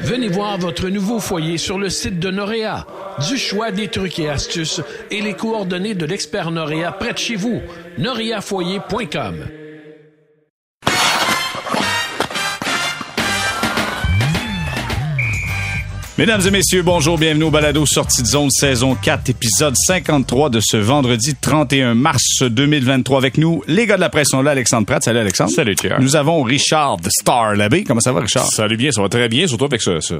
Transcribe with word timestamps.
Venez 0.00 0.28
voir 0.28 0.58
votre 0.58 0.88
nouveau 0.88 1.20
foyer 1.20 1.58
sur 1.58 1.78
le 1.78 1.90
site 1.90 2.18
de 2.18 2.30
Noréa. 2.30 2.86
Du 3.28 3.36
choix, 3.36 3.70
des 3.70 3.88
trucs 3.88 4.18
et 4.18 4.28
astuces 4.28 4.80
et 5.10 5.20
les 5.20 5.34
coordonnées 5.34 5.94
de 5.94 6.06
l'expert 6.06 6.50
Noréa 6.50 6.92
près 6.92 7.12
de 7.12 7.18
chez 7.18 7.36
vous. 7.36 7.60
noreafoyer.com 7.98 9.57
Mesdames 16.18 16.40
et 16.44 16.50
messieurs, 16.50 16.82
bonjour, 16.82 17.16
bienvenue 17.16 17.44
au 17.44 17.50
Balado 17.52 17.86
Sortie 17.86 18.22
de 18.22 18.26
zone 18.26 18.50
saison 18.50 18.96
4, 18.96 19.30
épisode 19.30 19.76
53 19.76 20.50
de 20.50 20.58
ce 20.58 20.76
vendredi 20.76 21.36
31 21.40 21.94
mars 21.94 22.42
2023. 22.42 23.18
Avec 23.18 23.38
nous, 23.38 23.62
les 23.68 23.86
gars 23.86 23.94
de 23.94 24.00
la 24.00 24.08
presse 24.08 24.30
sont 24.30 24.42
là, 24.42 24.50
Alexandre 24.50 24.84
Pratt. 24.84 25.00
Salut 25.00 25.20
Alexandre. 25.20 25.52
Salut 25.52 25.76
Pierre. 25.76 26.00
Nous 26.00 26.16
avons 26.16 26.42
Richard 26.42 26.96
The 26.96 27.08
Star 27.08 27.54
Labbé. 27.54 27.84
Comment 27.84 28.00
ça 28.00 28.10
va 28.10 28.22
Richard? 28.22 28.50
Salut 28.50 28.76
bien, 28.76 28.90
ça 28.90 29.00
va 29.00 29.08
très 29.08 29.28
bien, 29.28 29.46
surtout 29.46 29.66
avec 29.66 29.80
ce, 29.80 30.00
ce, 30.00 30.16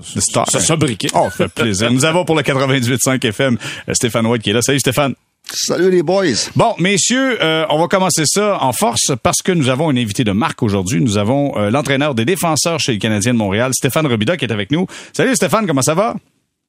ce, 0.00 0.14
The 0.14 0.22
Star. 0.22 0.48
ce 0.48 0.60
sobriquet. 0.60 1.08
Oh, 1.12 1.28
fait 1.28 1.48
plaisir. 1.48 1.90
Nous 1.90 2.04
avons 2.04 2.24
pour 2.24 2.36
le 2.36 2.42
98.5 2.42 3.26
FM 3.26 3.58
euh, 3.88 3.94
Stéphane 3.94 4.26
White 4.26 4.42
qui 4.42 4.50
est 4.50 4.52
là. 4.52 4.62
Salut 4.62 4.78
Stéphane. 4.78 5.16
Salut 5.52 5.90
les 5.90 6.02
boys. 6.02 6.50
Bon, 6.56 6.74
messieurs, 6.78 7.38
euh, 7.40 7.64
on 7.70 7.78
va 7.78 7.86
commencer 7.86 8.24
ça 8.26 8.58
en 8.62 8.72
force 8.72 9.12
parce 9.22 9.42
que 9.42 9.52
nous 9.52 9.68
avons 9.68 9.88
un 9.90 9.96
invité 9.96 10.24
de 10.24 10.32
marque 10.32 10.62
aujourd'hui. 10.62 11.00
Nous 11.00 11.18
avons 11.18 11.56
euh, 11.56 11.70
l'entraîneur 11.70 12.14
des 12.16 12.24
défenseurs 12.24 12.80
chez 12.80 12.92
les 12.92 12.98
Canadiens 12.98 13.32
de 13.32 13.38
Montréal, 13.38 13.70
Stéphane 13.72 14.06
Robida, 14.06 14.36
qui 14.36 14.44
est 14.44 14.52
avec 14.52 14.72
nous. 14.72 14.86
Salut 15.12 15.36
Stéphane, 15.36 15.66
comment 15.66 15.82
ça 15.82 15.94
va? 15.94 16.16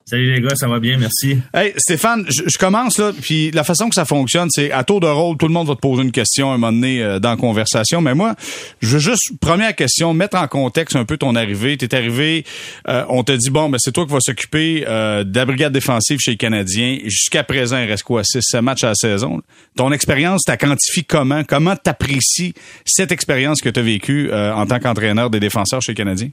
Salut 0.10 0.34
les 0.34 0.40
gars, 0.40 0.56
ça 0.56 0.70
va 0.70 0.80
bien, 0.80 0.98
merci. 0.98 1.38
Hey 1.54 1.74
Stéphane, 1.76 2.26
je, 2.30 2.58
commence 2.58 2.98
là, 2.98 3.12
puis 3.22 3.52
la 3.52 3.66
façon 3.66 3.90
que 3.90 3.96
ça 3.96 4.06
fonctionne, 4.06 4.48
c'est 4.50 4.72
à 4.72 4.86
tour 4.86 5.02
de 5.02 5.08
rôle, 5.08 5.36
tout 5.36 5.48
le 5.50 5.52
monde 5.52 5.68
va 5.68 5.76
te 5.76 5.82
poser 5.82 6.02
une 6.02 6.14
question 6.14 6.50
à 6.50 6.54
un 6.54 6.58
moment 6.58 6.72
donné 6.72 7.04
euh, 7.04 7.20
dans 7.20 7.32
la 7.32 7.36
conversation. 7.36 8.00
Mais 8.00 8.16
moi, 8.16 8.34
je 8.80 8.88
veux 8.88 9.00
juste 9.00 9.38
première 9.42 9.76
question, 9.76 10.14
mettre 10.14 10.38
en 10.38 10.48
contexte 10.48 10.96
un 10.96 11.04
peu 11.04 11.18
ton 11.18 11.36
arrivée. 11.36 11.76
T'es 11.76 11.94
arrivé, 11.94 12.46
euh, 12.88 13.04
on 13.10 13.26
te 13.26 13.34
dit 13.34 13.50
bon, 13.50 13.68
ben 13.68 13.80
c'est 13.82 13.92
toi 13.92 14.06
qui 14.06 14.14
vas 14.14 14.22
s'occuper 14.22 14.86
euh, 14.88 15.26
de 15.26 15.36
la 15.36 15.46
brigade 15.46 15.74
défensive 15.74 16.20
chez 16.22 16.32
les 16.32 16.38
Canadiens. 16.38 17.00
Jusqu'à 17.04 17.44
présent, 17.44 17.78
il 17.78 17.90
reste 17.90 18.04
quoi, 18.04 18.24
6 18.24 18.62
matchs 18.62 18.86
à 18.86 18.88
la 18.88 18.96
saison? 18.96 19.42
Ton 19.76 19.92
expérience, 19.92 20.44
t'as 20.46 20.56
quantifié 20.56 21.04
comment? 21.04 21.44
Comment 21.44 21.76
t'apprécies 21.76 22.54
cette 22.86 23.12
expérience 23.12 23.60
que 23.60 23.68
t'as 23.68 23.82
vécue 23.82 24.30
euh, 24.32 24.54
en 24.54 24.66
tant 24.68 24.80
qu'entraîneur 24.80 25.30
des 25.30 25.42
défenseurs 25.42 25.82
chez 25.82 25.92
les 25.92 25.98
Canadiens? 25.98 26.30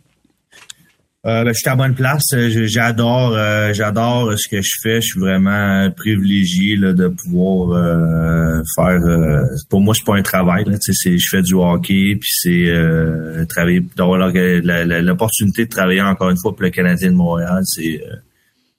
Euh, 1.26 1.42
ben, 1.42 1.54
je 1.54 1.58
suis 1.58 1.68
à 1.70 1.74
bonne 1.76 1.94
place. 1.94 2.32
Euh, 2.34 2.66
J'adore, 2.66 3.32
euh, 3.34 3.72
j'adore 3.72 4.38
ce 4.38 4.46
que 4.46 4.60
je 4.60 4.72
fais. 4.82 4.96
Je 5.00 5.06
suis 5.06 5.20
vraiment 5.20 5.90
privilégié 5.90 6.76
là, 6.76 6.92
de 6.92 7.08
pouvoir 7.08 7.70
euh, 7.72 8.60
faire. 8.76 9.00
euh, 9.02 9.42
pour 9.70 9.80
moi, 9.80 9.94
c'est 9.96 10.04
pas 10.04 10.16
un 10.16 10.22
travail. 10.22 10.64
C'est- 10.80 11.16
je 11.16 11.28
fais 11.30 11.40
du 11.40 11.54
hockey, 11.54 12.16
puis 12.20 12.28
c'est 12.30 13.46
travailler, 13.48 13.82
d'avoir 13.96 14.18
l'opportunité 14.18 15.64
de 15.64 15.70
travailler 15.70 16.02
encore 16.02 16.28
une 16.28 16.36
fois 16.36 16.52
pour 16.54 16.62
le 16.62 16.70
Canadien 16.70 17.10
de 17.10 17.16
Montréal. 17.16 17.62
C'est 17.64 18.02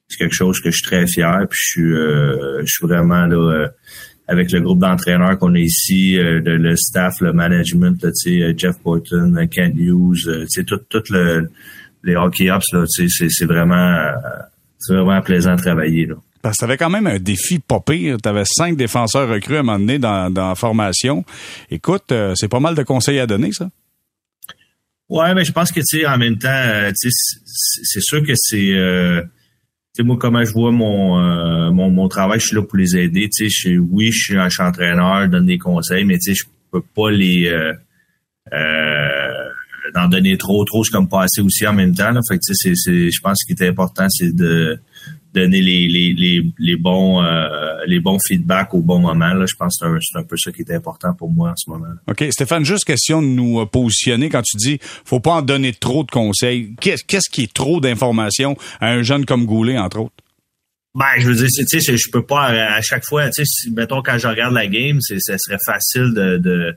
c'est 0.08 0.18
quelque 0.18 0.36
chose 0.36 0.60
que 0.60 0.70
je 0.70 0.76
suis 0.78 0.86
très 0.86 1.08
fier. 1.08 1.48
Puis 1.50 1.58
je 1.60 1.68
suis, 1.68 1.92
je 1.92 2.66
suis 2.68 2.86
vraiment 2.86 3.26
là. 3.26 3.70
avec 4.28 4.52
le 4.52 4.62
groupe 4.62 4.80
d'entraîneurs 4.80 5.38
qu'on 5.40 5.56
a 5.56 5.60
ici, 5.60 6.18
euh, 6.18 6.42
le, 6.44 6.76
staff, 6.76 7.16
le 7.22 7.34
management, 7.34 8.02
là, 8.04 8.10
Jeff 8.58 8.76
Borton, 8.84 9.36
euh, 9.36 9.46
Kent 9.48 9.74
Hughes, 9.78 10.48
tout, 10.68 10.80
tout 10.90 11.04
le, 11.12 11.50
les 12.06 12.16
hockey 12.16 12.50
ups, 12.50 12.64
c'est, 12.88 13.46
vraiment, 13.46 13.76
euh, 13.76 14.14
vraiment 14.88 15.22
plaisant 15.22 15.56
de 15.56 15.62
travailler, 15.62 16.06
là. 16.06 16.16
Parce 16.42 16.58
que 16.58 16.62
t'avais 16.62 16.78
quand 16.78 16.92
même 16.92 17.08
un 17.08 17.18
défi 17.18 17.58
pas 17.58 17.80
pire. 17.80 18.18
T'avais 18.22 18.44
cinq 18.46 18.78
défenseurs 18.78 19.28
recrues 19.28 19.58
à 19.58 19.62
un 19.62 19.64
moment 19.64 19.80
donné 19.80 19.98
dans, 19.98 20.32
dans 20.32 20.50
la 20.50 20.54
formation. 20.54 21.26
Écoute, 21.72 22.12
euh, 22.12 22.36
c'est 22.36 22.48
pas 22.48 22.60
mal 22.60 22.76
de 22.76 22.84
conseils 22.84 23.18
à 23.18 23.26
donner, 23.26 23.52
ça. 23.52 23.68
Ouais, 25.10 25.34
mais 25.34 25.44
je 25.44 25.52
pense 25.52 25.72
que, 25.72 25.80
tu 25.80 26.02
sais, 26.02 26.06
en 26.06 26.20
même 26.20 26.38
temps, 26.38 26.50
euh, 26.50 26.92
tu 26.92 27.10
sais, 27.10 27.40
c'est, 27.84 28.00
sûr 28.00 28.24
que 28.24 28.34
c'est, 28.36 28.74
euh, 28.74 29.24
tu 29.24 29.28
sais, 29.96 30.04
moi, 30.04 30.18
comment 30.20 30.46
je 30.46 30.54
vois 30.54 30.72
mon, 30.72 31.20
mon, 31.72 31.90
mon 31.90 32.08
travail, 32.08 32.40
je 32.40 32.46
suis 32.46 32.56
là 32.56 32.62
pour 32.62 32.78
les 32.78 32.96
aider, 32.96 33.28
tu 33.28 33.50
sais, 33.50 33.78
oui, 33.78 34.12
je 34.12 34.26
suis 34.26 34.38
un 34.38 34.48
je 34.48 34.54
suis 34.54 34.64
entraîneur, 34.64 35.24
je 35.24 35.28
donne 35.30 35.48
des 35.48 35.58
conseils, 35.58 36.06
mais 36.06 36.20
tu 36.20 36.36
sais, 36.36 36.36
je 36.36 36.44
peux 36.72 36.82
pas 36.82 37.10
les, 37.10 37.52
d'en 39.94 40.08
donner 40.08 40.38
trop, 40.38 40.64
trop, 40.66 40.84
c'est 40.84 40.92
comme 40.92 41.08
pas 41.10 41.24
assez 41.24 41.42
aussi 41.42 41.68
en 41.68 41.74
même 41.74 41.94
temps. 41.94 42.12
Là. 42.12 42.22
Fait 42.28 42.36
que, 42.38 42.42
tu 42.46 42.54
sais, 42.56 42.72
c'est, 42.74 42.76
c'est, 42.76 43.12
je 43.12 43.22
pense 43.22 43.44
qu'il 43.44 43.56
est 43.62 43.68
important, 43.68 44.08
c'est 44.10 44.36
de 44.36 44.80
donner 45.34 45.60
les, 45.62 45.88
les, 45.90 46.14
les, 46.14 46.46
les 46.58 46.76
bons 46.78 47.22
euh, 47.22 47.50
les 47.88 48.00
bons 48.00 48.18
feedbacks 48.26 48.74
au 48.74 48.82
bon 48.82 49.00
moment. 49.00 49.34
Là. 49.34 49.46
Je 49.46 49.56
pense 49.56 49.78
que 49.78 49.86
c'est 49.86 49.92
un, 49.92 49.98
c'est 50.02 50.18
un 50.18 50.24
peu 50.24 50.38
ça 50.38 50.52
qui 50.54 50.62
est 50.62 50.72
important 50.72 51.14
pour 51.14 51.30
moi 51.30 51.52
en 51.52 51.56
ce 51.58 51.70
moment. 51.70 51.94
OK. 52.08 52.24
Stéphane, 52.32 52.64
juste 52.64 52.86
question 52.86 53.22
de 53.22 53.28
nous 53.28 53.60
euh, 53.60 53.66
positionner 53.66 54.30
quand 54.30 54.42
tu 54.44 54.56
dis 54.56 54.80
faut 55.04 55.20
pas 55.20 55.34
en 55.34 55.42
donner 55.42 55.74
trop 55.74 56.04
de 56.06 56.10
conseils. 56.12 56.74
Qu'est- 56.80 57.06
Qu'est-ce 57.06 57.30
qui 57.30 57.44
est 57.44 57.54
trop 57.54 57.82
d'informations 57.82 58.56
à 58.80 58.88
un 58.92 59.02
jeune 59.04 59.26
comme 59.26 59.46
Goulet, 59.46 59.78
entre 59.78 60.00
autres? 60.00 60.14
Ben, 60.98 61.04
je 61.20 61.28
veux 61.28 61.36
dire, 61.36 61.48
tu 61.68 61.82
sais, 61.82 61.98
je 61.98 62.10
peux 62.10 62.26
pas 62.26 62.44
à 62.46 62.82
chaque 62.82 63.04
fois, 63.04 63.26
tu 63.30 63.44
sais, 63.44 63.46
si, 63.46 63.72
mettons 63.72 64.02
quand 64.02 64.18
je 64.18 64.30
regarde 64.30 64.54
la 64.54 64.68
game, 64.68 65.00
c'est, 65.02 65.20
ça 65.20 65.38
serait 65.38 65.58
facile 65.66 66.14
de, 66.16 66.38
de 66.38 66.74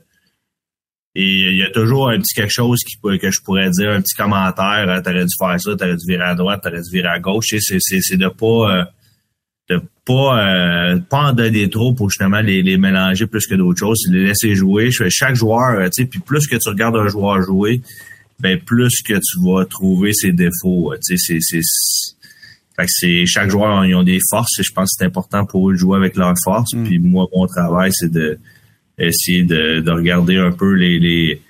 et 1.15 1.23
il 1.23 1.57
y 1.57 1.63
a 1.63 1.71
toujours 1.71 2.09
un 2.09 2.19
petit 2.19 2.33
quelque 2.35 2.53
chose 2.53 2.79
qui 2.83 2.97
que 3.19 3.31
je 3.31 3.41
pourrais 3.41 3.69
dire, 3.71 3.91
un 3.91 4.01
petit 4.01 4.15
commentaire, 4.15 4.87
hein, 4.89 5.01
t'aurais 5.01 5.25
dû 5.25 5.33
faire 5.39 5.59
ça, 5.59 5.75
t'aurais 5.75 5.95
dû 5.95 6.05
virer 6.07 6.23
à 6.23 6.35
droite, 6.35 6.61
t'aurais 6.63 6.81
dû 6.81 6.91
virer 6.91 7.07
à 7.09 7.19
gauche, 7.19 7.47
c'est, 7.49 7.77
c'est, 7.79 7.99
c'est 8.01 8.17
de 8.17 8.27
pas 8.27 8.45
euh, 8.79 8.83
de 9.69 9.81
pas 10.05 10.39
euh, 10.39 10.99
pas 10.99 11.29
en 11.29 11.33
donner 11.33 11.69
trop 11.69 11.93
pour 11.93 12.09
justement 12.09 12.41
les, 12.41 12.61
les 12.61 12.77
mélanger 12.77 13.27
plus 13.27 13.45
que 13.47 13.55
d'autres 13.55 13.79
choses, 13.79 13.99
c'est 14.03 14.11
de 14.11 14.17
les 14.17 14.25
laisser 14.27 14.55
jouer. 14.55 14.89
Chaque 14.91 15.35
joueur, 15.35 15.79
euh, 15.79 15.85
tu 15.85 16.03
sais, 16.03 16.05
puis 16.05 16.19
plus 16.19 16.47
que 16.47 16.55
tu 16.55 16.69
regardes 16.69 16.95
un 16.95 17.07
joueur 17.07 17.41
jouer, 17.41 17.81
ben 18.39 18.59
plus 18.59 19.01
que 19.01 19.13
tu 19.13 19.39
vas 19.43 19.65
trouver 19.65 20.13
ses 20.13 20.31
défauts. 20.31 20.93
euh, 20.93 20.97
Tu 21.05 21.17
sais, 21.17 21.39
c'est, 21.39 21.59
c'est 21.59 22.15
fait 22.75 22.85
que 22.85 22.91
c'est 22.91 23.25
chaque 23.25 23.49
joueur 23.49 23.83
ils 23.85 23.93
ont 23.93 24.03
des 24.03 24.19
forces 24.29 24.57
et 24.59 24.63
je 24.63 24.71
pense 24.71 24.85
que 24.91 24.95
c'est 24.99 25.05
important 25.05 25.45
pour 25.45 25.69
eux 25.69 25.73
de 25.73 25.77
jouer 25.77 25.97
avec 25.97 26.15
leurs 26.15 26.35
forces. 26.43 26.71
Puis 26.85 26.97
moi, 26.97 27.27
mon 27.35 27.45
travail, 27.45 27.91
c'est 27.93 28.11
de 28.11 28.39
essayer 29.07 29.43
de, 29.43 29.79
de 29.79 29.91
regarder 29.91 30.37
un 30.37 30.51
peu 30.51 30.73
les, 30.73 30.99
les, 30.99 31.41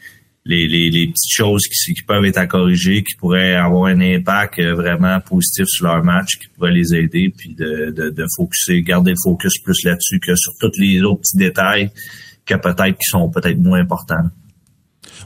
les, 0.45 0.89
les, 0.89 1.07
petites 1.07 1.31
choses 1.31 1.67
qui, 1.67 1.93
qui 1.93 2.03
peuvent 2.03 2.25
être 2.25 2.37
à 2.37 2.47
corriger, 2.47 3.03
qui 3.03 3.15
pourraient 3.15 3.53
avoir 3.53 3.85
un 3.85 3.99
impact 4.01 4.59
euh, 4.59 4.73
vraiment 4.73 5.19
positif 5.21 5.65
sur 5.67 5.87
leur 5.87 6.03
match, 6.03 6.37
qui 6.39 6.47
pourraient 6.49 6.71
les 6.71 6.95
aider, 6.95 7.33
puis 7.35 7.53
de, 7.53 7.91
de, 7.91 8.09
de 8.09 8.25
focuser, 8.35 8.81
garder 8.81 9.11
le 9.11 9.17
focus 9.23 9.59
plus 9.59 9.83
là-dessus 9.83 10.19
que 10.19 10.35
sur 10.35 10.53
tous 10.59 10.71
les 10.77 11.01
autres 11.03 11.21
petits 11.21 11.37
détails 11.37 11.91
que 12.45 12.55
peut-être 12.55 12.97
qui 12.97 13.09
sont 13.09 13.29
peut-être 13.29 13.59
moins 13.59 13.79
importants. 13.79 14.29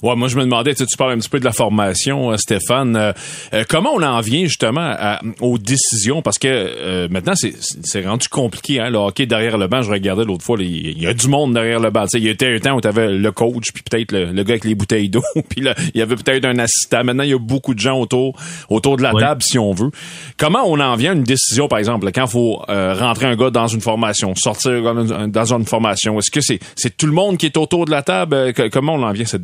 Ouais, 0.01 0.15
moi 0.15 0.27
je 0.27 0.37
me 0.37 0.43
demandais, 0.43 0.73
tu 0.75 0.85
parles 0.97 1.13
un 1.13 1.17
petit 1.17 1.29
peu 1.29 1.39
de 1.39 1.45
la 1.45 1.51
formation, 1.51 2.31
euh, 2.31 2.37
Stéphane. 2.37 2.95
euh, 2.95 3.13
euh, 3.53 3.63
comment 3.67 3.91
on 3.93 4.01
en 4.03 4.19
vient 4.21 4.43
justement 4.45 4.81
à- 4.97 5.19
aux 5.41 5.57
décisions? 5.57 6.21
Parce 6.21 6.37
que 6.37 6.47
euh, 6.47 7.07
maintenant 7.09 7.33
c'est 7.35 7.53
c'est 7.83 8.05
rendu 8.05 8.27
compliqué. 8.29 8.79
Hein, 8.79 8.89
le 8.89 8.97
hockey 8.97 9.25
derrière 9.25 9.57
le 9.57 9.67
banc, 9.67 9.81
je 9.81 9.91
regardais 9.91 10.25
l'autre 10.25 10.43
fois, 10.43 10.57
il 10.59 11.01
y 11.01 11.07
a 11.07 11.13
du 11.13 11.27
monde 11.27 11.53
derrière 11.53 11.79
le 11.79 11.89
banc. 11.89 12.03
Tu 12.03 12.09
sais, 12.11 12.17
il 12.19 12.25
y 12.25 12.29
a 12.29 12.31
été 12.31 12.47
un 12.47 12.59
temps 12.59 12.75
où 12.75 12.81
tu 12.81 12.87
avais 12.87 13.09
le 13.11 13.31
coach, 13.31 13.71
puis 13.73 13.83
peut-être 13.83 14.11
le, 14.11 14.25
le 14.31 14.43
gars 14.43 14.53
avec 14.53 14.65
les 14.65 14.75
bouteilles 14.75 15.09
d'eau, 15.09 15.23
puis 15.49 15.61
là, 15.61 15.73
il 15.93 15.99
y 15.99 16.01
avait 16.01 16.15
peut-être 16.15 16.45
un 16.45 16.57
assistant. 16.59 17.03
Maintenant, 17.03 17.23
il 17.23 17.29
y 17.29 17.33
a 17.33 17.39
beaucoup 17.39 17.73
de 17.73 17.79
gens 17.79 17.99
autour 17.99 18.35
autour 18.69 18.97
de 18.97 19.03
la 19.03 19.11
table, 19.21 19.41
si 19.43 19.57
on 19.59 19.73
veut. 19.73 19.91
Comment 20.37 20.63
on 20.65 20.79
en 20.79 20.95
vient 20.95 21.11
à 21.11 21.15
une 21.15 21.23
décision, 21.23 21.67
par 21.67 21.79
exemple, 21.79 22.09
quand 22.13 22.25
il 22.25 22.29
faut 22.31 22.61
euh, 22.69 22.93
rentrer 22.93 23.27
un 23.27 23.35
gars 23.35 23.49
dans 23.49 23.67
une 23.67 23.81
formation, 23.81 24.33
sortir 24.35 24.71
un 24.71 24.81
gars 24.81 25.27
dans 25.27 25.53
une 25.53 25.65
formation? 25.65 26.17
Est-ce 26.19 26.31
que 26.31 26.41
c'est 26.41 26.59
c'est 26.75 26.95
tout 26.97 27.05
le 27.05 27.11
monde 27.13 27.37
qui 27.37 27.45
est 27.45 27.57
autour 27.57 27.85
de 27.85 27.91
la 27.91 28.01
table? 28.01 28.53
Comment 28.71 28.93
on 28.95 29.03
en 29.03 29.11
vient 29.11 29.23
à 29.25 29.27
cette 29.27 29.41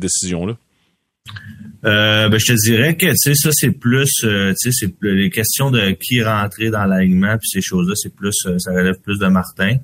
Euh, 1.84 2.28
ben, 2.28 2.38
je 2.38 2.52
te 2.52 2.58
dirais 2.58 2.96
que 2.96 3.06
ça 3.14 3.50
c'est 3.52 3.70
plus 3.70 4.12
euh, 4.24 4.52
c'est 4.56 4.70
les 5.00 5.30
questions 5.30 5.70
de 5.70 5.92
qui 5.92 6.22
rentrer 6.22 6.68
dans 6.68 6.84
l'alignement 6.84 7.38
puis 7.38 7.48
ces 7.48 7.62
choses-là 7.62 7.94
c'est 7.96 8.14
plus 8.14 8.36
euh, 8.44 8.58
ça 8.58 8.70
relève 8.72 8.98
plus 9.00 9.18
de 9.18 9.26
Martin. 9.26 9.76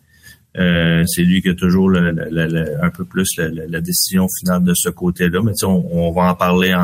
C'est 0.55 1.23
lui 1.23 1.43
qui 1.43 1.51
a 1.51 1.55
toujours 1.55 1.95
un 1.95 2.91
peu 2.91 3.05
plus 3.05 3.29
la, 3.37 3.81
décision 3.83 4.27
finale 4.41 4.65
de 4.65 4.73
ce 4.75 4.89
côté-là. 4.89 5.43
Mais 5.43 5.53
on, 5.65 5.87
on 5.93 6.13
va 6.13 6.31
en 6.31 6.35
parler 6.35 6.75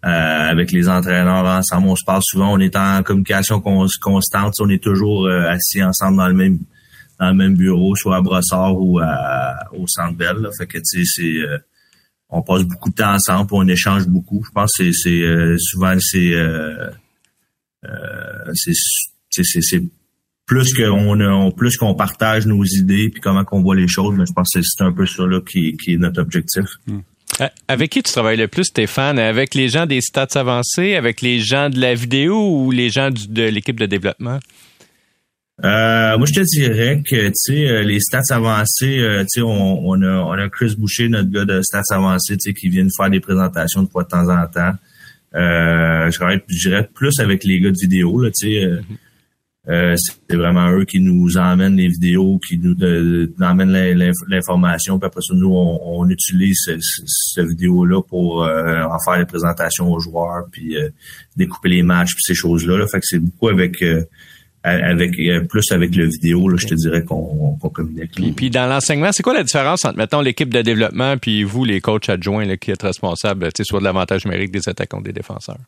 avec 0.00 0.70
les 0.70 0.88
entraîneurs 0.88 1.44
ensemble. 1.44 1.88
On 1.88 1.96
se 1.96 2.04
parle 2.06 2.22
souvent, 2.22 2.52
on 2.52 2.60
est 2.60 2.76
en 2.76 3.02
communication 3.02 3.60
con- 3.60 3.88
constante. 4.00 4.54
On 4.60 4.68
est 4.68 4.80
toujours 4.80 5.28
assis 5.28 5.82
ensemble 5.82 6.18
dans 6.18 6.28
le 6.28 6.34
même 6.34 6.60
dans 7.18 7.30
le 7.30 7.34
même 7.34 7.56
bureau, 7.56 7.96
soit 7.96 8.18
à 8.18 8.20
Brossard 8.20 8.80
ou 8.80 9.00
au 9.00 9.86
Centre 9.88 10.16
Bell. 10.16 10.36
là. 10.36 10.50
Fait 10.56 10.68
que 10.68 10.78
c'est 10.84 11.02
on 12.30 12.42
passe 12.42 12.62
beaucoup 12.62 12.90
de 12.90 12.94
temps 12.94 13.14
ensemble, 13.14 13.50
on 13.52 13.66
échange 13.68 14.06
beaucoup. 14.06 14.42
Je 14.44 14.50
pense 14.50 14.72
que 14.76 14.92
c'est, 14.92 15.22
euh, 15.22 15.56
souvent 15.58 15.94
c'est 16.00 16.34
euh, 16.34 16.90
euh, 17.84 18.52
c'est, 18.54 19.82
plus 20.46 20.74
qu'on 20.74 21.52
plus 21.52 21.76
qu'on 21.76 21.94
partage 21.94 22.46
nos 22.46 22.64
idées 22.64 23.08
puis 23.10 23.20
comment 23.20 23.44
qu'on 23.44 23.62
voit 23.62 23.76
les 23.76 23.88
choses, 23.88 24.14
mais 24.16 24.26
je 24.26 24.32
pense 24.32 24.52
que 24.52 24.60
c'est 24.62 24.84
un 24.84 24.92
peu 24.92 25.06
ça 25.06 25.26
là 25.26 25.40
qui, 25.40 25.76
qui 25.76 25.94
est 25.94 25.98
notre 25.98 26.20
objectif. 26.20 26.64
Euh, 27.40 27.48
Avec 27.68 27.90
qui 27.90 28.02
tu 28.02 28.12
travailles 28.12 28.36
le 28.36 28.48
plus, 28.48 28.64
Stéphane? 28.64 29.18
Avec 29.18 29.54
les 29.54 29.68
gens 29.68 29.86
des 29.86 30.00
stats 30.00 30.28
avancés, 30.34 30.94
avec 30.94 31.20
les 31.20 31.40
gens 31.40 31.68
de 31.68 31.80
la 31.80 31.94
vidéo 31.94 32.36
ou 32.36 32.70
les 32.70 32.90
gens 32.90 33.10
de 33.10 33.42
l'équipe 33.42 33.78
de 33.78 33.86
développement? 33.86 34.38
Euh, 35.62 36.18
moi, 36.18 36.26
je 36.26 36.32
te 36.32 36.40
dirais 36.40 37.02
que 37.08 37.28
tu 37.28 37.32
sais, 37.34 37.84
les 37.84 38.00
stats 38.00 38.22
avancées, 38.30 39.06
tu 39.20 39.26
sais, 39.28 39.42
on, 39.42 39.86
on, 39.86 40.02
a, 40.02 40.24
on 40.24 40.32
a 40.32 40.48
Chris 40.48 40.74
Boucher, 40.76 41.08
notre 41.08 41.30
gars 41.30 41.44
de 41.44 41.62
stats 41.62 41.82
avancées, 41.90 42.36
tu 42.36 42.50
sais, 42.50 42.54
qui 42.54 42.68
vient 42.68 42.86
faire 42.96 43.10
des 43.10 43.20
présentations 43.20 43.82
de 43.82 43.88
fois 43.88 44.02
de 44.02 44.08
temps 44.08 44.28
en 44.28 44.46
temps. 44.48 44.72
Euh, 45.36 46.10
je 46.10 46.58
dirais 46.58 46.88
plus 46.92 47.20
avec 47.20 47.44
les 47.44 47.60
gars 47.60 47.70
de 47.70 47.78
vidéo, 47.78 48.20
là, 48.20 48.30
tu 48.30 48.48
sais. 48.48 48.66
Mm-hmm. 48.66 48.82
Euh, 49.66 49.94
c'est 49.96 50.36
vraiment 50.36 50.70
eux 50.72 50.84
qui 50.84 51.00
nous 51.00 51.38
emmènent 51.38 51.76
les 51.76 51.88
vidéos, 51.88 52.38
qui 52.46 52.58
nous 52.58 52.76
emmènent 53.40 53.72
l'information. 54.28 54.98
Puis 54.98 55.06
après 55.06 55.22
ça, 55.22 55.34
nous, 55.34 55.50
on, 55.54 56.08
utilise 56.08 56.70
cette 57.06 57.46
vidéo-là 57.46 58.02
pour 58.02 58.44
euh, 58.44 58.82
en 58.82 58.98
faire 59.04 59.18
les 59.18 59.24
présentations 59.24 59.90
aux 59.90 60.00
joueurs, 60.00 60.44
puis 60.52 60.76
euh, 60.76 60.90
découper 61.36 61.70
les 61.70 61.82
matchs, 61.82 62.12
puis 62.14 62.22
ces 62.22 62.34
choses-là. 62.34 62.76
Là. 62.76 62.86
Fait 62.86 63.00
que 63.00 63.06
c'est 63.06 63.18
beaucoup 63.18 63.48
avec 63.48 63.82
avec 64.64 65.12
plus 65.48 65.72
avec 65.72 65.94
le 65.94 66.06
vidéo, 66.06 66.48
là, 66.48 66.56
je 66.58 66.66
te 66.66 66.74
dirais 66.74 67.04
qu'on 67.04 67.56
communique. 67.72 68.12
Puis, 68.12 68.32
puis 68.32 68.50
dans 68.50 68.66
l'enseignement, 68.66 69.12
c'est 69.12 69.22
quoi 69.22 69.34
la 69.34 69.42
différence 69.42 69.84
entre 69.84 69.98
mettons 69.98 70.20
l'équipe 70.20 70.52
de 70.52 70.62
développement 70.62 71.16
puis 71.18 71.44
vous, 71.44 71.64
les 71.64 71.80
coachs 71.80 72.08
adjoints, 72.08 72.46
là, 72.46 72.56
qui 72.56 72.70
êtes 72.70 72.82
responsables, 72.82 73.48
soit 73.62 73.80
de 73.80 73.84
l'avantage 73.84 74.24
numérique 74.24 74.50
des 74.50 74.66
attaquants 74.68 75.00
des 75.00 75.12
défenseurs? 75.12 75.58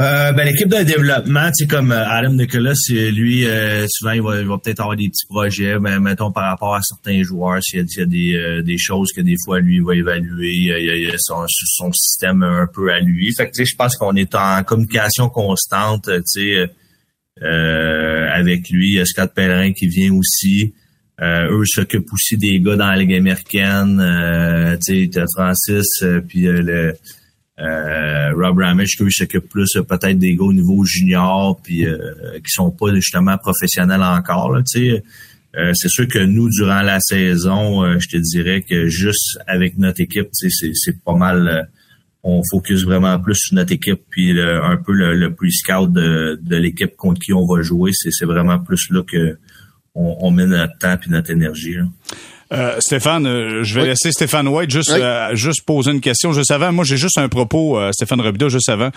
Euh, 0.00 0.32
ben, 0.32 0.44
l'équipe 0.44 0.68
de 0.68 0.82
développement, 0.82 1.48
tu 1.48 1.64
sais, 1.64 1.66
comme 1.66 1.92
euh, 1.92 2.04
Adam 2.08 2.32
Nicholas, 2.32 2.72
lui, 2.88 3.46
euh, 3.46 3.86
souvent, 3.88 4.12
il 4.12 4.22
va, 4.22 4.40
il 4.40 4.48
va 4.48 4.58
peut-être 4.58 4.80
avoir 4.80 4.96
des 4.96 5.08
petits 5.08 5.26
projets, 5.28 5.78
mais 5.78 6.00
mettons 6.00 6.32
par 6.32 6.44
rapport 6.44 6.74
à 6.74 6.80
certains 6.82 7.22
joueurs, 7.22 7.62
s'il 7.62 7.80
y 7.80 8.00
a, 8.00 8.06
des, 8.06 8.62
des 8.64 8.78
choses 8.78 9.12
que 9.14 9.20
des 9.20 9.36
fois, 9.44 9.60
lui, 9.60 9.76
il 9.76 9.84
va 9.84 9.94
évaluer, 9.94 10.50
il 10.50 11.04
y 11.04 11.08
a, 11.08 11.14
son, 11.18 11.44
son, 11.46 11.92
système 11.92 12.42
un 12.42 12.66
peu 12.72 12.90
à 12.90 13.00
lui. 13.00 13.32
Fait 13.34 13.46
que, 13.46 13.50
tu 13.50 13.64
sais, 13.64 13.70
je 13.70 13.76
pense 13.76 13.96
qu'on 13.96 14.16
est 14.16 14.34
en 14.34 14.64
communication 14.64 15.28
constante, 15.28 16.06
tu 16.06 16.22
sais, 16.24 16.70
avec 17.40 18.68
lui. 18.70 18.88
Il 18.88 18.94
y 18.94 19.00
a 19.00 19.04
Scott 19.04 19.32
Pellerin 19.34 19.72
qui 19.72 19.86
vient 19.86 20.12
aussi. 20.12 20.74
eux 21.20 21.64
s'occupent 21.64 22.12
aussi 22.12 22.36
des 22.36 22.60
gars 22.60 22.76
dans 22.76 22.88
la 22.88 22.96
Ligue 22.96 23.14
américaine. 23.14 24.78
tu 24.84 25.10
sais, 25.12 25.24
Francis, 25.34 26.04
puis 26.28 26.42
le 26.42 26.94
euh, 27.60 28.32
Rob 28.34 28.58
Ramish, 28.58 28.96
qui 28.96 29.10
s'occupe 29.10 29.48
plus 29.48 29.76
euh, 29.76 29.82
peut-être 29.82 30.18
des 30.18 30.34
gars 30.34 30.44
au 30.44 30.52
niveau 30.52 30.84
junior, 30.84 31.60
puis 31.62 31.86
euh, 31.86 31.98
qui 32.38 32.50
sont 32.50 32.70
pas 32.70 32.94
justement 32.94 33.36
professionnels 33.38 34.02
encore. 34.02 34.52
Là, 34.52 34.62
euh, 35.54 35.72
c'est 35.74 35.88
sûr 35.88 36.08
que 36.08 36.18
nous, 36.18 36.48
durant 36.48 36.82
la 36.82 36.98
saison, 37.00 37.98
je 37.98 38.08
te 38.08 38.16
dirais 38.16 38.62
que 38.62 38.86
juste 38.88 39.38
avec 39.46 39.76
notre 39.78 40.00
équipe, 40.00 40.28
c'est 40.32 41.04
pas 41.04 41.14
mal. 41.14 41.68
On 42.24 42.42
focus 42.50 42.84
vraiment 42.84 43.18
plus 43.18 43.34
sur 43.34 43.56
notre 43.56 43.72
équipe, 43.72 44.02
puis 44.10 44.40
un 44.40 44.76
peu 44.76 44.92
le, 44.92 45.34
pre-scout 45.34 45.92
de, 45.92 46.38
de 46.40 46.56
l'équipe 46.56 46.96
contre 46.96 47.20
qui 47.20 47.32
on 47.32 47.46
va 47.46 47.62
jouer. 47.62 47.90
C'est 47.92 48.24
vraiment 48.24 48.58
plus 48.60 48.90
là 48.90 49.02
que 49.02 49.38
on, 49.94 50.16
on 50.20 50.30
met 50.30 50.46
notre 50.46 50.78
temps 50.78 50.96
et 51.04 51.10
notre 51.10 51.30
énergie. 51.30 51.76
Euh, 52.52 52.76
Stéphane, 52.80 53.26
euh, 53.26 53.64
je 53.64 53.74
vais 53.80 53.86
laisser 53.86 54.12
Stéphane 54.12 54.46
White 54.46 54.70
juste 54.70 54.90
euh, 54.90 55.34
juste 55.34 55.62
poser 55.62 55.90
une 55.90 56.00
question. 56.00 56.32
Juste 56.32 56.50
avant, 56.50 56.70
moi 56.70 56.84
j'ai 56.84 56.98
juste 56.98 57.16
un 57.16 57.28
propos, 57.28 57.80
Stéphane 57.92 58.20
Robideau, 58.20 58.48
juste 58.48 58.68
avant. 58.68 58.90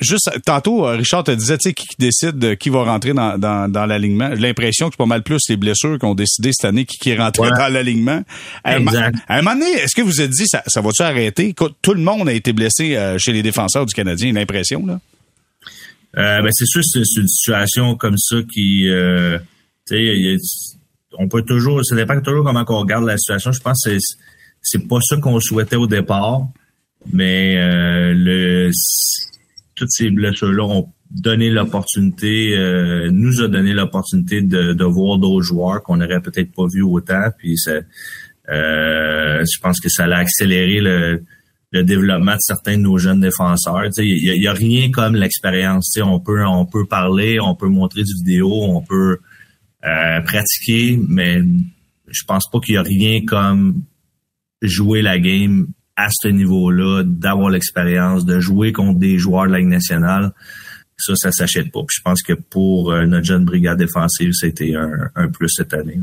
juste 0.00 0.30
tantôt, 0.44 0.84
Richard 0.84 1.24
te 1.24 1.30
disait, 1.30 1.56
tu 1.56 1.70
sais, 1.70 1.74
qui 1.74 1.86
décide 1.98 2.56
qui 2.56 2.68
va 2.68 2.84
rentrer 2.84 3.14
dans, 3.14 3.38
dans, 3.38 3.70
dans 3.70 3.86
l'alignement. 3.86 4.30
J'ai 4.34 4.42
l'impression 4.42 4.88
que 4.88 4.94
c'est 4.94 4.98
pas 4.98 5.06
mal 5.06 5.22
plus 5.22 5.40
les 5.48 5.56
blessures 5.56 5.98
qui 5.98 6.04
ont 6.04 6.14
décidé 6.14 6.50
cette 6.52 6.66
année 6.66 6.84
qui, 6.84 6.98
qui 6.98 7.10
est 7.10 7.18
rentré 7.18 7.48
dans 7.50 7.72
l'alignement. 7.72 8.22
À, 8.64 8.76
un 8.76 8.80
moment 9.42 9.54
donné, 9.54 9.70
est-ce 9.72 9.94
que 9.94 10.02
vous 10.02 10.20
êtes 10.20 10.30
dit 10.30 10.46
ça, 10.46 10.62
ça 10.66 10.80
va-tu 10.80 11.02
arrêter? 11.02 11.54
Tout 11.54 11.94
le 11.94 12.02
monde 12.02 12.28
a 12.28 12.32
été 12.32 12.52
blessé 12.52 12.98
chez 13.18 13.32
les 13.32 13.42
défenseurs 13.42 13.86
du 13.86 13.94
Canadien, 13.94 14.32
l'impression, 14.32 14.84
là? 14.86 15.00
ben 16.14 16.50
c'est 16.50 16.66
sûr, 16.66 16.82
c'est 16.84 16.98
une 16.98 17.28
situation 17.28 17.96
comme 17.96 18.18
ça 18.18 18.36
qui, 18.52 18.86
tu 19.88 19.96
sais, 19.96 20.36
on 21.18 21.28
peut 21.28 21.42
toujours, 21.42 21.84
ça 21.84 21.96
dépend 21.96 22.20
toujours 22.20 22.44
comment 22.44 22.64
on 22.68 22.78
regarde 22.78 23.04
la 23.04 23.16
situation. 23.16 23.52
Je 23.52 23.60
pense 23.60 23.84
que 23.84 23.96
c'est 24.60 24.88
pas 24.88 25.00
ça 25.00 25.16
qu'on 25.16 25.40
souhaitait 25.40 25.76
au 25.76 25.86
départ, 25.86 26.48
mais 27.12 27.56
euh, 27.56 28.14
le, 28.14 28.70
toutes 29.74 29.90
ces 29.90 30.10
blessures-là 30.10 30.64
ont 30.64 30.88
donné 31.10 31.50
l'opportunité, 31.50 32.56
euh, 32.56 33.10
nous 33.10 33.42
a 33.42 33.48
donné 33.48 33.72
l'opportunité 33.72 34.40
de, 34.40 34.72
de 34.72 34.84
voir 34.84 35.18
d'autres 35.18 35.44
joueurs 35.44 35.82
qu'on 35.82 35.96
n'aurait 35.96 36.22
peut-être 36.22 36.52
pas 36.52 36.66
vu 36.72 36.82
autant. 36.82 37.24
Puis 37.38 37.56
euh, 37.68 39.44
je 39.44 39.60
pense 39.60 39.80
que 39.80 39.88
ça 39.88 40.04
a 40.04 40.16
accéléré 40.16 40.80
le, 40.80 41.22
le 41.72 41.84
développement 41.84 42.32
de 42.32 42.40
certains 42.40 42.76
de 42.76 42.82
nos 42.82 42.98
jeunes 42.98 43.20
défenseurs. 43.20 43.84
Il 43.98 44.38
n'y 44.40 44.46
a, 44.46 44.50
a, 44.50 44.54
rien 44.54 44.90
comme 44.90 45.16
l'expérience. 45.16 45.96
On 46.02 46.20
peut, 46.20 46.44
on 46.46 46.64
peut 46.64 46.86
parler, 46.86 47.40
on 47.40 47.54
peut 47.54 47.68
montrer 47.68 48.04
du 48.04 48.14
vidéo, 48.14 48.50
on 48.50 48.80
peut 48.80 49.18
euh, 49.84 50.20
pratiquer, 50.20 50.98
mais 51.08 51.40
je 52.06 52.24
pense 52.24 52.48
pas 52.50 52.60
qu'il 52.60 52.74
y 52.74 52.78
a 52.78 52.82
rien 52.82 53.24
comme 53.24 53.82
jouer 54.60 55.02
la 55.02 55.18
game 55.18 55.66
à 55.96 56.08
ce 56.10 56.28
niveau-là, 56.28 57.02
d'avoir 57.04 57.50
l'expérience, 57.50 58.24
de 58.24 58.38
jouer 58.38 58.72
contre 58.72 58.98
des 58.98 59.18
joueurs 59.18 59.46
de 59.46 59.52
la 59.52 59.58
Ligue 59.58 59.68
nationale. 59.68 60.32
Ça, 60.96 61.14
ça 61.16 61.32
s'achète 61.32 61.72
pas. 61.72 61.80
Puis 61.80 61.96
je 61.98 62.02
pense 62.02 62.22
que 62.22 62.32
pour 62.32 62.92
euh, 62.92 63.06
notre 63.06 63.24
jeune 63.24 63.44
brigade 63.44 63.78
défensive, 63.78 64.32
c'était 64.32 64.74
un, 64.74 65.10
un, 65.16 65.28
plus 65.28 65.48
cette 65.48 65.74
année. 65.74 66.00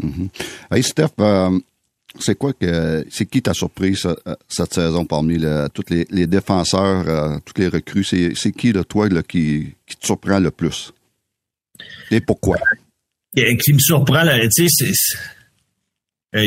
Mm-hmm. 0.00 0.28
Hey 0.70 0.82
Steph, 0.84 1.08
euh, 1.18 1.58
c'est 2.20 2.38
quoi 2.38 2.52
que 2.52 3.04
c'est 3.10 3.26
qui 3.26 3.42
t'a 3.42 3.54
surpris 3.54 4.00
cette 4.48 4.74
saison 4.74 5.04
parmi 5.04 5.42
tous 5.74 5.84
les, 5.90 6.26
défenseurs, 6.26 7.40
toutes 7.44 7.58
les 7.58 7.68
recrues? 7.68 8.04
C'est 8.04 8.52
qui 8.52 8.72
de 8.72 8.82
toi 8.82 9.08
qui, 9.22 9.74
qui 9.86 9.96
te 9.96 10.06
surprend 10.06 10.38
le 10.38 10.50
plus? 10.50 10.92
Et 12.10 12.20
pourquoi? 12.20 12.58
Qui 13.34 13.72
me 13.72 13.78
surprend, 13.78 14.24
tu 14.54 14.68
sais, 14.68 14.92
c'est. 14.92 15.18
Euh, 16.34 16.46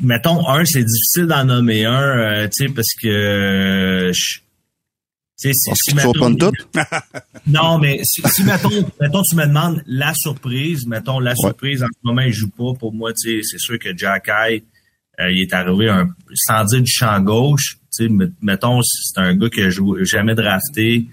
mettons, 0.00 0.48
un, 0.48 0.64
c'est 0.64 0.84
difficile 0.84 1.26
d'en 1.26 1.44
nommer 1.44 1.84
un, 1.84 2.18
euh, 2.18 2.48
tu 2.48 2.66
sais, 2.66 2.72
parce 2.72 2.92
que. 3.00 4.10
Tu 5.40 5.52
sais, 5.52 5.72
si, 5.74 5.94
mettons, 5.94 6.34
tout? 6.34 6.52
non, 7.46 7.78
mais 7.78 8.00
si, 8.04 8.44
mettons, 8.44 8.70
mettons, 9.00 9.22
tu 9.22 9.36
me 9.36 9.46
demandes 9.46 9.82
la 9.86 10.12
surprise, 10.14 10.86
mettons, 10.86 11.18
la 11.18 11.34
surprise, 11.34 11.82
en 11.82 11.86
ce 11.86 11.98
moment, 12.04 12.22
il 12.22 12.32
joue 12.32 12.50
pas. 12.50 12.74
Pour 12.78 12.92
moi, 12.92 13.12
tu 13.12 13.40
sais, 13.40 13.40
c'est 13.42 13.58
sûr 13.58 13.78
que 13.78 13.96
Jack 13.96 14.28
High, 14.28 14.62
euh, 15.20 15.30
il 15.30 15.42
est 15.42 15.52
arrivé 15.52 15.88
un, 15.88 16.08
sans 16.34 16.64
dire 16.64 16.82
du 16.82 16.90
champ 16.90 17.20
gauche. 17.20 17.78
Tu 17.96 18.08
sais, 18.08 18.28
mettons, 18.40 18.80
c'est 18.82 19.20
un 19.20 19.34
gars 19.36 19.50
qui 19.50 19.62
a 19.62 19.70
joué, 19.70 20.04
jamais 20.04 20.34
drafté. 20.34 21.06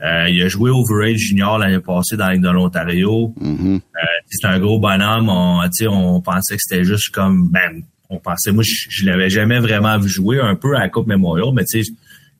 Euh, 0.00 0.28
il 0.28 0.40
a 0.42 0.48
joué 0.48 0.70
Overage 0.70 1.18
Junior 1.18 1.58
l'année 1.58 1.80
passée 1.80 2.16
dans 2.16 2.26
la 2.26 2.34
Ligue 2.34 2.42
de 2.42 2.50
l'Ontario. 2.50 3.34
Mm-hmm. 3.40 3.76
Euh, 3.76 4.06
c'est 4.26 4.46
un 4.46 4.58
gros 4.60 4.78
bonhomme. 4.78 5.28
On, 5.28 5.60
on 5.88 6.20
pensait 6.20 6.56
que 6.56 6.62
c'était 6.62 6.84
juste 6.84 7.10
comme 7.10 7.50
ben, 7.50 7.82
on 8.10 8.18
pensait, 8.18 8.52
moi, 8.52 8.62
je, 8.64 8.86
je 8.88 9.06
l'avais 9.06 9.28
jamais 9.28 9.58
vraiment 9.58 9.98
vu 9.98 10.08
jouer 10.08 10.40
un 10.40 10.54
peu 10.54 10.76
à 10.76 10.80
la 10.80 10.88
Coupe 10.88 11.08
Memorial, 11.08 11.52
mais 11.52 11.64
tu 11.64 11.82
sais, 11.82 11.90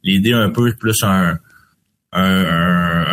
l'idée 0.03 0.33
un 0.33 0.51
peu 0.51 0.73
plus 0.75 1.03
un, 1.03 1.39
un, 2.13 2.45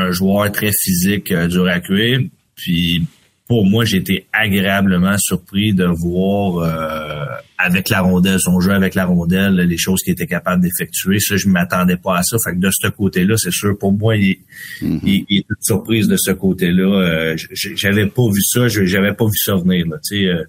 un, 0.07 0.11
joueur 0.11 0.51
très 0.51 0.71
physique, 0.71 1.31
euh, 1.31 1.47
dur 1.47 1.67
à 1.67 1.79
cuire. 1.79 2.21
Puis 2.55 3.05
pour 3.47 3.65
moi, 3.65 3.85
j'ai 3.85 3.97
été 3.97 4.25
agréablement 4.33 5.15
surpris 5.19 5.73
de 5.73 5.85
voir 5.85 6.57
euh, 6.57 7.25
avec 7.59 7.89
la 7.89 8.01
rondelle, 8.01 8.39
son 8.39 8.59
jeu 8.59 8.71
avec 8.71 8.95
la 8.95 9.05
rondelle, 9.05 9.55
les 9.55 9.77
choses 9.77 10.01
qu'il 10.01 10.13
était 10.13 10.25
capable 10.25 10.63
d'effectuer. 10.63 11.19
Ça, 11.19 11.37
je 11.37 11.47
m'attendais 11.47 11.97
pas 11.97 12.17
à 12.17 12.23
ça. 12.23 12.37
Fait 12.43 12.55
que 12.55 12.59
de 12.59 12.71
ce 12.71 12.87
côté-là, 12.87 13.35
c'est 13.37 13.51
sûr, 13.51 13.77
pour 13.77 13.93
moi, 13.93 14.15
il, 14.15 14.37
mm-hmm. 14.81 14.99
il, 15.03 15.25
il, 15.29 15.37
est 15.39 15.47
toute 15.47 15.61
surprise 15.61 16.07
de 16.07 16.17
ce 16.17 16.31
côté-là. 16.31 16.83
Euh, 16.83 17.37
j'avais 17.53 18.07
pas 18.07 18.23
vu 18.33 18.41
ça, 18.41 18.67
j'avais 18.67 19.13
pas 19.13 19.25
vu 19.25 19.37
ça 19.37 19.55
venir. 19.55 19.85
Là, 19.87 19.97
euh, 20.11 20.43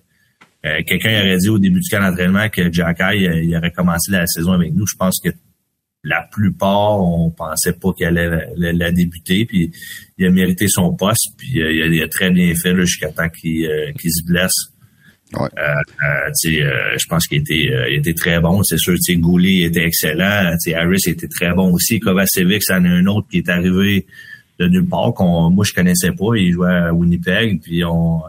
euh, 0.64 0.82
Quelqu'un 0.86 1.20
aurait 1.20 1.36
dit 1.36 1.50
au 1.50 1.58
début 1.58 1.80
du 1.80 1.88
camp 1.90 2.00
d'entraînement 2.00 2.48
que 2.48 2.72
Jack 2.72 2.98
il, 3.14 3.54
aurait 3.56 3.72
commencé 3.72 4.10
la 4.10 4.26
saison 4.26 4.52
avec 4.52 4.72
nous. 4.74 4.86
Je 4.86 4.96
pense 4.96 5.20
que 5.22 5.28
la 6.06 6.22
plupart, 6.30 7.00
on 7.00 7.30
pensait 7.30 7.72
pas 7.72 7.92
qu'il 7.92 8.06
allait 8.06 8.48
la, 8.56 8.92
débuter. 8.92 9.44
Puis 9.44 9.72
il 10.18 10.26
a 10.26 10.30
mérité 10.30 10.68
son 10.68 10.94
poste. 10.94 11.32
Puis 11.36 11.60
euh, 11.60 11.72
il, 11.72 12.02
a, 12.02 12.08
très 12.08 12.30
bien 12.30 12.54
fait 12.54 12.74
jusqu'à 12.76 13.10
temps 13.10 13.28
qu'il 13.28 13.66
euh, 13.66 13.92
se 13.98 14.24
blesse. 14.24 14.54
Ouais. 15.34 15.48
Euh, 15.58 16.96
je 16.96 17.06
pense 17.08 17.26
qu'il 17.26 17.38
était, 17.38 17.68
il 17.90 17.98
était 17.98 18.14
très 18.14 18.40
bon. 18.40 18.62
C'est 18.62 18.78
sûr, 18.78 18.94
Goulet 19.16 19.62
était 19.64 19.84
excellent. 19.84 20.54
Harris 20.74 21.02
était 21.06 21.28
très 21.28 21.52
bon 21.52 21.72
aussi. 21.72 21.98
Kovacevic, 21.98 22.62
c'en 22.62 22.84
est 22.84 22.88
un 22.88 23.06
autre 23.06 23.26
qui 23.28 23.38
est 23.38 23.48
arrivé 23.48 24.06
de 24.60 24.68
nulle 24.68 24.86
part 24.86 25.12
qu'on 25.12 25.50
moi 25.50 25.64
je 25.66 25.74
connaissais 25.74 26.12
pas. 26.12 26.36
Il 26.36 26.52
jouait 26.52 26.72
à 26.72 26.94
Winnipeg. 26.94 27.60
Puis 27.60 27.84
on 27.84 28.22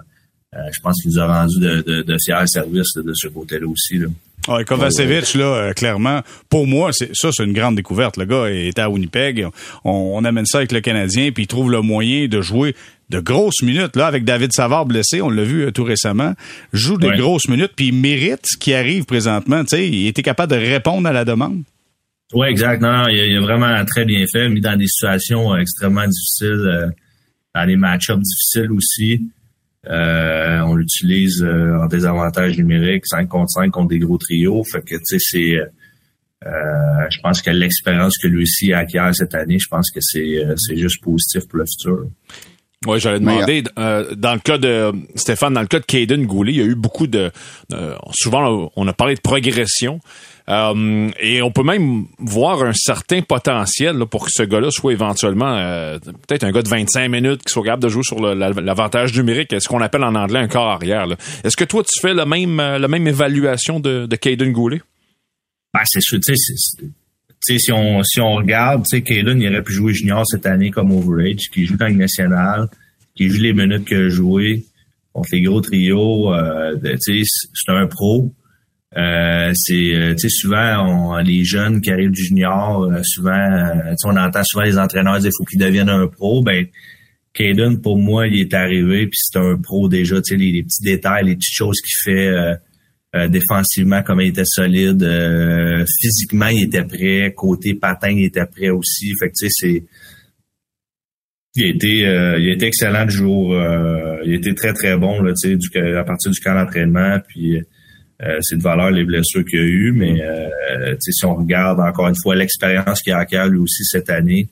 je 0.54 0.80
pense 0.82 1.00
qu'il 1.00 1.12
nous 1.12 1.20
a 1.20 1.28
rendu 1.28 1.60
de, 1.60 1.82
de, 1.82 2.02
de 2.02 2.18
fiers 2.18 2.48
services 2.48 2.96
de 2.96 3.14
ce 3.14 3.28
côté-là 3.28 3.68
aussi. 3.68 4.00
Là. 4.00 4.08
Ouais, 4.48 4.64
Kovacevic, 4.64 5.34
là, 5.34 5.46
euh, 5.46 5.74
clairement, 5.74 6.22
pour 6.50 6.68
moi, 6.68 6.92
c'est 6.94 7.10
ça, 7.14 7.30
c'est 7.32 7.44
une 7.44 7.54
grande 7.54 7.76
découverte. 7.76 8.18
Le 8.18 8.26
gars 8.26 8.46
est 8.46 8.80
à 8.80 8.90
Winnipeg. 8.90 9.48
On, 9.84 10.24
amène 10.24 10.46
ça 10.46 10.60
avec 10.60 10.72
le 10.72 10.80
Canadien, 10.80 11.32
puis 11.32 11.44
il 11.44 11.48
trouve 11.48 11.72
le 11.72 11.82
moyen 11.82 12.28
de 12.28 12.42
jouer 12.42 12.76
de 13.10 13.20
grosses 13.20 13.62
minutes. 13.62 13.96
Là, 13.96 14.08
avec 14.08 14.24
David 14.24 14.54
Savard 14.54 14.86
blessé, 14.86 15.22
on 15.22 15.30
l'a 15.30 15.44
vu 15.44 15.66
euh, 15.66 15.72
tout 15.72 15.84
récemment, 15.84 16.34
joue 16.74 16.98
des 16.98 17.12
grosses 17.12 17.48
minutes, 17.50 17.74
puis 17.76 17.88
il 17.88 17.94
mérite 17.94 18.42
ce 18.44 18.58
qui 18.58 18.74
arrive 18.74 19.06
présentement. 19.06 19.64
Tu 19.64 19.70
sais, 19.76 19.88
il 19.88 20.08
était 20.08 20.24
capable 20.24 20.54
de 20.54 20.58
répondre 20.58 21.08
à 21.08 21.14
la 21.14 21.26
demande. 21.26 21.64
Oui, 22.34 22.48
exact. 22.48 22.82
Non, 22.82 23.08
il, 23.08 23.38
a, 23.38 23.42
vraiment 23.42 23.84
très 23.86 24.06
bien 24.06 24.26
fait, 24.32 24.50
mis 24.50 24.62
dans 24.62 24.78
des 24.78 24.88
situations 24.88 25.54
euh, 25.54 25.58
extrêmement 25.58 26.06
difficiles 26.06 26.94
dans 27.56 27.64
les 27.64 27.76
match-ups 27.76 28.22
difficiles 28.22 28.72
aussi. 28.72 29.22
Euh, 29.90 30.60
on 30.62 30.76
l'utilise 30.76 31.42
euh, 31.44 31.80
en 31.80 31.88
désavantage 31.88 32.58
numérique, 32.58 33.06
5 33.06 33.28
contre 33.28 33.50
5 33.52 33.72
contre 33.72 33.90
des 33.90 34.00
gros 34.00 34.18
trios. 34.18 34.64
Fait 34.64 34.82
que, 34.82 34.96
tu 34.96 35.02
sais, 35.04 35.18
c'est... 35.20 35.58
Euh, 36.46 37.08
je 37.10 37.20
pense 37.22 37.42
que 37.42 37.50
l'expérience 37.50 38.18
que 38.18 38.28
lui 38.28 38.44
aussi 38.44 38.72
acquiert 38.72 39.14
cette 39.16 39.34
année, 39.34 39.58
je 39.60 39.68
pense 39.68 39.90
que 39.90 40.00
c'est 40.02 40.44
c'est 40.56 40.78
juste 40.78 41.02
positif 41.02 41.48
pour 41.48 41.58
le 41.58 41.66
futur. 41.66 42.06
Oui, 42.86 43.00
j'allais 43.00 43.20
demander, 43.20 43.64
euh, 43.80 44.14
dans 44.14 44.34
le 44.36 44.40
cas 44.40 44.60
de 44.60 44.92
Stéphane, 45.16 45.56
dans 45.56 45.62
le 45.62 45.68
cas 45.68 45.80
de 45.80 45.86
Caden 45.86 46.28
Goulet, 46.28 46.54
il 46.54 46.58
y 46.60 46.62
a 46.62 46.66
eu 46.66 46.76
beaucoup 46.76 47.08
de... 47.08 47.32
souvent, 48.14 48.72
on 48.76 48.88
a 48.88 48.94
parlé 48.94 49.16
de 49.16 49.20
progression. 49.20 50.00
Euh, 50.50 51.10
et 51.20 51.42
on 51.42 51.52
peut 51.52 51.64
même 51.64 52.06
voir 52.20 52.64
un 52.64 52.72
certain 52.74 53.22
potentiel 53.22 53.98
là, 53.98 54.06
pour 54.06 54.26
que 54.26 54.32
ce 54.32 54.44
gars-là 54.44 54.72
soit 54.72 54.94
éventuellement 54.94 55.58
euh, 55.58 56.00
peut-être 56.00 56.46
un 56.46 56.52
gars 56.52 56.62
de 56.62 56.70
25 56.70 57.10
minutes 57.10 57.44
qui 57.44 57.52
soit 57.52 57.64
capable 57.64 57.84
de 57.84 57.90
jouer 57.90 58.04
sur 58.04 58.22
l'avantage 58.22 59.14
numérique, 59.18 59.54
ce 59.60 59.68
qu'on 59.68 59.82
appelle 59.82 60.06
en 60.06 60.16
anglais 60.16 60.40
un 60.40 60.48
corps 60.48 60.70
arrière. 60.70 61.06
Est-ce 61.44 61.58
que 61.58 61.66
toi, 61.66 61.84
tu 61.84 62.00
fais 62.00 62.14
la 62.14 62.26
même, 62.26 62.60
euh, 62.62 62.80
la 62.80 62.88
même 62.88 63.08
évaluation 63.08 63.82
de, 63.82 64.06
de 64.06 64.16
Caden 64.16 64.54
Goulet? 64.54 64.82
Ben, 65.74 65.82
c'est 65.84 66.02
sûr, 66.02 66.20
tu 66.26 66.34
sais, 66.36 67.60
si 67.60 67.72
on, 67.72 68.02
si 68.04 68.22
on 68.22 68.36
regarde, 68.36 68.86
tu 68.90 68.98
sais, 68.98 69.04
Caden, 69.04 69.42
il 69.42 69.50
aurait 69.50 69.64
pu 69.64 69.74
jouer 69.74 69.94
junior 69.94 70.24
cette 70.26 70.46
année 70.46 70.72
comme 70.72 70.92
overage, 70.92 71.50
qui 71.52 71.66
joue 71.66 71.76
dans 71.76 71.88
le 71.88 71.94
national, 71.94 72.70
qui 73.16 73.30
joue 73.30 73.42
les 73.42 73.54
minutes 73.54 73.86
qu'il 73.86 73.98
a 73.98 74.10
joué 74.10 74.66
contre 75.12 75.30
les 75.34 75.42
gros 75.42 75.62
trios, 75.62 76.34
euh, 76.34 76.76
c'est 77.00 77.24
un 77.70 77.88
pro. 77.88 78.32
Euh, 78.96 79.52
c'est 79.54 79.94
euh, 79.94 80.14
tu 80.14 80.22
sais 80.22 80.30
souvent 80.30 81.12
on, 81.12 81.18
les 81.18 81.44
jeunes 81.44 81.82
qui 81.82 81.92
arrivent 81.92 82.12
du 82.12 82.24
junior 82.24 82.84
euh, 82.84 83.02
souvent 83.04 83.32
euh, 83.32 83.94
on 84.06 84.16
entend 84.16 84.46
souvent 84.46 84.64
les 84.64 84.78
entraîneurs 84.78 85.20
dire 85.20 85.30
faut 85.38 85.44
qu'ils 85.44 85.60
deviennent 85.60 85.90
un 85.90 86.08
pro. 86.08 86.42
Ben 86.42 86.66
Caden 87.34 87.82
pour 87.82 87.98
moi 87.98 88.28
il 88.28 88.40
est 88.40 88.54
arrivé 88.54 89.08
puis 89.08 89.18
c'est 89.18 89.40
un 89.40 89.58
pro 89.58 89.90
déjà 89.90 90.22
tu 90.22 90.36
sais 90.36 90.36
les, 90.38 90.64
petits 90.64 90.84
détails 90.84 91.26
les 91.26 91.36
petites 91.36 91.54
choses 91.54 91.82
qu'il 91.82 92.14
fait 92.14 92.34
défensivement 93.28 94.04
comme 94.04 94.22
il 94.22 94.30
était 94.30 94.46
solide 94.46 95.04
physiquement 96.00 96.48
il 96.48 96.64
était 96.64 96.86
prêt. 96.86 97.34
Côté 97.36 97.74
patin 97.74 98.12
il 98.12 98.24
était 98.24 98.46
prêt 98.46 98.70
aussi. 98.70 99.14
Fait 99.20 99.28
que 99.28 99.34
tu 99.38 99.50
sais 99.50 99.52
c'est 99.52 99.84
il 101.56 101.66
a 101.66 101.70
été 101.76 101.90
il 102.40 102.50
a 102.50 102.54
été 102.54 102.68
excellent 102.68 103.04
le 103.04 103.10
jour 103.10 103.54
il 104.24 104.32
a 104.32 104.36
été 104.36 104.56
très 104.56 104.72
très 104.72 104.96
bon 104.98 105.22
là 105.22 105.34
sais 105.36 105.58
à 105.98 106.04
partir 106.06 106.32
du 106.32 106.40
camp 106.40 106.56
d'entraînement 106.56 107.20
puis 107.28 107.62
euh, 108.24 108.40
c'est 108.42 108.58
de 108.58 108.64
valeur 108.64 108.92
les 108.92 109.04
blessures 109.06 109.46
qu'il 109.46 109.60
y 109.60 109.62
a 109.62 109.66
eu, 109.66 109.92
mais 109.92 110.22
euh, 110.22 110.96
si 111.00 111.26
on 111.26 111.36
regarde 111.36 111.80
encore 111.80 112.08
une 112.08 112.16
fois 112.22 112.36
l'expérience 112.36 113.02
qu'il 113.02 113.14
a 113.14 113.20
acquis 113.20 113.38
lui 113.50 113.60
aussi 113.60 113.84
cette 113.86 114.10
année, 114.10 114.50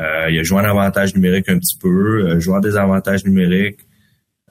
euh, 0.00 0.30
il 0.30 0.38
a 0.38 0.42
joué 0.42 0.58
en 0.60 0.64
avantage 0.64 1.14
numérique 1.14 1.48
un 1.48 1.58
petit 1.58 1.76
peu, 1.78 2.26
euh, 2.26 2.40
joué 2.40 2.54
en 2.54 2.60
désavantage 2.60 3.24
numérique, 3.24 3.78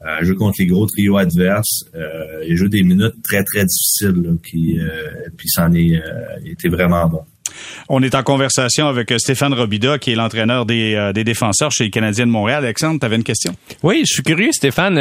euh, 0.05 0.23
joué 0.23 0.35
contre 0.35 0.55
les 0.59 0.67
gros 0.67 0.85
trios 0.85 1.17
adverses, 1.17 1.83
euh, 1.95 2.43
il 2.45 2.53
a 2.53 2.55
joué 2.55 2.69
des 2.69 2.83
minutes 2.83 3.15
très 3.23 3.43
très 3.43 3.65
difficiles, 3.65 4.21
là, 4.23 4.31
qui, 4.47 4.79
puis 5.35 5.49
s'en 5.49 5.73
est, 5.73 6.01
il 6.43 6.51
était 6.51 6.69
vraiment 6.69 7.07
bon. 7.07 7.23
On 7.89 8.03
est 8.03 8.15
en 8.15 8.23
conversation 8.23 8.87
avec 8.87 9.11
Stéphane 9.17 9.53
Robida, 9.53 9.97
qui 9.97 10.11
est 10.11 10.15
l'entraîneur 10.15 10.65
des, 10.65 11.11
des 11.13 11.23
défenseurs 11.23 11.71
chez 11.71 11.85
les 11.85 11.89
Canadiens 11.89 12.27
de 12.27 12.31
Montréal. 12.31 12.63
Alexandre, 12.63 12.99
tu 12.99 13.05
avais 13.05 13.15
une 13.15 13.23
question? 13.23 13.55
Oui, 13.81 14.03
je 14.07 14.13
suis 14.13 14.23
curieux, 14.23 14.51
Stéphane. 14.51 14.97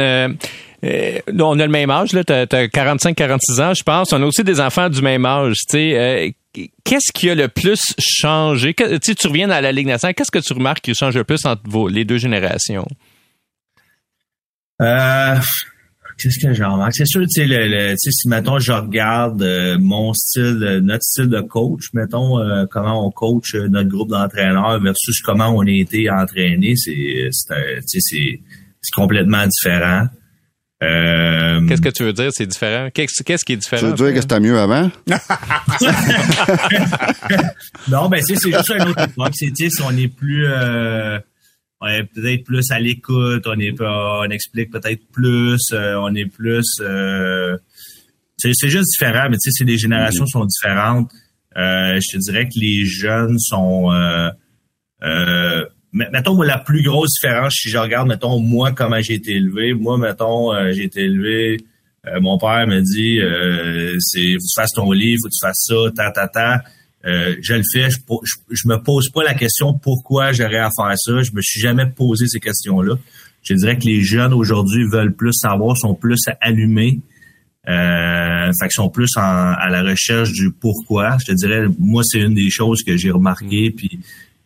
Euh, 0.83 1.19
on 1.37 1.59
a 1.59 1.65
le 1.65 1.71
même 1.71 1.89
âge, 1.89 2.13
là, 2.13 2.23
t'as, 2.23 2.45
45-46 2.45 3.61
ans, 3.61 3.73
je 3.73 3.83
pense. 3.83 4.13
On 4.13 4.21
a 4.21 4.25
aussi 4.25 4.43
des 4.43 4.59
enfants 4.61 4.89
du 4.89 5.01
même 5.01 5.25
âge. 5.25 5.55
Euh, 5.73 6.29
qu'est-ce 6.83 7.11
qui 7.13 7.29
a 7.29 7.35
le 7.35 7.47
plus 7.47 7.93
changé? 7.99 8.73
Que, 8.73 8.97
tu 8.97 9.27
reviens 9.27 9.49
à 9.49 9.61
la 9.61 9.71
Ligue 9.71 9.87
nationale, 9.87 10.15
qu'est-ce 10.15 10.31
que 10.31 10.39
tu 10.39 10.53
remarques 10.53 10.81
qui 10.81 10.95
change 10.95 11.15
le 11.15 11.23
plus 11.23 11.45
entre 11.45 11.61
vos, 11.65 11.87
les 11.87 12.05
deux 12.05 12.17
générations? 12.17 12.87
Euh, 16.19 16.23
qu'est-ce 16.23 16.45
que 16.45 16.53
j'en 16.53 16.73
remarque? 16.73 16.93
C'est 16.95 17.05
sûr, 17.05 17.21
tu 17.21 17.29
sais, 17.29 17.45
le, 17.47 17.95
si, 17.97 18.27
mettons, 18.27 18.59
je 18.59 18.71
regarde 18.71 19.41
euh, 19.41 19.77
mon 19.79 20.13
style, 20.13 20.79
notre 20.83 21.03
style 21.03 21.27
de 21.27 21.41
coach, 21.41 21.85
mettons, 21.93 22.39
euh, 22.39 22.65
comment 22.69 23.05
on 23.05 23.11
coach 23.11 23.55
notre 23.55 23.89
groupe 23.89 24.09
d'entraîneurs 24.09 24.79
versus 24.81 25.21
comment 25.21 25.49
on 25.49 25.65
a 25.65 25.71
été 25.71 26.09
entraîné, 26.09 26.75
c'est, 26.75 27.29
c'est, 27.31 27.79
c'est, 27.85 27.99
c'est 28.81 28.93
complètement 28.93 29.45
différent. 29.47 30.07
Euh, 30.81 31.67
qu'est-ce 31.67 31.81
que 31.81 31.89
tu 31.89 32.03
veux 32.03 32.13
dire? 32.13 32.29
C'est 32.31 32.45
différent? 32.45 32.87
Qu'est-ce, 32.93 33.43
qui 33.43 33.53
est 33.53 33.57
différent? 33.57 33.81
Tu 33.81 33.87
veux 33.89 33.95
dire 33.95 34.13
que 34.15 34.21
c'était 34.21 34.39
mieux 34.39 34.57
avant? 34.57 34.89
non, 37.89 38.07
ben, 38.07 38.21
c'est 38.25 38.35
juste 38.35 38.71
un 38.71 38.87
autre 38.87 39.03
époque. 39.03 39.33
C'est, 39.33 39.51
on 39.83 39.97
est 39.97 40.07
plus, 40.07 40.45
euh, 40.47 41.19
on 41.81 41.87
est 41.87 42.03
peut-être 42.03 42.43
plus 42.43 42.71
à 42.71 42.79
l'écoute, 42.79 43.47
on 43.47 43.59
est, 43.59 43.79
on 43.81 44.29
explique 44.29 44.71
peut-être 44.71 45.07
plus, 45.11 45.61
euh, 45.71 45.95
on 45.95 46.13
est 46.13 46.25
plus, 46.25 46.81
c'est, 48.37 48.69
juste 48.69 48.89
différent, 48.91 49.27
mais 49.29 49.37
tu 49.37 49.51
sais, 49.51 49.63
les 49.63 49.77
générations 49.77 50.25
sont 50.25 50.45
différentes. 50.45 51.11
je 51.55 52.11
te 52.11 52.17
dirais 52.17 52.47
que 52.47 52.59
les 52.59 52.85
jeunes 52.85 53.39
sont, 53.39 53.91
mettons, 55.91 56.35
moi, 56.35 56.45
la 56.45 56.57
plus 56.57 56.83
grosse 56.83 57.13
différence, 57.13 57.55
si 57.55 57.69
je 57.69 57.77
regarde, 57.77 58.07
mettons, 58.07 58.39
moi, 58.39 58.71
comment 58.71 59.01
j'ai 59.01 59.15
été 59.15 59.35
élevé, 59.35 59.73
moi, 59.73 59.97
mettons, 59.97 60.53
euh, 60.53 60.71
j'ai 60.71 60.83
été 60.83 61.01
élevé, 61.01 61.57
euh, 62.07 62.19
mon 62.21 62.37
père 62.37 62.67
me 62.67 62.81
dit, 62.81 63.19
euh, 63.19 63.95
c'est, 63.99 64.33
faut 64.33 64.37
que 64.37 64.43
tu 64.43 64.61
fasses 64.61 64.73
ton 64.73 64.91
livre, 64.91 65.19
faut 65.23 65.29
que 65.29 65.33
tu 65.33 65.45
fasses 65.45 65.67
ça, 65.67 65.91
ta, 65.95 66.11
ta, 66.11 66.27
ta. 66.27 66.63
Je 67.03 67.53
le 67.53 67.63
fais, 67.71 67.89
je, 67.89 67.97
je, 68.51 68.67
me 68.67 68.77
pose 68.77 69.09
pas 69.09 69.23
la 69.23 69.33
question 69.33 69.73
pourquoi 69.73 70.31
j'aurais 70.31 70.57
à 70.57 70.69
faire 70.75 70.93
ça. 70.95 71.21
Je 71.21 71.31
me 71.33 71.41
suis 71.41 71.59
jamais 71.59 71.85
posé 71.85 72.27
ces 72.27 72.39
questions-là. 72.39 72.95
Je 73.43 73.53
dirais 73.53 73.77
que 73.77 73.85
les 73.85 74.01
jeunes 74.01 74.33
aujourd'hui 74.33 74.85
veulent 74.91 75.15
plus 75.15 75.33
savoir, 75.33 75.77
sont 75.77 75.95
plus 75.95 76.19
allumés. 76.41 76.99
Euh, 77.67 78.51
fait 78.59 78.67
qu'ils 78.67 78.71
sont 78.71 78.89
plus 78.89 79.11
à 79.15 79.67
la 79.69 79.81
recherche 79.83 80.31
du 80.31 80.51
pourquoi. 80.51 81.17
Je 81.19 81.25
te 81.25 81.31
dirais, 81.33 81.67
moi, 81.77 82.03
c'est 82.03 82.19
une 82.19 82.33
des 82.33 82.49
choses 82.49 82.83
que 82.83 82.97
j'ai 82.97 83.11
remarqué. 83.11 83.71
Puis 83.71 83.99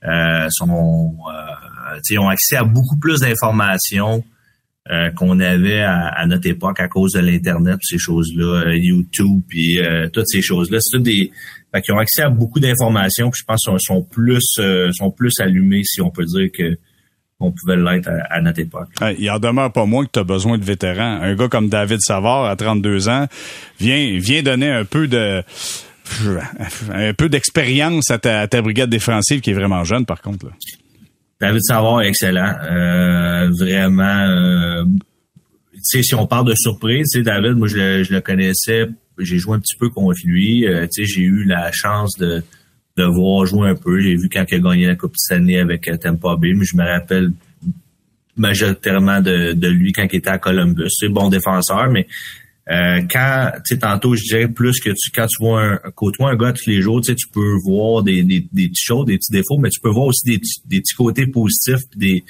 euh, 0.05 0.47
sont, 0.49 1.15
euh, 1.29 2.19
ont 2.19 2.27
accès 2.27 2.57
à 2.57 2.63
beaucoup 2.63 2.97
plus 2.97 3.21
d'informations 3.21 4.23
euh, 4.91 5.09
qu'on 5.11 5.39
avait 5.39 5.81
à, 5.81 6.25
notre 6.27 6.47
époque 6.47 6.81
à 6.81 6.89
cause 6.89 7.13
de 7.13 7.21
l'internet, 7.21 7.79
ces 7.81 7.97
choses-là, 7.97 8.65
euh, 8.65 8.75
YouTube, 8.75 9.41
puis 9.47 9.79
toutes 10.11 10.27
ces 10.27 10.41
choses-là. 10.41 10.79
C'est 10.81 11.01
des, 11.01 11.31
fait 11.73 11.81
qu'ils 11.81 11.93
ont 11.93 11.99
accès 11.99 12.21
à 12.21 12.29
beaucoup 12.29 12.59
d'informations. 12.59 13.29
Puis 13.29 13.41
je 13.41 13.45
pense 13.45 13.63
qu'ils 13.63 13.79
sont 13.79 14.03
plus, 14.03 14.59
sont 14.91 15.11
plus 15.11 15.33
allumés, 15.39 15.83
si 15.83 16.01
on 16.01 16.09
peut 16.09 16.25
dire 16.25 16.49
que 16.57 16.77
on 17.43 17.51
pouvait 17.51 17.75
l'être 17.75 18.09
à, 18.29 18.41
notre 18.41 18.59
époque. 18.59 18.89
Il 19.19 19.29
en 19.29 19.39
demeure 19.39 19.71
pas 19.71 19.85
moins 19.85 20.05
que 20.05 20.11
tu 20.11 20.19
as 20.19 20.23
besoin 20.23 20.57
de 20.57 20.63
vétérans. 20.63 21.21
Un 21.21 21.35
gars 21.35 21.49
comme 21.49 21.69
David 21.69 21.99
Savard, 21.99 22.45
à 22.45 22.55
32 22.55 23.09
ans, 23.09 23.27
vient, 23.79 24.17
vient 24.17 24.41
donner 24.41 24.69
un 24.69 24.85
peu 24.85 25.07
de 25.07 25.43
un 26.93 27.13
peu 27.13 27.29
d'expérience 27.29 28.11
à 28.11 28.17
ta, 28.19 28.61
brigade 28.61 28.89
défensive 28.89 29.41
qui 29.41 29.51
est 29.51 29.53
vraiment 29.53 29.83
jeune, 29.83 30.05
par 30.05 30.21
contre. 30.21 30.47
David 31.39 31.61
Savard 31.63 32.01
est 32.01 32.09
excellent. 32.09 32.55
Euh, 32.63 33.49
vraiment, 33.57 34.03
euh, 34.03 34.83
sais, 35.83 36.03
si 36.03 36.15
on 36.15 36.27
parle 36.27 36.47
de 36.47 36.55
surprise, 36.55 37.07
tu 37.11 37.19
sais, 37.19 37.23
David, 37.23 37.53
moi, 37.53 37.67
je 37.67 37.77
le, 38.11 38.21
connaissais. 38.21 38.87
J'ai 39.19 39.37
joué 39.37 39.55
un 39.55 39.59
petit 39.59 39.75
peu 39.75 39.89
contre 39.89 40.19
lui. 40.25 40.65
Euh, 40.65 40.87
tu 40.91 41.05
sais, 41.05 41.13
j'ai 41.13 41.21
eu 41.21 41.43
la 41.43 41.71
chance 41.71 42.17
de, 42.17 42.43
de 42.97 43.03
voir 43.03 43.45
jouer 43.45 43.69
un 43.69 43.75
peu. 43.75 43.99
J'ai 43.99 44.15
vu 44.15 44.29
quand 44.29 44.45
il 44.49 44.55
a 44.55 44.59
gagné 44.59 44.87
la 44.87 44.95
Coupe 44.95 45.17
Stanley 45.17 45.59
avec 45.59 45.89
Tampa 45.99 46.35
Bay, 46.35 46.53
mais 46.53 46.65
je 46.65 46.75
me 46.75 46.83
rappelle 46.83 47.31
majoritairement 48.35 49.21
de, 49.21 49.53
de 49.53 49.67
lui 49.67 49.91
quand 49.91 50.07
il 50.11 50.17
était 50.17 50.29
à 50.29 50.39
Columbus. 50.39 50.89
C'est 50.89 51.09
bon 51.09 51.29
défenseur, 51.29 51.89
mais 51.91 52.07
euh, 52.71 53.01
quand, 53.11 53.51
tu 53.65 53.75
sais, 53.75 53.79
tantôt, 53.79 54.15
je 54.15 54.23
dirais 54.23 54.47
plus 54.47 54.79
que 54.79 54.89
tu, 54.89 55.11
quand 55.13 55.27
tu 55.27 55.43
vois 55.43 55.63
un, 55.63 55.77
côtoies 55.95 56.31
un 56.31 56.35
gars 56.35 56.53
tous 56.53 56.69
les 56.69 56.81
jours, 56.81 57.01
tu 57.01 57.11
sais, 57.11 57.15
tu 57.15 57.27
peux 57.27 57.57
voir 57.65 58.03
des, 58.03 58.23
des, 58.23 58.47
des 58.51 58.69
petites 58.69 58.85
choses, 58.85 59.05
des 59.05 59.17
petits 59.17 59.33
défauts, 59.33 59.57
mais 59.57 59.69
tu 59.69 59.81
peux 59.81 59.89
voir 59.89 60.07
aussi 60.07 60.25
des, 60.25 60.39
des 60.65 60.79
petits 60.79 60.95
côtés 60.95 61.27
positifs, 61.27 61.83
des, 61.95 62.23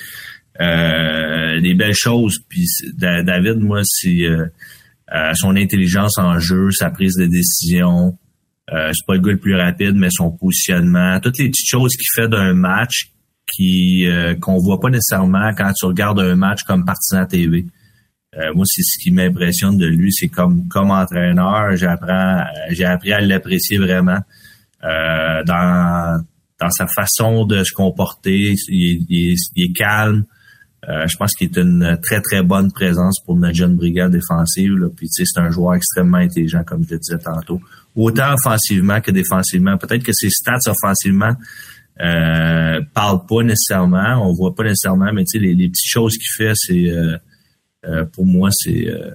euh, 0.61 1.59
des 1.61 1.73
belles 1.73 1.95
choses. 1.95 2.39
Puis 2.49 2.67
David, 2.95 3.57
moi, 3.57 3.81
c'est 3.83 4.23
euh, 4.25 4.45
euh, 5.13 5.33
son 5.35 5.55
intelligence 5.55 6.17
en 6.17 6.39
jeu, 6.39 6.71
sa 6.71 6.89
prise 6.89 7.15
de 7.15 7.25
décision. 7.25 8.17
Euh, 8.71 8.91
c'est 8.93 9.05
pas 9.05 9.15
le 9.15 9.21
gars 9.21 9.31
le 9.31 9.37
plus 9.37 9.55
rapide, 9.55 9.95
mais 9.95 10.09
son 10.11 10.31
positionnement, 10.31 11.19
toutes 11.19 11.37
les 11.39 11.49
petites 11.49 11.69
choses 11.69 11.95
qu'il 11.95 12.07
fait 12.15 12.29
d'un 12.29 12.53
match 12.53 13.11
qui 13.55 14.07
qu'on 14.41 14.57
voit 14.57 14.79
pas 14.79 14.89
nécessairement 14.89 15.53
quand 15.55 15.71
tu 15.73 15.85
regardes 15.85 16.19
un 16.19 16.35
match 16.35 16.63
comme 16.63 16.85
Partisan 16.85 17.25
TV. 17.25 17.65
Euh, 18.37 18.53
moi, 18.55 18.65
c'est 18.67 18.81
ce 18.81 18.97
qui 18.97 19.11
m'impressionne 19.11 19.77
de 19.77 19.85
lui, 19.85 20.11
c'est 20.11 20.27
comme 20.27 20.67
comme 20.67 20.89
entraîneur, 20.91 21.75
j'apprends, 21.75 22.43
j'ai 22.69 22.85
appris 22.85 23.13
à 23.13 23.21
l'apprécier 23.21 23.77
vraiment 23.77 24.19
euh, 24.83 25.43
dans 25.43 26.23
dans 26.59 26.69
sa 26.71 26.87
façon 26.87 27.45
de 27.45 27.63
se 27.63 27.71
comporter. 27.73 28.55
Il, 28.69 29.35
est, 29.55 29.73
calme. 29.73 30.25
Euh, 30.89 31.07
je 31.07 31.15
pense 31.15 31.33
qu'il 31.33 31.49
est 31.49 31.57
une 31.57 31.97
très 32.01 32.19
très 32.21 32.43
bonne 32.43 32.71
présence 32.71 33.19
pour 33.25 33.35
notre 33.37 33.55
jeune 33.55 33.75
brigade 33.75 34.11
défensive. 34.11 34.73
Là. 34.77 34.87
Puis 34.95 35.07
c'est 35.09 35.37
un 35.37 35.49
joueur 35.49 35.75
extrêmement 35.75 36.17
intelligent, 36.17 36.63
comme 36.65 36.83
je 36.83 36.93
le 36.93 36.99
disais 36.99 37.17
tantôt. 37.17 37.61
Autant 37.95 38.33
offensivement 38.33 38.99
que 38.99 39.11
défensivement. 39.11 39.77
Peut-être 39.77 40.03
que 40.03 40.11
ses 40.13 40.29
stats 40.29 40.59
offensivement 40.67 41.33
euh, 42.01 42.81
parle 42.93 43.25
pas 43.27 43.43
nécessairement, 43.43 44.27
on 44.27 44.33
voit 44.33 44.55
pas 44.55 44.63
nécessairement, 44.63 45.13
mais 45.13 45.23
les, 45.35 45.53
les 45.53 45.69
petites 45.69 45.89
choses 45.89 46.17
qu'il 46.17 46.45
fait, 46.45 46.53
c'est 46.55 46.89
euh, 46.89 47.17
euh, 47.85 48.05
pour 48.05 48.25
moi, 48.25 48.49
c'est 48.51 48.87
euh, 48.87 49.09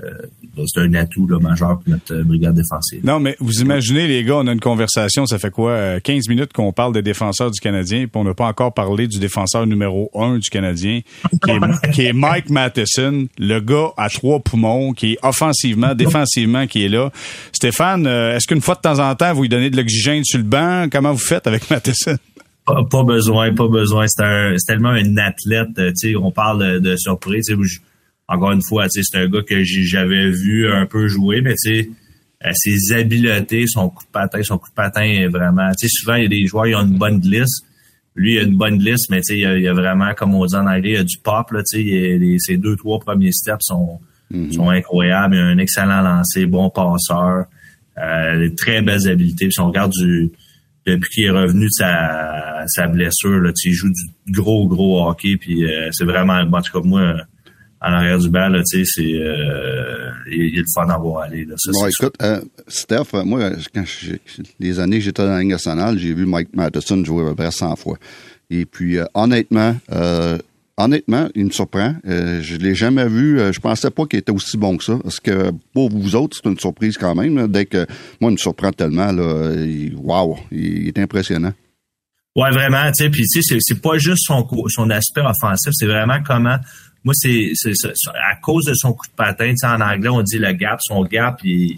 c'est 0.66 0.80
un 0.80 0.92
atout 0.94 1.26
là, 1.26 1.38
majeur 1.38 1.78
pour 1.78 1.88
notre 1.88 2.22
brigade 2.22 2.54
défensive. 2.54 3.00
Non, 3.04 3.20
mais 3.20 3.36
vous 3.38 3.60
imaginez, 3.60 4.08
les 4.08 4.24
gars, 4.24 4.36
on 4.36 4.46
a 4.46 4.52
une 4.52 4.60
conversation, 4.60 5.24
ça 5.24 5.38
fait 5.38 5.50
quoi, 5.50 6.00
15 6.00 6.28
minutes 6.28 6.52
qu'on 6.52 6.72
parle 6.72 6.92
des 6.92 7.02
défenseurs 7.02 7.50
du 7.50 7.60
Canadien, 7.60 8.06
puis 8.08 8.20
on 8.20 8.24
n'a 8.24 8.34
pas 8.34 8.46
encore 8.46 8.74
parlé 8.74 9.06
du 9.06 9.18
défenseur 9.18 9.66
numéro 9.66 10.10
un 10.14 10.38
du 10.38 10.50
Canadien, 10.50 11.00
qui 11.44 11.50
est, 11.50 11.90
qui 11.92 12.02
est 12.06 12.12
Mike 12.12 12.50
Matheson, 12.50 13.28
le 13.38 13.60
gars 13.60 13.90
à 13.96 14.08
trois 14.08 14.40
poumons, 14.40 14.92
qui 14.92 15.12
est 15.12 15.18
offensivement, 15.22 15.94
défensivement, 15.94 16.66
qui 16.66 16.84
est 16.84 16.88
là. 16.88 17.10
Stéphane, 17.52 18.06
est-ce 18.06 18.46
qu'une 18.48 18.60
fois 18.60 18.74
de 18.74 18.80
temps 18.80 18.98
en 18.98 19.14
temps, 19.14 19.32
vous 19.32 19.42
lui 19.42 19.48
donnez 19.48 19.70
de 19.70 19.76
l'oxygène 19.76 20.24
sur 20.24 20.38
le 20.38 20.44
banc? 20.44 20.86
Comment 20.90 21.12
vous 21.12 21.18
faites 21.18 21.46
avec 21.46 21.70
Matheson? 21.70 22.18
Pas, 22.90 23.02
besoin, 23.02 23.54
pas 23.54 23.68
besoin. 23.68 24.06
C'est 24.08 24.56
tellement 24.66 24.90
un 24.90 25.16
athlète. 25.16 25.68
Tu 25.74 25.92
sais, 25.94 26.16
on 26.16 26.30
parle 26.30 26.80
de, 26.80 26.96
surprise. 26.96 27.50
Encore 28.28 28.52
une 28.52 28.62
fois, 28.62 28.88
tu 28.88 29.02
sais, 29.02 29.08
c'est 29.10 29.18
un 29.18 29.28
gars 29.28 29.42
que 29.42 29.62
j'avais 29.64 30.30
vu 30.30 30.70
un 30.70 30.86
peu 30.86 31.08
jouer, 31.08 31.40
mais 31.40 31.54
tu 31.54 31.74
sais, 31.74 31.90
euh, 32.44 32.50
ses 32.54 32.94
habiletés, 32.94 33.66
son 33.66 33.88
coup 33.88 34.04
de 34.04 34.10
patin, 34.10 34.42
son 34.42 34.58
coup 34.58 34.68
de 34.68 34.74
patin 34.74 35.02
est 35.02 35.28
vraiment. 35.28 35.70
Tu 35.72 35.88
sais, 35.88 35.88
souvent 35.88 36.14
il 36.14 36.24
y 36.24 36.26
a 36.26 36.28
des 36.28 36.46
joueurs 36.46 36.66
qui 36.66 36.74
ont 36.74 36.86
une 36.86 36.98
bonne 36.98 37.20
glisse. 37.20 37.62
Lui, 38.14 38.34
il 38.34 38.38
a 38.40 38.42
une 38.42 38.56
bonne 38.56 38.78
glisse, 38.78 39.08
mais 39.10 39.20
tu 39.20 39.34
sais, 39.34 39.38
il 39.38 39.62
y 39.62 39.68
a, 39.68 39.72
vraiment, 39.72 40.12
comme 40.14 40.34
on 40.34 40.44
dit 40.44 40.54
en 40.54 40.66
anglais, 40.66 40.90
il 40.90 40.94
y 40.94 40.96
a 40.96 41.04
du 41.04 41.18
pop 41.18 41.50
là. 41.52 41.62
Tu 41.68 41.82
sais, 41.82 42.36
ses 42.38 42.56
deux, 42.58 42.76
trois 42.76 42.98
premiers 42.98 43.32
steps 43.32 43.64
sont 43.64 43.98
mm-hmm. 44.30 44.52
sont 44.52 44.68
incroyables. 44.68 45.34
Il 45.34 45.40
a 45.40 45.44
un 45.46 45.58
excellent 45.58 46.02
lancer, 46.02 46.46
bon 46.46 46.70
passeur, 46.70 47.46
euh, 47.96 48.48
très 48.56 48.82
belles 48.82 49.08
habiletés. 49.08 49.50
Si 49.50 49.60
on 49.60 49.68
regarde 49.68 49.92
du 49.92 50.30
depuis 50.86 51.10
qu'il 51.10 51.24
est 51.24 51.30
revenu 51.30 51.66
de 51.66 51.70
sa, 51.70 52.64
sa 52.66 52.86
blessure, 52.86 53.40
là, 53.40 53.50
il 53.64 53.72
joue 53.72 53.88
du 53.88 54.40
gros, 54.40 54.66
gros 54.66 55.06
hockey. 55.06 55.36
Puis 55.36 55.64
euh, 55.64 55.88
c'est 55.92 56.04
vraiment, 56.04 56.40
en 56.40 56.62
tout 56.62 56.72
cas, 56.72 56.86
moi, 56.86 57.14
en 57.80 57.92
arrière 57.92 58.18
du 58.18 58.28
bal, 58.28 58.60
c'est 58.64 58.84
euh, 59.00 60.10
il, 60.30 60.58
est 60.58 60.60
le 60.60 60.64
fun 60.74 60.88
à 60.88 60.98
voir 60.98 61.22
aller. 61.22 61.44
Là, 61.44 61.54
bon, 61.72 61.86
écoute, 61.86 62.14
euh, 62.22 62.40
Steph, 62.66 63.12
moi, 63.24 63.50
quand 63.74 63.84
les 64.58 64.80
années 64.80 64.98
que 64.98 65.04
j'étais 65.04 65.22
dans 65.22 65.30
la 65.30 65.40
Ligue 65.40 65.50
nationale, 65.50 65.98
j'ai 65.98 66.12
vu 66.12 66.26
Mike 66.26 66.54
Matheson 66.54 67.04
jouer 67.04 67.24
à 67.24 67.28
peu 67.30 67.34
près 67.36 67.50
100 67.50 67.76
fois. 67.76 67.96
Et 68.50 68.64
puis, 68.64 68.96
honnêtement, 69.14 69.76
honnêtement, 70.78 71.28
il 71.34 71.46
me 71.46 71.50
surprend. 71.50 71.94
Euh, 72.06 72.40
je 72.40 72.56
l'ai 72.56 72.74
jamais 72.74 73.06
vu. 73.08 73.38
Euh, 73.38 73.52
je 73.52 73.60
pensais 73.60 73.90
pas 73.90 74.06
qu'il 74.06 74.18
était 74.20 74.32
aussi 74.32 74.56
bon 74.56 74.76
que 74.76 74.84
ça. 74.84 74.96
Parce 75.02 75.20
que 75.20 75.50
pour 75.74 75.90
vous 75.90 76.16
autres, 76.16 76.38
c'est 76.40 76.48
une 76.48 76.58
surprise 76.58 76.96
quand 76.96 77.14
même. 77.14 77.48
dès 77.48 77.66
que 77.66 77.86
moi, 78.20 78.30
il 78.30 78.34
me 78.34 78.38
surprend 78.38 78.70
tellement. 78.72 79.12
Là, 79.12 79.52
wow, 79.96 80.38
il, 80.50 80.88
est 80.88 80.98
impressionnant. 80.98 81.52
Ouais, 82.36 82.50
vraiment. 82.50 82.84
Tu 82.92 83.04
sais, 83.04 83.10
puis 83.10 83.22
tu 83.22 83.42
sais, 83.42 83.56
c'est 83.60 83.82
pas 83.82 83.98
juste 83.98 84.24
son 84.24 84.46
son 84.68 84.90
aspect 84.90 85.22
offensif, 85.22 85.72
c'est 85.72 85.86
vraiment 85.86 86.18
comment. 86.24 86.56
Moi, 87.04 87.14
c'est 87.14 87.52
à 88.30 88.36
cause 88.36 88.64
de 88.66 88.74
son 88.74 88.92
coup 88.92 89.06
de 89.06 89.12
patin. 89.12 89.50
Tu 89.50 89.58
sais, 89.58 89.66
en 89.66 89.80
anglais, 89.80 90.08
on 90.08 90.22
dit 90.22 90.38
le 90.38 90.52
gap, 90.52 90.78
son 90.82 91.04
gap, 91.04 91.40
il, 91.44 91.76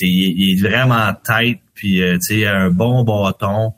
il, 0.00 0.50
est 0.50 0.60
vraiment 0.60 1.12
tête, 1.24 1.60
puis 1.74 2.02
euh, 2.02 2.14
tu 2.14 2.40
sais, 2.40 2.46
un 2.46 2.70
bon 2.70 3.04
bâton. 3.04 3.72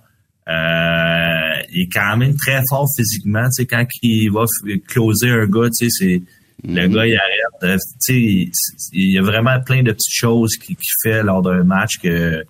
Euh, 0.48 1.62
il 1.72 1.82
est 1.82 1.92
quand 1.92 2.16
même 2.16 2.36
très 2.36 2.62
fort 2.68 2.86
physiquement. 2.96 3.44
Tu 3.46 3.62
sais, 3.62 3.66
quand 3.66 3.84
il 4.02 4.30
va 4.30 4.44
closer 4.86 5.30
un 5.30 5.46
gars, 5.46 5.68
tu 5.76 5.88
sais, 5.88 5.88
c'est 5.90 6.22
le 6.64 6.86
mhm. 6.86 6.94
gars 6.94 7.06
il 7.06 7.16
arrête. 7.16 7.64
Euh, 7.64 7.76
tu 8.04 8.50
sais, 8.50 8.50
il 8.92 9.12
y 9.12 9.18
a 9.18 9.22
vraiment 9.22 9.60
plein 9.60 9.82
de 9.82 9.92
petites 9.92 10.14
choses 10.14 10.56
qu'il 10.56 10.76
fait 11.02 11.22
lors 11.22 11.42
d'un 11.42 11.64
match 11.64 11.98
que 12.02 12.44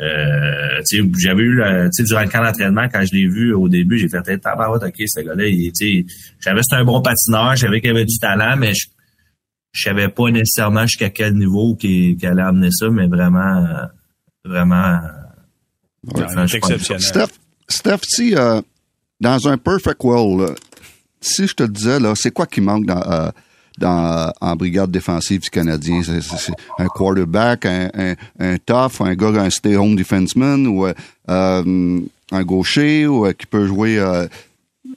euh, 0.00 0.80
j'avais 1.18 1.42
eu 1.42 1.62
tu 1.94 2.04
durant 2.04 2.22
le 2.22 2.28
camp 2.28 2.42
d'entraînement 2.42 2.88
quand 2.90 3.04
je 3.04 3.14
l'ai 3.14 3.28
vu 3.28 3.52
au 3.52 3.68
début 3.68 3.98
j'ai 3.98 4.08
fait 4.08 4.22
peut-être 4.22 4.46
ok 4.46 4.94
ce 5.06 5.20
gars-là 5.20 5.46
il 5.46 5.72
tu 5.72 6.06
j'avais 6.40 6.62
c'était 6.62 6.80
un 6.80 6.84
bon 6.84 7.02
patineur 7.02 7.54
j'avais 7.56 7.80
qu'il 7.80 7.90
avait 7.90 8.06
du 8.06 8.18
talent 8.18 8.56
mais 8.56 8.72
je, 8.72 8.86
je 9.72 9.82
savais 9.82 10.08
pas 10.08 10.30
nécessairement 10.30 10.86
jusqu'à 10.86 11.10
quel 11.10 11.34
niveau 11.34 11.76
qu'il 11.76 12.16
allait 12.24 12.42
amener 12.42 12.70
ça 12.70 12.88
mais 12.88 13.08
vraiment 13.08 13.66
vraiment 14.44 15.00
exceptionnel. 16.02 17.02
Steph, 17.02 17.28
Steph 17.68 18.00
si, 18.04 18.34
euh, 18.34 18.60
dans 19.20 19.48
un 19.48 19.58
perfect 19.58 20.02
world, 20.02 20.56
si 21.20 21.46
je 21.46 21.54
te 21.54 21.62
disais, 21.62 22.00
là, 22.00 22.14
c'est 22.16 22.30
quoi 22.30 22.46
qui 22.46 22.60
manque 22.60 22.86
dans, 22.86 23.02
euh, 23.02 23.30
dans, 23.80 24.32
en 24.40 24.54
brigade 24.54 24.90
défensive 24.90 25.40
du 25.40 25.50
Canadien? 25.50 26.02
C'est, 26.02 26.52
un 26.78 26.86
quarterback, 26.86 27.66
un, 27.66 27.90
un, 27.94 28.14
un, 28.38 28.56
tough, 28.58 29.00
un 29.00 29.14
gars, 29.14 29.28
un 29.28 29.50
stay-home 29.50 29.96
defenseman 29.96 30.66
ou 30.66 30.86
euh, 30.86 32.00
un 32.32 32.42
gaucher 32.44 33.06
ou 33.06 33.26
qui 33.32 33.46
peut 33.46 33.66
jouer 33.66 33.98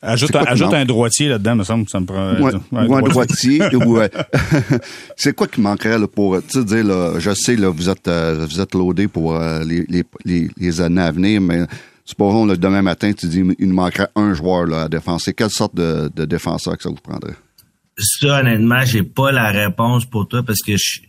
Ajoute, 0.01 0.35
un, 0.35 0.43
ajoute 0.43 0.73
un 0.73 0.85
droitier 0.85 1.29
là-dedans, 1.29 1.55
me 1.57 1.63
semble, 1.63 1.89
ça 1.89 1.99
me 1.99 2.05
prend. 2.05 2.33
Ouais, 2.35 2.51
un, 2.73 2.91
un 2.91 3.01
droitier. 3.01 3.59
c'est 5.15 5.33
quoi 5.33 5.47
qui 5.47 5.61
manquerait 5.61 5.97
là, 5.97 6.07
pour 6.07 6.37
tu 6.47 6.63
dire 6.63 6.83
là, 6.83 7.19
je 7.19 7.33
sais 7.33 7.55
là, 7.55 7.69
vous 7.69 7.89
êtes 7.89 8.07
euh, 8.07 8.45
vous 8.49 8.59
êtes 8.59 8.73
loadé 8.73 9.07
pour 9.07 9.35
euh, 9.35 9.63
les, 9.63 9.85
les, 10.25 10.49
les, 10.57 10.81
années 10.81 11.01
à 11.01 11.11
venir, 11.11 11.41
mais 11.41 11.61
supposons 12.05 12.45
le 12.45 12.57
demain 12.57 12.81
matin, 12.81 13.11
tu 13.13 13.27
dis 13.27 13.43
il 13.59 13.67
nous 13.67 13.75
manquerait 13.75 14.09
un 14.15 14.33
joueur 14.33 14.65
là, 14.65 14.83
à 14.83 14.89
défense. 14.89 15.29
quelle 15.35 15.49
sorte 15.49 15.75
de, 15.75 16.09
de 16.13 16.25
défenseur 16.25 16.77
que 16.77 16.83
ça 16.83 16.89
vous 16.89 16.95
prendrait? 16.95 17.35
Ça, 17.97 18.39
honnêtement, 18.39 18.83
j'ai 18.85 19.03
pas 19.03 19.31
la 19.31 19.49
réponse 19.49 20.05
pour 20.05 20.27
toi 20.27 20.43
parce 20.43 20.61
que 20.61 20.75
je, 20.75 21.01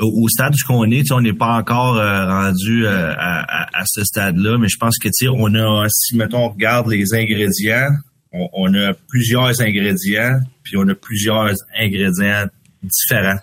au 0.00 0.28
stade 0.28 0.54
qu'on 0.66 0.90
est, 0.90 1.10
on 1.10 1.20
n'est 1.20 1.32
pas 1.32 1.56
encore 1.56 1.96
euh, 1.96 2.26
rendu 2.26 2.86
euh, 2.86 3.12
à, 3.16 3.82
ce 3.86 4.04
stade-là, 4.04 4.58
mais 4.58 4.68
je 4.68 4.76
pense 4.76 4.98
que 4.98 5.08
on 5.30 5.54
a, 5.54 5.86
si 5.88 6.16
mettons 6.16 6.44
on 6.44 6.48
regarde 6.50 6.88
les 6.88 7.14
ingrédients, 7.14 7.90
on, 8.32 8.72
a 8.74 8.94
plusieurs 9.08 9.60
ingrédients, 9.60 10.40
puis 10.62 10.76
on 10.76 10.86
a 10.88 10.94
plusieurs 10.94 11.54
ingrédients 11.76 12.46
différents. 12.82 13.38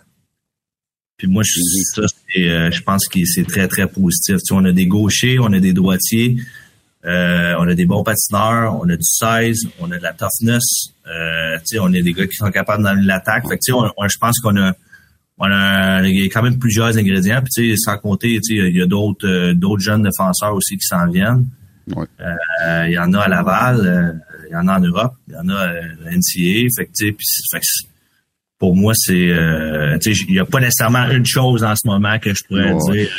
Puis 1.18 1.28
moi, 1.28 1.44
je, 1.46 1.60
ça, 1.94 2.02
euh, 2.38 2.72
je 2.72 2.82
pense 2.82 3.08
que 3.08 3.20
c'est 3.26 3.46
très, 3.46 3.68
très 3.68 3.88
positif. 3.88 4.38
on 4.52 4.64
a 4.66 4.72
des 4.72 4.86
gauchers, 4.86 5.40
on 5.40 5.52
a 5.52 5.60
des 5.60 5.74
droitiers, 5.74 6.38
on 7.06 7.68
a 7.68 7.74
des 7.76 7.86
bons 7.86 8.04
patineurs, 8.04 8.80
on 8.82 8.90
a 8.90 8.96
du 8.96 9.04
size, 9.04 9.68
on 9.80 9.92
a 9.92 9.98
de 9.98 10.04
la 10.04 10.14
toughness, 10.14 10.64
on 11.06 11.94
a 11.94 12.02
des 12.02 12.14
gars 12.14 12.28
qui 12.28 12.36
sont 12.36 12.52
capables 12.52 12.84
dans 12.84 12.94
l'attaque. 12.94 13.44
Fait 13.48 13.58
que, 13.58 13.64
je 13.68 14.18
pense 14.20 14.40
qu'on 14.40 14.58
a 14.58 14.74
on 15.38 15.52
a, 15.52 16.02
quand 16.32 16.44
même 16.44 16.58
plusieurs 16.58 16.98
ingrédients. 16.98 17.42
Puis, 17.42 17.52
tu 17.64 17.76
sais, 17.76 17.78
sans 17.78 17.98
compter, 17.98 18.40
tu 18.42 18.58
sais, 18.58 18.70
il 18.70 18.78
y 18.78 18.82
a 18.82 18.86
d'autres, 18.86 19.28
euh, 19.28 19.54
d'autres 19.54 19.82
jeunes 19.82 20.04
défenseurs 20.04 20.54
aussi 20.54 20.78
qui 20.78 20.86
s'en 20.86 21.08
viennent. 21.08 21.46
Euh, 21.96 22.88
il 22.88 22.94
y 22.94 22.98
en 22.98 23.14
a 23.14 23.22
à 23.22 23.28
Laval, 23.28 23.80
euh, 23.86 24.12
il 24.50 24.54
y 24.54 24.56
en 24.56 24.68
a 24.68 24.78
en 24.78 24.80
Europe, 24.80 25.14
il 25.28 25.34
y 25.34 25.38
en 25.38 25.50
a 25.50 25.60
à 25.60 26.12
NCA. 26.12 26.68
Fait 26.76 26.86
que, 26.86 26.92
tu 26.98 27.16
sais, 27.20 27.60
pour 28.58 28.76
moi, 28.76 28.94
c'est, 28.96 29.36
tu 30.02 30.14
sais, 30.14 30.24
il 30.28 30.34
n'y 30.34 30.40
a 30.40 30.46
pas 30.46 30.60
nécessairement 30.60 31.10
une 31.10 31.26
chose 31.26 31.64
en 31.64 31.76
ce 31.76 31.86
moment 31.88 32.18
que 32.20 32.34
je 32.34 32.44
pourrais 32.48 32.74
dire. 32.92 33.10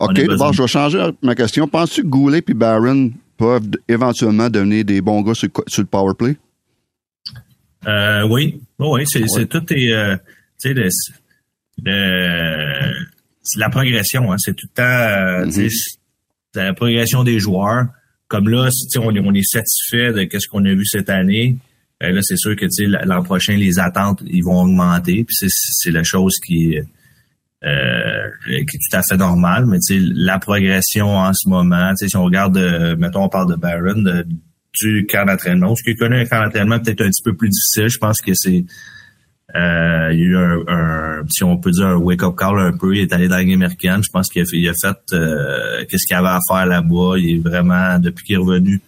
OK, 0.00 0.26
bon, 0.36 0.52
je 0.52 0.62
vais 0.62 0.68
changer 0.68 1.10
ma 1.22 1.34
question. 1.34 1.66
Penses-tu 1.66 2.02
que 2.02 2.06
Goulet 2.06 2.42
et 2.46 2.54
Barron 2.54 3.12
peuvent 3.36 3.70
éventuellement 3.88 4.48
devenir 4.48 4.84
des 4.84 5.00
bons 5.00 5.22
gars 5.22 5.34
sur, 5.34 5.48
le 5.48 5.84
power 5.84 6.14
play? 6.16 6.36
oui, 8.28 8.60
oui, 8.78 9.04
c'est, 9.06 9.48
tout 9.48 9.64
est, 9.72 10.18
tu 10.60 10.74
sais, 10.74 10.88
c'est 13.48 13.60
la 13.60 13.70
progression. 13.70 14.32
Hein. 14.32 14.36
C'est 14.38 14.54
tout 14.54 14.66
le 14.66 14.74
temps 14.74 14.82
euh, 14.82 15.46
mm-hmm. 15.46 15.96
la 16.54 16.74
progression 16.74 17.24
des 17.24 17.38
joueurs. 17.38 17.86
Comme 18.28 18.48
là, 18.48 18.68
on 18.98 19.14
est, 19.14 19.20
on 19.20 19.32
est 19.32 19.42
satisfait 19.42 20.12
de 20.12 20.38
ce 20.38 20.48
qu'on 20.48 20.64
a 20.66 20.74
vu 20.74 20.84
cette 20.84 21.08
année. 21.08 21.56
Euh, 22.02 22.10
là, 22.12 22.20
c'est 22.22 22.36
sûr 22.36 22.54
que 22.56 22.66
l'an 23.06 23.22
prochain, 23.22 23.56
les 23.56 23.78
attentes 23.78 24.22
ils 24.26 24.44
vont 24.44 24.60
augmenter. 24.60 25.24
Puis 25.24 25.48
c'est 25.48 25.90
la 25.90 26.02
chose 26.02 26.34
qui, 26.44 26.76
euh, 27.64 28.28
qui 28.46 28.54
est 28.54 28.64
tout 28.64 28.96
à 28.96 29.02
fait 29.08 29.16
normale. 29.16 29.66
Mais 29.66 29.78
la 29.90 30.38
progression 30.38 31.16
en 31.16 31.32
ce 31.32 31.48
moment, 31.48 31.92
si 31.96 32.16
on 32.16 32.24
regarde, 32.24 32.58
mettons, 32.98 33.24
on 33.24 33.28
parle 33.28 33.50
de 33.50 33.56
Barron, 33.56 34.24
du 34.80 35.06
camp 35.06 35.26
d'entraînement. 35.26 35.74
Ce 35.74 35.82
qui 35.82 35.96
connaît 35.96 36.20
un 36.20 36.24
camp 36.24 36.42
d'entraînement 36.42 36.78
peut-être 36.78 37.02
un 37.02 37.08
petit 37.08 37.22
peu 37.22 37.34
plus 37.34 37.48
difficile. 37.48 37.88
Je 37.88 37.98
pense 37.98 38.20
que 38.20 38.32
c'est 38.34 38.64
euh, 39.56 40.10
il 40.12 40.20
y 40.20 40.22
a 40.24 40.26
eu 40.26 40.36
un, 40.36 41.24
si 41.30 41.42
on 41.42 41.56
peut 41.56 41.70
dire, 41.70 41.86
un 41.86 41.96
wake-up 41.96 42.36
call 42.36 42.58
un 42.58 42.76
peu. 42.76 42.94
Il 42.94 43.00
est 43.00 43.12
allé 43.12 43.28
dans 43.28 43.36
la 43.36 43.42
américaine. 43.42 44.02
Je 44.02 44.10
pense 44.10 44.28
qu'il 44.28 44.42
a 44.42 44.44
fait, 44.44 44.58
il 44.58 44.68
a 44.68 44.74
fait 44.80 45.14
euh, 45.14 45.84
qu'est-ce 45.88 46.06
qu'il 46.06 46.16
avait 46.16 46.28
à 46.28 46.40
faire 46.46 46.66
là-bas. 46.66 47.14
Il 47.16 47.36
est 47.36 47.38
vraiment, 47.38 47.98
depuis 47.98 48.24
qu'il 48.24 48.34
est 48.34 48.38
revenu, 48.38 48.80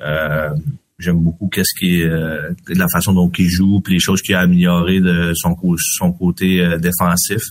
euh, 0.00 0.50
j'aime 0.98 1.18
beaucoup 1.18 1.48
qu'est-ce 1.48 1.74
qui 1.78 2.02
est, 2.02 2.08
la 2.68 2.88
façon 2.92 3.14
dont 3.14 3.30
il 3.38 3.48
joue, 3.48 3.80
puis 3.80 3.94
les 3.94 4.00
choses 4.00 4.20
qu'il 4.20 4.34
a 4.34 4.40
améliorées 4.40 5.00
de 5.00 5.32
son, 5.34 5.56
son 5.78 6.12
côté 6.12 6.62
défensif. 6.78 7.42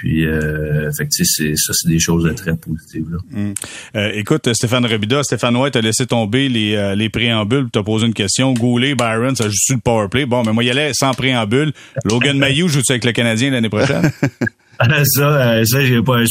Puis, 0.00 0.24
euh, 0.24 0.90
fait 0.96 1.06
c'est, 1.10 1.54
ça, 1.56 1.74
c'est 1.74 1.86
des 1.86 1.98
choses 1.98 2.34
très 2.34 2.56
positives. 2.56 3.04
Là. 3.10 3.18
Mm. 3.30 3.54
Euh, 3.96 4.10
écoute, 4.14 4.48
Stéphane 4.54 4.86
Robida, 4.86 5.22
Stéphane 5.22 5.54
White 5.54 5.76
a 5.76 5.82
laissé 5.82 6.06
tomber 6.06 6.48
les, 6.48 6.74
euh, 6.74 6.94
les 6.94 7.10
préambules, 7.10 7.68
t'as 7.70 7.82
posé 7.82 8.06
une 8.06 8.14
question. 8.14 8.54
Goulet, 8.54 8.94
Byron, 8.94 9.36
ça 9.36 9.50
joue 9.50 9.58
sur 9.58 9.74
le 9.74 9.82
powerplay? 9.82 10.24
Bon, 10.24 10.42
mais 10.42 10.54
moi, 10.54 10.64
il 10.64 10.70
allait 10.70 10.92
sans 10.94 11.12
préambule. 11.12 11.74
Logan 12.06 12.38
Mayou 12.38 12.66
joue-tu 12.66 12.92
avec 12.92 13.04
le 13.04 13.12
Canadien 13.12 13.50
l'année 13.50 13.68
prochaine? 13.68 14.10
ça, 15.04 15.66
ça 15.66 15.84
j'ai 15.84 16.00
pas, 16.00 16.22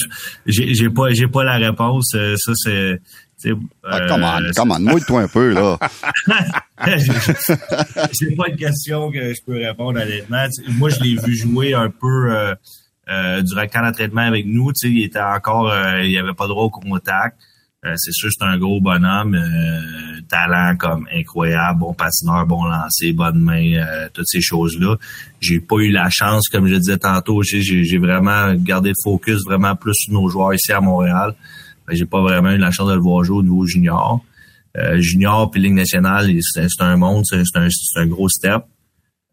j'ai, 0.48 0.90
pas, 0.90 1.14
j'ai 1.14 1.28
pas 1.28 1.44
la 1.44 1.58
réponse. 1.58 2.16
Ça, 2.38 2.52
c'est, 2.56 3.00
Tu 3.40 3.56
Ah, 3.84 4.00
euh, 4.00 4.08
come 4.08 4.24
on, 4.24 4.52
come 4.56 4.72
on, 4.72 4.80
mouille-toi 4.80 5.22
un 5.22 5.28
peu, 5.28 5.54
là. 5.54 5.78
c'est 8.14 8.36
pas 8.36 8.48
une 8.48 8.58
question 8.58 9.12
que 9.12 9.32
je 9.32 9.40
peux 9.46 9.64
répondre 9.64 10.00
honnêtement. 10.02 10.48
Tu 10.50 10.72
Moi, 10.72 10.90
je 10.90 11.00
l'ai 11.02 11.16
vu 11.24 11.36
jouer 11.36 11.76
un 11.76 11.92
peu 11.92 12.34
euh, 12.34 12.56
euh, 13.10 13.42
durant 13.42 13.62
le 13.62 13.68
camp 13.68 13.82
d'entraînement 13.82 14.22
avec 14.22 14.46
nous. 14.46 14.72
Tu 14.74 14.88
sais, 14.88 14.94
il 14.94 15.04
était 15.04 15.22
encore, 15.22 15.72
euh, 15.72 16.04
il 16.04 16.18
avait 16.18 16.34
pas 16.34 16.48
droit 16.48 16.64
au 16.64 16.70
contact. 16.70 17.38
Euh, 17.86 17.94
c'est 17.96 18.12
sûr, 18.12 18.30
c'est 18.30 18.44
un 18.44 18.58
gros 18.58 18.82
bonhomme, 18.82 19.36
euh, 19.36 20.22
talent 20.28 20.76
comme 20.76 21.08
incroyable, 21.14 21.80
bon 21.80 21.94
patineur, 21.94 22.46
bon 22.46 22.66
lancer, 22.66 23.14
bonne 23.14 23.40
main, 23.40 23.74
euh, 23.76 24.10
toutes 24.14 24.28
ces 24.28 24.42
choses-là. 24.42 24.98
J'ai 25.40 25.62
pas 25.62 25.78
eu 25.78 25.90
la 25.90 26.10
chance, 26.10 26.50
comme 26.50 26.68
je 26.68 26.76
disais 26.76 26.98
tantôt, 26.98 27.42
j'ai, 27.42 27.98
vraiment 27.98 28.54
gardé 28.56 28.90
le 28.90 28.96
focus 29.02 29.46
vraiment 29.46 29.78
plus 29.78 29.94
sur 29.96 30.14
nos 30.14 30.28
joueurs 30.28 30.54
ici 30.54 30.74
à 30.74 30.82
Montréal. 30.82 31.36
Que 31.88 31.96
J'ai 31.96 32.06
pas 32.06 32.22
vraiment 32.22 32.52
eu 32.52 32.58
la 32.58 32.72
chance 32.72 32.90
de 32.90 32.96
le 32.96 33.00
voir 33.00 33.24
jouer 33.24 33.38
au 33.38 33.44
niveau 33.44 33.66
junior. 33.66 34.22
Euh, 34.78 35.00
junior 35.00 35.50
puis 35.50 35.62
Ligue 35.62 35.74
nationale, 35.74 36.30
c'est 36.42 36.68
un 36.82 36.98
monde, 36.98 37.24
c'est 37.26 37.38
un, 37.56 37.68
c'est 37.70 38.00
un 38.00 38.08
gros 38.08 38.28
step. 38.28 38.64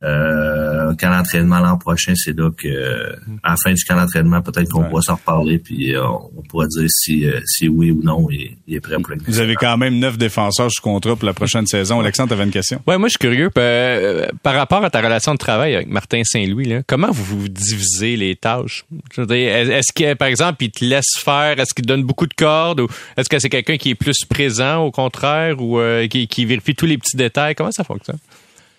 Euh, 0.02 0.94
camp 0.96 1.10
d'entraînement 1.10 1.58
l'an 1.60 1.78
prochain, 1.78 2.12
c'est 2.14 2.36
là 2.36 2.50
que 2.50 3.14
à 3.42 3.50
la 3.52 3.56
fin 3.56 3.72
du 3.72 3.82
camp 3.84 3.96
d'entraînement, 3.96 4.42
peut-être 4.42 4.68
qu'on 4.70 4.82
Ouais. 4.82 4.88
pourra 4.90 5.00
s'en 5.00 5.14
reparler 5.14 5.58
puis 5.58 5.94
euh, 5.96 6.04
on 6.06 6.42
pourra 6.48 6.66
dire 6.66 6.84
si, 6.90 7.26
euh, 7.26 7.40
si 7.46 7.66
oui 7.66 7.90
ou 7.90 8.02
non 8.02 8.28
il, 8.30 8.56
il 8.66 8.74
est 8.76 8.80
prêt 8.80 8.96
pour 9.02 9.12
Ligue 9.14 9.22
Vous 9.26 9.40
avez 9.40 9.54
quand 9.54 9.78
même 9.78 9.98
neuf 9.98 10.18
défenseurs 10.18 10.70
sous 10.70 10.82
contrat 10.82 11.16
pour 11.16 11.24
la 11.24 11.32
prochaine 11.32 11.66
saison. 11.66 11.98
Alexandre, 12.00 12.28
t'avais 12.28 12.44
une 12.44 12.50
question? 12.50 12.82
Ouais, 12.86 12.98
moi 12.98 13.08
je 13.08 13.12
suis 13.12 13.18
curieux 13.18 13.48
euh, 13.56 14.26
par 14.42 14.54
rapport 14.54 14.84
à 14.84 14.90
ta 14.90 15.00
relation 15.00 15.32
de 15.32 15.38
travail 15.38 15.74
avec 15.74 15.88
Martin 15.88 16.20
Saint-Louis. 16.24 16.66
Là, 16.66 16.82
comment 16.86 17.10
vous 17.10 17.24
vous 17.40 17.48
divisez 17.48 18.16
les 18.16 18.36
tâches? 18.36 18.84
Est-ce 19.16 19.92
que 19.94 20.12
par 20.12 20.28
exemple 20.28 20.62
il 20.62 20.70
te 20.70 20.84
laisse 20.84 21.14
faire 21.18 21.58
Est-ce 21.58 21.72
qu'il 21.72 21.86
donne 21.86 22.02
beaucoup 22.04 22.26
de 22.26 22.34
cordes 22.34 22.80
ou 22.80 22.88
est-ce 23.16 23.30
que 23.30 23.38
c'est 23.38 23.48
quelqu'un 23.48 23.78
qui 23.78 23.90
est 23.90 23.94
plus 23.94 24.24
présent 24.28 24.82
au 24.84 24.90
contraire 24.90 25.60
ou 25.60 25.78
euh, 25.78 26.06
qui, 26.06 26.28
qui 26.28 26.44
vérifie 26.44 26.74
tous 26.74 26.86
les 26.86 26.98
petits 26.98 27.16
détails? 27.16 27.54
Comment 27.54 27.72
ça 27.72 27.82
fonctionne? 27.82 28.18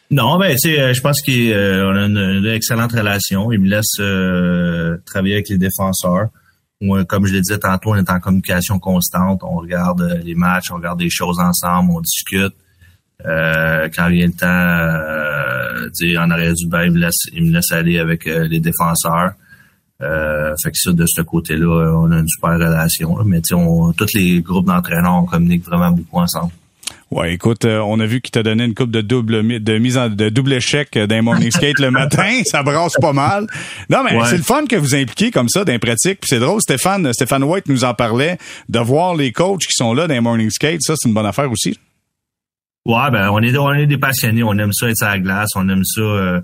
Non, 0.10 0.38
ben 0.40 0.52
tu 0.56 0.70
sais, 0.70 0.80
euh, 0.80 0.94
je 0.94 1.02
pense 1.02 1.22
qu'on 1.22 1.32
a 1.32 2.06
une, 2.06 2.18
une 2.18 2.46
excellente 2.48 2.94
relation. 2.94 3.52
Il 3.52 3.60
me 3.60 3.68
laisse 3.70 4.00
euh, 4.00 4.98
travailler 5.06 5.34
avec 5.36 5.50
les 5.50 5.58
défenseurs. 5.58 6.28
Moi, 6.80 7.04
comme 7.06 7.26
je 7.26 7.34
l'ai 7.34 7.42
dit 7.42 7.58
tantôt, 7.60 7.92
on 7.92 7.96
est 7.96 8.10
en 8.10 8.20
communication 8.20 8.80
constante. 8.80 9.42
On 9.44 9.58
regarde 9.58 10.02
euh, 10.02 10.18
les 10.24 10.36
matchs, 10.36 10.72
on 10.72 10.76
regarde 10.76 11.00
des 11.00 11.10
choses 11.10 11.40
ensemble, 11.40 11.92
on 11.92 12.00
discute. 12.02 12.54
Euh, 13.26 13.90
quand 13.94 14.10
vient 14.10 14.28
le 14.28 14.32
temps, 14.34 14.48
euh, 14.48 16.20
en 16.20 16.30
arrière 16.32 16.54
du 16.54 16.68
bain, 16.68 16.84
il 16.86 16.92
me 16.92 17.00
laisse, 17.00 17.26
il 17.34 17.44
me 17.46 17.52
laisse 17.54 17.72
aller 17.72 18.00
avec 18.00 18.28
euh, 18.28 18.48
les 18.48 18.60
défenseurs. 18.60 19.32
Euh, 20.04 20.54
fait 20.64 20.70
que 20.72 20.78
ça, 20.78 20.94
de 20.94 21.06
ce 21.08 21.22
côté-là, 21.22 21.92
on 21.98 22.12
a 22.12 22.20
une 22.20 22.28
super 22.30 22.52
relation. 22.52 23.18
Mais 23.26 23.42
tu 23.42 23.50
sais, 23.50 23.56
on- 23.56 23.92
tous 23.92 24.14
les 24.14 24.42
groupes 24.42 24.68
d'entraîneurs, 24.68 25.16
on 25.16 25.26
communique 25.26 25.66
vraiment 25.66 25.92
beaucoup 25.92 26.20
ensemble. 26.20 26.52
Ouais, 27.10 27.34
écoute, 27.34 27.64
euh, 27.64 27.80
on 27.80 28.02
a 28.02 28.06
vu 28.06 28.20
qu'il 28.20 28.32
t'a 28.32 28.44
donné 28.44 28.66
une 28.66 28.74
coupe 28.76 28.92
de 28.92 29.00
double 29.00 29.42
mi- 29.42 29.62
de 29.62 29.78
mise 29.78 29.98
en 29.98 30.10
de 30.10 30.28
double 30.28 30.52
échec 30.54 30.90
euh, 30.98 31.08
d'un 31.08 31.22
morning 31.22 31.50
skate 31.52 31.80
le 31.80 31.90
matin, 31.90 32.42
ça 32.46 32.64
brasse 32.64 32.96
pas 33.00 33.14
mal. 33.14 33.48
Non 33.90 34.00
mais 34.04 34.14
Ouais. 34.18 34.26
c'est 34.30 34.36
le 34.38 34.44
fun 34.44 34.66
que 34.66 34.76
vous 34.76 34.94
impliquez 34.94 35.32
comme 35.32 35.48
ça 35.48 35.64
dans 35.64 35.72
les 35.72 35.80
pratiques, 35.80 36.20
puis 36.20 36.28
c'est 36.28 36.40
drôle. 36.40 36.60
Stéphane 36.62 37.14
Stéphane 37.14 37.44
White 37.46 37.70
nous 37.70 37.86
en 37.86 37.94
parlait 37.94 38.38
de 38.68 38.80
voir 38.80 39.16
les 39.16 39.32
coachs 39.32 39.62
qui 39.62 39.72
sont 39.74 39.94
là 39.94 40.06
les 40.06 40.20
morning 40.20 40.50
skate, 40.50 40.82
ça 40.82 40.96
c'est 40.98 41.08
une 41.08 41.14
bonne 41.16 41.26
affaire 41.26 41.50
aussi. 41.50 41.80
Ouais, 42.86 43.10
ben 43.12 43.30
on 43.32 43.40
est 43.42 43.56
on 43.58 43.74
est 43.74 43.88
des 43.88 43.98
passionnés, 43.98 44.44
on 44.44 44.58
aime 44.58 44.74
ça 44.74 44.90
être 44.90 45.04
à 45.04 45.12
la 45.12 45.20
glace, 45.20 45.50
on 45.56 45.68
aime 45.70 45.86
ça 45.86 46.02
euh, 46.02 46.42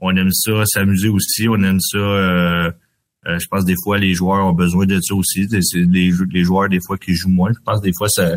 on 0.00 0.16
aime 0.16 0.30
ça 0.32 0.52
s'amuser 0.64 1.08
aussi, 1.08 1.48
on 1.50 1.62
aime 1.62 1.80
ça 1.80 1.98
euh, 1.98 2.70
euh, 3.26 3.38
je 3.38 3.46
pense 3.50 3.66
des 3.66 3.74
fois 3.84 3.98
les 3.98 4.14
joueurs 4.14 4.46
ont 4.46 4.52
besoin 4.54 4.86
de 4.86 4.98
ça 5.02 5.14
aussi, 5.14 5.46
c'est 5.50 5.78
les, 5.80 6.12
les 6.32 6.44
joueurs 6.44 6.70
des 6.70 6.80
fois 6.80 6.96
qui 6.96 7.14
jouent 7.14 7.28
moins, 7.28 7.50
je 7.52 7.58
pense 7.62 7.82
des 7.82 7.92
fois 7.96 8.08
ça 8.08 8.36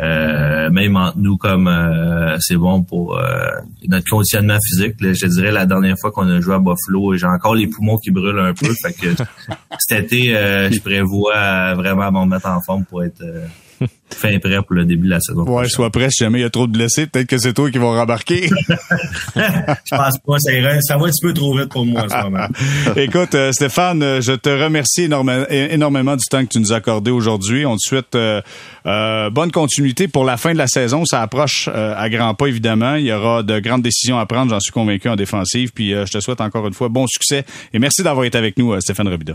euh, 0.00 0.70
même 0.70 0.96
entre 0.96 1.18
nous 1.18 1.36
comme 1.36 1.68
euh, 1.68 2.36
c'est 2.40 2.56
bon 2.56 2.82
pour 2.82 3.18
euh, 3.18 3.48
notre 3.88 4.08
conditionnement 4.08 4.58
physique. 4.66 5.00
Là, 5.00 5.12
je 5.12 5.26
dirais 5.26 5.52
la 5.52 5.66
dernière 5.66 5.96
fois 5.98 6.10
qu'on 6.10 6.28
a 6.28 6.40
joué 6.40 6.54
à 6.54 6.58
Buffalo, 6.58 7.16
j'ai 7.16 7.26
encore 7.26 7.54
les 7.54 7.66
poumons 7.66 7.98
qui 7.98 8.10
brûlent 8.10 8.38
un 8.38 8.54
peu. 8.54 8.72
fait 8.82 8.92
que 8.92 9.22
cet 9.78 10.12
été, 10.12 10.36
euh, 10.36 10.70
je 10.70 10.80
prévois 10.80 11.74
vraiment 11.74 12.10
me 12.10 12.30
mettre 12.30 12.48
en 12.48 12.60
forme 12.60 12.84
pour 12.84 13.04
être 13.04 13.22
euh, 13.22 13.46
fin 14.14 14.38
prêt 14.38 14.56
pour 14.62 14.74
le 14.76 14.84
début 14.84 15.06
de 15.06 15.10
la 15.10 15.20
saison. 15.20 15.40
Ouais, 15.40 15.46
prochaine. 15.46 15.70
sois 15.70 15.90
prêt 15.90 16.08
si 16.10 16.24
jamais 16.24 16.38
il 16.38 16.42
y 16.42 16.44
a 16.44 16.50
trop 16.50 16.66
de 16.66 16.72
blessés, 16.72 17.06
peut-être 17.06 17.26
que 17.28 17.38
c'est 17.38 17.52
toi 17.52 17.70
qui 17.70 17.78
vas 17.78 17.86
rembarquer. 17.98 18.48
Je 19.36 19.96
pense 19.96 20.18
pas, 20.26 20.38
ça, 20.38 20.52
ira- 20.52 20.80
ça 20.80 20.96
va 20.96 21.06
un 21.06 21.08
petit 21.10 21.20
peu 21.22 21.32
trop 21.34 21.56
vite 21.56 21.68
pour 21.70 21.84
moi 21.86 22.02
en 22.04 22.08
ce 22.08 22.22
moment. 22.22 22.46
Écoute, 22.96 23.34
euh, 23.34 23.52
Stéphane, 23.52 24.20
je 24.20 24.32
te 24.32 24.48
remercie 24.48 25.02
énorme- 25.02 25.46
énormément 25.50 26.16
du 26.16 26.24
temps 26.26 26.42
que 26.44 26.48
tu 26.50 26.60
nous 26.60 26.72
as 26.72 26.76
accordé 26.76 27.10
aujourd'hui. 27.10 27.66
On 27.66 27.74
te 27.76 27.80
souhaite 27.82 28.14
euh, 28.14 28.40
euh, 28.86 29.30
bonne 29.30 29.50
continuité 29.50 30.08
pour 30.08 30.24
la 30.24 30.36
fin 30.36 30.52
de 30.52 30.58
la 30.58 30.66
saison. 30.66 31.04
Ça 31.04 31.22
approche 31.22 31.68
euh, 31.72 31.94
à 31.96 32.08
grands 32.08 32.34
pas, 32.34 32.46
évidemment. 32.46 32.94
Il 32.96 33.04
y 33.06 33.12
aura 33.12 33.42
de 33.42 33.58
grandes 33.60 33.82
décisions 33.82 34.18
à 34.18 34.26
prendre, 34.26 34.50
j'en 34.50 34.60
suis 34.60 34.72
convaincu, 34.72 35.08
en 35.08 35.16
défensive. 35.16 35.72
Puis 35.74 35.90
je 35.90 36.10
te 36.12 36.20
souhaite 36.20 36.40
encore 36.40 36.66
une 36.66 36.74
fois 36.74 36.88
bon 36.88 37.06
succès. 37.06 37.44
Et 37.72 37.78
merci 37.78 38.02
d'avoir 38.02 38.24
été 38.24 38.38
avec 38.38 38.58
nous, 38.58 38.78
Stéphane 38.80 39.08
Robida. 39.08 39.34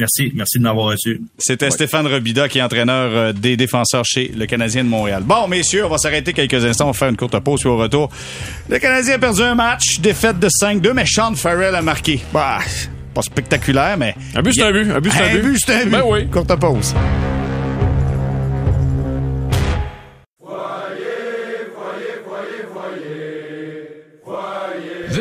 Merci, 0.00 0.32
merci 0.34 0.58
de 0.58 0.62
m'avoir 0.62 0.86
reçu. 0.86 1.20
C'était 1.36 1.70
Stéphane 1.70 2.06
Robida 2.06 2.48
qui 2.48 2.58
est 2.58 2.62
entraîneur 2.62 3.10
euh, 3.12 3.32
des 3.34 3.58
défenseurs 3.58 4.06
chez 4.06 4.32
le 4.34 4.46
Canadien 4.46 4.82
de 4.82 4.88
Montréal. 4.88 5.22
Bon, 5.26 5.46
messieurs, 5.46 5.84
on 5.84 5.90
va 5.90 5.98
s'arrêter 5.98 6.32
quelques 6.32 6.64
instants. 6.64 6.86
On 6.86 6.92
va 6.92 6.98
faire 6.98 7.10
une 7.10 7.18
courte 7.18 7.38
pause. 7.40 7.60
Puis 7.60 7.68
au 7.68 7.76
retour, 7.76 8.08
le 8.70 8.78
Canadien 8.78 9.16
a 9.16 9.18
perdu 9.18 9.42
un 9.42 9.54
match, 9.54 10.00
défaite 10.00 10.38
de 10.38 10.48
5-2, 10.48 10.94
mais 10.94 11.04
Sean 11.04 11.34
Farrell 11.34 11.74
a 11.74 11.82
marqué. 11.82 12.18
Bah, 12.32 12.60
pas 13.12 13.20
spectaculaire, 13.20 13.98
mais... 13.98 14.14
Un 14.34 14.40
but, 14.40 14.54
c'est 14.54 14.62
un 14.62 14.72
but. 14.72 14.90
Un 14.90 15.00
but, 15.00 15.12
c'est 15.12 15.22
un 15.22 15.42
but. 15.42 15.58
c'est 15.58 15.74
un 15.74 15.84
but. 15.84 15.90
Ben 15.90 16.02
oui. 16.06 16.26
Courte 16.28 16.58
pause. 16.58 16.94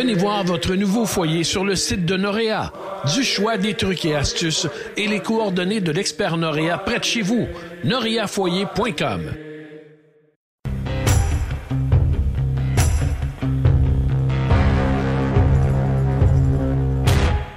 Venez 0.09 0.21
voir 0.21 0.43
votre 0.43 0.73
nouveau 0.73 1.05
foyer 1.05 1.43
sur 1.43 1.63
le 1.63 1.75
site 1.75 2.03
de 2.03 2.17
Noréa. 2.17 2.73
Du 3.13 3.23
choix 3.23 3.57
des 3.57 3.75
trucs 3.75 4.05
et 4.05 4.15
astuces 4.15 4.65
et 4.97 5.05
les 5.05 5.19
coordonnées 5.19 5.81
de 5.81 5.91
l'expert 5.91 6.35
Noréa 6.35 6.79
près 6.79 6.97
de 6.97 7.03
chez 7.03 7.21
vous. 7.21 7.47
noreafoyer.com. 7.83 9.48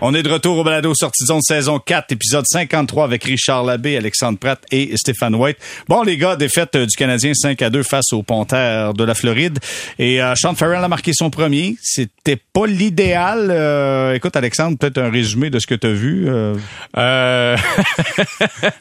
On 0.04 0.14
est 0.14 0.24
de 0.24 0.28
retour 0.28 0.58
au 0.58 0.64
balado 0.64 0.92
sortie 0.96 1.22
de 1.22 1.28
zone 1.28 1.42
saison 1.42 1.78
4, 1.78 2.10
épisode 2.10 2.44
53 2.44 3.04
avec 3.04 3.22
Richard 3.22 3.62
Labbé, 3.62 3.96
Alexandre 3.96 4.36
Pratt 4.36 4.60
et 4.72 4.96
Stéphane 4.96 5.36
White. 5.36 5.58
Bon, 5.88 6.02
les 6.02 6.16
gars, 6.16 6.34
défaite 6.34 6.74
euh, 6.74 6.86
du 6.86 6.96
Canadien 6.96 7.32
5 7.34 7.62
à 7.62 7.70
2 7.70 7.84
face 7.84 8.12
aux 8.12 8.24
Panthères 8.24 8.94
de 8.94 9.04
la 9.04 9.14
Floride. 9.14 9.60
Et 10.00 10.20
euh, 10.20 10.34
Sean 10.34 10.56
Farrell 10.56 10.82
a 10.82 10.88
marqué 10.88 11.12
son 11.14 11.30
premier. 11.30 11.76
C'était 11.80 12.34
pas 12.52 12.66
l'idéal. 12.66 13.46
Euh, 13.52 14.14
écoute, 14.14 14.34
Alexandre, 14.34 14.76
peut-être 14.76 14.98
un 14.98 15.08
résumé 15.08 15.50
de 15.50 15.60
ce 15.60 15.68
que 15.68 15.76
tu 15.76 15.86
as 15.86 15.92
vu. 15.92 16.24
euh, 16.28 16.56
Euh... 16.98 17.56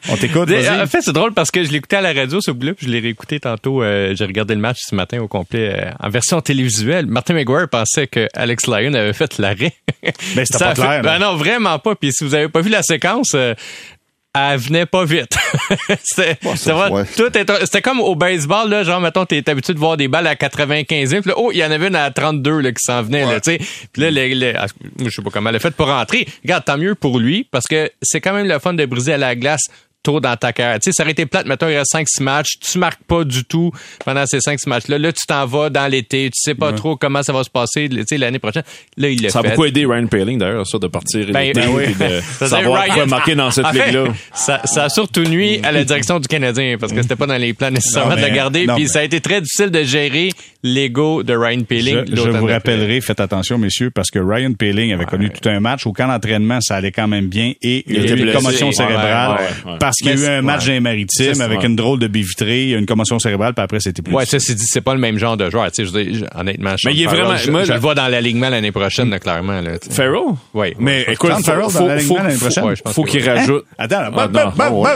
on 0.08 0.16
t'écoute. 0.16 0.48
En 0.82 0.86
fait, 0.88 1.02
c'est 1.02 1.12
drôle 1.12 1.34
parce 1.34 1.52
que 1.52 1.62
je 1.62 1.70
l'écoutais 1.70 1.96
à 1.96 2.00
la 2.00 2.12
radio, 2.14 2.40
ce 2.40 2.50
bout-là, 2.50 2.74
puis 2.74 2.86
je 2.88 2.90
l'ai 2.92 2.98
réécouté 2.98 3.38
tantôt. 3.38 3.84
euh, 3.84 4.12
J'ai 4.16 4.24
regardé 4.24 4.56
le 4.56 4.60
match 4.60 4.78
ce 4.80 4.96
matin 4.96 5.20
au 5.20 5.28
complet 5.28 5.86
en 6.00 6.08
version 6.10 6.40
télévisuelle. 6.40 7.06
Martin 7.06 7.34
McGuire 7.34 7.68
pensait 7.68 8.08
que 8.08 8.26
Alex 8.34 8.66
Lyon 8.66 8.94
avait 8.94 9.12
fait 9.12 9.38
l'arrêt. 9.38 9.72
Ben, 10.34 10.44
c'était 10.44 10.58
pas 10.58 10.74
fait- 10.74 10.82
clair. 10.82 11.02
Ben 11.12 11.18
non, 11.18 11.36
vraiment 11.36 11.78
pas. 11.78 11.94
Puis 11.94 12.12
si 12.12 12.24
vous 12.24 12.34
avez 12.34 12.48
pas 12.48 12.60
vu 12.60 12.70
la 12.70 12.82
séquence, 12.82 13.32
euh, 13.34 13.54
elle 14.34 14.58
venait 14.58 14.86
pas 14.86 15.04
vite. 15.04 15.36
c'était 16.02 16.38
ouais. 16.90 17.04
c'était 17.64 17.82
comme 17.82 18.00
au 18.00 18.14
baseball, 18.14 18.68
là, 18.70 18.82
genre, 18.82 19.00
mettons, 19.00 19.26
t'es 19.26 19.46
habitué 19.48 19.74
de 19.74 19.78
voir 19.78 19.96
des 19.98 20.08
balles 20.08 20.26
à 20.26 20.36
95 20.36 21.10
puis 21.10 21.20
là, 21.26 21.34
oh, 21.36 21.50
il 21.52 21.58
y 21.58 21.64
en 21.64 21.70
avait 21.70 21.88
une 21.88 21.96
à 21.96 22.10
32 22.10 22.60
là, 22.60 22.70
qui 22.72 22.80
s'en 22.80 23.02
venait, 23.02 23.26
là, 23.26 23.40
tu 23.40 23.52
sais. 23.52 23.58
Puis 23.92 24.00
là, 24.02 24.10
le- 24.10 24.28
le- 24.34 24.54
ah, 24.56 24.66
je 25.04 25.10
sais 25.10 25.22
pas 25.22 25.30
comment 25.30 25.50
elle 25.50 25.56
a 25.56 25.60
fait 25.60 25.74
pour 25.74 25.86
rentrer. 25.88 26.26
Regarde, 26.42 26.64
tant 26.64 26.78
mieux 26.78 26.94
pour 26.94 27.18
lui, 27.18 27.46
parce 27.50 27.66
que 27.66 27.90
c'est 28.00 28.20
quand 28.22 28.32
même 28.32 28.48
le 28.48 28.58
fun 28.58 28.72
de 28.72 28.86
briser 28.86 29.12
à 29.12 29.18
la 29.18 29.36
glace 29.36 29.64
tôt 30.02 30.20
dans 30.20 30.36
ta 30.36 30.52
carrière. 30.52 30.78
Tu 30.80 30.90
sais, 30.90 30.92
ça 30.96 31.02
aurait 31.02 31.12
été 31.12 31.26
plate, 31.26 31.46
mettons, 31.46 31.68
il 31.68 31.76
reste 31.76 31.92
5-6 31.94 32.22
matchs, 32.22 32.58
tu 32.60 32.78
marques 32.78 33.02
pas 33.06 33.24
du 33.24 33.44
tout 33.44 33.70
pendant 34.04 34.26
ces 34.26 34.38
5-6 34.38 34.68
matchs-là. 34.68 34.98
Là, 34.98 35.12
tu 35.12 35.24
t'en 35.26 35.46
vas 35.46 35.70
dans 35.70 35.86
l'été, 35.90 36.26
tu 36.30 36.40
sais 36.40 36.54
pas 36.54 36.72
trop 36.72 36.96
comment 36.96 37.22
ça 37.22 37.32
va 37.32 37.44
se 37.44 37.50
passer, 37.50 37.88
tu 37.88 38.02
sais, 38.06 38.18
l'année 38.18 38.38
prochaine. 38.38 38.62
Là, 38.96 39.08
il 39.08 39.22
l'a 39.22 39.30
Ça 39.30 39.38
a 39.38 39.42
fait. 39.42 39.50
beaucoup 39.50 39.64
aidé 39.64 39.86
Ryan 39.86 40.06
Paling, 40.06 40.38
d'ailleurs, 40.38 40.66
ça, 40.66 40.78
de 40.78 40.86
partir 40.88 41.26
Ben, 41.32 41.46
l'été 41.46 41.60
ben 41.60 41.68
oui. 41.70 41.84
puis 41.84 41.94
de 41.94 42.20
Ça, 42.38 42.48
savoir 42.48 42.82
Ryan- 42.82 42.94
quoi 42.94 43.06
marquer 43.06 43.34
dans 43.34 43.50
cette 43.50 43.66
fait, 43.68 43.86
ligue-là. 43.86 44.04
Ça, 44.34 44.60
ça 44.64 44.84
a 44.84 44.88
surtout 44.88 45.22
nuit 45.24 45.60
à 45.62 45.72
la 45.72 45.84
direction 45.84 46.18
du 46.20 46.28
Canadien 46.28 46.76
parce 46.78 46.92
que 46.92 47.00
c'était 47.02 47.16
pas 47.16 47.26
dans 47.26 47.36
les 47.36 47.52
plans 47.54 47.70
nécessairement 47.70 48.10
Non, 48.10 48.16
de 48.16 48.22
la 48.22 48.30
garder. 48.30 48.66
Puis 48.66 48.82
mais- 48.82 48.86
ça 48.88 49.00
a 49.00 49.02
été 49.04 49.20
très 49.20 49.40
difficile 49.40 49.70
de 49.70 49.82
gérer 49.84 50.30
l'ego 50.62 51.22
de 51.22 51.34
Ryan 51.34 51.62
Peeling. 51.62 52.04
Je, 52.08 52.16
je 52.16 52.28
vous 52.30 52.46
rappellerai, 52.46 53.00
faites 53.00 53.20
attention, 53.20 53.58
messieurs, 53.58 53.90
parce 53.90 54.10
que 54.10 54.18
Ryan 54.18 54.52
Peeling 54.52 54.92
avait 54.92 55.04
connu 55.06 55.30
tout 55.30 55.48
un 55.48 55.60
match. 55.60 55.86
Au 55.86 55.92
camp 55.92 56.06
d'entraînement, 56.08 56.60
ça 56.60 56.76
allait 56.76 56.92
quand 56.92 57.08
même 57.08 57.26
bien. 57.26 57.52
Et 57.62 57.84
il, 57.88 57.96
Il 58.04 58.12
a 58.12 58.14
eu 58.14 58.26
une 58.26 58.32
commotion 58.32 58.70
cérébrale 58.72 59.40
ouais. 59.66 59.78
Parce 59.92 59.96
qu'il 59.98 60.20
y 60.20 60.24
a 60.24 60.34
eu 60.34 60.38
un 60.38 60.42
match 60.42 60.66
dans 60.66 60.72
les 60.72 60.80
maritimes 60.80 61.34
C'est 61.34 61.40
avec 61.42 61.60
ça. 61.60 61.66
une 61.66 61.76
drôle 61.76 61.98
de 61.98 62.06
baie 62.06 62.20
vitrée, 62.20 62.62
il 62.64 62.68
y 62.70 62.74
a 62.74 62.78
une 62.78 62.86
commotion 62.86 63.18
cérébrale, 63.18 63.54
puis 63.54 63.62
après, 63.62 63.80
c'était 63.80 64.02
plus. 64.02 64.14
Ouais, 64.14 64.24
ça 64.26 64.38
c'est 64.40 64.54
dit, 64.54 64.64
c'est 64.66 64.80
pas 64.80 64.94
le 64.94 65.00
même 65.00 65.18
genre 65.18 65.36
de 65.36 65.48
joueur. 65.50 65.70
Tu 65.70 65.86
sais, 65.86 65.92
je 65.92 66.14
je- 66.18 66.24
honnêtement, 66.38 66.70
Sean 66.78 66.88
Mais 66.90 66.94
il 66.96 67.02
est 67.02 67.06
vraiment- 67.06 67.36
Je, 67.36 67.50
moi, 67.50 67.64
je 67.64 67.72
le 67.72 67.78
vois 67.78 67.94
dans 67.94 68.08
l'alignement 68.08 68.48
l'année 68.48 68.72
prochaine, 68.72 69.10
là, 69.10 69.18
clairement. 69.18 69.60
Là. 69.60 69.72
Farrell? 69.90 70.34
Oui. 70.54 70.74
Mais 70.78 71.04
écoute, 71.08 71.30
Farrell 71.44 71.62
dans 71.62 71.68
faut, 71.70 71.86
l'alignement 71.88 72.16
faut, 72.16 72.22
l'année 72.22 72.34
faut- 72.36 72.44
prochaine? 72.46 72.64
Ouais, 72.64 72.76
je 72.76 72.82
pense 72.82 72.94
faut 72.94 73.04
qu'il 73.04 73.22
oui. 73.22 73.28
rajoute. 73.28 73.64
Attends, 73.78 73.96
Ah, 74.06 74.10
bah, 74.10 74.28
bah, 74.28 74.52
bah, 74.56 74.70
ouais. 74.70 74.90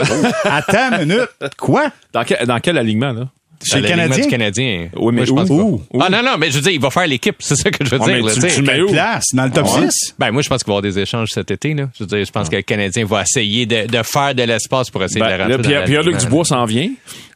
Attends 0.45 0.91
une 1.01 1.07
minute. 1.07 1.29
Quoi? 1.57 1.91
Dans 2.13 2.23
quel, 2.23 2.45
dans 2.47 2.59
quel 2.59 2.77
alignement, 2.77 3.11
là? 3.13 3.27
Chez 3.63 3.81
le 3.81 3.87
Canadien? 3.87 4.23
du 4.23 4.29
Canadien. 4.29 4.87
Oui, 4.95 5.13
mais 5.13 5.25
Moi, 5.25 5.25
je 5.25 5.33
pense 5.33 5.49
où? 5.49 5.81
Ah 5.99 6.09
non, 6.09 6.21
non, 6.23 6.37
mais 6.37 6.49
je 6.51 6.55
veux 6.55 6.61
dire, 6.61 6.71
il 6.71 6.79
va 6.79 6.89
faire 6.91 7.07
l'équipe. 7.07 7.35
C'est 7.39 7.55
ça 7.55 7.71
que 7.71 7.83
je 7.83 7.89
veux 7.89 7.97
Ah, 8.01 8.05
dire. 8.05 8.15
mais 8.15 8.21
là, 8.21 8.33
tu- 8.33 8.39
tu 8.39 8.49
sais. 8.49 8.55
tu 8.55 8.61
le 8.61 8.67
mets 8.73 8.81
où? 8.81 8.87
Place, 8.91 9.25
dans 9.33 9.45
le 9.45 9.51
top 9.51 9.65
Ouais. 9.65 9.89
6? 9.89 10.15
Ben, 10.19 10.31
moi, 10.31 10.41
je 10.41 10.49
pense 10.49 10.63
qu'il 10.63 10.71
va 10.71 10.75
y 10.75 10.77
avoir 10.77 10.93
des 10.93 10.99
échanges 10.99 11.29
cet 11.31 11.49
été. 11.51 11.73
Là. 11.73 11.89
Je 11.97 12.03
veux 12.03 12.07
dire, 12.07 12.25
je 12.25 12.31
pense 12.31 12.49
que 12.49 12.55
le 12.55 12.61
Canadien 12.61 13.05
va 13.05 13.23
essayer 13.23 13.65
de, 13.65 13.87
de 13.87 14.03
faire 14.03 14.35
de 14.35 14.43
l'espace 14.43 14.89
pour 14.89 15.03
essayer 15.03 15.21
de 15.21 15.25
Ben, 15.25 15.31
la 15.31 15.37
là, 15.37 15.55
rentrer. 15.55 15.61
Pierre- 15.69 15.81
dans 15.81 15.87
Pierre-Luc. 15.87 16.17
Dubois 16.17 16.45
s'en 16.45 16.65
vient. 16.65 16.89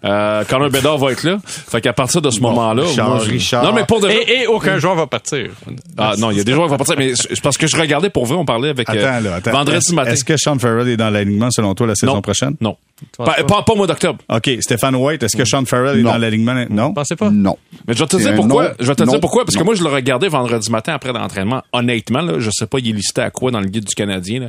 Euh, 0.03 0.43
Connor 0.45 0.69
Bedard 0.69 0.97
va 0.97 1.11
être 1.11 1.23
là. 1.23 1.37
Fait 1.45 1.79
qu'à 1.81 1.93
partir 1.93 2.21
de 2.21 2.29
ce 2.31 2.39
moment-là, 2.39 2.83
Richard, 2.83 3.09
moi, 3.09 3.19
je- 3.25 3.29
Richard. 3.31 3.63
Non, 3.63 3.71
mais 3.73 3.83
pour 3.85 3.99
de 3.99 4.07
vrai- 4.07 4.23
Et, 4.27 4.41
et 4.43 4.47
aucun 4.47 4.79
joueur 4.79 4.95
va 4.95 5.05
partir. 5.07 5.49
Ah 5.97 6.13
non, 6.17 6.31
il 6.31 6.37
y 6.37 6.39
a 6.39 6.43
des 6.43 6.53
joueurs 6.53 6.65
qui 6.65 6.71
vont 6.71 6.77
partir, 6.77 6.95
mais 6.97 7.13
c'est 7.15 7.39
parce 7.41 7.57
que 7.57 7.67
je 7.67 7.75
regardais 7.77 8.09
pour 8.09 8.25
vrai, 8.25 8.35
on 8.35 8.45
parlait 8.45 8.69
avec 8.69 8.89
euh, 8.89 8.93
Attends, 8.93 9.23
là, 9.23 9.35
attends. 9.35 9.51
vendredi 9.51 9.77
Est-ce- 9.77 9.93
matin. 9.93 10.11
Est-ce 10.11 10.23
que 10.23 10.37
Sean 10.37 10.57
Farrell 10.57 10.87
est 10.87 10.97
dans 10.97 11.09
l'alignement 11.11 11.51
selon 11.51 11.75
toi 11.75 11.85
la 11.87 11.95
saison 11.95 12.15
non. 12.15 12.21
prochaine? 12.21 12.55
Non. 12.61 12.77
Pas, 13.17 13.25
pas? 13.25 13.43
pas, 13.43 13.61
pas 13.63 13.73
au 13.73 13.75
mois 13.75 13.87
d'octobre. 13.87 14.19
OK. 14.29 14.49
Stéphane 14.59 14.95
White, 14.95 15.23
est-ce 15.23 15.35
que 15.35 15.45
Sean 15.45 15.65
Farrell 15.65 15.99
est 15.99 16.03
Non. 16.03 16.10
Dans 16.13 16.17
l'alignement? 16.17 16.65
Non? 16.69 16.93
Pensez 16.93 17.15
pas? 17.15 17.29
Non. 17.29 17.57
Mais 17.87 17.93
je 17.93 17.99
vais 17.99 18.07
te 18.07 18.17
dire 18.17 18.35
pourquoi. 18.35 18.69
non. 18.69 18.73
Je 18.79 18.85
vais 18.87 18.95
te 18.95 19.03
Non. 19.03 19.11
dire 19.11 19.19
pourquoi. 19.19 19.45
Parce 19.45 19.55
que 19.57 19.63
moi, 19.63 19.75
je 19.75 19.83
le 19.83 19.89
regardais 19.89 20.27
vendredi 20.27 20.69
matin 20.71 20.93
après 20.93 21.13
l'entraînement. 21.13 21.61
Honnêtement, 21.73 22.21
là, 22.21 22.39
je 22.39 22.49
sais 22.51 22.67
pas, 22.67 22.79
il 22.79 22.89
est 22.89 22.93
listé 22.93 23.21
à 23.21 23.29
quoi 23.31 23.51
dans 23.51 23.59
le 23.61 23.67
guide 23.67 23.85
du 23.85 23.95
Canadien. 23.95 24.41
Là. 24.41 24.47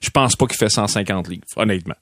Je 0.00 0.10
pense 0.10 0.36
pas 0.36 0.46
qu'il 0.46 0.56
fait 0.56 0.68
150 0.68 1.28
livres. 1.28 1.44
Honnêtement. 1.56 1.94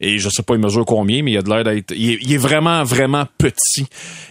Et 0.00 0.18
je 0.18 0.28
sais 0.28 0.42
pas, 0.42 0.54
il 0.54 0.60
mesure 0.60 0.84
combien, 0.84 1.22
mais 1.22 1.30
il 1.32 1.38
a 1.38 1.42
de 1.42 1.48
l'air 1.48 1.62
d'être. 1.64 1.92
Il 1.96 2.10
est, 2.10 2.18
il 2.20 2.32
est 2.32 2.36
vraiment, 2.36 2.82
vraiment 2.82 3.26
petit. 3.38 3.86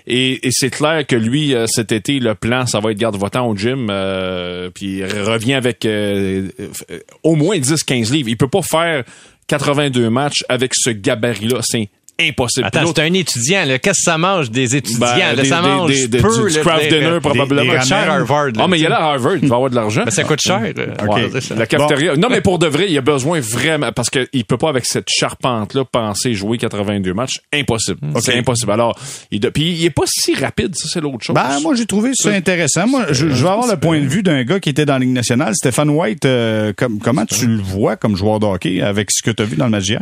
Et, 0.06 0.46
et 0.46 0.52
c'est 0.52 0.70
clair 0.70 1.08
que 1.08 1.16
lui, 1.16 1.56
euh, 1.56 1.66
cet 1.68 1.92
été, 1.94 2.20
le 2.20 2.36
plan, 2.36 2.66
ça 2.66 2.80
va 2.82 2.92
être 2.92 2.98
garde 2.98 3.16
votant 3.16 3.48
au 3.48 3.56
gym. 3.56 3.88
Euh, 3.90 4.70
puis 4.70 4.98
il 4.98 5.06
revient 5.06 5.54
avec 5.54 5.86
euh, 5.86 6.50
euh, 6.60 7.00
au 7.24 7.36
moins 7.36 7.58
10-15 7.58 8.12
livres. 8.12 8.28
Il 8.30 8.36
peut 8.38 8.50
pas 8.50 8.62
faire 8.62 9.04
82 9.48 10.10
matchs 10.10 10.44
avec 10.50 10.74
ce 10.76 10.90
gabarit-là. 10.90 11.60
C'est 11.64 11.90
impossible. 12.20 12.66
Attends, 12.68 12.86
c'est 12.88 13.02
un 13.02 13.14
étudiant. 13.14 13.66
là. 13.66 13.80
Qu'est-ce 13.80 14.00
que 14.00 14.12
ça 14.12 14.18
mange 14.18 14.50
des 14.52 14.76
étudiants? 14.76 15.00
ben, 15.00 15.18
là, 15.18 15.36
des- 15.36 15.46
ça 15.50 15.62
des- 15.62 15.68
mange 15.68 15.92
des- 16.10 16.20
peu. 16.20 16.48
du 16.50 16.56
là, 16.56 16.62
craft 16.62 16.88
dinner, 16.90 17.06
euh, 17.06 17.20
probablement. 17.20 17.62
des 17.64 17.70
Ça 17.70 17.78
coûte 17.80 17.88
cher 17.88 18.12
à 18.12 18.14
Harvard. 18.16 18.46
là, 18.48 18.52
Ah, 18.60 18.68
mais 18.68 18.78
il 18.78 18.82
tu 18.82 18.86
est 18.86 18.90
là 18.90 18.98
à 19.00 19.14
Harvard, 19.14 19.36
il 19.42 19.48
va 19.50 19.56
avoir 19.56 19.70
de 19.70 19.76
l'argent. 19.76 20.04
Ben, 20.06 20.12
ça 20.12 20.24
coûte 20.24 20.42
cher. 20.42 20.62
euh, 20.78 21.06
ouais, 21.08 21.42
ça. 21.42 21.56
La 21.56 21.66
cafétéria. 21.66 22.16
Non, 22.16 22.28
mais 22.30 22.42
pour 22.42 22.60
de 22.60 22.68
vrai, 22.68 22.86
il 22.90 22.98
a 22.98 23.02
besoin 23.02 23.40
vraiment, 23.40 23.92
parce 23.92 24.10
qu'il 24.10 24.46
peut 24.46 24.58
pas 24.58 24.70
avec 24.70 24.86
cette 24.86 25.08
charpente-là 25.10 25.84
penser 25.86 26.34
jouer 26.34 26.58
82 26.58 27.14
matchs. 27.14 27.42
Impossible. 27.54 28.00
C'est 28.22 28.38
impossible. 28.38 28.72
Alors, 28.72 28.98
il, 29.32 29.40
de- 29.40 29.50
puis 29.50 29.72
il 29.72 29.86
est 29.86 29.90
pas 29.90 30.04
si 30.06 30.36
rapide, 30.36 30.76
ça, 30.76 30.88
c'est 30.92 31.02
l'autre 31.02 31.24
chose. 31.26 31.34
Ben, 31.36 31.60
moi, 31.62 31.74
j'ai 31.76 31.86
trouvé 31.86 32.12
ça 32.14 32.30
intéressant. 32.30 32.88
Moi, 32.88 33.06
je, 33.10 33.30
je 33.30 33.44
vais 33.44 33.50
avoir 33.50 33.68
le 33.68 33.78
point 33.78 34.00
de 34.00 34.06
vue 34.08 34.24
d'un 34.24 34.44
gars 34.44 34.60
qui 34.60 34.70
était 34.70 34.86
dans 34.86 34.94
la 34.94 35.00
Ligue 35.00 35.10
nationale. 35.14 35.54
Stéphane 35.56 35.90
White, 35.90 36.26
euh, 36.26 36.74
comme, 36.78 37.00
comment 37.00 37.26
tu 37.26 37.48
le 37.48 37.62
vois 37.62 37.96
comme 37.96 38.16
joueur 38.16 38.40
de 38.40 38.46
hockey 38.46 38.82
avec 38.82 39.10
ce 39.12 39.22
que 39.24 39.32
tu 39.32 39.42
as 39.44 39.46
vu 39.46 39.56
dans 39.56 39.66
le 39.66 39.72
match 39.72 39.84
d'hier? 39.86 40.02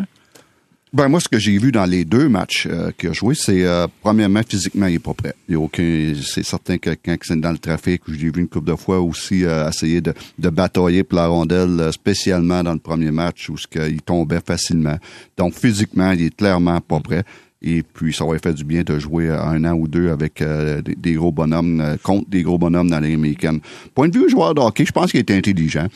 Ben 0.94 1.08
moi, 1.08 1.22
ce 1.22 1.30
que 1.30 1.40
j'ai 1.40 1.58
vu 1.58 1.72
dans 1.72 1.86
les 1.86 2.04
deux 2.04 2.28
matchs 2.28 2.68
euh, 2.70 2.92
qu'il 2.98 3.10
a 3.10 3.14
joué, 3.14 3.34
c'est 3.34 3.64
euh, 3.64 3.88
premièrement 4.02 4.42
physiquement, 4.46 4.88
il 4.88 4.96
est 4.96 5.00
pas 5.00 5.14
prêt. 5.14 5.34
Il 5.48 5.54
y 5.54 5.56
a 5.56 5.60
aucun. 5.60 6.14
C'est 6.22 6.44
certain 6.44 6.78
que 6.78 6.90
quand 6.90 7.16
c'est 7.22 7.40
dans 7.40 7.54
le 7.54 7.58
trafic, 7.58 8.02
je 8.10 8.14
l'ai 8.14 8.30
vu 8.30 8.42
une 8.42 8.50
couple 8.50 8.72
de 8.72 8.76
fois 8.76 9.00
aussi 9.00 9.46
euh, 9.46 9.70
essayer 9.70 10.02
de, 10.02 10.14
de 10.38 10.50
batailler 10.50 11.04
pour 11.04 11.16
la 11.18 11.28
rondelle, 11.28 11.80
euh, 11.80 11.92
spécialement 11.94 12.62
dans 12.62 12.74
le 12.74 12.80
premier 12.80 13.10
match 13.12 13.48
où 13.50 13.58
ce 13.58 13.68
que 13.68 13.90
il 13.90 14.02
tombait 14.02 14.42
facilement. 14.46 14.98
Donc 15.38 15.54
physiquement, 15.54 16.12
il 16.12 16.24
est 16.24 16.36
clairement 16.36 16.82
pas 16.82 17.00
prêt. 17.00 17.24
Et 17.64 17.84
puis, 17.84 18.12
ça 18.12 18.26
lui 18.26 18.40
faire 18.40 18.56
du 18.56 18.64
bien 18.66 18.82
de 18.82 18.98
jouer 19.00 19.30
un 19.30 19.64
an 19.66 19.74
ou 19.74 19.88
deux 19.88 20.10
avec 20.10 20.42
euh, 20.42 20.82
des, 20.82 20.96
des 20.96 21.14
gros 21.14 21.32
bonhommes, 21.32 21.80
euh, 21.80 21.96
contre 22.02 22.28
des 22.28 22.42
gros 22.42 22.58
bonhommes 22.58 22.90
dans 22.90 23.00
les 23.00 23.14
américaines. 23.14 23.60
Point 23.94 24.10
de 24.10 24.18
vue 24.18 24.30
joueur 24.30 24.56
de 24.56 24.60
hockey, 24.62 24.84
je 24.84 24.92
pense 24.92 25.12
qu'il 25.12 25.20
est 25.20 25.32
intelligent. 25.32 25.88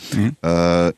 Euh, 0.46 0.92
j- 0.92 0.94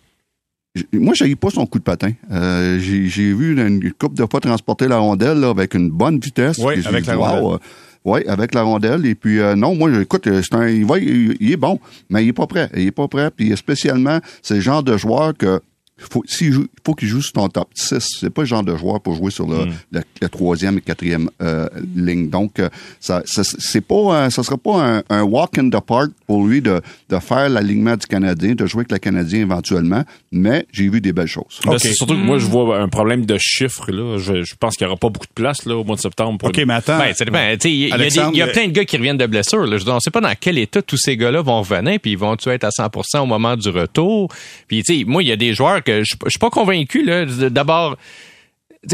moi, 0.93 1.13
je 1.15 1.33
pas 1.35 1.49
son 1.49 1.65
coup 1.65 1.79
de 1.79 1.83
patin. 1.83 2.11
Euh, 2.31 2.79
j'ai 2.79 3.33
vu 3.33 3.59
une, 3.59 3.91
couple 3.93 4.15
de 4.15 4.25
fois 4.29 4.39
transporter 4.39 4.87
la 4.87 4.97
rondelle 4.97 5.39
là, 5.39 5.49
avec 5.49 5.73
une 5.73 5.89
bonne 5.89 6.19
vitesse. 6.19 6.57
Oui, 6.59 6.75
avec 6.85 7.05
la 7.05 7.17
Wow, 7.17 7.23
rondelle. 7.25 7.53
euh, 7.53 7.57
oui, 8.05 8.19
avec 8.27 8.53
la 8.53 8.61
rondelle. 8.63 9.05
Et 9.05 9.15
puis, 9.15 9.39
euh, 9.39 9.55
non, 9.55 9.75
moi, 9.75 9.89
écoute, 10.01 10.27
euh, 10.27 10.41
c'est 10.41 10.55
un, 10.55 10.67
il, 10.67 10.85
va, 10.85 10.97
il, 10.97 11.35
il 11.39 11.51
est 11.51 11.57
bon, 11.57 11.79
mais 12.09 12.23
il 12.23 12.29
est 12.29 12.33
pas 12.33 12.47
prêt. 12.47 12.69
Il 12.75 12.87
est 12.87 12.91
pas 12.91 13.07
prêt. 13.07 13.29
Puis, 13.35 13.55
spécialement, 13.57 14.19
c'est 14.41 14.55
le 14.55 14.61
genre 14.61 14.83
de 14.83 14.95
joueur 14.97 15.33
que 15.37 15.59
faut, 15.97 16.23
s'il 16.27 16.51
joue, 16.53 16.67
faut 16.85 16.93
qu'il 16.93 17.07
joue 17.07 17.21
sur 17.21 17.33
ton 17.33 17.49
top 17.49 17.69
6. 17.75 18.17
C'est 18.21 18.29
pas 18.29 18.41
le 18.43 18.47
genre 18.47 18.63
de 18.63 18.75
joueur 18.77 19.01
pour 19.01 19.15
jouer 19.15 19.31
sur 19.31 19.47
le, 19.47 19.65
le, 19.91 20.01
le 20.21 20.29
troisième 20.29 20.77
et 20.77 20.81
quatrième 20.81 21.29
euh, 21.41 21.67
ligne. 21.95 22.29
Donc, 22.29 22.59
euh, 22.59 22.69
ça, 22.99 23.21
ça 23.25 23.43
c'est 23.43 23.81
pas, 23.81 24.25
un- 24.25 24.29
ça 24.29 24.43
sera 24.43 24.57
pas 24.57 24.81
un, 24.81 25.03
un 25.09 25.23
walk 25.23 25.57
in 25.57 25.69
the 25.69 25.79
park 25.79 26.11
pour 26.27 26.45
lui 26.45 26.61
de, 26.61 26.81
de 27.09 27.19
faire 27.19 27.49
l'alignement 27.49 27.95
du 27.95 28.05
Canadien, 28.05 28.53
de 28.55 28.65
jouer 28.65 28.81
avec 28.81 28.91
le 28.91 28.97
Canadien 28.99 29.41
éventuellement. 29.41 30.03
Mais 30.31 30.65
j'ai 30.71 30.87
vu 30.89 31.01
des 31.01 31.13
belles 31.13 31.27
choses. 31.27 31.59
Ben, 31.65 31.77
surtout 31.79 32.13
que 32.13 32.19
moi, 32.19 32.37
je 32.37 32.45
vois 32.45 32.79
un 32.79 32.89
problème 32.89 33.25
de 33.25 33.37
chiffres, 33.39 33.91
là. 33.91 34.17
Je, 34.17 34.43
je 34.43 34.55
pense 34.59 34.75
qu'il 34.75 34.85
y 34.85 34.87
aura 34.87 34.97
pas 34.97 35.09
beaucoup 35.09 35.27
de 35.27 35.33
place, 35.33 35.65
là, 35.65 35.75
au 35.75 35.83
mois 35.83 35.95
de 35.95 36.01
septembre. 36.01 36.37
Pour 36.37 36.49
OK, 36.49 36.57
mais 36.65 36.73
attends. 36.75 36.97
Ben, 36.99 37.57
sais, 37.59 37.71
Il 37.71 37.87
y, 37.87 37.91
a 37.93 38.47
y 38.47 38.51
plein 38.51 38.67
de 38.67 38.71
gars 38.71 38.85
qui 38.85 38.97
reviennent 38.97 39.17
de 39.17 39.25
blessures. 39.25 39.65
Là. 39.65 39.77
Je 39.77 39.89
on 39.89 39.99
sait 39.99 40.11
pas 40.11 40.21
dans 40.21 40.33
quel 40.39 40.57
état 40.57 40.81
tous 40.81 40.97
ces 40.97 41.17
gars-là 41.17 41.41
vont 41.41 41.61
revenir, 41.61 41.99
puis 41.99 42.11
ils 42.11 42.17
vont-tu 42.17 42.49
être 42.49 42.65
à 42.65 42.69
100% 42.69 43.19
au 43.19 43.25
moment 43.25 43.55
du 43.55 43.69
retour. 43.69 44.29
Puis, 44.67 44.83
tu 44.83 44.99
sais, 44.99 45.03
moi, 45.05 45.23
il 45.23 45.29
y 45.29 45.31
a 45.31 45.35
des 45.35 45.53
joueurs 45.53 45.81
je 45.87 46.29
suis 46.29 46.39
pas 46.39 46.49
convaincu. 46.49 47.03
D'abord, 47.49 47.97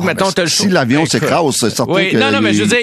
mettons, 0.01 0.29
Ben, 0.36 0.43
le 0.43 0.49
si 0.49 0.67
l'avion 0.69 0.99
Écoute. 1.01 1.12
s'écrase, 1.12 1.56
c'est 1.60 1.69
certain 1.69 1.93
Oui, 1.93 2.12
que 2.12 2.17
non, 2.17 2.32
non, 2.32 2.41
mais 2.41 2.53
je 2.53 2.63
veux 2.63 2.69
dire, 2.69 2.79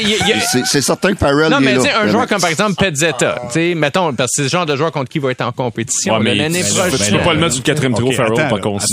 c'est, 0.52 0.64
c'est 0.66 0.82
certain 0.82 1.12
que 1.12 1.18
Farrell 1.18 1.50
Non, 1.50 1.60
mais 1.60 1.74
tu 1.76 1.82
sais, 1.82 1.92
un 1.92 2.06
joueur 2.08 2.26
comme 2.26 2.40
par 2.40 2.50
exemple 2.50 2.74
Petzetta, 2.74 3.36
tu 3.46 3.52
sais, 3.52 3.74
mettons, 3.74 4.12
parce 4.14 4.28
que 4.30 4.36
c'est 4.36 4.42
le 4.44 4.48
genre 4.48 4.66
de 4.66 4.76
joueur 4.76 4.92
contre 4.92 5.08
qui 5.10 5.18
il 5.18 5.20
va 5.22 5.30
être 5.32 5.40
en 5.42 5.52
compétition 5.52 6.14
Ouais, 6.14 6.20
mais 6.22 6.34
l'année 6.34 6.62
tu- 6.62 6.72
prochaine. 6.74 6.98
tu 7.06 7.12
peux 7.12 7.18
pas 7.24 7.34
le 7.34 7.40
mettre 7.40 7.56
le 7.56 7.62
quatrième 7.62 7.94
trio, 7.94 8.06
OK, 8.08 8.14
Farrell, 8.14 8.34
là. 8.36 8.58
contre. 8.60 8.86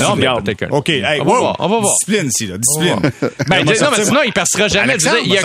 Peut-être 0.44 0.58
que- 0.58 0.66
OK, 0.74 0.90
hey, 0.90 1.22
On 1.22 1.26
va 1.26 1.40
voir, 1.40 1.56
on 1.60 1.68
va 1.70 1.80
voir. 1.80 1.94
Discipline 2.06 2.28
ici, 2.30 2.48
là. 2.48 2.58
Discipline. 2.58 3.12
Ben, 3.48 3.64
non, 3.66 3.72
mais 3.98 4.04
sinon, 4.06 4.20
il 4.26 4.34
passera 4.34 4.68
jamais. 4.68 4.96
Il 5.24 5.32
y 5.32 5.38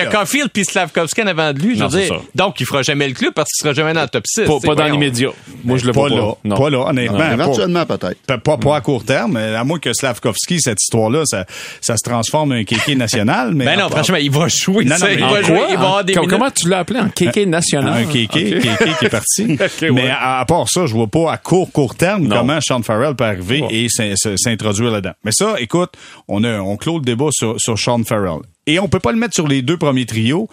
a, 0.00 0.06
Caulfield- 0.06 0.48
puis 0.52 0.64
Slavkovski 0.64 1.22
en 1.22 1.26
avant 1.26 1.52
de 1.52 1.58
lui. 1.60 1.74
Je 1.76 1.80
Non, 1.82 1.88
veux 1.88 2.00
dire, 2.00 2.20
donc, 2.34 2.60
il 2.60 2.66
fera 2.66 2.82
jamais 2.82 3.06
le 3.08 3.14
club 3.14 3.32
parce 3.34 3.48
qu'il 3.50 3.62
sera 3.62 3.74
jamais 3.74 3.92
dans 3.92 4.02
le 4.02 4.08
top 4.08 4.24
6. 4.26 4.42
Pas, 4.46 4.58
pas 4.64 4.74
dans 4.74 4.86
l'immédiat. 4.86 5.30
Moi, 5.64 5.78
je 5.78 5.86
le 5.86 5.92
vois 5.92 6.08
Pas 6.08 6.14
là. 6.14 6.20
pas. 6.22 6.38
Non. 6.44 6.56
Pas 6.56 6.70
là, 6.70 6.78
honnêtement. 6.88 7.18
Pas- 7.18 7.32
Éventuellement, 7.32 7.86
peut-être. 7.86 8.16
Pas, 8.26 8.38
pas, 8.38 8.56
pas 8.56 8.76
à 8.76 8.80
court 8.80 9.04
terme, 9.04 9.32
mais 9.32 9.54
à 9.54 9.64
moins 9.64 9.78
que 9.78 9.92
Slavkovski, 9.92 10.60
cette 10.60 10.80
histoire-là, 10.82 11.22
ça, 11.26 11.44
ça 11.80 11.96
se 11.98 12.08
transforme 12.08 12.52
en 12.52 12.54
un 12.56 12.64
kéké 12.64 12.94
national. 12.94 13.54
Mais 13.54 13.64
Ben 13.66 13.78
non, 13.78 13.88
franchement, 13.88 14.16
il 14.16 14.30
va 14.30 14.48
jouer. 14.48 14.84
Non, 14.84 14.94
non, 14.98 15.06
mais 15.06 15.14
il 15.14 15.20
va 15.20 15.42
jouer. 15.42 15.60
Il 15.70 15.76
va 15.76 15.80
avoir 15.82 16.04
des 16.04 16.14
minutes. 16.14 16.30
Comment 16.30 16.50
tu 16.50 16.68
l'as 16.68 16.78
appelé 16.78 17.00
en 17.00 17.08
kéké 17.10 17.44
national? 17.46 18.02
un 18.02 18.06
kéké, 18.06 18.58
kéké 18.60 18.92
qui 18.98 19.04
est 19.04 19.08
parti. 19.10 19.46
ouais. 19.82 19.90
Mais 19.92 20.08
à, 20.08 20.38
à 20.38 20.44
part 20.44 20.68
ça, 20.68 20.86
je 20.86 20.94
vois 20.94 21.08
pas 21.08 21.32
à 21.32 21.36
court, 21.36 21.70
court 21.72 21.94
terme 21.94 22.26
Non. 22.26 22.36
comment 22.38 22.58
Sean 22.60 22.82
Farrell 22.82 23.14
peut 23.14 23.24
arriver 23.24 23.62
et 23.70 23.88
s'introduire 24.36 24.90
là-dedans. 24.90 25.12
Mais 25.24 25.32
ça, 25.32 25.54
écoute, 25.58 25.90
on 26.28 26.44
a, 26.44 26.58
on 26.60 26.76
clôt 26.76 26.98
le 26.98 27.04
débat 27.04 27.28
sur, 27.30 27.56
sur 27.58 27.78
Sean 27.78 28.02
Farrell. 28.04 28.40
Et 28.66 28.78
on 28.78 28.88
peut 28.88 29.00
pas 29.00 29.12
le 29.12 29.18
mettre 29.18 29.34
sur 29.34 29.48
les 29.48 29.62
deux 29.62 29.76
premiers 29.78 30.06
trios. 30.06 30.48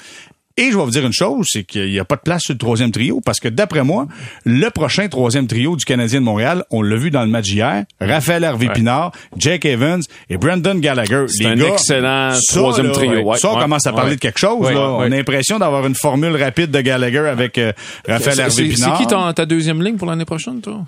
Et 0.57 0.71
je 0.71 0.77
vais 0.77 0.83
vous 0.85 0.89
dire 0.89 1.05
une 1.05 1.11
chose, 1.11 1.47
c'est 1.49 1.63
qu'il 1.65 1.89
n'y 1.91 1.99
a 1.99 2.05
pas 2.05 2.15
de 2.15 2.21
place 2.21 2.43
sur 2.43 2.53
le 2.53 2.57
troisième 2.57 2.89
trio, 2.91 3.19
parce 3.19 3.41
que 3.41 3.49
d'après 3.49 3.83
moi, 3.83 4.07
le 4.45 4.69
prochain 4.69 5.09
troisième 5.09 5.47
trio 5.47 5.75
du 5.75 5.83
Canadien 5.83 6.21
de 6.21 6.25
Montréal, 6.25 6.63
on 6.71 6.81
l'a 6.81 6.95
vu 6.95 7.11
dans 7.11 7.23
le 7.23 7.27
match 7.27 7.49
hier, 7.51 7.83
Raphaël 7.99 8.45
Harvey-Pinard, 8.45 9.11
Jake 9.37 9.65
Evans 9.65 10.01
et 10.29 10.37
Brandon 10.37 10.75
Gallagher. 10.75 11.25
C'est 11.27 11.45
un 11.45 11.55
gars, 11.55 11.67
excellent 11.73 12.31
ça, 12.35 12.55
troisième 12.59 12.87
là, 12.87 12.93
trio, 12.93 13.19
ouais. 13.21 13.37
ça, 13.37 13.51
on 13.51 13.55
Ouais. 13.55 13.61
commence 13.63 13.85
à 13.85 13.91
parler 13.91 14.15
de 14.15 14.21
quelque 14.21 14.39
chose. 14.39 14.71
Là. 14.71 14.91
On 14.91 15.01
a 15.01 15.09
l'impression 15.09 15.59
d'avoir 15.59 15.85
une 15.87 15.95
formule 15.95 16.35
rapide 16.41 16.71
de 16.71 16.79
Gallagher 16.79 17.27
avec 17.27 17.57
euh, 17.57 17.73
Raphaël 18.07 18.35
C'est- 18.35 18.49
C'est 18.49 18.75
c'est 18.75 18.83
Harvey-Pinard. 18.85 19.31
qui 19.31 19.35
ta 19.35 19.45
deuxième 19.45 19.83
ligne 19.83 19.97
pour 19.97 20.07
l'année 20.07 20.23
prochaine, 20.25 20.61
toi? 20.61 20.85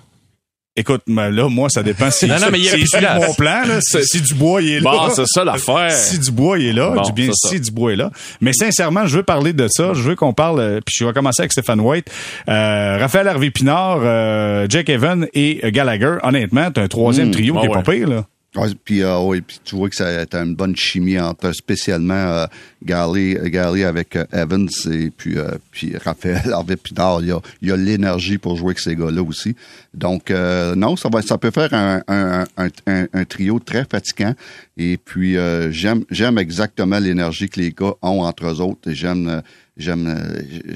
Écoute, 0.78 1.02
mais 1.08 1.30
là, 1.32 1.48
moi, 1.48 1.68
ça 1.68 1.82
dépend 1.82 2.08
si, 2.10 2.26
Non, 2.26 2.36
non, 2.40 2.46
mais 2.52 2.58
il 2.60 2.64
y 2.64 2.68
a 2.68 2.72
si, 2.76 2.84
place. 2.84 3.26
mon 3.26 3.34
plan, 3.34 3.62
là, 3.66 3.80
si, 3.80 3.98
si 4.04 4.20
Dubois 4.22 4.62
il 4.62 4.70
est 4.74 4.80
là. 4.80 4.90
Bon, 4.92 5.10
c'est 5.12 5.26
ça 5.26 5.42
l'affaire. 5.44 5.90
Si 5.90 6.20
Dubois 6.20 6.58
il 6.60 6.66
est 6.68 6.72
là, 6.72 6.90
Bon, 6.90 7.02
du 7.02 7.12
bien 7.12 7.30
c'est 7.34 7.48
ça. 7.48 7.54
si 7.54 7.60
Dubois 7.60 7.94
est 7.94 7.96
là. 7.96 8.10
Mais 8.40 8.52
sincèrement, 8.52 9.04
je 9.06 9.16
veux 9.16 9.22
parler 9.24 9.52
de 9.52 9.66
ça. 9.68 9.92
Je 9.92 10.02
veux 10.02 10.14
qu'on 10.14 10.32
parle, 10.32 10.60
euh, 10.60 10.80
puis 10.86 10.94
je 10.96 11.04
vais 11.04 11.12
commencer 11.12 11.42
avec 11.42 11.50
Stéphane 11.52 11.80
White. 11.80 12.08
Euh, 12.48 12.96
Raphaël 13.00 13.26
Harvey-Pinard, 13.26 13.98
euh, 14.02 14.66
Jack 14.68 14.88
Evan 14.88 15.26
et 15.34 15.60
euh, 15.64 15.70
Gallagher. 15.72 16.18
Honnêtement, 16.22 16.70
t'as 16.70 16.82
un 16.82 16.88
troisième 16.88 17.32
trio 17.32 17.54
Ah 17.56 17.60
qui 17.60 17.66
est 17.66 17.70
ouais. 17.70 17.82
pas 17.82 17.90
pire, 17.92 18.08
là. 18.08 18.24
Ouais, 18.56 18.68
puis, 18.82 19.02
euh, 19.02 19.18
ouais, 19.20 19.42
puis 19.42 19.60
tu 19.62 19.76
vois 19.76 19.90
que 19.90 19.94
ça 19.94 20.06
a 20.22 20.36
une 20.38 20.54
bonne 20.54 20.74
chimie 20.74 21.20
entre 21.20 21.52
spécialement 21.52 22.14
euh, 22.14 22.46
Galley, 22.82 23.38
Galley 23.50 23.84
avec 23.84 24.16
euh, 24.16 24.24
Evans 24.32 24.68
et 24.90 25.10
puis, 25.10 25.36
euh, 25.36 25.50
puis 25.70 25.94
Raphaël 25.98 26.50
Harvey 26.52 26.76
Pinard. 26.76 27.20
Il 27.20 27.38
y 27.60 27.70
a, 27.70 27.76
l'énergie 27.76 28.38
pour 28.38 28.56
jouer 28.56 28.68
avec 28.68 28.78
ces 28.80 28.96
gars-là 28.96 29.22
aussi. 29.22 29.54
Donc 29.92 30.30
euh, 30.30 30.74
non, 30.74 30.96
ça 30.96 31.10
va, 31.12 31.20
ça 31.20 31.36
peut 31.36 31.50
faire 31.50 31.74
un, 31.74 32.02
un, 32.08 32.46
un, 32.56 33.06
un, 33.12 33.24
trio 33.26 33.58
très 33.58 33.84
fatigant. 33.84 34.34
Et 34.78 34.96
puis 34.96 35.36
euh, 35.36 35.70
j'aime 35.70 36.04
j'aime 36.10 36.38
exactement 36.38 36.98
l'énergie 36.98 37.50
que 37.50 37.60
les 37.60 37.70
gars 37.72 37.94
ont 38.00 38.22
entre 38.22 38.46
eux 38.46 38.60
autres. 38.62 38.90
Et 38.90 38.94
J'aime 38.94 39.28
euh, 39.28 39.40
j'aime 39.76 40.06
euh, 40.08 40.74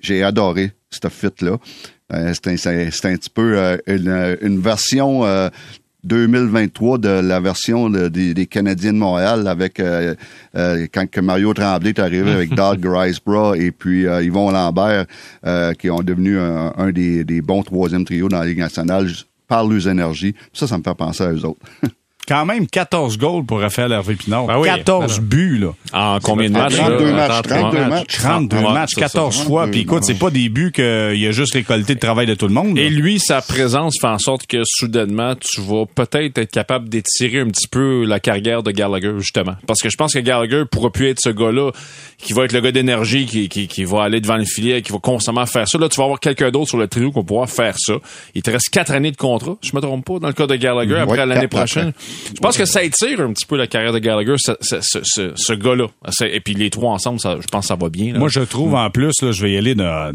j'ai- 0.00 0.22
adoré 0.22 0.72
ce 0.90 1.08
fit 1.10 1.44
là. 1.44 1.58
Euh, 2.12 2.32
c'est 2.34 2.66
un, 2.66 2.86
un 2.86 3.16
petit 3.16 3.30
peu 3.30 3.58
euh, 3.58 3.76
une, 3.86 4.36
une 4.42 4.60
version 4.60 5.24
euh, 5.24 5.48
2023 6.04 6.98
de 6.98 7.08
la 7.08 7.40
version 7.40 7.88
de- 7.90 8.08
des, 8.08 8.34
des 8.34 8.46
Canadiens 8.46 8.92
de 8.92 8.98
Montréal 8.98 9.46
avec 9.46 9.78
euh, 9.80 10.14
euh, 10.56 10.86
quand 10.92 11.08
que 11.10 11.20
Mario 11.20 11.54
Tremblay 11.54 11.90
est 11.90 11.98
arrivé 11.98 12.30
avec 12.32 12.50
Doug 12.54 12.80
Grisebrough 12.80 13.56
et 13.56 13.70
puis 13.70 14.06
euh, 14.06 14.22
Yvon 14.22 14.50
Lambert 14.50 15.06
euh, 15.46 15.72
qui 15.74 15.90
ont 15.90 16.02
devenu 16.02 16.38
un, 16.38 16.72
un 16.76 16.90
des, 16.90 17.24
des 17.24 17.40
bons 17.40 17.62
troisième 17.62 18.04
trios 18.04 18.28
dans 18.28 18.40
la 18.40 18.46
Ligue 18.46 18.58
nationale 18.58 19.08
par 19.48 19.64
leurs 19.66 19.86
énergies. 19.88 20.34
Ça, 20.52 20.66
ça 20.66 20.76
me 20.78 20.82
fait 20.82 20.94
penser 20.94 21.22
à 21.24 21.32
eux 21.32 21.44
autres. 21.44 21.60
Quand 22.32 22.46
même 22.46 22.66
14 22.66 23.18
goals 23.18 23.44
pour 23.44 23.60
Raphaël 23.60 23.92
Hervé 23.92 24.14
Pinard. 24.14 24.46
Ah 24.48 24.58
oui. 24.58 24.66
14 24.66 25.20
buts, 25.20 25.58
là. 25.58 25.74
En 25.92 26.18
combien 26.18 26.48
de 26.48 26.54
matchs? 26.54 26.76
32 26.76 27.04
là? 27.04 27.12
matchs, 27.12 27.42
32 27.42 27.84
matchs. 27.84 28.16
32 28.18 28.56
Ouais, 28.56 28.72
matchs, 28.72 28.90
ça. 28.94 29.00
14 29.02 29.42
fois. 29.42 29.66
Puis 29.66 29.80
écoute, 29.80 30.02
c'est 30.04 30.18
pas 30.18 30.30
des 30.30 30.48
buts 30.48 30.72
qu'il 30.72 30.82
a 30.84 31.30
juste 31.30 31.52
récolté 31.52 31.92
le 31.92 31.98
travail 31.98 32.24
de 32.24 32.32
tout 32.34 32.48
le 32.48 32.54
monde. 32.54 32.74
là. 32.78 32.82
Et 32.84 32.88
lui, 32.88 33.18
sa 33.18 33.42
présence 33.42 33.96
fait 34.00 34.06
en 34.06 34.18
sorte 34.18 34.46
que 34.46 34.62
soudainement, 34.64 35.34
tu 35.38 35.60
vas 35.60 35.84
peut-être 35.84 36.38
être 36.38 36.50
capable 36.50 36.88
d'étirer 36.88 37.40
un 37.40 37.48
petit 37.48 37.68
peu 37.68 38.06
la 38.06 38.18
carrière 38.18 38.62
de 38.62 38.70
Gallagher, 38.70 39.12
justement. 39.18 39.56
Parce 39.66 39.82
que 39.82 39.90
je 39.90 39.96
pense 39.98 40.14
que 40.14 40.20
Gallagher 40.20 40.62
pourra 40.70 40.90
plus 40.90 41.08
être 41.08 41.20
ce 41.20 41.28
gars-là 41.28 41.70
qui 42.16 42.32
va 42.32 42.44
être 42.44 42.52
le 42.52 42.60
gars 42.60 42.72
d'énergie, 42.72 43.26
qui, 43.26 43.50
qui, 43.50 43.68
qui 43.68 43.84
va 43.84 44.04
aller 44.04 44.22
devant 44.22 44.36
le 44.38 44.46
filet, 44.46 44.80
qui 44.80 44.90
va 44.92 44.98
constamment 45.00 45.44
faire 45.44 45.68
ça. 45.68 45.76
Là, 45.76 45.90
tu 45.90 45.98
vas 45.98 46.04
avoir 46.04 46.18
quelqu'un 46.20 46.50
d'autre 46.50 46.68
sur 46.70 46.78
le 46.78 46.88
trio 46.88 47.10
qui 47.10 47.16
va 47.16 47.24
pouvoir 47.24 47.50
faire 47.50 47.74
ça. 47.76 47.94
Il 48.34 48.40
te 48.40 48.50
reste 48.50 48.70
quatre 48.70 48.92
années 48.92 49.10
de 49.10 49.16
contrat, 49.18 49.56
je 49.62 49.72
me 49.74 49.82
trompe 49.82 50.06
pas, 50.06 50.18
dans 50.18 50.28
le 50.28 50.32
cas 50.32 50.46
de 50.46 50.56
Gallagher, 50.56 50.96
après 50.96 51.18
Ouais, 51.18 51.26
l'année 51.26 51.48
prochaine. 51.48 51.92
Je 52.34 52.40
pense 52.40 52.56
que 52.56 52.64
ça 52.64 52.82
étire 52.82 53.20
un 53.20 53.32
petit 53.32 53.46
peu 53.46 53.56
la 53.56 53.66
carrière 53.66 53.92
de 53.92 53.98
Gallagher, 53.98 54.34
ce, 54.38 54.52
ce, 54.60 54.76
ce, 54.82 55.32
ce- 55.34 55.52
gars-là. 55.52 55.86
Et 56.26 56.40
puis 56.40 56.54
les 56.54 56.70
trois 56.70 56.92
ensemble, 56.92 57.20
ça, 57.20 57.36
je 57.40 57.46
pense 57.46 57.64
que 57.64 57.68
ça 57.68 57.76
va 57.76 57.88
bien. 57.88 58.12
là. 58.12 58.18
Moi, 58.18 58.28
je 58.28 58.40
trouve 58.40 58.74
en 58.74 58.90
plus, 58.90 59.12
là, 59.22 59.32
je 59.32 59.42
vais 59.42 59.52
y 59.52 59.56
aller 59.56 59.74
d'un- 59.74 60.12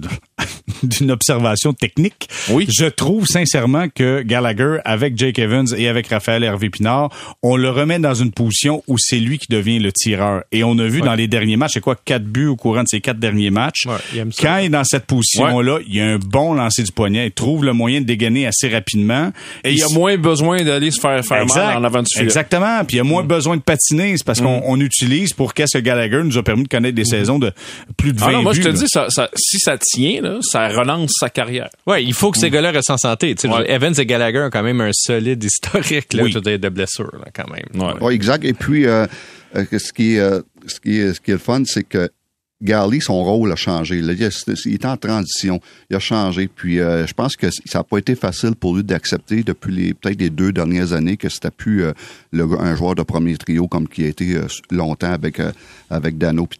d'une 0.83 1.11
observation 1.11 1.73
technique. 1.73 2.27
Oui. 2.49 2.67
Je 2.69 2.85
trouve 2.85 3.25
sincèrement 3.25 3.87
que 3.93 4.21
Gallagher, 4.21 4.77
avec 4.85 5.17
Jake 5.17 5.39
Evans 5.39 5.67
et 5.77 5.87
avec 5.87 6.07
Raphaël 6.07 6.43
Hervé 6.43 6.69
Pinard, 6.69 7.09
on 7.43 7.55
le 7.55 7.69
remet 7.69 7.99
dans 7.99 8.13
une 8.13 8.31
position 8.31 8.83
où 8.87 8.97
c'est 8.97 9.19
lui 9.19 9.37
qui 9.39 9.47
devient 9.49 9.79
le 9.79 9.91
tireur. 9.91 10.43
Et 10.51 10.63
on 10.63 10.77
a 10.79 10.85
vu 10.87 11.01
dans 11.01 11.15
les 11.15 11.27
derniers 11.27 11.57
matchs, 11.57 11.73
c'est 11.75 11.79
quoi, 11.81 11.95
quatre 11.95 12.23
buts 12.25 12.47
au 12.47 12.55
courant 12.55 12.83
de 12.83 12.87
ces 12.89 13.01
quatre 13.01 13.19
derniers 13.19 13.49
matchs? 13.51 13.85
Ouais, 13.85 13.93
il. 14.13 14.25
Quand 14.39 14.57
il 14.57 14.65
est 14.65 14.69
dans 14.69 14.83
cette 14.83 15.05
position-là, 15.05 15.79
il 15.87 15.95
y 15.95 16.01
a 16.01 16.05
un 16.05 16.17
bon 16.17 16.53
lancer 16.53 16.83
du 16.83 16.91
poignet. 16.91 17.27
Il 17.27 17.31
trouve 17.31 17.63
le 17.65 17.73
moyen 17.73 18.01
de 18.01 18.05
dégainer 18.05 18.47
assez 18.47 18.69
rapidement. 18.69 19.31
Et 19.63 19.71
il 19.71 19.77
y 19.77 19.83
a 19.83 19.89
moins 19.89 20.17
besoin 20.17 20.63
d'aller 20.63 20.91
se 20.91 20.99
faire 20.99 21.23
faire 21.25 21.41
Exact. 21.43 21.65
mal 21.67 21.77
en 21.77 21.83
avant 21.83 22.01
du 22.01 22.07
filet. 22.11 22.25
Exactement. 22.25 22.83
Puis 22.85 22.95
il 22.95 22.97
y 22.97 23.01
a 23.01 23.03
moins 23.03 23.23
besoin 23.23 23.57
de 23.57 23.61
patiner. 23.61 24.15
C'est 24.17 24.25
parce 24.25 24.41
qu'on 24.41 24.61
on 24.65 24.79
utilise 24.79 25.33
pour 25.33 25.53
qu'est-ce 25.53 25.77
que 25.77 25.83
Gallagher 25.83 26.21
nous 26.23 26.37
a 26.37 26.43
permis 26.43 26.63
de 26.63 26.67
connaître 26.67 26.95
des 26.95 27.05
saisons 27.05 27.39
de 27.39 27.51
plus 27.97 28.13
de 28.13 28.19
20 28.19 28.27
Ah 28.27 28.31
non, 28.33 28.43
moi, 28.43 28.53
je 28.53 28.61
te 28.61 28.67
là. 28.67 28.73
dis, 28.73 28.85
ça, 28.87 29.07
ça- 29.09 29.29
si 29.35 29.59
ça 29.59 29.77
tient, 29.77 30.21
là, 30.21 30.37
ça 30.41 30.66
relance 30.67 31.11
sa 31.19 31.29
carrière. 31.29 31.69
Ouais, 31.85 32.03
il 32.03 32.13
faut 32.13 32.31
que 32.31 32.37
ces 32.37 32.49
gars-là 32.49 32.71
restent 32.71 32.91
en 32.91 32.97
santé. 32.97 33.35
Ouais. 33.43 33.71
Evans 33.71 33.93
et 33.97 34.05
Gallagher 34.05 34.41
ont 34.41 34.49
quand 34.49 34.63
même 34.63 34.81
un 34.81 34.91
solide 34.93 35.43
historique 35.43 36.13
là, 36.13 36.23
Oui. 36.23 36.33
de 36.33 36.69
blessures, 36.69 37.15
là, 37.17 37.27
quand 37.33 37.47
même. 37.49 37.65
Ouais. 37.81 37.93
Oui, 38.01 38.13
exact. 38.13 38.43
Et 38.45 38.53
puis, 38.53 38.85
euh, 38.85 39.05
euh, 39.55 39.65
ce, 39.77 39.93
qui 39.93 40.15
est, 40.15 40.19
euh, 40.19 40.41
ce, 40.67 40.79
qui 40.79 40.99
est, 40.99 41.13
ce 41.13 41.21
qui 41.21 41.31
est 41.31 41.35
le 41.35 41.39
fun, 41.39 41.63
c'est 41.65 41.83
que 41.83 42.09
Garley, 42.61 42.99
son 42.99 43.23
rôle 43.23 43.51
a 43.51 43.55
changé. 43.55 43.99
Il, 43.99 44.09
est, 44.09 44.85
en 44.85 44.97
transition. 44.97 45.59
Il 45.89 45.95
a 45.95 45.99
changé. 45.99 46.47
Puis, 46.47 46.79
euh, 46.79 47.05
je 47.05 47.13
pense 47.13 47.35
que 47.35 47.51
ça 47.51 47.79
n'a 47.79 47.83
pas 47.83 47.99
été 47.99 48.15
facile 48.15 48.55
pour 48.55 48.75
lui 48.75 48.83
d'accepter 48.83 49.43
depuis 49.43 49.93
peut-être 49.93 50.19
les 50.19 50.31
deux 50.31 50.51
dernières 50.51 50.93
années 50.93 51.17
que 51.17 51.29
c'était 51.29 51.51
plus 51.51 51.83
euh, 51.83 51.93
un 52.33 52.75
joueur 52.75 52.95
de 52.95 53.03
premier 53.03 53.37
trio 53.37 53.67
comme 53.67 53.87
qui 53.87 54.05
a 54.05 54.07
été 54.07 54.35
euh, 54.35 54.47
longtemps 54.71 55.11
avec 55.11 55.39
avec 55.89 56.17
Dano 56.17 56.47
puis. 56.47 56.57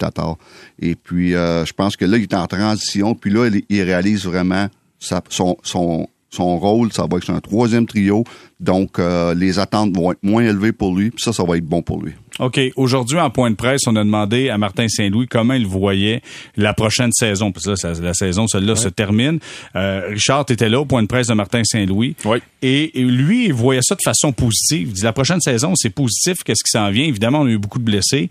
Et 0.80 0.96
puis, 0.96 1.32
je 1.32 1.74
pense 1.74 1.98
que 1.98 2.06
là, 2.06 2.18
il 2.18 2.24
est 2.24 2.34
en 2.34 2.46
transition. 2.46 3.16
Puis 3.16 3.32
là, 3.32 3.50
il, 3.70 3.82
réalise 3.82 4.26
vraiment 4.26 4.68
son, 5.00 5.58
son, 5.64 6.08
son 6.38 6.58
rôle. 6.58 6.93
Ça 6.93 7.06
va 7.10 7.17
être 7.17 7.30
un 7.30 7.39
troisième 7.39 7.86
trio. 7.86 8.23
Donc, 8.60 8.97
euh, 8.97 9.36
les 9.36 9.60
attentes 9.60 9.95
vont 9.95 10.12
être 10.12 10.23
moins 10.23 10.43
élevées 10.43 10.71
pour 10.71 10.95
lui. 10.95 11.12
Puis 11.12 11.21
ça, 11.23 11.34
ça 11.34 11.43
va 11.43 11.58
être 11.58 11.65
bon 11.65 11.82
pour 11.82 12.02
lui. 12.02 12.13
OK. 12.39 12.60
Aujourd'hui, 12.76 13.19
en 13.19 13.30
point 13.30 13.50
de 13.52 13.56
presse, 13.56 13.82
on 13.88 13.95
a 13.95 14.04
demandé 14.04 14.50
à 14.50 14.58
Martin 14.58 14.88
Saint-Louis 14.88 15.28
comment 15.28 15.54
il 15.56 15.65
voyait 15.67 16.21
la 16.56 16.73
prochaine 16.73 17.12
saison. 17.12 17.52
Parce 17.52 17.65
que 17.65 17.71
là, 17.71 17.76
ça- 17.76 17.93
la 18.02 18.13
saison, 18.13 18.47
celle-là, 18.47 18.76
se 18.76 18.88
termine. 18.89 19.39
Euh, 19.76 20.08
Richard, 20.10 20.45
était 20.50 20.69
là 20.69 20.80
au 20.80 20.86
point 20.86 21.02
de 21.02 21.08
presse 21.08 21.28
de 21.28 21.34
Martin 21.34 21.62
Saint-Louis. 21.63 22.15
Oui. 22.26 22.38
Et, 22.62 23.00
et 23.00 23.04
lui, 23.04 23.45
il 23.47 23.54
voyait 23.54 23.82
ça 23.84 23.95
de 23.95 24.02
façon 24.04 24.32
positive. 24.32 24.88
Il 24.89 24.93
dit, 24.93 25.04
la 25.04 25.13
prochaine 25.13 25.41
saison, 25.41 25.73
c'est 25.76 25.89
positif. 25.89 26.38
Qu'est-ce 26.45 26.63
qui 26.63 26.71
s'en 26.71 26.89
vient? 26.89 27.06
Évidemment, 27.06 27.41
on 27.41 27.45
a 27.47 27.50
eu 27.50 27.58
beaucoup 27.58 27.80
de 27.80 27.84
blessés. 27.86 28.30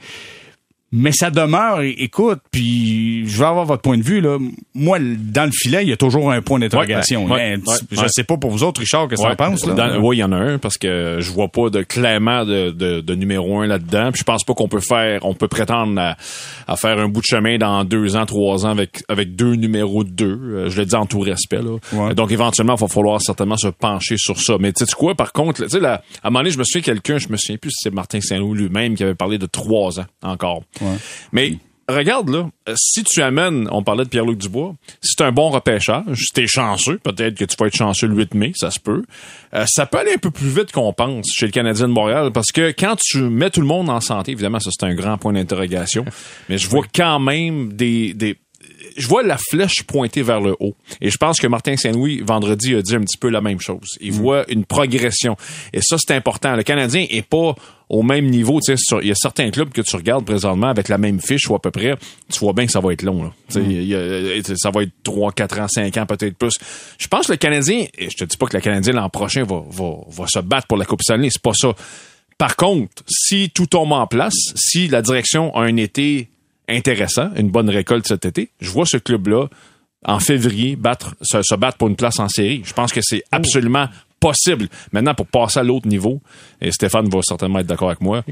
Mais 0.92 1.10
ça 1.10 1.30
demeure, 1.30 1.80
écoute, 1.82 2.38
puis 2.52 3.28
je 3.28 3.38
vais 3.38 3.44
avoir 3.44 3.64
votre 3.66 3.82
point 3.82 3.98
de 3.98 4.04
vue. 4.04 4.20
Là. 4.20 4.38
Moi, 4.72 4.98
dans 5.00 5.44
le 5.44 5.50
filet, 5.52 5.82
il 5.82 5.88
y 5.88 5.92
a 5.92 5.96
toujours 5.96 6.30
un 6.30 6.40
point 6.42 6.60
d'interrogation. 6.60 7.24
Ouais, 7.24 7.32
ouais, 7.32 7.56
Mais 7.56 7.68
ouais, 7.72 7.78
je 7.90 8.00
ouais. 8.00 8.06
sais 8.08 8.22
pas 8.22 8.36
pour 8.36 8.50
vous 8.52 8.62
autres, 8.62 8.80
Richard, 8.80 9.08
qu'est-ce 9.08 9.22
que 9.22 9.26
en 9.26 9.34
penses? 9.34 9.66
Là? 9.66 9.98
Oui, 10.00 10.16
il 10.18 10.20
y 10.20 10.24
en 10.24 10.30
a 10.30 10.36
un 10.36 10.58
parce 10.58 10.78
que 10.78 11.16
je 11.18 11.32
vois 11.32 11.48
pas 11.48 11.70
de 11.70 11.82
clairement 11.82 12.44
de, 12.44 12.70
de, 12.70 13.00
de 13.00 13.14
numéro 13.16 13.60
un 13.60 13.66
là-dedans. 13.66 14.12
Puis 14.12 14.20
je 14.20 14.24
pense 14.24 14.44
pas 14.44 14.54
qu'on 14.54 14.68
peut 14.68 14.80
faire, 14.80 15.24
on 15.24 15.34
peut 15.34 15.48
prétendre 15.48 16.00
à, 16.00 16.16
à 16.68 16.76
faire 16.76 16.98
un 16.98 17.08
bout 17.08 17.20
de 17.20 17.26
chemin 17.26 17.58
dans 17.58 17.84
deux 17.84 18.14
ans, 18.14 18.24
trois 18.24 18.64
ans 18.64 18.70
avec 18.70 19.02
avec 19.08 19.34
deux 19.34 19.54
numéros 19.56 20.04
de 20.04 20.10
deux. 20.10 20.38
Euh, 20.40 20.70
je 20.70 20.78
le 20.78 20.86
dis 20.86 20.94
en 20.94 21.06
tout 21.06 21.20
respect 21.20 21.62
là. 21.62 21.78
Ouais. 21.92 22.14
Donc 22.14 22.30
éventuellement, 22.30 22.76
il 22.76 22.80
va 22.80 22.88
falloir 22.88 23.20
certainement 23.20 23.56
se 23.56 23.68
pencher 23.68 24.16
sur 24.18 24.40
ça. 24.40 24.56
Mais 24.60 24.72
tu 24.72 24.86
sais 24.86 24.92
quoi, 24.96 25.16
par 25.16 25.32
contre, 25.32 25.64
tu 25.64 25.68
sais, 25.68 25.80
là, 25.80 26.02
à 26.22 26.28
un 26.28 26.30
moment 26.30 26.40
donné, 26.40 26.50
je 26.52 26.58
me 26.58 26.64
souviens 26.64 26.82
quelqu'un, 26.82 27.18
je 27.18 27.28
me 27.28 27.36
souviens 27.36 27.56
plus 27.58 27.70
si 27.70 27.80
c'est 27.82 27.92
Martin 27.92 28.20
Saint-Louis 28.20 28.56
lui-même 28.56 28.94
qui 28.94 29.02
avait 29.02 29.16
parlé 29.16 29.36
de 29.36 29.46
trois 29.46 29.98
ans 29.98 30.06
encore. 30.22 30.62
Mais 31.32 31.58
Regarde 31.88 32.28
là, 32.30 32.50
si 32.74 33.04
tu 33.04 33.22
amènes, 33.22 33.68
on 33.70 33.84
parlait 33.84 34.02
de 34.02 34.08
Pierre-Luc 34.08 34.38
Dubois, 34.38 34.74
si 35.00 35.14
c'est 35.16 35.22
un 35.22 35.30
bon 35.30 35.50
repêchage, 35.50 36.16
si 36.16 36.32
t'es 36.34 36.48
chanceux, 36.48 36.98
peut-être 36.98 37.36
que 37.36 37.44
tu 37.44 37.54
vas 37.56 37.68
être 37.68 37.76
chanceux 37.76 38.08
le 38.08 38.16
8 38.16 38.34
mai, 38.34 38.52
ça 38.56 38.72
se 38.72 38.80
peut. 38.80 39.04
euh, 39.54 39.64
ça 39.68 39.86
peut 39.86 39.98
aller 39.98 40.14
un 40.14 40.18
peu 40.18 40.32
plus 40.32 40.48
vite 40.48 40.72
qu'on 40.72 40.92
pense 40.92 41.26
chez 41.32 41.46
le 41.46 41.52
Canadien 41.52 41.86
de 41.86 41.92
Montréal, 41.92 42.32
parce 42.32 42.50
que 42.50 42.74
quand 42.76 42.96
tu 42.98 43.20
mets 43.20 43.50
tout 43.50 43.60
le 43.60 43.68
monde 43.68 43.88
en 43.88 44.00
santé, 44.00 44.32
évidemment, 44.32 44.58
ça 44.58 44.70
c'est 44.76 44.84
un 44.84 44.96
grand 44.96 45.16
point 45.16 45.32
d'interrogation, 45.32 46.04
mais 46.48 46.58
je 46.58 46.68
vois 46.68 46.84
quand 46.92 47.20
même 47.20 47.72
des, 47.72 48.14
des 48.14 48.36
je 48.96 49.06
vois 49.06 49.22
la 49.22 49.36
flèche 49.38 49.82
pointer 49.84 50.22
vers 50.22 50.40
le 50.40 50.56
haut. 50.58 50.74
Et 51.00 51.10
je 51.10 51.16
pense 51.18 51.38
que 51.38 51.46
Martin 51.46 51.76
Saint-Louis, 51.76 52.22
vendredi, 52.24 52.74
a 52.74 52.82
dit 52.82 52.96
un 52.96 53.00
petit 53.00 53.18
peu 53.18 53.28
la 53.28 53.40
même 53.40 53.60
chose. 53.60 53.96
Il 54.00 54.12
voit 54.12 54.50
une 54.50 54.64
progression. 54.64 55.36
Et 55.72 55.80
ça, 55.82 55.96
c'est 55.98 56.14
important. 56.14 56.56
Le 56.56 56.62
Canadien 56.62 57.06
est 57.10 57.26
pas 57.26 57.54
au 57.88 58.02
même 58.02 58.26
niveau. 58.26 58.60
Tu 58.60 58.76
sais, 58.76 58.82
sur- 58.82 59.00
il 59.02 59.08
y 59.08 59.10
a 59.10 59.14
certains 59.14 59.50
clubs 59.50 59.70
que 59.70 59.80
tu 59.82 59.94
regardes 59.96 60.24
présentement 60.24 60.68
avec 60.68 60.88
la 60.88 60.98
même 60.98 61.20
fiche 61.20 61.48
ou 61.48 61.54
à 61.54 61.60
peu 61.60 61.70
près. 61.70 61.94
Tu 62.32 62.38
vois 62.40 62.52
bien 62.52 62.66
que 62.66 62.72
ça 62.72 62.80
va 62.80 62.92
être 62.92 63.02
long. 63.02 63.24
Là. 63.24 63.32
Il 63.56 63.84
y 63.84 63.94
a- 63.94 64.56
ça 64.56 64.70
va 64.70 64.82
être 64.82 64.92
3, 65.04 65.32
4 65.32 65.60
ans, 65.60 65.68
5 65.68 65.96
ans, 65.96 66.06
peut-être 66.06 66.36
plus. 66.36 66.54
Je 66.98 67.06
pense 67.08 67.26
que 67.26 67.32
le 67.32 67.38
Canadien, 67.38 67.84
et 67.96 68.10
je 68.10 68.16
te 68.16 68.24
dis 68.24 68.36
pas 68.36 68.46
que 68.46 68.56
le 68.56 68.62
Canadien 68.62 68.92
l'an 68.92 69.08
prochain 69.08 69.44
va, 69.44 69.62
va, 69.70 69.90
va 70.08 70.26
se 70.26 70.38
battre 70.40 70.66
pour 70.66 70.76
la 70.78 70.84
Coupe 70.84 71.02
Stanley, 71.02 71.28
c'est 71.30 71.42
pas 71.42 71.54
ça. 71.54 71.72
Par 72.38 72.56
contre, 72.56 73.02
si 73.08 73.50
tout 73.54 73.66
tombe 73.66 73.92
en 73.92 74.06
place, 74.06 74.34
si 74.56 74.88
la 74.88 75.00
direction 75.00 75.54
a 75.56 75.62
un 75.62 75.76
été 75.76 76.28
intéressant, 76.68 77.30
une 77.36 77.50
bonne 77.50 77.70
récolte 77.70 78.06
cet 78.06 78.24
été, 78.24 78.50
je 78.60 78.68
vois 78.70 78.84
ce 78.86 78.96
club-là 78.96 79.46
en 80.04 80.20
février 80.20 80.76
battre, 80.76 81.14
se, 81.22 81.40
se 81.42 81.54
battre 81.54 81.78
pour 81.78 81.88
une 81.88 81.96
place 81.96 82.18
en 82.20 82.28
série. 82.28 82.62
Je 82.64 82.72
pense 82.74 82.92
que 82.92 83.00
c'est 83.02 83.22
absolument 83.32 83.86
possible. 84.28 84.68
Maintenant, 84.92 85.14
pour 85.14 85.26
passer 85.26 85.60
à 85.60 85.62
l'autre 85.62 85.86
niveau, 85.88 86.20
et 86.60 86.70
Stéphane 86.72 87.08
va 87.08 87.20
certainement 87.22 87.58
être 87.60 87.66
d'accord 87.66 87.88
avec 87.88 88.00
moi, 88.00 88.22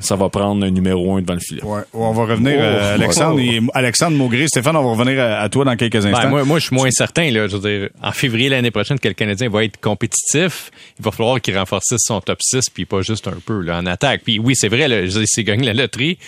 ça 0.00 0.16
va 0.16 0.28
prendre 0.28 0.64
un 0.64 0.70
numéro 0.70 1.16
un 1.16 1.20
devant 1.22 1.34
le 1.34 1.40
filet. 1.40 1.62
Ouais, 1.64 1.82
on 1.92 2.12
va 2.12 2.22
revenir 2.24 2.54
Oh, 2.58 2.62
à 2.62 2.86
Alexandre 2.94 3.40
et 3.40 3.60
Alexandre 3.74 4.16
Maugré. 4.16 4.46
Stéphane, 4.48 4.76
on 4.76 4.82
va 4.82 4.90
revenir 5.02 5.20
à, 5.22 5.40
à 5.40 5.48
toi 5.48 5.64
dans 5.64 5.76
quelques 5.76 6.06
instants. 6.06 6.22
Ben, 6.22 6.28
moi, 6.28 6.44
moi, 6.44 6.58
je 6.58 6.66
suis 6.66 6.76
moins 6.76 6.90
certain. 6.90 7.30
Là, 7.30 7.48
je 7.48 7.56
veux 7.56 7.68
dire, 7.68 7.88
en 8.02 8.12
février 8.12 8.48
l'année 8.48 8.70
prochaine, 8.70 8.98
que 8.98 9.08
le 9.08 9.14
Canadien 9.14 9.48
va 9.48 9.64
être 9.64 9.80
compétitif, 9.80 10.70
il 10.98 11.04
va 11.04 11.10
falloir 11.10 11.40
qu'il 11.40 11.56
renforce 11.58 11.94
son 11.98 12.20
top 12.20 12.38
6, 12.42 12.70
puis 12.70 12.84
pas 12.84 13.02
juste 13.02 13.26
un 13.28 13.36
peu 13.44 13.60
là, 13.60 13.78
en 13.78 13.86
attaque. 13.86 14.22
Puis 14.24 14.38
oui, 14.38 14.54
c'est 14.56 14.68
vrai, 14.68 14.88
là, 14.88 15.04
je 15.04 15.10
veux 15.10 15.18
dire, 15.20 15.28
s'il 15.28 15.44
gagne 15.44 15.64
la 15.64 15.74
loterie, 15.74 16.18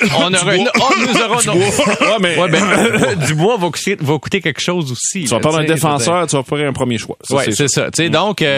on 0.16 0.32
aura, 0.32 0.52
oh, 0.56 0.94
nous 1.00 1.20
aurons, 1.20 1.40
non. 1.46 1.54
Ouais, 1.54 2.16
mais 2.20 2.38
Ouais, 2.38 2.48
ben, 2.50 3.26
Dubois 3.26 3.56
va 3.58 3.68
coûter, 3.70 3.96
va 4.00 4.18
coûter 4.18 4.40
quelque 4.40 4.60
chose 4.60 4.90
aussi. 4.92 5.24
tu 5.24 5.28
vas 5.30 5.40
perdre 5.40 5.58
un 5.58 5.64
défenseur, 5.64 6.26
tu 6.26 6.36
vas 6.36 6.42
faire 6.42 6.68
un 6.68 6.72
premier 6.72 6.98
choix. 6.98 7.16
Ça, 7.22 7.34
Ouais, 7.36 7.44
c'est 7.46 7.52
c'est 7.52 7.68
ça. 7.68 7.90
Tu 7.90 8.02
sais, 8.02 8.08
donc, 8.10 8.42
euh, 8.42 8.53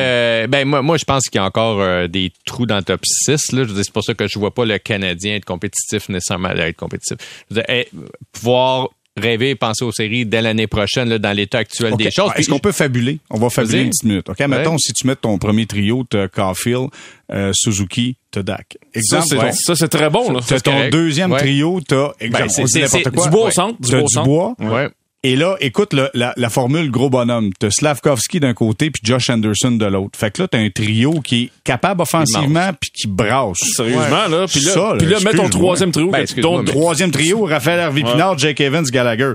ben 0.48 0.66
moi, 0.66 0.82
moi, 0.82 0.96
je 0.96 1.04
pense 1.04 1.24
qu'il 1.24 1.38
y 1.38 1.42
a 1.42 1.44
encore 1.44 1.80
euh, 1.80 2.06
des 2.06 2.32
trous 2.44 2.66
dans 2.66 2.76
le 2.76 2.82
top 2.82 3.00
6. 3.04 3.30
Là. 3.52 3.62
Je 3.64 3.68
veux 3.68 3.74
dire, 3.74 3.84
c'est 3.84 3.92
pour 3.92 4.04
ça 4.04 4.14
que 4.14 4.26
je 4.26 4.38
vois 4.38 4.52
pas 4.54 4.64
le 4.64 4.78
Canadien 4.78 5.34
être 5.36 5.44
compétitif 5.44 6.08
nécessairement 6.08 6.50
être 6.50 6.76
compétitif. 6.76 7.16
Je 7.50 7.54
veux 7.56 7.62
dire, 7.62 7.64
eh, 7.68 7.88
pouvoir 8.32 8.88
rêver 9.18 9.50
et 9.50 9.54
penser 9.54 9.82
aux 9.82 9.92
séries 9.92 10.26
dès 10.26 10.42
l'année 10.42 10.66
prochaine 10.66 11.08
là, 11.08 11.18
dans 11.18 11.32
l'état 11.32 11.58
actuel 11.58 11.96
des 11.96 12.10
choses. 12.10 12.32
Est-ce 12.36 12.50
qu'on 12.50 12.58
peut 12.58 12.72
fabuler? 12.72 13.18
On 13.30 13.38
va 13.38 13.48
fabuler 13.48 13.80
une 13.82 13.88
petite 13.88 14.04
minute. 14.04 14.28
OK, 14.28 14.38
mettons, 14.40 14.76
si 14.76 14.92
tu 14.92 15.06
mets 15.06 15.16
ton 15.16 15.38
premier 15.38 15.64
trio, 15.64 16.04
t'as 16.08 16.28
Caulfield, 16.28 16.88
euh, 17.32 17.50
Suzuki, 17.54 18.16
t'as 18.30 18.42
Dak. 18.42 18.76
ça, 18.94 18.98
Exemple, 18.98 19.24
c'est 19.28 19.36
ouais. 19.38 19.52
ça, 19.52 19.74
c'est 19.74 19.88
très 19.88 20.10
bon. 20.10 20.32
Là. 20.32 20.40
T'as 20.46 20.60
ton 20.60 20.72
correct. 20.72 20.92
deuxième 20.92 21.32
Ouais. 21.32 21.38
trio, 21.38 21.80
t'as, 21.80 22.10
exemple, 22.20 22.42
Ben, 22.44 22.48
c'est- 22.50 22.60
on 22.60 22.64
dit 22.66 22.70
c'est- 22.72 22.80
n'importe 22.80 23.04
c'est 23.04 23.10
quoi. 23.14 23.24
Dubois 23.24 23.40
au 23.40 23.44
Ouais. 23.46 23.50
centre, 23.52 23.78
au. 23.80 24.06
Dubois. 24.06 24.54
Ouais. 24.58 24.88
Et 25.28 25.34
là, 25.34 25.56
écoute 25.60 25.92
le- 25.92 26.08
la, 26.14 26.32
la 26.36 26.48
formule 26.50 26.88
gros 26.88 27.10
bonhomme. 27.10 27.50
T'as 27.58 27.70
Slavkovski 27.70 28.38
d'un 28.38 28.54
côté 28.54 28.90
puis 28.90 29.02
Josh 29.04 29.28
Anderson 29.28 29.72
de 29.72 29.84
l'autre. 29.86 30.16
Fait 30.16 30.30
que 30.30 30.40
là, 30.42 30.46
t'as 30.46 30.58
un 30.58 30.70
trio 30.70 31.14
qui 31.20 31.42
est 31.44 31.50
capable 31.64 32.00
offensivement 32.02 32.70
puis 32.80 32.90
qui 32.94 33.08
brasse. 33.08 33.56
Sérieusement, 33.74 34.28
là. 34.30 34.46
Puis 34.46 34.60
là, 34.60 34.70
Ça, 34.72 34.80
là, 34.80 34.94
puis 34.98 35.06
là 35.08 35.18
mets 35.24 35.32
ton 35.32 35.48
troisième 35.48 35.90
trio. 35.90 36.10
Ben, 36.10 36.24
mais- 36.36 36.64
Troisième 36.64 37.10
trio, 37.10 37.44
Raphaël 37.44 37.80
Harvey 37.80 38.02
Pinard, 38.04 38.38
Jake 38.38 38.60
Evans, 38.60 38.84
Gallagher. 38.84 39.32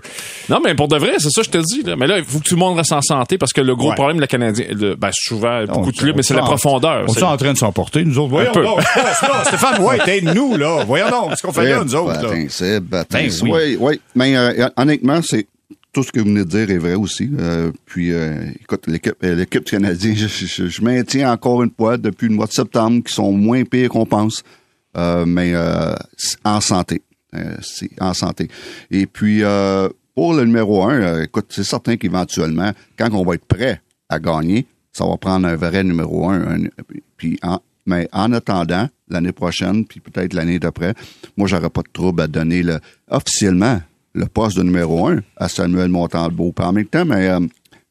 Non, 0.48 0.62
mais 0.64 0.76
pour 0.76 0.88
de 0.88 0.96
vrai, 0.96 1.16
c'est 1.18 1.30
ça 1.30 1.42
que 1.42 1.48
je 1.48 1.52
te 1.52 1.58
dis. 1.58 1.84
Là. 1.84 1.98
Mais 1.98 2.08
là, 2.08 2.20
il 2.20 2.24
faut 2.24 2.40
que 2.40 2.46
tout 2.46 2.56
le 2.56 2.60
monde 2.60 2.78
reste 2.78 2.94
en 2.94 3.02
santé 3.02 3.38
parce 3.38 3.52
que 3.52 3.60
le 3.60 3.76
gros 3.76 3.90
Ouais. 3.90 3.96
problème 3.96 4.16
de 4.16 4.22
la 4.22 4.28
Canadien, 4.28 4.68
le- 4.70 4.96
ben, 4.96 5.10
souvent, 5.12 5.66
beaucoup 5.66 5.92
de 5.92 5.98
clubs, 5.98 6.16
mais 6.16 6.24
c'est 6.24 6.34
la 6.36 6.44
on- 6.44 6.46
profondeur. 6.46 7.04
On 7.10 7.14
est 7.14 7.22
en 7.24 7.36
train 7.36 7.52
de 7.52 7.58
s'emporter, 7.58 8.06
nous 8.06 8.18
autres. 8.18 8.30
Voyons 8.30 8.54
peu. 8.54 8.64
donc. 8.64 8.78
Non, 8.78 9.28
non, 9.28 9.44
Stéphane, 9.44 9.82
ouais, 9.84 9.98
aide-nous, 10.08 10.56
là. 10.56 10.86
Voyons 10.86 11.10
donc, 11.10 11.32
ce 11.36 11.42
qu'on 11.46 11.52
fait 11.52 11.68
là, 11.70 11.84
nous 11.84 11.96
autres. 11.96 12.14
là. 12.14 12.20
Attends, 12.20 12.46
c'est, 12.48 12.80
ben, 12.80 13.00
attends, 13.00 13.18
Ben 13.18 13.30
c'est- 13.30 13.44
oui. 13.44 13.52
oui, 13.52 13.78
oui. 13.78 14.02
Mais 14.16 14.38
euh, 14.38 14.70
honnêtement, 14.78 15.20
c'est 15.22 15.48
tout 15.94 16.04
ce 16.04 16.12
que 16.12 16.20
vous 16.20 16.26
venez 16.28 16.46
de 16.46 16.50
dire 16.50 16.70
est 16.72 16.78
vrai 16.78 16.94
aussi. 16.96 17.30
Euh, 17.40 17.72
puis, 17.86 18.12
euh, 18.12 18.46
écoute, 18.62 18.88
l'équipe, 18.88 19.16
euh, 19.24 19.36
l'équipe 19.36 19.66
du 19.66 19.72
Canadien, 19.72 20.14
je, 20.16 20.28
je- 20.28 20.68
je 20.68 20.82
maintiens 20.84 21.32
encore 21.32 21.64
une 21.64 21.72
fois 21.78 21.98
depuis 21.98 22.28
le 22.30 22.36
mois 22.36 22.46
de 22.48 22.54
septembre 22.54 23.04
qu'ils 23.04 23.14
sont 23.14 23.32
moins 23.32 23.64
pires 23.66 23.90
qu'on 23.90 24.06
pense, 24.06 24.44
euh, 24.98 25.26
mais 25.26 25.52
euh, 25.54 25.94
en 26.46 26.62
santé. 26.62 27.02
Euh, 27.36 27.56
c'est 27.62 27.90
en 28.02 28.14
santé. 28.14 28.48
Et 28.90 29.06
puis, 29.06 29.42
pour 30.16 30.34
le 30.34 30.46
numéro 30.46 30.84
un, 30.84 31.22
écoute, 31.24 31.46
c'est 31.50 31.64
certain 31.64 31.96
qu'éventuellement, 31.98 32.72
quand 32.98 33.10
on 33.14 33.24
va 33.24 33.36
être 33.36 33.46
prêt 33.46 33.82
à 34.10 34.20
gagner, 34.20 34.66
ça 34.94 35.06
va 35.06 35.16
prendre 35.18 35.48
un 35.48 35.56
vrai 35.56 35.84
numéro 35.84 36.30
un. 36.30 36.42
un- 36.66 36.70
puis 37.18 37.38
en, 37.44 37.60
mais 37.86 38.08
en 38.12 38.32
attendant, 38.34 38.88
l'année 39.10 39.32
prochaine, 39.32 39.86
puis 39.86 40.00
peut-être 40.02 40.34
l'année 40.34 40.60
d'après, 40.60 40.94
moi, 41.38 41.48
j'aurais 41.48 41.70
pas 41.70 41.82
de 41.82 41.90
trouble 41.92 42.22
à 42.22 42.28
donner 42.28 42.64
le, 42.64 42.80
officiellement 43.10 43.82
le 44.14 44.26
poste 44.26 44.58
de 44.58 44.64
numéro 44.64 45.08
un 45.08 45.20
à 45.38 45.48
Samuel 45.50 45.90
Montalbeau. 45.90 46.52
Puis 46.52 46.66
en 46.66 46.74
même 46.74 46.86
temps, 46.86 47.06
mais 47.06 47.28
euh, 47.30 47.40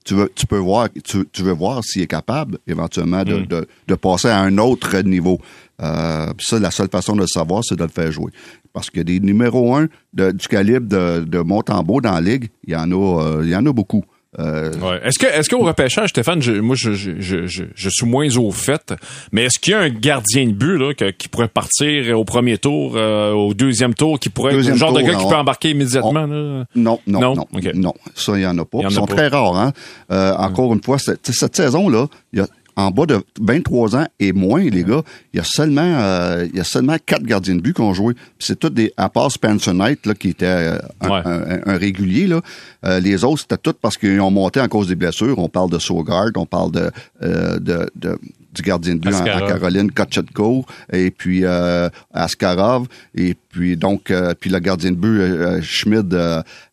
tu 0.04 0.14
veux, 0.14 0.30
tu 0.34 0.46
peux 0.46 0.58
voir, 0.58 0.88
tu, 1.04 1.24
tu 1.32 1.42
veux 1.42 1.52
voir 1.52 1.82
s'il 1.84 2.02
est 2.02 2.06
capable 2.06 2.58
éventuellement 2.66 3.22
de, 3.24 3.40
de, 3.46 3.68
de 3.86 3.94
passer 3.94 4.28
à 4.28 4.40
un 4.40 4.56
autre 4.58 4.98
niveau. 5.02 5.38
Euh, 5.82 6.26
ça, 6.38 6.58
la 6.58 6.70
seule 6.70 6.88
façon 6.90 7.14
de 7.14 7.20
le 7.22 7.26
savoir, 7.26 7.62
c'est 7.64 7.76
de 7.76 7.82
le 7.82 7.88
faire 7.88 8.10
jouer. 8.12 8.32
Parce 8.72 8.90
que 8.90 9.00
des 9.00 9.18
numéros 9.20 9.74
un 9.74 9.88
de- 10.12 10.30
du 10.30 10.46
calibre 10.46 10.86
de, 10.88 11.24
de 11.24 11.38
Montembeau 11.40 12.00
dans 12.00 12.12
la 12.12 12.20
ligue, 12.20 12.48
il 12.66 12.72
y 12.72 12.76
en 12.76 12.90
a, 12.92 13.22
euh, 13.22 13.40
il 13.44 13.50
y 13.50 13.56
en 13.56 13.64
a 13.66 13.72
beaucoup. 13.72 14.04
Euh, 14.38 14.70
Ouais. 14.80 15.00
Est-ce 15.02 15.18
que, 15.18 15.26
est-ce 15.26 15.50
qu'au 15.50 15.58
repêchage, 15.64 16.10
Stéphane, 16.10 16.40
je- 16.40 16.52
moi, 16.52 16.76
je, 16.78 16.92
je, 16.92 17.10
je, 17.18 17.46
je, 17.74 17.88
suis 17.88 18.06
moins 18.06 18.28
au 18.36 18.52
fait, 18.52 18.94
mais 19.32 19.42
est-ce 19.46 19.58
qu'il 19.58 19.72
y 19.72 19.74
a 19.74 19.80
un 19.80 19.88
gardien 19.88 20.46
de 20.46 20.52
but 20.52 20.78
là, 20.78 20.94
que- 20.94 21.10
qui 21.10 21.26
pourrait 21.28 21.48
partir 21.48 22.16
au 22.16 22.24
premier 22.24 22.56
tour, 22.56 22.92
euh, 22.94 23.32
au 23.32 23.54
deuxième 23.54 23.92
tour, 23.94 24.20
qui 24.20 24.28
pourrait 24.28 24.52
Deuxième 24.52 24.74
le 24.74 24.78
genre 24.78 24.92
de 24.92 25.00
gars 25.00 25.14
qui 25.16 25.26
peut 25.28 25.34
embarquer 25.34 25.70
immédiatement 25.70 26.12
là? 26.12 26.26
Non, 26.28 26.66
non, 26.76 27.20
Non? 27.20 27.34
non, 27.34 27.46
non. 27.74 27.94
Ça, 28.14 28.32
il 28.36 28.38
n'y 28.38 28.46
en 28.46 28.56
a 28.58 28.64
pas. 28.64 28.78
Il 28.78 28.82
y 28.82 28.86
en 28.86 28.88
Ils 28.90 28.94
sont 28.94 29.06
pas. 29.06 29.14
très 29.16 29.28
rares. 29.28 29.56
Hein? 29.56 29.72
Euh, 30.12 30.32
encore 30.36 30.72
une 30.74 30.82
fois, 30.82 30.98
cette, 31.00 31.26
cette 31.32 31.56
saison-là, 31.56 32.06
il 32.32 32.38
y 32.38 32.42
a 32.42 32.46
en 32.76 32.90
bas 32.90 33.06
de 33.06 33.20
23 33.40 33.96
ans 33.96 34.06
et 34.18 34.32
moins, 34.32 34.62
les 34.62 34.84
gars, 34.84 35.02
il 35.32 35.38
y 35.38 35.40
a 35.40 35.44
seulement 35.44 35.80
euh, 35.82 36.46
il 36.50 36.56
y 36.56 36.60
a 36.60 36.64
seulement 36.64 36.96
quatre 37.04 37.24
gardiens 37.24 37.54
de 37.56 37.60
but 37.60 37.74
qui 37.74 37.80
ont 37.82 37.94
joué. 37.94 38.14
C'est 38.38 38.58
tous 38.58 38.70
des 38.70 38.92
à 38.96 39.08
part 39.08 39.30
Spencer 39.30 39.74
Knight 39.74 40.06
là, 40.06 40.14
qui 40.14 40.30
était 40.30 40.46
euh, 40.46 40.78
un, 41.00 41.08
Ouais. 41.08 41.20
un- 41.24 41.42
un- 41.42 41.60
un 41.66 41.76
régulier 41.76 42.26
là. 42.26 42.40
Euh, 42.84 43.00
les 43.00 43.24
autres 43.24 43.40
c'était 43.42 43.56
tout 43.58 43.74
parce 43.80 43.96
qu'ils 43.96 44.20
ont 44.20 44.30
monté 44.30 44.60
en 44.60 44.68
cause 44.68 44.88
des 44.88 44.94
blessures. 44.94 45.38
On 45.38 45.48
parle 45.48 45.70
de 45.70 45.78
Sogard, 45.78 46.30
on 46.36 46.46
parle 46.46 46.72
de 46.72 46.90
euh, 47.22 47.58
de, 47.58 47.90
de- 47.96 48.18
du 48.52 48.62
gardien 48.62 48.94
de 48.94 49.00
but 49.00 49.12
en. 49.14 49.46
Caroline, 49.46 49.92
Kotchetko, 49.92 50.64
et 50.92 51.12
puis 51.12 51.44
euh, 51.44 51.88
Askarov, 52.12 52.86
et 53.14 53.36
puis 53.50 53.76
donc 53.76 54.10
euh, 54.10 54.34
puis 54.38 54.50
le 54.50 54.58
gardien 54.58 54.90
de 54.90 54.96
but 54.96 55.62
Schmid 55.62 56.12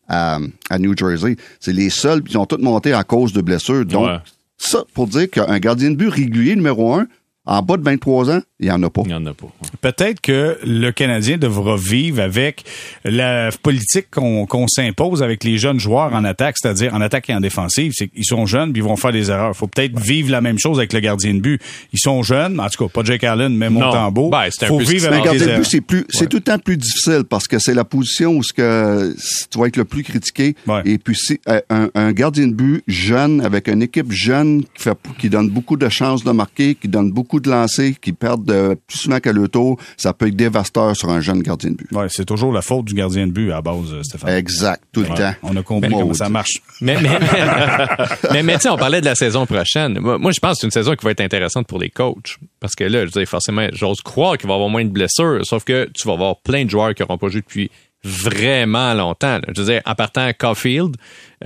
à, 0.08 0.38
à 0.70 0.78
New 0.78 0.96
Jersey. 0.96 1.36
C'est 1.60 1.72
les 1.72 1.90
seuls 1.90 2.22
qui 2.22 2.36
ont 2.36 2.46
tous 2.46 2.56
monté 2.58 2.92
à 2.92 3.04
cause 3.04 3.32
de 3.32 3.40
blessures. 3.42 3.84
Donc 3.84 4.06
Ouais. 4.06 4.16
Ça 4.58 4.84
pour 4.92 5.06
dire 5.06 5.30
qu'un 5.30 5.58
gardien 5.58 5.90
de 5.90 5.96
but 5.96 6.08
régulier 6.08 6.56
numéro 6.56 6.94
un 6.94 7.06
en 7.48 7.62
bas 7.62 7.78
de 7.78 7.82
23 7.82 8.30
ans, 8.30 8.40
il 8.60 8.66
y 8.66 8.70
en 8.70 8.82
a 8.82 8.90
pas. 8.90 9.00
Il 9.06 9.08
n'y 9.08 9.14
en 9.14 9.24
a 9.24 9.32
pas. 9.32 9.46
Peut-être 9.80 10.20
que 10.20 10.58
le 10.64 10.90
Canadien 10.90 11.38
devra 11.38 11.76
vivre 11.76 12.20
avec 12.20 12.64
la 13.04 13.48
politique 13.62 14.10
qu'on 14.10 14.68
s'impose 14.68 15.22
avec 15.22 15.44
les 15.44 15.56
jeunes 15.56 15.80
joueurs 15.80 16.12
en 16.12 16.24
attaque, 16.24 16.56
c'est-à-dire 16.60 16.94
en 16.94 17.00
attaque 17.00 17.30
et 17.30 17.34
en 17.34 17.40
défensive. 17.40 17.92
C'est 17.94 18.08
qu'ils 18.08 18.26
sont 18.26 18.44
jeunes 18.44 18.72
puis 18.72 18.82
ils 18.82 18.84
vont 18.84 18.96
faire 18.96 19.12
des 19.12 19.30
erreurs. 19.30 19.56
faut 19.56 19.66
peut-être 19.66 19.98
vivre 19.98 20.30
la 20.30 20.42
même 20.42 20.58
chose 20.58 20.76
avec 20.78 20.92
le 20.92 21.00
gardien 21.00 21.32
de 21.32 21.40
but. 21.40 21.62
Ils 21.94 21.98
sont 21.98 22.22
jeunes, 22.22 22.60
en 22.60 22.68
tout 22.68 22.84
cas, 22.84 22.92
pas 22.92 23.02
Jake 23.02 23.24
Allen, 23.24 23.56
mais 23.56 23.70
Montembeau. 23.70 24.28
Ben, 24.28 24.48
c'est 24.50 24.66
un 24.66 24.68
faut 24.68 24.78
vivre 24.80 25.08
avec 25.08 25.20
le 25.20 25.24
gardien 25.24 25.46
de 25.46 25.56
but, 25.56 25.64
c'est 25.64 25.80
plus, 25.80 26.04
c'est 26.10 26.28
tout 26.28 26.36
le 26.36 26.42
temps 26.42 26.58
plus 26.58 26.76
difficile 26.76 27.22
parce 27.26 27.48
que 27.48 27.58
c'est 27.58 27.74
la 27.74 27.84
position 27.84 28.36
où 28.36 28.42
ce 28.42 28.52
que 28.52 29.14
tu 29.50 29.58
vas 29.58 29.68
être 29.68 29.78
le 29.78 29.86
plus 29.86 30.02
critiqué. 30.02 30.54
Ouais. 30.66 30.82
Et 30.84 30.98
puis 30.98 31.16
c'est 31.16 31.40
euh, 31.48 31.60
un, 31.70 31.88
un 31.94 32.12
gardien 32.12 32.46
de 32.46 32.52
but 32.52 32.84
jeune 32.86 33.40
avec 33.40 33.68
une 33.68 33.82
équipe 33.82 34.12
jeune 34.12 34.64
qui 34.74 34.82
fait, 34.82 34.98
qui 35.18 35.30
donne 35.30 35.48
beaucoup 35.48 35.78
de 35.78 35.88
chances 35.88 36.24
de 36.24 36.32
marquer, 36.32 36.74
qui 36.74 36.88
donne 36.88 37.10
beaucoup 37.10 37.37
de 37.40 37.50
lancers, 37.50 37.98
qui 38.00 38.12
perdent 38.12 38.76
plus 38.86 38.98
souvent 38.98 39.20
qu'à 39.20 39.32
le 39.32 39.48
tour, 39.48 39.78
ça 39.96 40.12
peut 40.12 40.28
être 40.28 40.36
dévastateur 40.36 40.96
sur 40.96 41.08
un 41.10 41.20
jeune 41.20 41.42
gardien 41.42 41.70
de 41.70 41.76
but. 41.76 41.88
Ouais, 41.92 42.06
c'est 42.08 42.24
toujours 42.24 42.52
la 42.52 42.62
faute 42.62 42.84
du 42.86 42.94
gardien 42.94 43.26
de 43.26 43.32
but 43.32 43.50
à 43.50 43.56
la 43.56 43.62
base, 43.62 43.92
euh, 43.92 44.02
Stéphane. 44.02 44.30
Exact, 44.30 44.82
tout 44.92 45.00
le 45.02 45.08
Ouais, 45.08 45.14
temps. 45.14 45.32
On 45.42 45.56
a 45.56 45.62
compris 45.62 45.90
comment 45.90 46.14
ça 46.14 46.28
marche. 46.28 46.60
Mais, 46.80 46.96
mais, 47.02 47.18
mais, 48.32 48.42
mais 48.44 48.54
tu 48.54 48.60
sais, 48.60 48.68
on 48.68 48.76
parlait 48.76 49.00
de 49.00 49.04
la 49.06 49.16
saison 49.16 49.46
prochaine. 49.46 49.98
Moi, 49.98 50.16
moi, 50.18 50.30
je 50.30 50.38
pense 50.38 50.52
que 50.52 50.58
c'est 50.60 50.66
une 50.66 50.70
saison 50.70 50.94
qui 50.94 51.04
va 51.04 51.10
être 51.10 51.20
intéressante 51.20 51.66
pour 51.66 51.80
les 51.80 51.90
coachs. 51.90 52.36
Parce 52.60 52.74
que 52.76 52.84
là, 52.84 53.00
je 53.00 53.04
veux 53.06 53.10
dire, 53.10 53.26
forcément, 53.28 53.66
j'ose 53.72 54.00
croire 54.00 54.38
qu'il 54.38 54.46
va 54.46 54.52
y 54.52 54.56
avoir 54.56 54.68
moins 54.70 54.84
de 54.84 54.90
blessures. 54.90 55.40
Sauf 55.44 55.64
que 55.64 55.88
tu 55.92 56.06
vas 56.06 56.14
avoir 56.14 56.36
plein 56.36 56.64
de 56.64 56.70
joueurs 56.70 56.94
qui 56.94 57.02
n'auront 57.02 57.18
pas 57.18 57.28
joué 57.28 57.40
depuis 57.40 57.70
vraiment 58.04 58.94
longtemps. 58.94 59.34
là. 59.38 59.42
Je 59.54 59.60
veux 59.62 59.72
dire, 59.72 59.82
en 59.86 59.94
partant 59.94 60.30
Caulfield, 60.38 60.96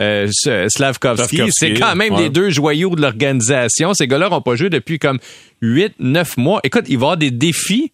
euh, 0.01 0.27
S- 0.27 0.33
Slavkovski, 0.75 1.37
Slavkovski, 1.37 1.51
c'est 1.53 1.75
quand 1.75 1.95
même 1.97 2.15
ouais. 2.15 2.23
les 2.25 2.31
deux 2.31 2.51
joyaux 2.51 2.95
de 2.95 3.01
l'organisation. 3.03 3.95
Ces 3.95 4.07
gars-là 4.07 4.29
n'ont 4.29 4.41
pas 4.43 4.57
joué 4.57 4.71
depuis 4.71 4.99
comme 4.99 5.19
8, 5.63 5.95
9 5.99 6.37
mois. 6.37 6.61
Écoute, 6.65 6.85
il 6.89 6.97
va 6.99 7.03
y 7.03 7.05
avoir 7.05 7.17
des 7.17 7.31
défis 7.31 7.93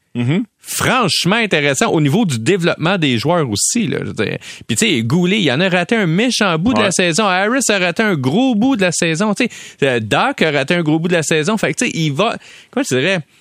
franchement 0.60 1.36
intéressants 1.36 1.90
au 1.92 2.00
niveau 2.00 2.24
du 2.24 2.38
développement 2.40 2.98
des 2.98 3.18
joueurs 3.18 3.48
aussi. 3.48 3.86
Là, 3.86 3.98
je 4.02 4.06
veux 4.06 4.12
dire. 4.12 4.38
Puis 4.66 4.76
tu 4.76 4.86
sais, 4.86 5.02
Goulet, 5.02 5.40
il 5.40 5.50
en 5.52 5.60
a 5.60 5.68
raté 5.68 5.94
un 5.96 6.06
méchant 6.06 6.58
bout 6.58 6.74
de 6.74 6.80
la 6.80 6.90
saison. 6.90 7.24
Harris 7.24 7.60
a 7.70 7.78
raté 7.78 8.02
un 8.02 8.14
gros 8.16 8.54
bout 8.54 8.76
de 8.76 8.82
la 8.82 8.92
saison. 8.92 9.32
Tu 9.34 9.44
sais, 9.44 9.86
Euh, 9.86 10.00
Doc 10.00 10.42
a 10.42 10.50
raté 10.50 10.74
un 10.74 10.82
gros 10.82 10.98
bout 10.98 11.08
de 11.08 11.12
la 11.14 11.22
saison. 11.22 11.56
Fait 11.56 11.72
que 11.72 11.78
tu 11.78 11.90
sais, 11.90 11.92
il 11.96 12.12
va... 12.12 12.36
Comment 12.70 12.84
je 12.90 12.96
dirais 12.96 13.20
tu 13.20 13.22
sais, 13.22 13.37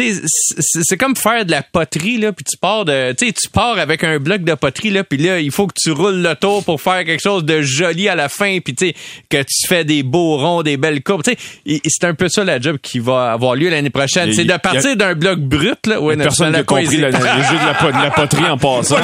c'est 0.00 0.96
comme 0.96 1.16
faire 1.16 1.44
de 1.44 1.50
la 1.50 1.62
poterie 1.62 2.18
là 2.18 2.32
puis 2.32 2.44
tu 2.44 2.56
pars 2.56 2.84
de 2.84 3.12
tu 3.12 3.48
pars 3.52 3.78
avec 3.78 4.04
un 4.04 4.18
bloc 4.18 4.42
de 4.42 4.54
poterie 4.54 4.90
là 4.90 5.04
puis 5.04 5.18
là 5.18 5.40
il 5.40 5.50
faut 5.50 5.66
que 5.66 5.74
tu 5.80 5.90
roules 5.90 6.22
le 6.22 6.34
tour 6.34 6.64
pour 6.64 6.80
faire 6.80 7.04
quelque 7.04 7.22
chose 7.22 7.44
de 7.44 7.62
joli 7.62 8.08
à 8.08 8.14
la 8.14 8.28
fin 8.28 8.58
puis 8.64 8.74
tu 8.74 8.88
sais 8.88 8.94
que 9.28 9.38
tu 9.42 9.66
fais 9.66 9.84
des 9.84 10.02
beaux 10.02 10.36
ronds 10.38 10.62
des 10.62 10.76
belles 10.76 11.02
courbes 11.02 11.22
tu 11.24 11.32
sais 11.66 11.80
c'est 11.86 12.06
un 12.06 12.14
peu 12.14 12.28
ça 12.28 12.44
la 12.44 12.60
job 12.60 12.78
qui 12.82 12.98
va 12.98 13.32
avoir 13.32 13.54
lieu 13.54 13.68
l'année 13.68 13.90
prochaine 13.90 14.32
c'est 14.32 14.44
de 14.44 14.56
partir 14.58 14.96
d'un 14.96 15.14
bloc 15.14 15.38
brut 15.40 15.86
là 15.86 16.00
ouais, 16.00 16.16
Personne 16.24 16.52
n'a 16.52 16.62
compris 16.64 16.96
le, 16.96 17.10
jeu 17.12 17.18
de 17.58 17.66
la, 17.66 17.74
po- 17.74 17.86
de 17.92 18.02
la 18.02 18.10
poterie 18.10 18.46
en 18.46 18.58
passant. 18.58 18.96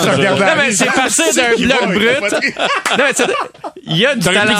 c'est 0.73 0.87
partir 0.87 1.25
d'un 1.35 1.65
bloc 1.67 1.95
brut. 1.95 2.35
Non, 2.97 3.05
mais 3.09 3.13
c'est- 3.15 3.25
Il 3.87 3.97
y 3.97 4.07
a 4.07 4.15
du 4.15 4.21
talent. 4.35 4.53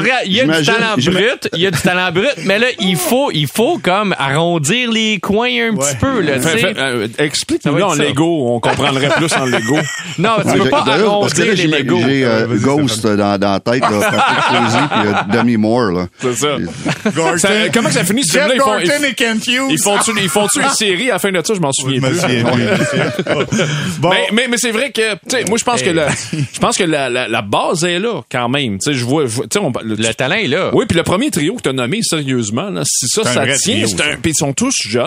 regarde, 0.00 0.22
il 0.26 0.32
y 0.32 0.40
a 0.40 0.44
du 0.58 0.66
talent 0.66 0.94
brut. 1.12 1.48
Il 1.54 1.60
y 1.60 1.66
a 1.66 1.70
du 1.70 1.80
talent 1.80 2.12
brut. 2.12 2.30
Mais 2.44 2.58
là, 2.58 2.66
il 2.78 2.96
faut, 2.96 3.30
il 3.32 3.46
faut 3.46 3.78
comme 3.78 4.14
arrondir 4.18 4.90
les 4.90 5.13
coins 5.20 5.70
un 5.70 5.74
petit 5.76 5.96
peu, 5.96 6.20
là, 6.20 6.32
euh, 6.78 7.08
Explique-nous 7.18 7.80
en 7.80 7.94
ça. 7.94 8.02
Lego, 8.02 8.54
on 8.54 8.60
comprendrait 8.60 9.08
plus 9.10 9.32
en 9.36 9.44
Lego. 9.46 9.78
Non, 10.18 10.30
tu 10.42 10.46
Ouais, 10.48 10.58
peux 10.58 10.68
pas 10.70 10.84
arrondir 10.86 11.44
les 11.46 11.56
j'ai 11.56 11.66
Legos. 11.66 11.98
j'ai, 12.06 12.24
euh, 12.24 12.46
Ghost 12.60 13.04
dans, 13.04 13.36
dans 13.36 13.52
la 13.52 13.60
tête, 13.60 13.80
là, 13.80 14.00
Patrick 14.00 14.44
Swayze 14.48 14.88
puis 14.90 15.08
euh, 15.08 15.36
Demi 15.38 15.56
Moore. 15.56 15.90
Là. 15.90 16.06
C'est 16.20 16.34
ça. 16.36 16.56
Comment 17.72 17.90
ça 17.90 18.04
finit 18.04 18.24
ce 18.24 18.32
film-là? 18.38 18.54
Ils 18.54 18.60
font- 18.60 18.66
Gorton 18.66 18.92
ils- 19.00 19.04
et 19.06 19.14
Kent 19.14 19.46
Hughes. 19.48 19.70
Ils 19.70 19.78
font-tu 19.82 20.12
ils 20.22 20.28
font-tu 20.28 20.60
une 20.60 20.68
série 20.70 21.10
à 21.10 21.14
la 21.14 21.18
fin 21.18 21.32
de 21.32 21.40
ça? 21.44 21.54
Je 21.54 21.60
m'en 21.60 21.72
souviens 21.72 22.00
plus. 22.00 22.20
Mais, 24.02 24.26
mais, 24.32 24.48
mais 24.48 24.56
c'est 24.58 24.70
vrai 24.70 24.90
que, 24.92 25.14
tu 25.14 25.18
sais, 25.28 25.44
moi, 25.48 25.58
je 25.58 25.64
pense 25.64 25.82
que 25.82 25.90
la, 25.90 26.08
je 26.10 26.58
pense 26.60 26.76
que 26.76 26.84
la, 26.84 27.08
la, 27.08 27.26
la 27.28 27.42
base 27.42 27.84
est 27.84 27.98
là, 27.98 28.20
quand 28.30 28.48
même. 28.48 28.78
Tu 28.78 28.92
sais, 28.92 28.94
je 28.98 29.04
vois, 29.04 29.24
tu 29.26 29.58
le, 29.82 29.94
Le 29.96 30.14
talent 30.14 30.36
est 30.36 30.46
là. 30.46 30.70
oui, 30.74 30.84
puis 30.86 30.96
le 30.96 31.02
premier 31.02 31.30
trio 31.30 31.54
que 31.56 31.62
tu 31.62 31.68
as 31.68 31.72
nommé, 31.72 32.00
sérieusement, 32.02 32.70
là, 32.70 32.82
si 32.84 33.06
ça, 33.08 33.24
ça 33.24 33.44
tient, 33.46 33.84
c'est 33.86 34.00
un, 34.02 34.16
puis 34.20 34.32
ils 34.32 34.36
sont 34.36 34.52
tous 34.52 34.74
jeunes. 34.88 35.03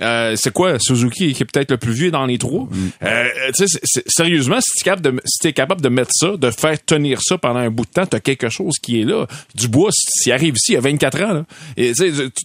Euh, 0.00 0.34
c'est 0.36 0.52
quoi, 0.52 0.78
Suzuki, 0.80 1.32
qui 1.32 1.42
est 1.42 1.46
peut-être 1.46 1.70
le 1.70 1.76
plus 1.76 1.92
vieux 1.92 2.10
dans 2.10 2.26
les 2.26 2.38
trois? 2.38 2.62
Mm. 2.70 2.88
Euh, 3.04 3.28
sérieusement, 4.06 4.58
si 4.60 4.70
tu 4.72 4.80
es 4.80 4.82
capable 4.84 5.02
de, 5.02 5.20
si 5.24 5.38
t'es 5.40 5.52
capable 5.52 5.80
de 5.80 5.88
mettre 5.88 6.10
ça, 6.12 6.36
de 6.36 6.50
faire 6.50 6.82
tenir 6.84 7.20
ça 7.22 7.38
pendant 7.38 7.60
un 7.60 7.70
bout 7.70 7.84
de 7.84 7.90
temps, 7.90 8.06
t'as 8.06 8.20
quelque 8.20 8.48
chose 8.48 8.74
qui 8.82 9.00
est 9.00 9.04
là. 9.04 9.26
Dubois, 9.54 9.90
s'il 9.92 10.32
arrive 10.32 10.54
ici, 10.56 10.72
il 10.72 10.74
y 10.74 10.78
a 10.78 10.80
24 10.80 11.22
ans, 11.22 11.32
là. 11.34 11.44
Et 11.76 11.92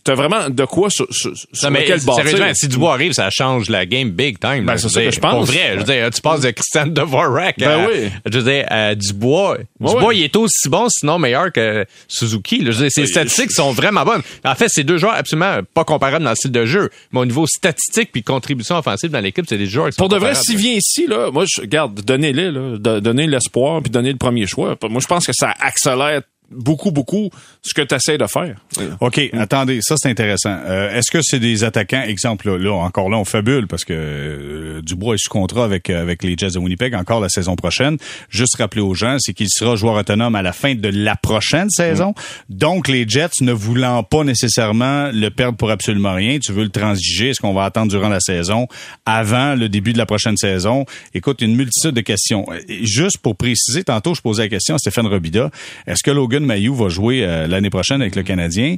t'as 0.03 0.13
vraiment 0.13 0.49
de 0.49 0.65
quoi 0.65 0.89
sur, 0.89 1.07
sur, 1.09 1.36
sur 1.36 1.47
Non, 1.63 1.71
mais 1.71 1.82
lequel 1.84 2.01
bâtir. 2.01 2.23
sérieusement, 2.28 2.53
si 2.53 2.67
Dubois 2.67 2.93
arrive, 2.93 3.13
ça 3.13 3.30
change 3.32 3.69
la 3.69 3.86
game 3.86 4.11
big 4.11 4.39
time. 4.39 4.65
Ben, 4.65 4.78
c'est 4.78 4.89
ça 4.89 5.01
que 5.01 5.11
je 5.11 5.19
pense. 5.19 5.34
Pour 5.34 5.45
vrai, 5.45 5.71
je 5.73 5.78
veux 5.80 5.84
dire, 5.84 6.09
tu 6.11 6.21
passes 6.21 6.41
de 6.41 6.51
Christian 6.51 6.88
Dvorak 6.88 7.55
Ben 7.57 7.69
à, 7.69 7.88
oui. 7.88 8.09
je 8.25 8.38
veux 8.38 8.51
dire, 8.51 8.65
à 8.69 8.93
Dubois. 8.93 9.57
Ouais, 9.57 9.65
Dubois, 9.80 10.05
ouais. 10.07 10.17
il 10.17 10.23
est 10.23 10.36
aussi 10.36 10.69
bon, 10.69 10.88
sinon 10.89 11.17
meilleur 11.17 11.51
que 11.51 11.86
Suzuki. 12.07 12.59
là. 12.59 12.71
Je 12.71 12.78
veux 12.78 12.84
dire, 12.84 12.91
ses 12.91 13.07
statistiques 13.07 13.51
sont 13.51 13.71
vraiment 13.71 14.03
bonnes. 14.03 14.21
En 14.45 14.55
fait, 14.55 14.67
c'est 14.69 14.84
deux 14.84 14.97
joueurs 14.97 15.15
absolument 15.15 15.59
pas 15.73 15.84
comparables 15.84 16.23
dans 16.23 16.32
le 16.32 16.36
style 16.36 16.51
de 16.51 16.57
jeu. 16.66 16.89
Mais 17.12 17.20
au 17.20 17.26
niveau 17.26 17.45
statistique 17.47 18.10
puis 18.12 18.24
contribution 18.24 18.76
offensive 18.78 19.10
dans 19.12 19.20
l'équipe, 19.20 19.45
c'est 19.47 19.58
des 19.58 19.66
joueurs 19.68 19.88
qui 19.89 19.93
sont 19.93 20.03
Pour 20.03 20.10
de 20.10 20.18
vrai, 20.18 20.36
s'il 20.36 20.58
vient 20.58 20.74
ici, 20.74 21.08
là, 21.08 21.32
moi, 21.32 21.45
je 21.47 21.62
garde, 21.64 22.01
donnez-les, 22.01 22.51
là, 22.51 22.78
de- 22.78 22.99
donnez 22.99 23.28
l'espoir 23.28 23.82
puis 23.82 23.91
donnez 23.91 24.12
le 24.12 24.18
premier 24.18 24.45
choix. 24.47 24.76
Moi, 24.89 24.99
je 25.01 25.08
pense 25.08 25.26
que 25.26 25.34
ça 25.34 25.53
accélère 25.60 26.22
beaucoup, 26.52 26.91
beaucoup 26.91 27.30
ce 27.62 27.74
que 27.74 27.82
tu 27.82 27.95
essaies 27.95 28.18
de 28.18 28.28
faire. 28.28 28.56
OK, 29.02 29.20
attendez, 29.34 29.80
ça 29.82 29.95
c'est 29.98 30.10
intéressant. 30.10 30.56
Euh, 30.66 30.95
Est-ce 30.95 31.12
que 31.12 31.20
c'est 31.22 31.39
des 31.39 31.64
attaquants, 31.64 32.02
exemple, 32.02 32.50
là, 32.50 32.58
là, 32.58 32.74
encore 32.74 33.10
là, 33.10 33.18
on 33.18 33.26
fabule 33.26 33.68
parce 33.68 33.84
que 33.84 33.93
euh, 33.93 34.82
Dubois 34.82 35.16
est 35.16 35.18
sous 35.20 35.30
contrat 35.30 35.66
avec, 35.66 35.89
euh, 35.89 36.02
avec 36.02 36.24
les 36.24 36.36
Jets 36.38 36.52
de 36.52 36.60
Winnipeg 36.60 36.95
encore 36.95 37.20
la 37.20 37.30
saison 37.30 37.56
prochaine. 37.56 37.98
Juste 38.30 38.56
rappeler 38.58 38.82
aux 38.82 38.93
gens, 38.93 39.18
c'est 39.20 39.34
qu'il 39.34 39.50
sera 39.50 39.76
joueur 39.76 39.95
autonome 39.95 40.36
à 40.36 40.41
la 40.41 40.54
fin 40.54 40.76
de 40.76 40.89
la 40.89 41.16
prochaine 41.16 41.70
saison. 41.70 42.14
Donc, 42.50 42.88
les 42.88 43.08
Jets 43.08 43.41
ne 43.41 43.52
voulant 43.52 44.04
pas 44.04 44.24
nécessairement 44.24 45.10
le 45.12 45.30
perdre 45.30 45.58
pour 45.58 45.70
absolument 45.70 46.14
rien, 46.14 46.39
tu 46.39 46.52
veux 46.52 46.64
le 46.64 46.70
transiger, 46.70 47.30
est-ce 47.30 47.41
qu'on 47.41 47.54
va 47.54 47.66
attendre 47.66 47.89
durant 47.89 48.10
la 48.10 48.20
saison, 48.20 48.68
avant 49.06 49.56
le 49.56 49.70
début 49.70 49.93
de 49.93 49.98
la 49.98 50.06
prochaine 50.06 50.38
saison? 50.38 50.86
Écoute, 51.14 51.41
une 51.41 51.56
multitude 51.56 51.91
de 51.91 52.02
questions. 52.02 52.45
Juste 52.82 53.18
pour 53.18 53.36
préciser, 53.36 53.84
tantôt, 53.84 54.14
je 54.14 54.22
posais 54.22 54.43
la 54.43 54.50
question 54.50 54.76
à 54.76 54.78
Stéphane 54.78 55.08
Robida, 55.08 55.50
est-ce 55.86 56.04
que 56.04 56.12
Logan 56.12 56.36
Mayou 56.45 56.75
va 56.75 56.89
jouer 56.89 57.23
euh, 57.23 57.47
l'année 57.47 57.69
prochaine 57.69 58.01
avec 58.01 58.15
le 58.15 58.23
Canadien? 58.23 58.77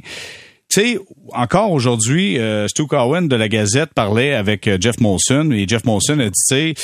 Tu 0.70 0.80
sais, 0.80 0.98
encore 1.32 1.72
aujourd'hui, 1.72 2.38
euh, 2.38 2.68
Stu 2.68 2.86
Cowan 2.86 3.26
de 3.26 3.34
la 3.34 3.48
Gazette 3.48 3.92
parlait 3.92 4.34
avec 4.34 4.68
euh, 4.68 4.78
Jeff 4.80 5.00
Molson 5.00 5.50
et 5.50 5.66
Jeff 5.66 5.84
Molson 5.84 6.20
a 6.20 6.26
dit, 6.26 6.30
tu 6.30 6.54
sais, 6.54 6.74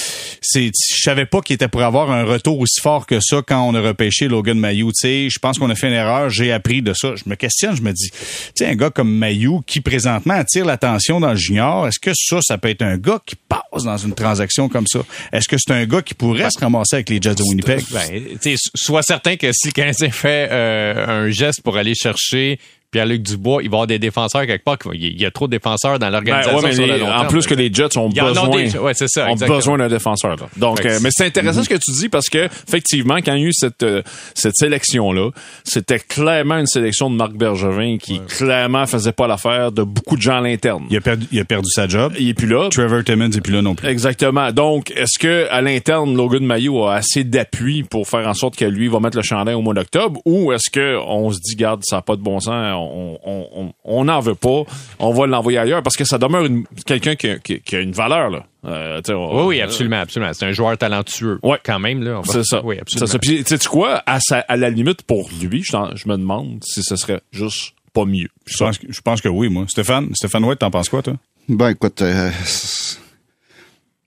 c'est, 0.41 0.66
je 0.66 1.03
savais 1.03 1.24
pas 1.24 1.41
qu'il 1.41 1.55
était 1.55 1.68
pour 1.68 1.82
avoir 1.82 2.11
un 2.11 2.24
retour 2.24 2.59
aussi 2.59 2.80
fort 2.80 3.07
que 3.07 3.20
ça 3.20 3.43
quand 3.47 3.62
on 3.62 3.76
a 3.76 3.80
repêché 3.80 4.26
Logan 4.26 4.59
Mayou. 4.59 4.89
Tu 4.89 4.95
sais, 4.95 5.28
je 5.30 5.39
pense 5.39 5.61
qu'on 5.61 5.70
a 5.70 5.76
fait 5.76 5.87
une 5.87 5.95
erreur, 5.95 6.30
j'ai 6.30 6.51
appris 6.51 6.82
de 6.82 6.95
ça. 6.95 7.14
Je 7.14 7.30
me 7.30 7.37
questionne, 7.37 7.76
je 7.76 7.82
me 7.82 7.93
dis, 7.93 8.11
tu 8.11 8.16
sais, 8.57 8.66
un 8.66 8.74
gars 8.74 8.91
comme 8.91 9.12
Mayou 9.12 9.62
qui 9.64 9.80
présentement 9.80 10.34
attire 10.34 10.64
l'attention 10.64 11.20
dans 11.20 11.30
le 11.30 11.37
junior, 11.37 11.87
est-ce 11.87 12.01
que 12.01 12.11
ça, 12.12 12.41
ça 12.43 12.59
peut 12.59 12.70
être 12.70 12.82
un 12.82 12.97
gars 12.97 13.20
qui 13.24 13.37
passe 13.37 13.84
dans 13.84 13.99
une 13.99 14.14
transaction 14.14 14.68
comme 14.68 14.89
ça? 14.89 15.01
Est-ce 15.32 15.47
que 15.47 15.57
c'est 15.59 15.72
un 15.72 15.87
gars 15.87 16.03
qui 16.03 16.14
pourrait 16.14 16.51
se 16.51 16.59
ramasser 16.59 16.97
avec 16.97 17.09
les 17.09 17.22
Jets 17.22 17.37
de 17.37 17.45
Winnipeg? 17.45 17.84
Ben, 17.93 18.24
tu 18.43 18.57
sais, 18.57 18.70
sois 18.74 19.03
certain 19.03 19.37
que 19.37 19.53
si 19.53 19.68
le 19.68 19.72
Canadien 19.72 20.11
fait 20.11 20.49
euh, 20.51 21.26
un 21.26 21.30
geste 21.30 21.62
pour 21.62 21.76
aller 21.76 21.95
chercher 21.95 22.59
Pierre-Luc 22.97 23.20
Dubois, 23.22 23.62
il 23.62 23.68
va 23.68 23.74
y 23.74 23.76
avoir 23.76 23.86
des 23.86 23.99
défenseurs 23.99 24.47
quelque 24.47 24.64
part. 24.64 24.78
Il 24.94 25.20
y 25.20 25.26
a 25.26 25.30
trop 25.30 25.47
de 25.47 25.51
défenseurs 25.51 25.99
dans 25.99 26.07
Ben, 26.07 26.12
l'organisation 26.12 26.57
ouais, 26.57 26.62
mais 26.64 26.72
sur 26.72 26.86
le 26.86 26.92
les- 26.94 26.99
long 27.01 27.09
en 27.09 27.18
terme. 27.18 27.26
plus 27.28 27.47
que 27.47 27.53
les 27.55 27.70
Jets 27.70 27.99
ont 27.99 28.09
besoin, 28.09 28.49
déjà. 28.49 28.80
Ouais, 28.80 28.94
c'est 28.94 29.07
ça, 29.09 29.26
ont 29.26 29.32
exactement. 29.32 29.57
besoin 29.59 29.76
d'un 29.78 29.88
défenseur. 29.88 30.30
là. 30.36 30.47
Donc, 30.57 30.82
euh, 30.86 30.99
mais 31.03 31.11
c'est 31.12 31.26
intéressant 31.26 31.62
ce 31.62 31.68
que 31.68 31.74
tu 31.74 31.90
dis 31.92 32.09
parce 32.09 32.30
que 32.30 32.49
effectivement, 32.66 33.16
quand 33.16 33.34
il 33.34 33.42
y 33.42 33.44
a 33.44 33.49
eu 33.49 33.53
cette 33.53 33.82
euh, 33.82 34.01
cette 34.34 34.57
sélection 34.57 35.12
là, 35.12 35.28
c'était 35.64 35.99
clairement 35.99 36.57
une 36.57 36.66
sélection 36.66 37.11
de 37.11 37.16
Marc 37.16 37.32
Bergevin 37.34 37.99
qui 37.99 38.18
clairement 38.20 38.86
faisait 38.86 39.12
pas 39.12 39.26
l'affaire 39.26 39.72
de 39.72 39.82
beaucoup 39.82 40.16
de 40.16 40.22
gens 40.22 40.38
à 40.38 40.40
l'interne. 40.40 40.84
Il 40.88 40.97
a 40.97 41.01
perdu, 41.03 41.26
il 41.32 41.38
a 41.40 41.44
perdu 41.44 41.68
sa 41.70 41.86
job. 41.86 42.14
Il 42.18 42.30
est 42.30 42.34
plus 42.34 42.47
là. 42.49 42.68
Trevor 42.70 43.05
Timmons 43.05 43.30
est 43.30 43.40
plus 43.42 43.53
là 43.53 43.61
non 43.61 43.74
plus. 43.74 43.86
Exactement. 43.88 44.51
Donc, 44.53 44.90
est-ce 44.92 45.18
que 45.18 45.47
à 45.51 45.61
l'interne, 45.61 46.16
Logan 46.16 46.44
Mayo 46.47 46.84
a 46.86 46.94
assez 46.94 47.24
d'appui 47.24 47.82
pour 47.82 48.09
faire 48.09 48.26
en 48.26 48.32
sorte 48.34 48.57
que 48.57 48.64
lui 48.64 48.88
va 48.88 49.01
mettre 49.01 49.18
le 49.18 49.22
chandail 49.22 49.55
au 49.55 49.61
mois 49.61 49.74
d'octobre, 49.74 50.18
ou 50.24 50.53
est-ce 50.53 50.70
que 50.70 50.97
on 51.07 51.30
se 51.30 51.38
dit, 51.40 51.57
garde, 51.57 51.82
ça 51.84 51.97
n'a 51.97 52.03
pas 52.03 52.16
de 52.16 52.22
bon 52.22 52.40
sens, 52.40 52.55
on 52.93 53.18
on 53.24 53.49
on- 53.57 53.72
on 53.84 54.05
n'en 54.05 54.20
veut 54.20 54.34
pas, 54.34 54.62
on 54.99 55.12
va 55.12 55.26
l'envoyer 55.26 55.59
ailleurs 55.59 55.82
parce 55.82 55.97
que 55.97 56.05
ça 56.05 56.18
demeure 56.18 56.47
quelqu'un 56.87 57.14
qui, 57.16 57.28
a- 57.28 57.39
qui- 57.39 57.61
qui 57.61 57.76
a 57.76 57.80
une 57.80 57.93
valeur 57.93 58.30
là. 58.30 58.45
Euh, 58.64 59.01
on- 59.11 59.41
Oui, 59.43 59.47
oui, 59.57 59.61
absolument, 59.61 60.01
absolument. 60.01 60.32
C'est 60.32 60.47
un 60.47 60.53
joueur 60.53 60.76
talentueux. 60.76 61.39
Ouais. 61.43 61.59
Quand 61.64 61.78
même, 61.78 62.03
là. 62.03 62.18
on 62.18 62.22
va- 62.22 62.32
C'est 62.32 62.45
ça. 62.45 62.61
Oui, 62.64 62.76
C'est 62.76 62.82
absolument. 63.03 63.07
ça. 63.12 63.18
Puis, 63.18 63.43
sais-tu 63.47 63.68
quoi? 63.68 64.03
À, 64.07 64.18
sa- 64.20 64.41
à 64.49 64.57
la 64.57 64.70
limite, 64.70 65.03
pour 65.03 65.28
lui, 65.41 65.62
je, 65.62 65.76
me 66.09 66.16
demande 66.16 66.59
si 66.64 66.82
ce 66.82 66.97
serait 66.97 67.20
juste 67.32 67.74
pas 67.93 68.05
mieux. 68.05 68.28
Je 68.47 68.57
pense, 68.57 68.78
que- 68.78 68.93
je 68.93 69.01
pense 69.01 69.20
que 69.20 69.28
oui, 69.28 69.49
moi. 69.49 69.64
Stéphane, 69.68 70.14
Stéphane 70.14 70.45
White, 70.45 70.59
t'en 70.59 70.70
penses 70.70 70.89
quoi, 70.89 71.03
toi? 71.03 71.14
Ben, 71.49 71.68
écoute, 71.70 72.03
euh, 72.03 72.30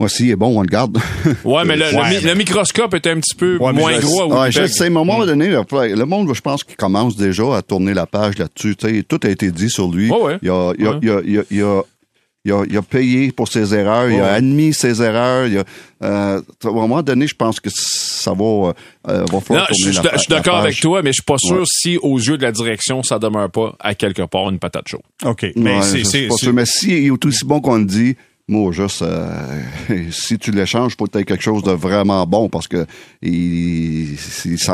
s'il 0.08 0.30
est 0.30 0.36
bon, 0.38 0.58
on 0.58 0.62
le 0.62 0.68
garde. 0.68 0.98
Ouais, 1.44 1.66
mais 1.66 1.76
le, 1.76 1.92
le 1.92 1.98
Ouais, 1.98 2.10
mi- 2.10 2.16
mais- 2.24 2.30
le 2.32 2.36
microscope 2.36 2.94
est 2.94 3.06
un 3.08 3.20
petit 3.20 3.36
peu 3.36 3.58
Ouais, 3.58 3.74
moins 3.74 3.94
je- 3.96 4.02
gros 4.02 4.22
à 4.34 4.44
Ouais, 4.44 4.52
je 4.52 4.66
sais, 4.66 4.90
mais 4.90 4.98
à 4.98 5.02
un 5.02 5.04
moment 5.04 5.26
donné, 5.26 5.50
le, 5.50 5.62
le 5.96 6.06
monde, 6.06 6.34
je 6.34 6.40
pense 6.42 6.64
qu'il 6.64 6.78
commence 6.78 7.18
déjà 7.18 7.58
à 7.58 7.62
tourner 7.62 7.94
la 7.94 8.06
page 8.06 8.38
là-dessus. 8.38 8.76
Tu 8.78 8.88
sais, 8.88 9.04
tout 9.04 9.20
a 9.24 9.28
été 9.30 9.52
dit 9.52 9.70
sur 9.70 9.92
lui. 9.92 10.08
Il, 10.08 10.14
a, 10.14 10.38
il, 10.42 10.50
a, 10.50 10.70
Ouais. 10.70 10.76
il, 10.80 10.88
a, 10.88 10.98
il, 11.02 11.10
a, 11.40 11.42
il, 11.52 11.62
a, 11.64 11.82
il 12.46 12.52
a- 12.54 12.64
il 12.70 12.78
a 12.78 12.82
payé 12.82 13.34
pour 13.34 13.50
ses 13.50 13.76
erreurs, 13.76 14.10
il 14.10 14.22
a 14.22 14.32
admis 14.36 14.74
ses 14.74 15.02
erreurs. 15.02 15.48
Il 15.48 15.58
a, 15.58 15.64
euh, 16.04 16.42
à 16.64 16.68
un 16.68 16.72
moment 16.72 17.02
donné, 17.04 17.28
je 17.28 17.36
pense 17.36 17.60
que 17.60 17.70
ça 17.70 18.32
va, 18.32 18.46
euh, 19.10 19.26
va 19.26 19.40
falloir 19.42 19.68
Non, 19.70 19.76
tourner 19.76 19.92
je, 19.94 20.02
la, 20.02 20.12
je 20.14 20.18
suis 20.20 20.30
d'accord 20.30 20.56
avec 20.60 20.80
toi, 20.80 21.02
mais 21.02 21.10
je 21.10 21.16
suis 21.16 21.24
pas 21.24 21.38
sûr 21.38 21.58
Ouais. 21.58 21.64
si, 21.68 21.98
aux 22.02 22.18
yeux 22.18 22.38
de 22.38 22.44
la 22.44 22.54
direction, 22.54 23.04
ça 23.04 23.20
demeure 23.20 23.52
pas 23.52 23.76
à 23.82 23.94
quelque 23.96 24.22
part 24.22 24.50
une 24.50 24.60
patate 24.60 24.88
chaude. 24.88 25.02
OK. 25.26 25.48
Mais 25.58 25.76
Ouais, 25.76 25.82
c'est, 25.82 26.00
je 26.00 26.04
c'est, 26.06 26.18
suis 26.20 26.28
pas 26.30 26.36
c'est- 26.36 26.46
sûr. 26.46 26.54
Mais 26.54 26.66
s'il 26.66 26.94
est 27.06 27.26
aussi 27.26 27.44
bon 27.44 27.60
qu'on 27.60 27.76
le 27.80 27.86
dit, 27.86 28.16
moi, 28.50 28.72
juste, 28.72 29.02
euh, 29.04 29.28
si 30.12 30.38
tu 30.38 30.52
l'échanges, 30.52 30.96
faut 30.98 31.06
être 31.06 31.22
quelque 31.24 31.42
chose 31.44 31.64
de 31.64 31.72
vraiment 31.72 32.26
bon 32.26 32.50
parce 32.50 32.68
que 32.68 32.86
il, 33.22 34.16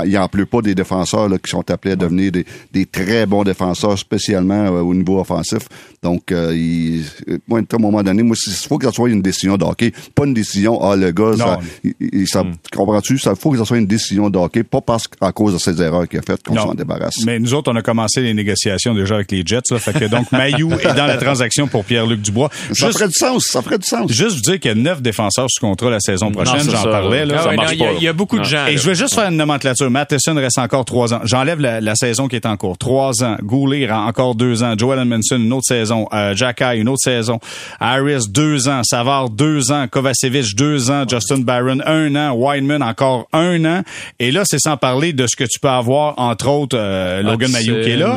il, 0.05 0.17
en 0.17 0.28
pleut 0.28 0.45
pas 0.45 0.61
des 0.61 0.73
défenseurs 0.76 1.30
là, 1.30 1.38
qui 1.38 1.49
sont 1.51 1.69
appelés 1.69 1.93
à 1.93 1.95
devenir 1.95 2.32
des, 2.32 2.45
des 2.71 2.86
très 2.86 3.26
bons 3.26 3.43
défenseurs, 3.43 3.97
spécialement 3.99 4.65
euh, 4.65 4.82
au 4.82 4.93
niveau 4.93 5.19
offensif. 5.19 5.63
Donc, 6.01 6.32
euh, 6.32 6.55
il, 6.55 7.03
moi, 7.47 7.59
à 7.59 7.76
un 7.76 7.80
moment 7.80 8.01
donné, 8.03 8.23
moi, 8.23 8.36
il 8.47 8.53
faut 8.53 8.78
que 8.78 8.86
ça 8.86 8.91
soit 8.91 9.09
une 9.09 9.21
décision 9.21 9.57
de 9.57 9.65
hockey, 9.65 9.91
pas 10.13 10.26
une 10.26 10.34
décision, 10.34 10.82
ah, 10.82 10.95
le 10.95 11.11
gars, 11.11 11.34
ça, 11.38 11.45
Non. 11.45 11.57
il- 11.84 11.93
il- 12.13 12.28
ça- 12.28 12.45
comprends-tu? 12.73 13.17
Ça 13.17 13.36
faut 13.36 13.51
que 13.51 13.57
ça 13.57 13.65
soit 13.65 13.78
une 13.78 13.88
décision 13.88 14.30
de 14.30 14.38
hockey, 14.38 14.63
pas 14.63 14.82
parce 14.82 15.07
qu'à 15.07 15.32
cause 15.32 15.53
de 15.53 15.57
ses 15.59 15.82
erreurs 15.82 16.07
qu'il 16.07 16.19
a 16.19 16.21
faites 16.21 16.43
qu'on 16.43 16.55
s'en 16.55 16.73
débarrasse. 16.73 17.15
Mais 17.26 17.39
nous 17.39 17.53
autres, 17.53 17.71
on 17.71 17.76
a 17.76 17.82
commencé 17.82 18.21
les 18.21 18.34
négociations 18.34 18.93
déjà 18.93 19.15
avec 19.15 19.32
les 19.32 19.43
Jets. 19.45 19.59
Là, 19.71 19.80
fait 19.80 19.93
que 19.93 20.05
donc, 20.05 20.32
Mayou 20.32 20.71
est 20.73 20.93
dans 20.95 21.05
la 21.07 21.17
transaction 21.17 21.67
pour 21.67 21.84
Pierre-Luc 21.86 22.21
Dubois. 22.21 22.49
Ça 22.73 22.88
Juste, 22.88 22.93
ferait 22.99 23.07
du 23.07 23.13
sens, 23.13 23.45
ça 23.49 23.61
ferait 23.66 23.78
du 23.78 23.86
sens. 23.88 24.11
juste 24.11 24.36
vous 24.36 24.41
dire 24.51 24.59
qu'il 24.59 24.70
y 24.70 24.74
a 24.74 24.76
neuf 24.76 25.01
défenseurs 25.01 25.47
sous 25.49 25.59
contrat 25.59 25.89
la 25.89 25.99
saison 25.99 26.32
prochaine. 26.32 26.61
J'en 26.70 26.84
parlais. 26.84 27.26
Là. 27.26 27.36
Ah 27.39 27.47
ouais, 27.49 27.55
non, 27.57 27.63
il 27.72 27.78
y 27.78 27.82
a- 27.82 27.86
pas, 27.86 27.91
là. 27.91 27.97
il 27.99 28.03
y, 28.03 28.07
a 28.07 28.13
beaucoup 28.13 28.38
de 28.38 28.43
Non. 28.43 28.47
gens. 28.47 28.66
Et 28.68 28.72
là. 28.76 28.78
je 28.78 28.88
vais 28.88 28.95
juste 28.95 29.13
faire 29.16 29.30
une 29.30 29.38
nomenclature. 29.38 29.89
Matheson 29.91 30.36
reste 30.36 30.57
encore 30.57 30.86
trois 30.86 31.13
ans. 31.13 31.20
J'enlève 31.26 31.59
la, 31.59 31.82
la 31.82 31.95
saison 31.95 32.28
qui 32.28 32.36
est 32.38 32.45
en 32.45 32.55
cours. 32.57 32.78
Trois 32.78 33.24
ans. 33.24 33.36
Goulet 33.43 33.89
encore 33.91 34.36
deux 34.36 34.63
ans. 34.63 34.74
Joel 34.78 34.99
Edmondson, 34.99 35.38
une 35.38 35.53
autre 35.53 35.66
saison. 35.68 36.07
Euh, 36.13 36.34
Jack 36.36 36.61
Eye, 36.61 36.80
une 36.80 36.89
autre 36.89 37.01
saison. 37.03 37.39
Harris, 37.80 38.26
deux 38.30 38.68
ans. 38.68 38.82
Savard, 38.84 39.30
deux 39.30 39.72
ans. 39.72 39.88
Kovacevic, 39.89 40.55
deux 40.55 40.91
ans. 40.91 41.03
Justin 41.09 41.39
Barron, 41.39 41.80
un 41.86 42.16
an. 42.16 42.34
Wideman, 42.36 42.82
encore 42.84 43.28
un 43.34 43.63
an. 43.66 43.82
Et 44.20 44.32
là, 44.32 44.43
c'est 44.45 44.59
sans 44.59 44.78
parler 44.78 45.13
de 45.13 45.28
ce 45.28 45.36
que 45.36 45.43
tu 45.43 45.59
peux 45.59 45.70
avoir, 45.70 46.13
entre 46.18 46.47
autres, 46.49 46.78
euh, 46.80 47.22
Logan 47.22 47.51
Mayou 47.51 47.82
qui 47.82 47.89
est 47.91 47.97
là. 47.97 48.16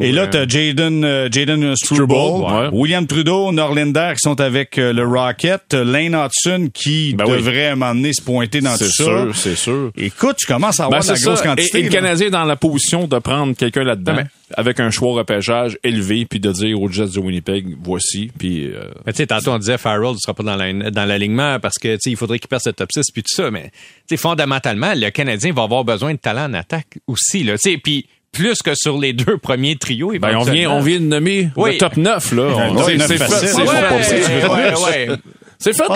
Et 0.00 0.12
là, 0.12 0.22
ouais. 0.22 0.30
t'as 0.30 0.46
Jaden, 0.46 1.04
euh, 1.04 1.28
Jaden 1.30 1.74
Struble, 1.76 2.12
ouais. 2.14 2.68
William 2.72 3.06
Trudeau, 3.06 3.52
Norlinder 3.52 4.12
qui 4.14 4.20
sont 4.20 4.40
avec 4.40 4.78
euh, 4.88 4.92
le 4.92 5.06
Rocket. 5.06 5.72
Lane 5.74 6.14
Hudson 6.14 6.68
qui 6.72 7.14
Ben 7.14 7.26
devrait 7.26 7.66
à 7.68 7.72
un 7.72 7.76
moment 7.76 7.94
donné 7.94 8.12
se 8.12 8.22
pointer 8.22 8.60
dans 8.60 8.72
tout 8.76 8.84
C'est 8.84 8.88
ça. 8.90 9.04
sûr, 9.04 9.30
c'est 9.36 9.54
sûr. 9.56 9.90
Écoute, 9.96 10.36
tu 10.38 10.46
commences 10.46 10.80
à 10.80 10.84
avoir 10.86 11.00
Ben, 11.00 11.06
de 11.06 11.10
la 11.12 11.16
c'est 11.16 11.24
grosse 11.24 11.38
ça. 11.38 11.44
quantité. 11.44 11.78
Et, 11.78 11.80
et 11.80 11.84
le. 11.84 11.90
Canadien 11.90 12.26
est 12.26 12.30
dans 12.30 12.44
la 12.44 12.56
position 12.56 13.06
de 13.06 13.18
prendre 13.18 13.54
quelqu'un 13.56 13.84
là-dedans 13.84 14.16
avec 14.56 14.80
un 14.80 14.90
choix 14.90 15.12
repêchage 15.12 15.76
élevé 15.84 16.24
puis 16.24 16.40
de 16.40 16.50
dire 16.50 16.80
aux 16.80 16.88
Jets 16.88 17.08
de 17.14 17.20
Winnipeg 17.20 17.76
voici 17.82 18.30
puis 18.38 18.64
euh, 18.66 18.84
Mais 19.04 19.12
tu 19.12 19.18
sais, 19.18 19.26
tantôt 19.26 19.50
on 19.52 19.58
disait 19.58 19.76
Farrell 19.76 20.12
ne 20.12 20.16
sera 20.16 20.32
pas 20.32 20.42
dans 20.42 20.56
la- 20.56 20.90
dans 20.90 21.04
l'alignement 21.04 21.60
parce 21.60 21.78
que 21.78 21.94
tu 21.96 22.00
sais, 22.02 22.10
il 22.10 22.16
faudrait 22.16 22.38
qu'il 22.38 22.48
perde 22.48 22.62
ce 22.64 22.70
top 22.70 22.90
6 22.90 23.10
puis 23.12 23.22
tout 23.22 23.34
ça. 23.34 23.50
Mais 23.50 23.64
tu 23.64 23.70
sais, 24.08 24.16
fondamentalement, 24.16 24.92
le 24.96 25.10
Canadien 25.10 25.52
va 25.52 25.64
avoir 25.64 25.84
besoin 25.84 26.12
de 26.14 26.18
talent 26.18 26.46
en 26.50 26.54
attaque 26.54 26.98
aussi. 27.06 27.44
Là, 27.44 27.58
tu 27.58 27.72
sais, 27.72 27.76
puis 27.76 28.06
plus 28.32 28.62
que 28.62 28.74
sur 28.74 28.98
les 28.98 29.12
deux 29.12 29.38
premiers 29.38 29.76
trios. 29.76 30.12
ben, 30.20 30.36
on 30.36 30.42
vient 30.44 30.70
on 30.70 30.80
vient 30.80 30.98
de 31.00 31.04
nommer 31.04 31.48
Oui. 31.56 31.72
le 31.72 31.78
top 31.78 31.96
9 31.96 32.32
là. 32.32 32.42
On- 32.54 32.76
Ouais, 32.76 32.82
c'est 32.86 32.96
neuf 32.96 33.06
c'est 33.08 33.18
fait, 33.18 33.24
facile. 33.24 33.48
c'est 33.48 33.56
Ouais, 33.56 33.66
fait, 33.66 33.76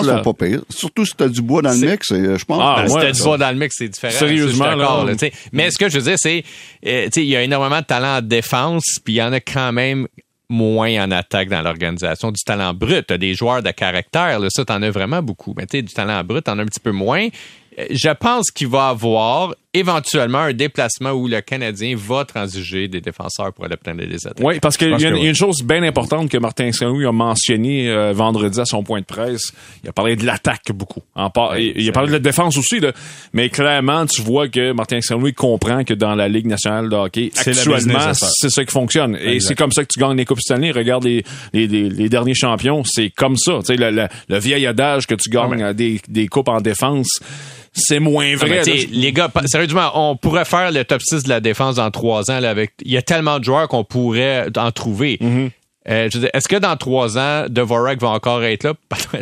là. 0.03 0.19
pas. 0.21 0.33
Surtout 0.69 1.05
si 1.05 1.13
t'as 1.15 1.29
du 1.29 1.41
bois 1.41 1.61
dans 1.61 1.71
le 1.71 1.87
mix, 1.91 2.11
et, 2.11 2.37
je 2.37 2.43
pense. 2.45 2.59
Ah, 2.61 2.83
Ben, 2.85 2.91
ouais, 2.91 2.99
si 3.01 3.05
t'as 3.07 3.11
du 3.13 3.23
bois 3.23 3.37
dans 3.37 3.49
le 3.51 3.55
mix, 3.57 3.75
c'est 3.77 3.87
différent. 3.87 4.13
Sérieusement, 4.17 4.65
Ça, 4.65 4.75
là. 4.75 5.03
là. 5.05 5.29
Mais 5.53 5.71
ce 5.71 5.77
que 5.77 5.87
je 5.89 5.97
veux 5.99 6.03
dire, 6.03 6.17
c'est, 6.17 6.43
euh, 6.85 7.05
tu 7.05 7.11
sais, 7.13 7.21
il 7.23 7.29
y 7.29 7.35
a 7.37 7.43
énormément 7.43 7.79
de 7.79 7.85
talent 7.85 8.17
en 8.17 8.21
défense, 8.21 8.83
puis 9.05 9.13
il 9.13 9.17
y 9.17 9.23
en 9.23 9.31
a 9.31 9.39
quand 9.39 9.71
même 9.71 10.07
moins 10.49 11.03
en 11.05 11.11
attaque 11.11 11.47
dans 11.49 11.61
l'organisation. 11.61 12.31
Du 12.31 12.43
talent 12.43 12.73
brut, 12.73 13.05
t'as 13.07 13.17
des 13.17 13.33
joueurs 13.35 13.63
de 13.63 13.71
caractère, 13.71 14.39
là, 14.39 14.47
ça, 14.49 14.65
t'en 14.65 14.81
as 14.81 14.91
vraiment 14.91 15.21
beaucoup. 15.21 15.53
Mais 15.57 15.65
tu 15.65 15.77
sais, 15.77 15.81
du 15.81 15.93
talent 15.93 16.21
brut, 16.25 16.43
t'en 16.43 16.59
as 16.59 16.63
un 16.63 16.65
petit 16.65 16.81
peu 16.81 16.91
moins. 16.91 17.27
Euh, 17.79 17.85
Je 17.89 18.09
pense 18.09 18.51
qu'il 18.51 18.67
va 18.67 18.89
avoir 18.89 19.55
éventuellement 19.73 20.39
un 20.39 20.53
déplacement 20.53 21.11
où 21.11 21.27
le 21.27 21.41
Canadien 21.41 21.95
va 21.97 22.25
transiger 22.25 22.87
des 22.87 23.01
défenseurs 23.01 23.51
pour 23.53 23.65
aller 23.65 23.75
prendre 23.77 24.03
des 24.05 24.27
attaques. 24.27 24.45
Oui, 24.45 24.59
parce 24.59 24.77
qu'il 24.77 24.89
y, 24.89 24.93
a 24.93 24.95
une- 25.09 25.15
que 25.15 25.17
il 25.17 25.23
y 25.23 25.25
a 25.27 25.29
une 25.29 25.35
chose 25.35 25.63
bien 25.63 25.81
importante 25.83 26.29
que 26.29 26.37
Martin 26.37 26.71
Saint-Louis 26.71 27.05
a 27.05 27.11
mentionné 27.11 27.89
euh, 27.89 28.13
vendredi 28.13 28.59
à 28.59 28.65
son 28.65 28.83
point 28.83 28.99
de 28.99 29.05
presse. 29.05 29.51
Il 29.83 29.89
a 29.89 29.93
parlé 29.93 30.15
de 30.15 30.25
l'attaque 30.25 30.71
beaucoup. 30.73 31.01
En 31.15 31.29
par- 31.29 31.57
il, 31.57 31.73
il 31.75 31.89
a 31.89 31.91
parlé 31.91 32.09
de 32.09 32.13
la 32.13 32.19
défense 32.19 32.57
aussi, 32.57 32.79
là. 32.79 32.91
mais 33.33 33.49
clairement, 33.49 34.05
tu 34.05 34.21
vois 34.21 34.47
que 34.47 34.71
Martin 34.73 35.01
Saint-Louis 35.01 35.33
comprend 35.33 35.83
que 35.83 35.93
dans 35.93 36.15
la 36.15 36.27
Ligue 36.29 36.47
nationale 36.47 36.89
de 36.89 36.95
hockey, 36.95 37.31
actuellement, 37.35 38.13
c'est 38.13 38.49
ça 38.49 38.63
qui 38.65 38.71
fonctionne. 38.71 39.17
Et 39.21 39.39
c'est 39.39 39.55
comme 39.55 39.71
ça 39.71 39.83
que 39.83 39.89
tu 39.93 39.99
gagnes 39.99 40.17
les 40.17 40.25
Coupes 40.25 40.41
Stanley. 40.41 40.71
Regarde 40.71 41.03
les, 41.03 41.23
les, 41.53 41.67
les, 41.67 41.89
les 41.89 42.09
derniers 42.09 42.35
champions, 42.35 42.83
c'est 42.85 43.09
comme 43.09 43.37
ça. 43.37 43.59
Tu 43.59 43.65
sais, 43.67 43.75
le, 43.75 43.89
le, 43.91 44.07
le 44.29 44.37
vieil 44.39 44.65
adage 44.67 45.07
que 45.07 45.15
tu 45.15 45.29
gagnes 45.29 45.61
euh, 45.63 45.73
des, 45.73 45.99
des 46.07 46.27
coupes 46.27 46.49
en 46.49 46.61
défense, 46.61 47.19
c'est 47.73 47.99
moins 47.99 48.31
Non, 48.31 48.37
vrai. 48.37 48.49
mais 48.49 48.63
sais, 48.63 48.87
les 48.91 49.11
gars, 49.11 49.29
sérieusement, 49.45 49.91
on 49.95 50.15
pourrait 50.15 50.45
faire 50.45 50.71
le 50.71 50.83
top 50.85 51.01
6 51.01 51.23
de 51.23 51.29
la 51.29 51.39
défense 51.39 51.75
dans 51.75 51.89
trois 51.91 52.29
ans. 52.31 52.39
Là, 52.39 52.49
avec, 52.49 52.71
il 52.85 52.91
y 52.91 52.97
a 52.97 53.01
tellement 53.01 53.39
de 53.39 53.43
joueurs 53.43 53.67
qu'on 53.67 53.83
pourrait 53.83 54.47
en 54.57 54.71
trouver. 54.71 55.17
Mm-hmm. 55.21 55.49
Euh, 55.89 56.07
je 56.09 56.17
veux 56.17 56.21
dire, 56.21 56.29
Est-ce 56.33 56.47
que 56.47 56.55
dans 56.55 56.75
trois 56.77 57.17
ans, 57.17 57.45
Dvorak 57.49 57.99
va 58.01 58.09
encore 58.09 58.43
être 58.43 58.63
là? 58.63 58.73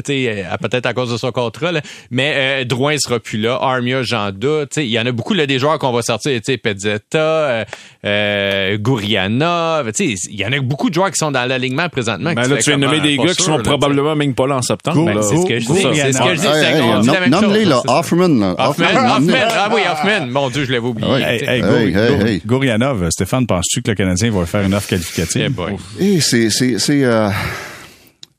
Euh, 0.10 0.44
Peut-être 0.62 0.86
à 0.86 0.94
cause 0.94 1.12
de 1.12 1.18
son 1.18 1.32
contrat, 1.32 1.72
là. 1.72 1.82
mais 2.12 2.34
euh, 2.36 2.64
Drouin 2.66 2.98
sera 3.00 3.20
plus 3.20 3.40
là. 3.40 3.58
Armia, 3.62 4.04
j'en 4.04 4.32
doute. 4.32 4.70
Tu 4.70 4.82
sais, 4.82 4.86
Il 4.86 4.92
y 4.92 5.00
en 5.00 5.06
a 5.06 5.12
beaucoup 5.12 5.34
là, 5.34 5.46
des 5.48 5.58
joueurs 5.60 5.80
qu'on 5.80 5.92
va 5.92 6.02
sortir. 6.02 6.32
tu 6.40 6.42
sais, 6.46 6.58
Pezzetta, 6.58 7.18
euh, 7.18 7.66
euh, 8.06 8.78
Gouriana. 8.78 9.82
Tu 9.96 10.16
sais, 10.18 10.30
Il 10.32 10.40
y 10.40 10.46
en 10.46 10.52
a 10.52 10.60
beaucoup 10.60 10.90
de 10.90 10.94
joueurs 10.94 11.10
qui 11.12 11.18
sont 11.18 11.32
dans 11.32 11.46
l'alignement 11.46 11.90
présentement. 11.90 12.34
Ben 12.34 12.44
que 12.44 12.50
là, 12.50 12.58
tu 12.58 12.70
viens 12.70 12.78
de 12.78 12.84
comme, 12.86 12.92
nommer 12.96 13.00
euh, 13.00 13.10
des 13.10 13.18
gars 13.18 13.34
qui 13.34 13.44
sont 13.44 13.58
là, 13.58 13.64
probablement 13.64 14.16
même 14.16 14.34
pas 14.34 14.48
là 14.48 14.58
en 14.58 14.62
septembre. 14.62 15.06
Ben, 15.06 15.16
là. 15.16 15.22
c'est 15.24 15.38
ce 15.38 15.46
que 15.46 15.60
je 15.60 15.66
dis. 15.66 15.82
C'est 15.82 16.14
ce 16.14 16.22
que 16.22 16.36
je 16.36 16.42
dis. 16.42 16.48
Hey, 16.48 16.76
hey, 16.76 16.82
nomme- 16.82 17.30
Nomme-les, 17.30 17.64
chose, 17.64 17.70
là. 17.70 17.82
Hoffman, 17.88 18.28
là. 18.28 18.56
Hoffman. 18.60 18.86
Ah 19.54 19.70
oui, 19.74 19.82
Hoffman. 19.92 20.28
Mon 20.28 20.50
Dieu, 20.50 20.66
je 20.66 20.72
l'avais 20.72 20.86
oublié. 20.88 21.08
Ah 21.12 21.16
oui. 21.16 21.24
Hey, 21.24 21.44
hey, 21.44 21.50
Hey, 21.50 21.62
Gour- 21.62 21.78
hey, 21.78 21.92
Gour- 22.18 22.28
hey. 22.28 22.42
Gourianov, 22.46 23.10
Stéphane, 23.10 23.48
penses-tu 23.48 23.82
que 23.82 23.90
le 23.92 23.96
Canadien 23.96 24.32
va 24.32 24.46
faire 24.46 24.62
une 24.64 24.74
offre 24.74 24.90
qualificative? 24.90 25.52
Eh 26.00 26.20
c'est, 26.22 26.50
c'est, 26.52 26.80
c'est, 26.80 27.04
euh, 27.04 27.30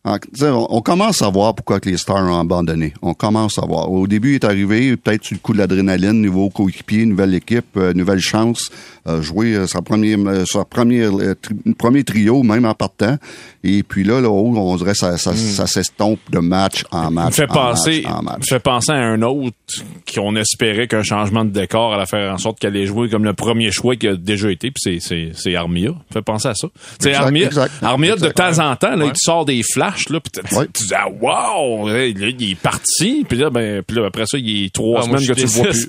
en- 0.05 0.17
on, 0.43 0.67
on 0.71 0.81
commence 0.81 1.23
à 1.23 1.29
voir 1.31 1.55
pourquoi 1.55 1.79
que 1.79 1.89
les 1.89 1.97
Stars 1.97 2.25
ont 2.25 2.41
abandonné. 2.41 2.93
On 3.03 3.15
commence 3.15 3.59
à 3.59 3.67
voir. 3.67 3.91
Au 3.91 4.07
début, 4.07 4.31
il 4.33 4.35
est 4.37 4.45
arrivé 4.45 4.97
peut-être 4.97 5.25
sur 5.25 5.35
le 5.37 5.41
coup 5.41 5.53
de 5.53 5.59
l'adrénaline, 5.59 6.21
nouveau 6.21 6.51
coéquipier, 6.51 7.07
nouvelle 7.07 7.35
équipe, 7.35 7.77
euh, 7.77 7.93
nouvelle 7.95 8.19
chance, 8.21 8.71
euh, 9.07 9.23
jouer 9.23 9.55
euh, 9.55 9.67
sa 9.69 9.81
première, 9.81 10.19
sa 10.47 10.65
première, 10.65 11.13
tri- 11.41 11.55
premier 11.79 12.03
trio 12.05 12.43
même 12.43 12.65
en 12.65 12.75
partant. 12.75 13.17
Et 13.65 13.85
puis 13.85 14.03
là, 14.03 14.21
là, 14.21 14.29
haut, 14.29 14.53
on 14.57 14.77
dirait 14.77 14.95
ça, 14.95 15.17
ça, 15.19 15.35
ça 15.37 15.69
s'estompe 15.69 16.19
de 16.31 16.41
match 16.41 16.85
en 16.91 17.13
match. 17.13 17.35
fait 17.35 17.49
en 17.51 17.55
penser, 17.55 18.03
match, 18.03 18.13
en 18.13 18.19
me 18.19 18.25
match. 18.25 18.49
fait 18.49 18.59
penser 18.59 18.91
à 18.93 18.97
un 18.97 19.23
autre 19.23 19.57
qu'on 20.13 20.35
espérait 20.35 20.89
qu'un 20.89 21.05
changement 21.05 21.45
de 21.45 21.51
décor 21.51 21.95
allait 21.95 22.07
faire 22.07 22.35
en 22.35 22.39
sorte 22.39 22.59
qu'elle 22.59 22.75
allait 22.75 22.87
jouer 22.87 23.09
comme 23.09 23.25
le 23.25 23.35
premier 23.35 23.71
choix 23.71 23.95
qui 23.95 24.09
a 24.09 24.17
déjà 24.17 24.51
été, 24.51 24.73
puis 24.73 24.81
c'est, 24.83 24.99
c'est, 25.01 25.31
c'est 25.35 25.55
Armia. 25.55 25.91
Me 25.91 25.95
fait 26.13 26.23
penser 26.23 26.49
à 26.49 26.55
ça. 26.55 26.67
Exact, 26.97 27.15
Armia, 27.23 27.47
exact. 27.47 27.73
Armia 27.83 28.17
de 28.17 28.27
Exact. 28.27 28.37
temps 28.37 28.65
en 28.71 28.75
temps, 28.77 28.97
là, 28.97 29.05
il 29.07 29.13
sort 29.17 29.45
des 29.45 29.63
flashs, 29.63 29.92
là, 30.11 30.21
puis 30.21 30.33
tu- 30.33 30.55
Ouais. 30.57 30.67
tu 30.73 30.85
dis, 30.85 30.95
ah, 30.95 31.09
wow! 31.09 31.89
Là, 31.89 32.07
il 32.07 32.51
est 32.51 32.55
parti, 32.55 33.25
puis 33.29 33.39
là, 33.39 33.51
ben, 33.51 33.83
puis 33.83 33.97
là, 33.97 34.07
après 34.07 34.25
ça, 34.27 34.39
il 34.39 34.65
est 34.67 34.73
trois 34.75 35.03
Ah, 35.03 35.07
moi, 35.07 35.19
semaines 35.19 35.29
je 35.29 35.33
que 35.33 35.39
tu 35.39 35.43
le 35.43 35.49
vois 35.63 35.65
plus. 35.71 35.87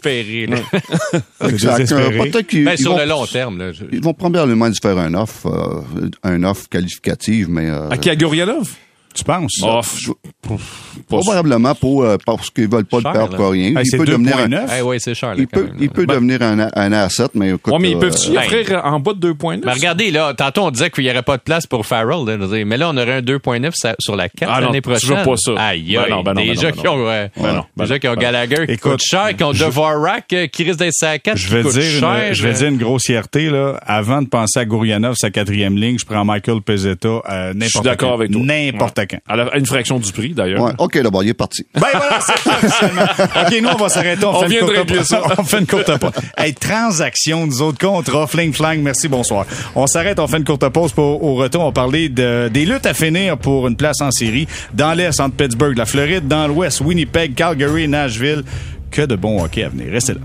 peut-être 2.31 2.47
qu'ils 2.47 2.65
Ben, 2.65 2.73
ils 2.77 2.81
sur 2.81 2.91
vont- 2.93 2.97
le 2.99 3.05
long 3.05 3.25
terme. 3.25 3.57
Là, 3.59 3.71
je- 3.71 3.83
Ils 3.91 4.01
vont 4.01 4.13
probablement 4.13 4.71
se 4.73 4.79
faire 4.81 4.97
un 4.97 5.13
offre, 5.13 5.47
euh, 5.47 6.09
un 6.23 6.43
offre 6.43 6.67
qualificative, 6.69 7.49
mais 7.49 7.69
euh, 7.69 7.89
À 7.89 7.97
qui, 7.97 8.09
à 8.09 8.15
Gourianov? 8.15 8.69
Tu 9.13 9.23
penses? 9.23 9.61
Oh, 9.63 9.79
je- 9.97 10.11
pas 10.41 10.57
sûr. 10.57 11.19
probablement 11.19 11.75
pour 11.75 12.03
euh, 12.03 12.17
parce 12.25 12.49
qu'ils 12.49 12.67
veulent 12.69 12.85
pas 12.85 12.99
Cher, 12.99 13.11
le 13.13 13.17
perdre 13.19 13.35
pour 13.37 13.51
rien. 13.51 13.67
Hey, 13.69 13.75
il 13.83 13.85
c'est 13.85 13.97
peut 13.97 14.05
devenir 14.05 14.37
un, 14.37 14.47
2.9. 14.47 14.81
Oui, 14.83 14.97
c'est 14.99 15.13
cher. 15.13 15.29
là, 15.29 15.35
il 15.37 15.47
peut, 15.47 15.63
même, 15.65 15.75
il 15.79 15.89
peut 15.89 16.05
devenir 16.05 16.41
un, 16.41 16.67
un 16.75 16.91
asset, 16.91 17.27
mais 17.33 17.51
écoute, 17.51 17.71
Ouais, 17.73 17.79
mais 17.79 17.91
ils 17.91 17.95
euh, 17.95 17.99
peuvent-tu 17.99 18.31
ben- 18.31 18.37
offrir 18.39 18.81
en 18.83 18.99
bas 18.99 19.13
de 19.13 19.19
2.9? 19.33 19.61
Mais 19.65 19.71
regardez, 19.71 20.11
là, 20.11 20.33
tantôt 20.33 20.63
on 20.63 20.71
disait 20.71 20.89
qu'il 20.89 21.03
n'y 21.05 21.11
aurait 21.11 21.21
pas 21.23 21.37
de 21.37 21.41
place 21.43 21.65
pour 21.67 21.85
Farrell, 21.85 22.25
là, 22.25 22.37
mais 22.65 22.77
là, 22.77 22.89
on 22.89 22.97
aurait 22.97 23.13
un 23.13 23.21
2.9 23.21 23.71
sa- 23.75 23.95
sur 23.99 24.15
la 24.15 24.29
4 24.29 24.49
Ah 24.51 24.59
non, 24.61 24.67
l'année 24.67 24.81
tu 24.81 24.89
veux 24.89 24.95
prochaine. 24.95 25.25
pas 25.25 25.37
ça. 25.37 25.51
Aïe, 25.57 25.93
Ben 25.95 26.03
aïe. 26.03 26.09
non, 26.11 26.23
ben 26.23 26.33
non, 26.33 26.41
ben 26.41 26.49
déjà 26.49 26.71
non, 26.71 26.75
qui 26.81 26.87
ont, 26.87 27.07
euh, 27.07 27.27
Ben 27.37 27.43
ben 27.77 27.83
déjà 27.83 27.99
qui 27.99 28.07
ont 28.07 28.13
ben 28.15 28.19
Gallagher 28.21 28.65
qui 28.67 28.73
Écoute, 28.73 28.91
coûte 28.93 29.01
cher, 29.03 29.35
qui 29.37 29.43
ont 29.43 29.53
je- 29.53 29.63
Dvorak 29.65 30.33
euh, 30.33 30.47
qui 30.47 30.63
risque 30.63 30.79
d'être 30.79 30.93
sa 30.93 31.17
4 31.19 31.37
Je 31.37 31.55
vais 31.55 31.63
dire, 31.63 32.33
je 32.33 32.43
vais 32.47 32.53
dire 32.53 32.67
une 32.67 32.77
grossièreté 32.77 33.49
là. 33.49 33.79
Avant 33.85 34.21
de 34.21 34.27
penser 34.27 34.59
à 34.59 34.65
Gourianov, 34.65 35.15
sa 35.17 35.29
quatrième 35.29 35.77
ligne, 35.77 35.97
je 35.99 36.05
prends 36.05 36.25
Michael 36.25 36.61
Pezzetta 36.61 37.21
euh, 37.29 37.53
n'importe 37.53 39.02
À, 39.27 39.35
la- 39.35 39.45
à 39.47 39.57
une 39.57 39.65
fraction 39.65 39.99
du 39.99 40.11
prix, 40.11 40.33
d'ailleurs. 40.33 40.61
ouais, 40.61 40.71
OK, 40.77 40.97
d'abord, 41.01 41.23
il 41.23 41.29
est 41.29 41.33
parti. 41.33 41.65
Ben 41.73 41.81
voilà, 41.93 42.19
c'est 42.21 42.37
ça. 42.67 43.43
OK, 43.45 43.61
nous, 43.61 43.69
on 43.69 43.75
va 43.77 43.89
s'arrêter. 43.89 44.25
On, 44.25 44.29
On 44.35 44.41
fait 44.41 44.47
vient 44.47 44.61
une 44.61 44.67
de 44.67 44.71
régler 44.79 45.03
ça. 45.03 45.21
on 45.37 45.43
fait 45.43 45.59
une 45.59 45.67
courte 45.67 45.97
pause. 45.99 46.11
Hey, 46.37 46.53
transaction, 46.53 47.45
nous 47.47 47.61
autres 47.61 47.79
contrats, 47.79 48.27
fling 48.27 48.53
flang, 48.53 48.77
merci, 48.79 49.07
bonsoir. 49.07 49.45
On 49.75 49.87
s'arrête, 49.87 50.19
on 50.19 50.27
fait 50.27 50.37
une 50.37 50.43
courte 50.45 50.67
pause 50.69 50.91
pour 50.93 51.23
au 51.23 51.35
retour, 51.35 51.61
on 51.61 51.65
va 51.67 51.71
parler 51.71 52.09
de, 52.09 52.49
des 52.49 52.65
luttes 52.65 52.85
à 52.85 52.93
finir 52.93 53.37
pour 53.37 53.67
une 53.67 53.75
place 53.75 54.01
en 54.01 54.11
série. 54.11 54.47
Dans 54.73 54.93
l'Est, 54.93 55.19
entre 55.19 55.35
Pittsburgh, 55.35 55.77
la 55.77 55.85
Floride, 55.85 56.27
dans 56.27 56.47
l'Ouest, 56.47 56.81
Winnipeg, 56.81 57.35
Calgary, 57.35 57.87
Nashville. 57.87 58.43
Que 58.91 59.01
de 59.01 59.15
bon 59.15 59.43
hockey 59.43 59.63
à 59.63 59.69
venir. 59.69 59.87
Restez 59.91 60.13
là. 60.13 60.19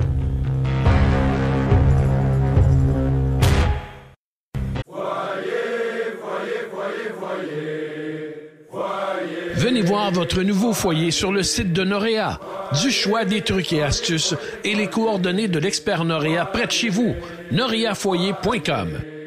Votre 10.12 10.42
nouveau 10.42 10.72
foyer 10.72 11.11
sur 11.11 11.32
le 11.32 11.42
site 11.42 11.72
de 11.72 11.84
Noréa. 11.84 12.40
Du 12.82 12.90
choix 12.90 13.24
des 13.24 13.42
trucs 13.42 13.72
et 13.72 13.82
astuces 13.82 14.34
et 14.64 14.74
les 14.74 14.86
coordonnées 14.86 15.48
de 15.48 15.59
l'expert 15.59 16.04
Noréa 16.04 16.46
près 16.46 16.66
de 16.66 16.72
chez 16.72 16.88
vous. 16.88 17.14
noreafoyer.com 17.52 19.18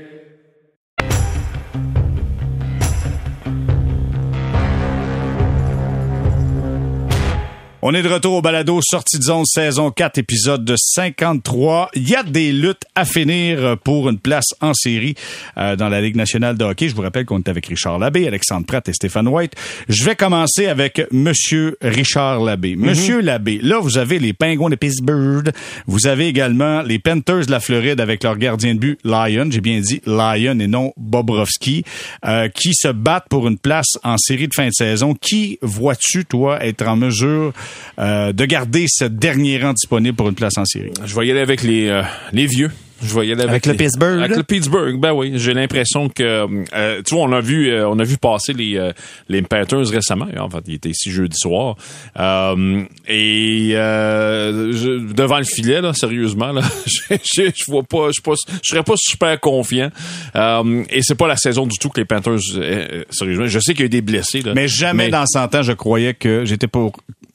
On 7.84 7.95
est 7.95 8.03
de 8.03 8.09
retour 8.09 8.36
au 8.36 8.41
balado 8.43 8.79
Sortie 8.84 9.17
de 9.17 9.23
zone 9.23 9.43
saison 9.43 9.89
4 9.89 10.19
épisode 10.19 10.63
de 10.63 10.75
53. 10.77 11.89
Il 11.95 12.07
y 12.07 12.15
a 12.15 12.21
des 12.21 12.51
luttes 12.51 12.84
à 12.93 13.05
finir 13.05 13.75
pour 13.84 14.07
une 14.07 14.19
place 14.19 14.53
en 14.61 14.75
série 14.75 15.15
euh, 15.57 15.75
dans 15.75 15.89
la 15.89 15.99
Ligue 15.99 16.15
nationale 16.15 16.55
de 16.59 16.63
hockey. 16.63 16.89
Je 16.89 16.95
vous 16.95 17.01
rappelle 17.01 17.25
qu'on 17.25 17.39
est 17.39 17.49
avec 17.49 17.65
Richard 17.65 17.97
Labbé, 17.97 18.27
Alexandre 18.27 18.67
Pratt 18.67 18.88
et 18.88 18.93
Stéphane 18.93 19.27
White. 19.27 19.53
Je 19.89 20.03
vais 20.03 20.15
commencer 20.15 20.67
avec 20.67 21.01
monsieur 21.11 21.75
Richard 21.82 22.41
Labbé. 22.41 22.75
Monsieur 22.75 23.19
Labbé, 23.19 23.59
là 23.63 23.79
vous 23.79 23.97
avez 23.97 24.19
les 24.19 24.34
Pingouins 24.34 24.69
de 24.69 24.75
Pittsburgh. 24.75 25.51
Vous 25.88 26.05
avez 26.05 26.27
également 26.27 26.84
les 26.84 26.99
Panthers 26.99 27.47
de 27.47 27.51
la 27.51 27.59
Floride 27.59 27.99
avec 27.99 28.23
leur 28.23 28.38
gardien 28.38 28.75
de 28.75 28.79
but 28.79 28.99
Lyon, 29.03 29.49
j'ai 29.49 29.61
bien 29.61 29.79
dit 29.79 30.03
Lyon 30.05 30.59
et 30.59 30.67
non 30.67 30.93
Bobrovski, 30.97 31.84
euh, 32.27 32.47
qui 32.47 32.75
se 32.75 32.89
battent 32.89 33.27
pour 33.27 33.47
une 33.47 33.57
place 33.57 33.97
en 34.03 34.17
série 34.19 34.47
de 34.47 34.53
fin 34.53 34.67
de 34.67 34.73
saison. 34.73 35.15
Qui 35.15 35.57
vois-tu 35.63 36.25
toi 36.25 36.63
être 36.63 36.88
en 36.88 36.95
mesure 36.95 37.53
euh, 37.99 38.32
de 38.34 38.45
garder 38.45 38.86
ce 38.89 39.05
dernier 39.05 39.61
rang 39.61 39.74
disponible 39.74 40.15
pour 40.15 40.30
une 40.30 40.36
place 40.36 40.57
en 40.57 40.65
série. 40.65 40.91
Je 41.05 41.15
vais 41.15 41.28
y 41.28 41.32
aller 41.32 41.41
avec 41.41 41.63
les, 41.63 41.88
euh, 41.88 42.01
les 42.34 42.45
vieux. 42.45 42.72
Je 43.03 43.15
vais 43.19 43.26
y 43.28 43.32
aller 43.32 43.41
avec, 43.41 43.49
Avec 43.49 43.65
le 43.65 43.72
les- 43.72 43.78
Pittsburgh, 43.80 44.19
Avec 44.19 44.30
là? 44.30 44.38
le 44.38 44.43
Pittsburgh, 44.43 44.99
ben 44.99 45.11
oui. 45.11 45.32
J'ai 45.38 45.55
l'impression 45.55 46.07
que, 46.07 46.45
euh, 46.76 47.01
tu 47.03 47.15
vois, 47.15 47.24
on 47.24 47.32
a 47.32 47.41
vu, 47.41 47.67
euh, 47.72 47.89
on 47.89 47.97
a 47.97 48.03
vu 48.03 48.15
passer 48.17 48.53
les 48.53 48.78
euh, 48.78 48.91
les 49.28 49.41
Panthers 49.41 49.88
récemment. 49.88 50.28
En 50.39 50.51
fait, 50.51 50.59
il 50.67 50.76
était 50.76 50.89
ici 50.89 51.09
jeudi 51.09 51.36
soir. 51.36 51.78
Euh, 52.19 52.84
et 53.07 53.72
euh, 53.74 54.72
je- 54.74 55.13
devant 55.13 55.39
le 55.39 55.45
filet, 55.45 55.82
là, 55.82 55.93
sérieusement, 55.93 56.51
là, 56.51 56.61
je, 56.86 57.15
je, 57.24 57.41
je 57.55 57.65
vois 57.72 57.82
pas, 57.82 58.09
je 58.09 58.13
suis 58.13 58.22
pas, 58.22 58.34
je 58.61 58.69
serais 58.69 58.84
pas 58.84 58.93
super 58.97 59.39
confiant. 59.39 59.89
Euh, 60.36 60.84
et 60.91 61.01
c'est 61.01 61.15
pas 61.15 61.28
la 61.28 61.38
saison 61.38 61.65
du 61.65 61.80
tout 61.80 61.89
que 61.89 61.99
les 62.01 62.05
Panthers, 62.05 62.38
euh, 62.55 62.59
euh, 62.91 63.03
sérieusement. 63.09 63.47
Je 63.47 63.57
sais 63.59 63.74
qu'il 63.74 63.82
y 63.82 63.84
a 63.84 63.86
eu 63.88 63.89
des 63.89 64.01
blessés, 64.01 64.41
là. 64.43 64.53
Mais 64.53 64.67
jamais 64.67 65.09
dans 65.09 65.26
100 65.26 65.55
ans, 65.55 65.63
je 65.63 65.74
croyais 65.74 66.13
que 66.13 66.45
j'étais 66.45 66.67
pour 66.67 66.91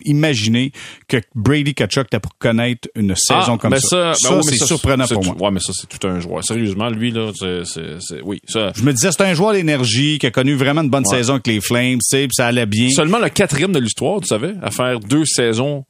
imaginer 0.07 0.73
que 1.09 1.19
Brady 1.35 1.75
Kachuk 1.75 2.07
était 2.07 2.21
pour 2.21 2.37
connaître 2.39 2.89
une 2.95 3.15
saison 3.15 3.55
Ah, 3.55 3.59
comme 3.61 3.71
ben 3.73 3.81
ça. 3.81 3.97
ben 4.13 4.15
Ça, 4.15 4.31
oui, 4.37 4.43
mais 4.47 4.57
c'est 4.57 4.65
surprenant 4.67 5.07
pour 5.07 5.25
moi. 5.25 5.37
Ouais, 5.39 5.51
mais 5.51 5.61
ça, 5.61 5.73
c'est 5.75 5.89
tout 5.89 6.07
un 6.07 6.21
joueur. 6.21 6.43
Sérieusement, 6.45 6.89
lui, 6.89 7.11
là, 7.11 7.31
c'est, 7.35 8.21
oui, 8.23 8.41
ça. 8.49 8.73
Je 8.75 8.83
me 8.83 8.93
disais, 8.93 9.11
c'est 9.13 9.23
un 9.25 9.35
joueur 9.35 9.53
d'énergie 9.53 10.19
qui 10.19 10.27
a 10.27 10.31
connu 10.31 10.55
vraiment 10.55 10.83
une 10.83 10.91
bonne 10.91 11.05
saison 11.05 11.35
avec 11.35 11.47
les 11.47 11.61
Flames, 11.61 11.99
tu 11.99 12.17
sais, 12.17 12.29
ça 12.33 12.47
allait 12.47 12.67
bien. 12.67 12.89
Seulement 12.91 13.19
le 13.19 13.29
quatrième 13.29 13.73
de 13.73 13.79
l'histoire, 13.79 14.21
tu 14.21 14.29
savais, 14.29 14.55
à 14.63 14.71
faire 14.71 15.01
deux 15.01 15.25
saisons 15.25 15.85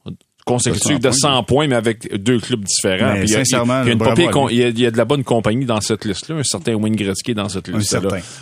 consécutives 0.47 0.99
de 0.99 1.11
100 1.11 1.43
points, 1.43 1.67
mais 1.67 1.75
avec 1.75 2.13
deux 2.23 2.39
clubs 2.39 2.63
différents. 2.63 3.13
Il 3.23 3.29
y 4.79 4.85
a- 4.85 4.91
de 4.91 4.97
la 4.97 5.05
bonne 5.05 5.23
compagnie 5.23 5.65
dans 5.65 5.81
cette 5.81 6.05
liste-là, 6.05 6.35
un 6.37 6.43
certain 6.43 6.73
Wayne 6.75 6.95
Gretzky 6.95 7.33
dans 7.33 7.49
cette 7.49 7.67
liste-là. 7.67 7.99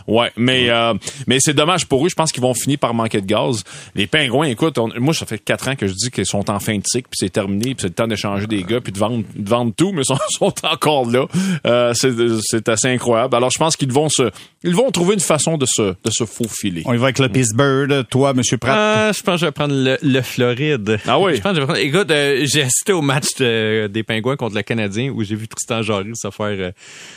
Ouais, 0.07 0.31
mais 0.37 0.69
euh, 0.69 0.93
mais 1.27 1.37
c'est 1.39 1.53
dommage 1.53 1.85
pour 1.87 2.05
eux. 2.05 2.09
Je 2.09 2.15
pense 2.15 2.31
qu'ils 2.31 2.41
vont 2.43 2.53
finir 2.53 2.77
par 2.79 2.93
manquer 2.93 3.21
de 3.21 3.25
gaz. 3.25 3.63
Les 3.95 4.07
Pingouins, 4.07 4.47
écoute, 4.47 4.77
on- 4.77 4.89
moi 4.99 5.13
ça 5.13 5.25
fait 5.25 5.39
quatre 5.39 5.67
ans 5.67 5.75
que 5.75 5.87
je 5.87 5.93
dis 5.93 6.11
qu'ils 6.11 6.25
sont 6.25 6.49
en 6.49 6.59
fin 6.59 6.77
de 6.77 6.83
cycle, 6.85 7.07
puis 7.09 7.17
c'est 7.19 7.29
terminé, 7.31 7.73
puis 7.75 7.81
c'est 7.81 7.87
le 7.87 7.93
temps 7.93 8.07
d'échanger 8.07 8.47
des 8.47 8.63
gars, 8.63 8.79
puis 8.81 8.91
de 8.93 8.99
vendre, 8.99 9.23
de 9.35 9.49
vendre 9.49 9.73
tout, 9.75 9.91
mais 9.91 10.01
ils 10.01 10.05
sont, 10.05 10.17
sont 10.39 10.53
encore 10.63 11.09
là. 11.09 11.25
Euh, 11.65 11.93
c'est 11.93 12.11
c'est 12.41 12.69
assez 12.69 12.87
incroyable. 12.87 13.35
Alors 13.35 13.49
je 13.49 13.57
pense 13.57 13.75
qu'ils 13.75 13.91
vont 13.91 14.09
se, 14.09 14.29
ils 14.65 14.75
vont 14.75 14.91
trouver 14.91 15.13
une 15.13 15.19
façon 15.19 15.57
de 15.57 15.65
se 15.65 15.81
de 16.03 16.11
se 16.11 16.25
faufiler. 16.25 16.81
On 16.85 16.93
y 16.93 16.97
va 16.97 17.05
avec 17.05 17.19
le 17.19 17.29
Pittsburgh. 17.29 18.03
Toi, 18.09 18.33
Monsieur 18.33 18.57
Pratt. 18.57 18.75
Ah, 18.77 19.11
je 19.15 19.21
pense 19.21 19.35
que 19.35 19.41
je 19.41 19.45
vais 19.45 19.51
prendre 19.51 19.73
le, 19.73 19.97
le 20.01 20.21
Floride. 20.21 20.99
Ah 21.07 21.19
oui? 21.19 21.35
Je 21.37 21.41
pense 21.41 21.51
que 21.53 21.55
je 21.55 21.61
vais 21.61 21.65
prendre... 21.67 21.79
Écoute, 21.79 22.11
euh, 22.11 22.41
j'ai 22.45 22.61
assisté 22.63 22.91
au 22.93 23.01
match 23.01 23.27
de- 23.39 23.87
des 23.87 24.03
Pingouins 24.03 24.35
contre 24.35 24.55
le 24.55 24.61
Canadien 24.63 25.11
où 25.11 25.23
j'ai 25.23 25.35
vu 25.35 25.47
Tristan 25.47 25.81
Jarry 25.81 26.09
se 26.15 26.29
faire 26.29 26.45
euh, 26.49 26.71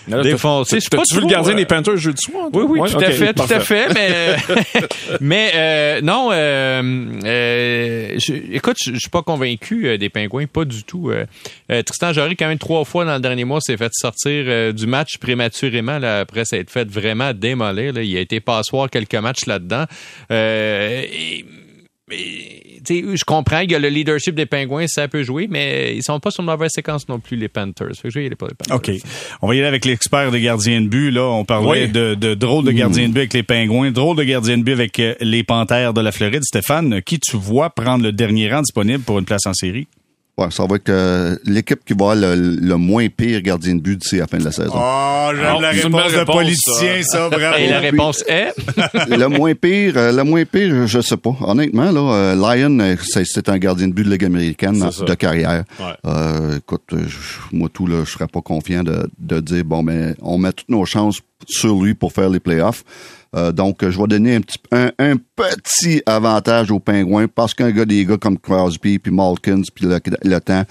Là, 0.08 0.22
défoncer. 0.22 0.76
Je 0.76 0.80
suis 0.80 0.90
pas 0.90 0.98
T'as-tu 0.98 1.14
vu 1.16 1.20
le 1.22 1.26
gardien 1.26 1.52
euh, 1.54 1.56
des 1.56 1.66
Panthers 1.66 1.96
jeudi 1.96 2.22
soir? 2.22 2.48
toi? 2.52 2.62
Oui, 2.62 2.66
oui, 2.70 2.80
Ouais, 2.80 2.90
tout 2.90 2.98
à 2.98 3.10
fait, 3.10 3.32
tout 3.34 3.42
à 3.42 3.60
fait. 3.60 3.88
Mais, 3.94 4.36
mais 5.20 5.50
euh, 5.54 6.00
non, 6.02 6.28
euh, 6.32 6.82
euh, 7.24 8.14
je- 8.18 8.32
écoute, 8.54 8.76
je 8.84 8.92
je 8.94 8.98
suis 8.98 9.10
pas 9.10 9.22
convaincu 9.22 9.86
euh, 9.86 9.96
des 9.96 10.08
Pingouins, 10.08 10.46
pas 10.46 10.64
du 10.64 10.82
tout. 10.82 11.10
Euh, 11.10 11.24
euh, 11.70 11.82
Tristan 11.82 12.12
Jarry, 12.12 12.34
quand 12.36 12.48
même 12.48 12.58
trois 12.58 12.84
fois 12.84 13.04
dans 13.04 13.14
le 13.14 13.20
dernier 13.20 13.44
mois, 13.44 13.60
s'est 13.60 13.76
fait 13.76 13.90
sortir 13.94 14.30
euh, 14.48 14.72
du 14.72 14.86
match 14.86 15.18
prématurément 15.18 15.98
là, 15.98 16.20
après 16.20 16.44
s'être 16.44 16.68
fait 16.70 16.88
vraiment 16.90 17.32
démolir. 17.38 17.92
Là. 17.92 18.02
Il 18.02 18.16
a 18.16 18.20
été 18.20 18.40
passoire 18.40 18.90
quelques 18.90 19.14
matchs 19.14 19.46
là-dedans. 19.46 19.84
Euh, 20.30 21.02
et- 21.10 21.44
je 22.90 23.24
comprends 23.24 23.58
a 23.74 23.78
le 23.78 23.88
leadership 23.88 24.34
des 24.34 24.46
Pingouins, 24.46 24.86
ça 24.86 25.08
peut 25.08 25.22
jouer, 25.22 25.46
mais 25.50 25.94
ils 25.94 26.02
sont 26.02 26.18
pas 26.20 26.30
sur 26.30 26.40
une 26.42 26.46
mauvaise 26.50 26.70
séquence 26.74 27.06
non 27.08 27.20
plus, 27.20 27.36
les 27.36 27.48
Panthers. 27.48 27.88
Fait 27.96 28.04
que 28.04 28.10
je 28.10 28.14
vais 28.18 28.22
y 28.24 28.26
aller 28.28 28.36
pour 28.36 28.48
les 28.48 28.54
Panthers. 28.54 28.76
OK. 28.76 29.02
On 29.42 29.48
va 29.48 29.54
y 29.54 29.58
aller 29.58 29.68
avec 29.68 29.84
l'expert 29.84 30.30
des 30.30 30.40
gardiens 30.40 30.80
de 30.80 30.86
but. 30.88 31.10
Là, 31.10 31.24
on 31.24 31.44
parlait 31.44 31.82
Oui. 31.84 31.88
de, 31.90 32.14
de 32.14 32.32
drôle 32.34 32.64
de 32.64 32.72
gardien 32.72 33.08
de 33.08 33.12
but 33.12 33.20
avec 33.20 33.34
les 33.34 33.42
Pingouins, 33.42 33.90
drôle 33.90 34.16
de 34.16 34.22
gardien 34.24 34.56
de 34.56 34.62
but 34.62 34.72
avec 34.72 35.02
les 35.20 35.42
Panthères 35.44 35.92
de 35.92 36.00
la 36.00 36.12
Floride. 36.12 36.44
Stéphane, 36.44 37.02
qui 37.02 37.18
tu 37.20 37.36
vois 37.36 37.68
prendre 37.70 38.04
le 38.04 38.12
dernier 38.12 38.50
rang 38.50 38.62
disponible 38.62 39.02
pour 39.04 39.18
une 39.18 39.26
place 39.26 39.44
en 39.46 39.52
série? 39.52 39.86
Ouais, 40.38 40.46
ça 40.50 40.64
va 40.66 40.76
être 40.76 40.88
euh, 40.88 41.36
l'équipe 41.44 41.80
qui 41.84 41.94
va 41.94 42.12
avoir 42.12 42.14
le, 42.14 42.36
le 42.60 42.76
moins 42.76 43.08
pire 43.08 43.42
gardien 43.42 43.74
de 43.74 43.80
but 43.80 43.96
d'ici 44.00 44.16
à 44.16 44.20
la 44.20 44.26
fin 44.28 44.38
de 44.38 44.44
la 44.44 44.52
saison. 44.52 44.72
Oh, 44.72 45.30
j'aime 45.34 45.54
Oh, 45.56 45.60
la 45.60 45.70
réponse 45.70 46.12
de 46.12 46.24
politicien, 46.24 47.02
ça, 47.02 47.28
bravo. 47.28 47.56
Et 47.58 47.68
la 47.68 47.80
réponse 47.80 48.24
est, 48.28 48.52
le 49.08 49.26
moins 49.26 49.54
pire, 49.56 49.94
euh, 49.96 50.12
le 50.12 50.22
moins 50.22 50.44
pire, 50.44 50.86
je 50.86 51.00
sais 51.00 51.16
pas. 51.16 51.34
Honnêtement, 51.40 51.90
là, 51.90 52.12
euh, 52.14 52.34
Lyon, 52.54 52.78
euh, 52.80 52.94
c'est, 53.02 53.48
un 53.48 53.58
gardien 53.58 53.88
de 53.88 53.92
but 53.92 54.04
de 54.04 54.10
Ligue 54.10 54.24
américaine 54.24 54.80
en- 54.80 55.04
de 55.04 55.14
carrière. 55.14 55.64
Ouais. 55.80 55.86
Euh, 56.06 56.58
écoute, 56.58 56.94
moi 57.52 57.68
tout 57.72 57.88
là, 57.88 58.04
je 58.04 58.10
serais 58.12 58.28
pas 58.28 58.40
confiant 58.40 58.84
de, 58.84 59.10
de 59.18 59.40
dire 59.40 59.64
bon 59.64 59.82
ben 59.82 60.14
on 60.22 60.38
met 60.38 60.52
toutes 60.52 60.68
nos 60.68 60.84
chances 60.84 61.20
sur 61.48 61.82
lui 61.82 61.94
pour 61.94 62.12
faire 62.12 62.28
les 62.30 62.40
playoffs. 62.40 62.84
Euh, 63.36 63.52
donc, 63.52 63.88
je 63.88 63.98
vais 63.98 64.06
donner 64.06 64.36
un 64.36 64.40
petit, 64.40 64.58
un, 64.72 65.16
petit 65.36 66.02
avantage 66.06 66.70
aux 66.70 66.80
Pingouins 66.80 67.28
parce 67.28 67.54
qu'un 67.54 67.70
gars, 67.70 67.84
des 67.84 68.04
gars 68.04 68.16
comme 68.16 68.38
Crosby 68.38 68.98
puis 68.98 69.12
Malkins 69.12 69.62
puis 69.74 69.86
le, 69.86 70.40
temps 70.40 70.64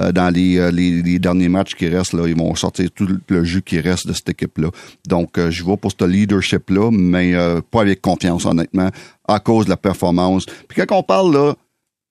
euh, 0.00 0.12
dans 0.12 0.32
les, 0.32 0.58
euh, 0.58 0.70
les, 0.70 1.02
les 1.02 1.18
derniers 1.18 1.48
matchs 1.48 1.74
qui 1.74 1.88
restent 1.88 2.12
là, 2.12 2.26
ils 2.26 2.36
vont 2.36 2.54
sortir 2.54 2.90
tout 2.94 3.08
le 3.28 3.44
jus 3.44 3.62
qui 3.62 3.80
reste 3.80 4.06
de 4.06 4.12
cette 4.12 4.28
équipe-là. 4.30 4.70
Donc, 5.06 5.38
euh, 5.38 5.50
je 5.50 5.64
vais 5.64 5.76
pour 5.76 5.92
ce 5.92 6.04
leadership-là, 6.04 6.90
mais 6.92 7.34
euh, 7.34 7.60
pas 7.60 7.82
avec 7.82 8.00
confiance 8.00 8.44
honnêtement, 8.44 8.90
à 9.26 9.38
cause 9.38 9.66
de 9.66 9.70
la 9.70 9.76
performance. 9.76 10.46
Puis 10.68 10.82
quand 10.82 10.96
on 10.96 11.02
parle 11.02 11.32
là, 11.32 11.54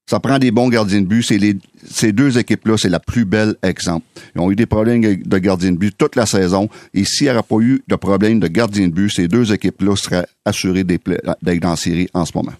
ça 0.09 0.19
prend 0.19 0.39
des 0.39 0.49
bons 0.49 0.69
gardiens 0.69 1.01
de 1.01 1.05
but. 1.05 1.21
C'est 1.21 1.37
les, 1.37 1.55
ces 1.87 2.11
deux 2.11 2.39
équipes-là, 2.39 2.77
c'est 2.77 2.89
la 2.89 2.99
plus 2.99 3.25
belle 3.25 3.55
exemple. 3.61 4.07
Ils 4.35 4.41
ont 4.41 4.49
eu 4.49 4.55
des 4.55 4.65
problèmes 4.65 5.01
de 5.01 5.37
gardiens 5.37 5.71
de 5.71 5.77
but 5.77 5.95
toute 5.95 6.15
la 6.15 6.25
saison. 6.25 6.67
Et 6.95 7.05
s'il 7.05 7.27
n'y 7.27 7.33
aurait 7.33 7.43
pas 7.43 7.57
eu 7.59 7.83
de 7.87 7.95
problème 7.95 8.39
de 8.39 8.47
gardien 8.47 8.87
de 8.87 8.93
but, 8.93 9.11
ces 9.11 9.27
deux 9.27 9.53
équipes-là 9.53 9.95
seraient 9.95 10.25
assurées 10.45 10.83
d'être 10.83 11.07
la 11.43 11.75
série 11.75 12.09
en 12.15 12.25
ce 12.25 12.31
moment. 12.33 12.53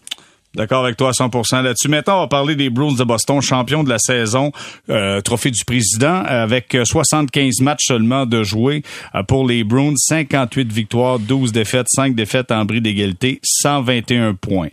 D'accord 0.54 0.84
avec 0.84 0.96
toi 0.96 1.10
à 1.10 1.12
100% 1.12 1.64
là-dessus. 1.64 1.90
Maintenant, 1.90 2.18
on 2.18 2.22
va 2.22 2.28
parler 2.28 2.56
des 2.56 2.70
Bruins 2.70 2.94
de 2.94 3.04
Boston, 3.04 3.42
champions 3.42 3.84
de 3.84 3.90
la 3.90 4.00
saison, 4.00 4.52
euh, 4.92 5.22
trophée 5.22 5.52
du 5.52 5.66
président, 5.66 6.24
avec 6.26 6.76
euh, 6.76 6.86
75 6.86 7.62
matchs 7.62 7.86
seulement 7.88 8.28
de 8.28 8.44
jouer 8.44 8.84
euh, 9.16 9.24
pour 9.24 9.48
les 9.48 9.64
Bruins, 9.64 9.94
58 9.96 10.72
victoires, 10.72 11.18
12 11.18 11.52
défaites, 11.52 11.88
5 11.90 12.14
défaites 12.14 12.52
en 12.52 12.66
bris 12.66 12.82
d'égalité, 12.82 13.40
121 13.44 14.36
points. 14.36 14.70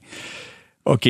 OK. 0.84 1.08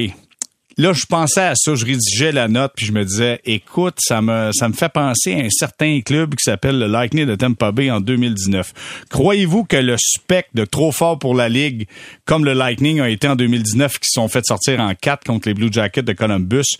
Là, 0.78 0.92
je 0.92 1.06
pensais 1.06 1.40
à 1.40 1.54
ça, 1.54 1.74
je 1.74 1.86
rédigeais 1.86 2.32
la 2.32 2.48
note, 2.48 2.72
puis 2.76 2.84
je 2.84 2.92
me 2.92 3.02
disais, 3.02 3.40
écoute, 3.46 3.94
ça 3.98 4.20
me, 4.20 4.50
ça 4.52 4.68
me 4.68 4.74
fait 4.74 4.90
penser 4.90 5.32
à 5.32 5.38
un 5.38 5.48
certain 5.48 6.02
club 6.02 6.34
qui 6.34 6.42
s'appelle 6.44 6.78
le 6.78 6.86
Lightning 6.86 7.24
de 7.24 7.34
Tampa 7.34 7.72
Bay 7.72 7.90
en 7.90 8.00
2019. 8.02 9.06
Croyez-vous 9.08 9.64
que 9.64 9.78
le 9.78 9.96
spectre 9.98 10.50
de 10.52 10.66
trop 10.66 10.92
fort 10.92 11.18
pour 11.18 11.34
la 11.34 11.48
Ligue, 11.48 11.88
comme 12.26 12.44
le 12.44 12.52
Lightning 12.52 13.00
a 13.00 13.08
été 13.08 13.26
en 13.26 13.36
2019, 13.36 13.98
qui 13.98 14.08
se 14.08 14.20
sont 14.20 14.28
fait 14.28 14.44
sortir 14.44 14.78
en 14.80 14.94
4 14.94 15.24
contre 15.24 15.48
les 15.48 15.54
Blue 15.54 15.72
Jackets 15.72 16.02
de 16.02 16.12
Columbus, 16.12 16.76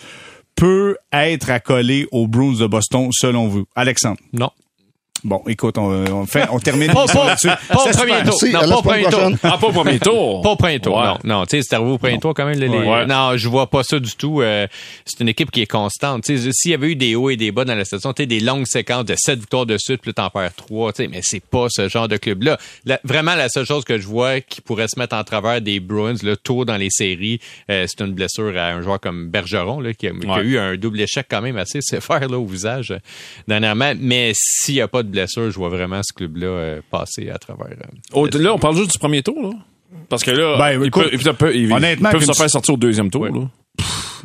peut 0.57 0.99
être 1.11 1.51
accolé 1.51 2.07
aux 2.13 2.27
Bruins 2.27 2.59
de 2.59 2.67
Boston, 2.67 3.09
selon 3.13 3.49
vous? 3.49 3.67
Alexandre? 3.75 4.19
non. 4.35 4.51
Bon, 5.25 5.43
écoute, 5.49 5.77
on, 5.79 5.89
on 6.13 6.27
fait, 6.27 6.47
on 6.53 6.59
termine 6.61 6.93
Pas, 6.93 7.05
au 7.05 7.07
premier 7.09 7.35
tour. 7.37 7.51
Non, 8.53 8.61
la 8.61 8.69
pas 8.69 8.77
au 8.77 8.83
premier 8.83 9.05
tour. 9.05 9.31
Ah, 9.43 9.59
pas 9.59 9.67
au 9.67 9.73
premier 9.73 9.99
tour. 9.99 10.43
Pas 10.43 10.51
au 10.51 10.57
premier 10.57 10.79
tour, 10.81 10.97
Ouais. 10.97 11.05
non. 11.05 11.19
Non, 11.25 11.47
tu 11.47 11.57
sais, 11.57 11.63
c'est 11.69 11.75
arrivé 11.75 11.91
au 11.91 11.99
premier 11.99 12.19
tour 12.19 12.33
quand 12.35 12.45
même. 12.47 12.59
les- 12.59 12.69
les- 12.69 12.79
Ouais. 12.79 13.07
Non, 13.07 13.37
je 13.37 13.49
vois 13.49 13.69
pas 13.69 13.83
ça 13.83 13.99
du 13.99 14.15
tout. 14.15 14.41
Euh, 14.43 14.67
c'est 15.05 15.21
une 15.21 15.29
équipe 15.29 15.51
qui 15.51 15.63
est 15.63 15.67
constante. 15.67 16.25
Tu 16.25 16.39
sais, 16.39 16.51
s'il 16.53 16.71
y 16.71 16.75
avait 16.75 16.89
eu 16.93 16.97
des 16.97 17.15
hauts 17.17 17.31
et 17.31 17.37
des 17.37 17.51
bas 17.51 17.65
dans 17.65 17.75
la 17.75 17.85
saison, 17.85 18.13
tu 18.13 18.23
sais, 18.23 18.27
des 18.27 18.41
longues 18.41 18.67
séquences 18.67 19.05
de 19.07 19.15
7 19.17 19.41
victoires 19.41 19.67
de 19.67 19.77
suite, 19.79 20.01
puis 20.03 20.13
t'en 20.15 20.31
perds 20.31 20.55
3, 20.55 20.93
tu 20.93 21.03
sais, 21.03 21.09
mais 21.09 21.21
c'est 21.23 21.43
pas 21.45 21.67
ce 21.71 21.89
genre 21.89 22.07
de 22.09 22.17
club-là. 22.19 22.59
La- 22.85 23.01
vraiment, 23.03 23.35
la 23.35 23.49
seule 23.49 23.67
chose 23.67 23.85
que 23.85 23.99
je 23.99 24.07
vois 24.07 24.41
qui 24.41 24.61
pourrait 24.61 24.89
se 24.89 24.99
mettre 24.99 25.17
en 25.17 25.25
travers 25.25 25.61
des 25.61 25.81
Bruins, 25.81 26.15
le 26.23 26.37
tour 26.37 26.67
dans 26.67 26.77
les 26.77 26.91
séries, 26.91 27.41
euh, 27.71 27.87
c'est 27.89 28.05
une 28.05 28.13
blessure 28.13 28.57
à 28.57 28.67
un 28.69 28.83
joueur 28.83 29.01
comme 29.01 29.29
Bergeron, 29.29 29.81
là, 29.81 29.93
qui, 29.95 30.07
a, 30.07 30.11
qui 30.13 30.27
a 30.27 30.35
Ouais. 30.35 30.43
eu 30.43 30.59
un 30.59 30.77
double 30.77 31.01
échec 31.01 31.27
quand 31.29 31.41
même 31.43 31.57
assez 31.57 31.81
sévère 31.81 32.29
là, 32.29 32.39
au 32.39 32.47
visage 32.47 32.91
euh, 32.93 32.99
dernièrement. 33.49 33.93
Mais 33.99 34.33
s'il 34.35 34.75
y 34.77 34.81
a 34.81 34.89
pas 34.89 35.03
de 35.03 35.06
blessure, 35.11 35.51
je 35.51 35.57
vois 35.57 35.69
vraiment 35.69 36.01
ce 36.03 36.13
club-là 36.13 36.47
euh, 36.47 36.81
passer 36.91 37.31
à 37.31 37.39
travers. 37.39 37.67
euh, 37.71 37.97
Oh, 38.13 38.27
là, 38.27 38.55
on 38.55 38.59
parle 38.59 38.77
juste 38.77 38.91
du 38.93 38.99
premier 38.99 39.23
tour, 39.23 39.41
là. 39.43 39.51
Parce 40.09 40.23
que 40.25 40.31
là, 40.33 40.57
Ben, 40.59 40.73
ils, 40.83 40.87
écoute, 40.87 41.05
peuvent, 41.11 41.13
ils 41.21 41.33
peuvent- 41.35 41.57
ils- 41.57 41.73
honnêtement, 41.73 42.11
ils 42.11 42.13
peuvent 42.19 42.25
se 42.25 42.33
faire 42.33 42.51
sortir 42.51 42.75
au 42.75 42.77
deuxième 42.77 43.11
tour. 43.11 43.27
Là. 43.27 43.49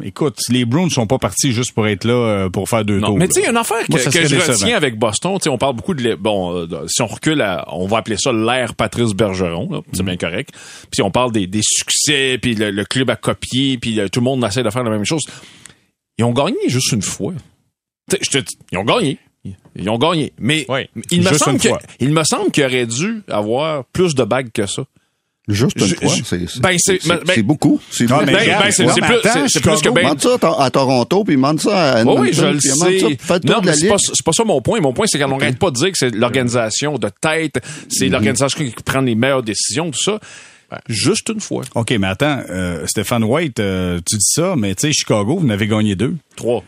Écoute, 0.04 0.40
les 0.50 0.66
Bruins 0.66 0.90
sont 0.90 1.06
pas 1.06 1.20
partis 1.20 1.52
juste 1.52 1.74
pour 1.74 1.86
être 1.88 2.06
là 2.06 2.14
euh, 2.14 2.50
pour 2.50 2.68
faire 2.68 2.84
deux 2.86 3.00
Non, 3.00 3.08
tours. 3.10 3.18
mais 3.18 3.28
tu 3.28 3.42
sais, 3.42 3.50
une 3.50 3.58
affaire 3.58 3.86
que, 3.86 3.92
Moi, 3.92 4.00
que 4.00 4.10
je 4.12 4.20
décevant. 4.36 4.54
retiens 4.54 4.76
avec 4.78 4.98
Boston, 4.98 5.38
tu 5.38 5.44
sais, 5.44 5.50
on 5.50 5.58
parle 5.58 5.76
beaucoup 5.76 5.94
de 5.94 6.16
bon, 6.16 6.56
euh, 6.58 6.66
de- 6.66 6.88
si 6.88 7.02
on 7.02 7.08
recule, 7.08 7.42
à- 7.42 7.66
on 7.74 7.86
va 7.88 7.98
appeler 7.98 8.16
ça 8.18 8.32
l'ère 8.32 8.74
Patrice 8.74 9.14
Bergeron, 9.14 9.70
là, 9.70 9.78
Mm. 9.80 9.84
c'est 9.94 10.04
bien 10.04 10.18
correct. 10.18 10.52
Puis 10.92 11.02
on 11.04 11.12
parle 11.12 11.32
des, 11.32 11.46
des 11.46 11.62
succès, 11.62 12.40
puis 12.42 12.56
le, 12.56 12.72
le 12.72 12.86
club 12.86 13.10
a 13.10 13.16
copié, 13.16 13.78
puis 13.78 14.00
tout 14.12 14.22
le 14.22 14.24
monde 14.24 14.44
essaie 14.44 14.64
de 14.64 14.70
faire 14.70 14.84
la 14.84 14.90
même 14.90 15.06
chose. 15.06 15.22
Ils 16.18 16.24
ont 16.24 16.34
gagné 16.34 16.58
juste 16.68 16.92
une 16.94 17.02
fois. 17.02 17.34
Tu 18.10 18.16
sais, 18.16 18.20
je 18.24 18.30
te 18.32 18.38
dis, 18.40 18.58
ils 18.72 18.78
ont 18.78 18.84
gagné. 18.86 19.18
Ils 19.76 19.89
ont 19.89 19.98
gagné. 19.98 20.34
Mais 20.39 20.66
Oui. 20.70 20.82
il, 21.12 21.22
me 21.24 21.34
semble 21.34 21.60
que, 21.60 21.70
il 22.00 22.12
me 22.12 22.24
semble 22.24 22.52
qu'il 22.52 22.64
aurait 22.64 22.86
dû 22.86 23.24
avoir 23.30 23.86
plus 23.86 24.14
de 24.16 24.24
bagues 24.24 24.52
que 24.54 24.66
ça. 24.68 24.84
Juste 25.48 25.76
une 25.80 25.88
Je- 25.88 25.96
fois, 25.96 26.14
c'est, 26.24 26.38
ben, 26.62 26.78
c'est- 26.78 27.02
c'est- 27.02 27.08
ben, 27.10 27.20
c'est 27.26 27.42
beaucoup. 27.42 27.82
C'est 27.89 28.06
Ben, 28.06 28.20
ben, 28.26 28.36
plus, 28.36 29.82
que 29.82 29.89
ben. 29.89 30.04
Mande 30.04 30.22
ça 30.22 30.36
à 30.36 30.38
Tor- 30.38 30.62
à 30.62 30.70
Toronto, 30.70 31.24
puis 31.24 31.36
mande 31.36 31.60
ça 31.60 31.94
à 31.94 31.96
Oui, 31.96 32.00
Edmonton, 32.02 32.22
oui, 32.22 32.30
je 32.34 32.46
le 32.46 32.60
ça, 32.60 32.76
sais. 32.76 33.39
Non, 33.46 33.62
mais 33.64 33.88
pas, 33.89 33.98
c'est 33.98 34.24
pas 34.24 34.32
ça 34.34 34.44
mon 34.46 34.62
point. 34.62 34.80
Mon 34.80 34.94
point, 34.94 35.08
c'est 35.08 35.20
qu'on 35.20 35.36
n'arrête 35.36 35.58
pas 35.58 35.72
de 35.72 35.76
dire 35.78 35.92
que 35.92 35.98
c'est 35.98 36.14
l'organisation 36.14 36.98
de 37.00 37.10
tête, 37.20 37.60
c'est 37.89 38.06
Mhm. 38.06 38.12
l'organisation 38.12 38.64
qui 38.64 38.72
prend 38.86 39.02
les 39.02 39.16
meilleures 39.16 39.44
décisions, 39.44 39.89
tout 39.89 40.02
ça. 40.02 40.20
Juste 40.88 41.30
une 41.34 41.42
fois. 41.42 41.64
OK, 41.76 41.92
mais 42.00 42.08
attends, 42.08 42.39
euh, 42.50 42.86
Stéphane 42.88 43.24
White, 43.26 43.60
euh, 43.60 44.00
tu 44.08 44.16
dis 44.18 44.24
ça, 44.26 44.56
mais 44.56 44.74
tu 44.76 44.88
sais, 44.88 44.94
Chicago, 44.94 45.38
vous 45.38 45.46
n'avez 45.48 45.68
gagné 45.68 45.96
deux. 45.96 46.16
Trois. 46.38 46.64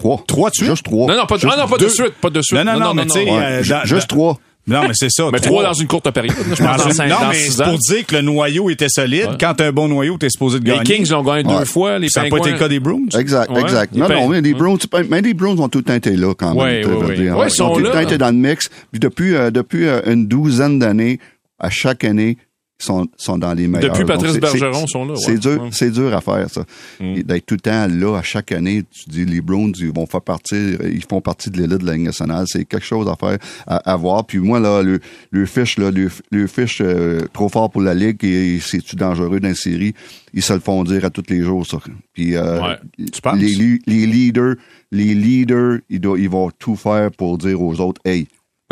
Trois. 0.00 0.22
Trois 0.26 0.50
de 0.50 0.54
suite? 0.56 0.68
Juste 0.70 0.84
trois. 0.84 1.06
Non, 1.06 1.16
non, 1.16 1.26
pas, 1.26 1.36
de, 1.36 1.40
Juste 1.42 1.54
ah, 1.56 1.60
non, 1.62 1.68
pas 1.68 1.76
de 1.76 1.84
deux. 1.84 1.88
suite. 1.90 2.12
Pas 2.20 2.30
de 2.30 2.42
suite. 2.42 2.58
Non, 2.64 2.72
non, 2.72 2.80
non, 2.80 2.94
mais 2.94 3.04
tu 3.06 3.10
sais, 3.10 3.30
Ouais, 3.30 3.62
ju- 3.62 3.70
dans- 3.70 3.84
juste 3.84 4.08
trois. 4.08 4.38
Non, 4.66 4.82
mais 4.82 4.92
c'est 4.94 5.10
ça. 5.10 5.24
Mais 5.32 5.40
trois 5.40 5.64
dans 5.64 5.72
une 5.72 5.88
courte 5.88 6.08
période. 6.10 6.36
Je 6.38 6.48
pense 6.50 6.58
Dans 6.60 6.76
dans 6.76 6.84
une- 6.90 6.92
cinq- 6.92 7.08
non, 7.08 7.16
dans 7.22 7.28
mais 7.30 7.34
c'est 7.34 7.64
pour 7.64 7.78
dire 7.78 8.06
que 8.06 8.14
le 8.14 8.22
noyau 8.22 8.70
était 8.70 8.88
solide. 8.90 9.26
Ouais. 9.30 9.36
Quand 9.40 9.54
t'as 9.56 9.66
un 9.68 9.72
bon 9.72 9.88
noyau, 9.88 10.16
t'es 10.18 10.28
supposé 10.28 10.60
de 10.60 10.64
Les 10.64 10.72
gagner. 10.76 10.84
Kings 10.84 11.10
l'ont 11.10 11.22
gagné 11.24 11.48
Ouais. 11.52 11.58
deux 11.60 11.64
fois. 11.64 11.98
Les 11.98 12.08
Ça 12.08 12.22
n'a 12.22 12.28
pas 12.28 12.36
été 12.36 12.52
le 12.52 12.58
cas 12.58 12.68
des 12.68 12.78
Bruins? 12.78 13.00
Exact, 13.18 13.50
Ouais. 13.50 13.62
exact. 13.62 13.94
Les 13.94 14.00
Non, 14.00 14.08
non, 14.08 14.28
mais 14.28 14.40
les 14.42 14.52
Browns, 14.54 14.78
mais 15.08 15.22
les 15.22 15.34
Browns 15.34 15.58
ont 15.60 15.68
tout 15.68 15.78
le 15.78 15.84
temps 15.84 15.94
été 15.94 16.14
là 16.14 16.34
quand 16.34 16.54
même. 16.54 16.58
Ouais. 16.62 17.16
dire. 17.16 17.36
Ouais, 17.36 17.46
ils 17.48 17.50
sont 17.50 17.64
ont 17.64 17.74
tout 17.74 17.80
le 17.80 17.90
temps 17.90 18.00
été 18.00 18.16
dans 18.18 18.28
le 18.28 18.34
mix. 18.34 18.68
Puis 18.92 19.00
depuis, 19.00 19.34
euh, 19.34 19.50
depuis 19.50 19.86
euh, 19.88 20.02
une 20.06 20.28
douzaine 20.28 20.78
d'années, 20.78 21.18
à 21.58 21.68
chaque 21.70 22.04
année, 22.04 22.36
sont, 22.84 23.06
sont 23.16 23.38
dans 23.38 23.52
les 23.54 23.68
meilleurs. 23.68 23.92
Depuis 23.92 24.04
Patrice 24.04 24.32
Donc, 24.32 24.40
Bergeron 24.42 24.86
sont 24.86 25.04
là, 25.04 25.12
ouais. 25.14 25.18
C'est 25.20 25.38
dur, 25.38 25.62
Ouais. 25.62 25.68
c'est 25.72 25.90
dur 25.90 26.14
à 26.14 26.20
faire, 26.20 26.48
ça. 26.50 26.64
Mm. 27.00 27.22
D'être 27.22 27.46
tout 27.46 27.54
le 27.54 27.60
temps 27.60 27.86
là, 27.88 28.16
à 28.18 28.22
chaque 28.22 28.52
année, 28.52 28.82
tu 28.90 29.08
dis, 29.10 29.24
les 29.24 29.40
Browns, 29.40 29.72
ils 29.78 29.92
vont 29.92 30.06
faire 30.06 30.22
partie, 30.22 30.76
ils 30.84 31.04
font 31.08 31.20
partie 31.20 31.50
de 31.50 31.58
l'élite 31.58 31.78
de 31.78 31.86
la 31.86 31.92
Ligue 31.94 32.04
nationale. 32.06 32.44
C'est 32.48 32.64
quelque 32.64 32.84
chose 32.86 33.08
à 33.08 33.16
faire, 33.16 33.38
à, 33.66 33.76
à 33.92 33.96
voir. 33.96 34.24
Puis 34.26 34.38
moi, 34.38 34.60
là, 34.60 34.82
le, 34.82 35.00
le 35.30 35.46
fiche, 35.46 35.78
là, 35.78 35.90
le, 35.90 36.10
le 36.30 36.46
fiche 36.46 36.80
euh, 36.80 37.20
trop 37.32 37.48
fort 37.48 37.70
pour 37.70 37.82
la 37.82 37.94
Ligue 37.94 38.24
et 38.24 38.58
c'est-tu 38.60 38.96
dangereux 38.96 39.40
dans 39.40 39.48
la 39.48 39.54
série, 39.54 39.94
ils 40.34 40.42
se 40.42 40.52
le 40.52 40.60
font 40.60 40.82
dire 40.84 41.04
à 41.04 41.10
tous 41.10 41.24
les 41.28 41.42
jours, 41.42 41.66
ça. 41.66 41.78
Puis, 42.12 42.36
euh, 42.36 42.60
Ouais. 42.60 42.76
Tu 43.12 43.20
penses? 43.20 43.38
les, 43.38 43.78
les 43.86 44.06
leaders, 44.06 44.54
les 44.92 45.14
leaders, 45.14 45.78
ils, 45.88 46.00
doivent, 46.00 46.18
ils 46.20 46.28
vont 46.28 46.50
tout 46.58 46.76
faire 46.76 47.10
pour 47.10 47.38
dire 47.38 47.60
aux 47.60 47.80
autres, 47.80 48.00
hey, 48.04 48.26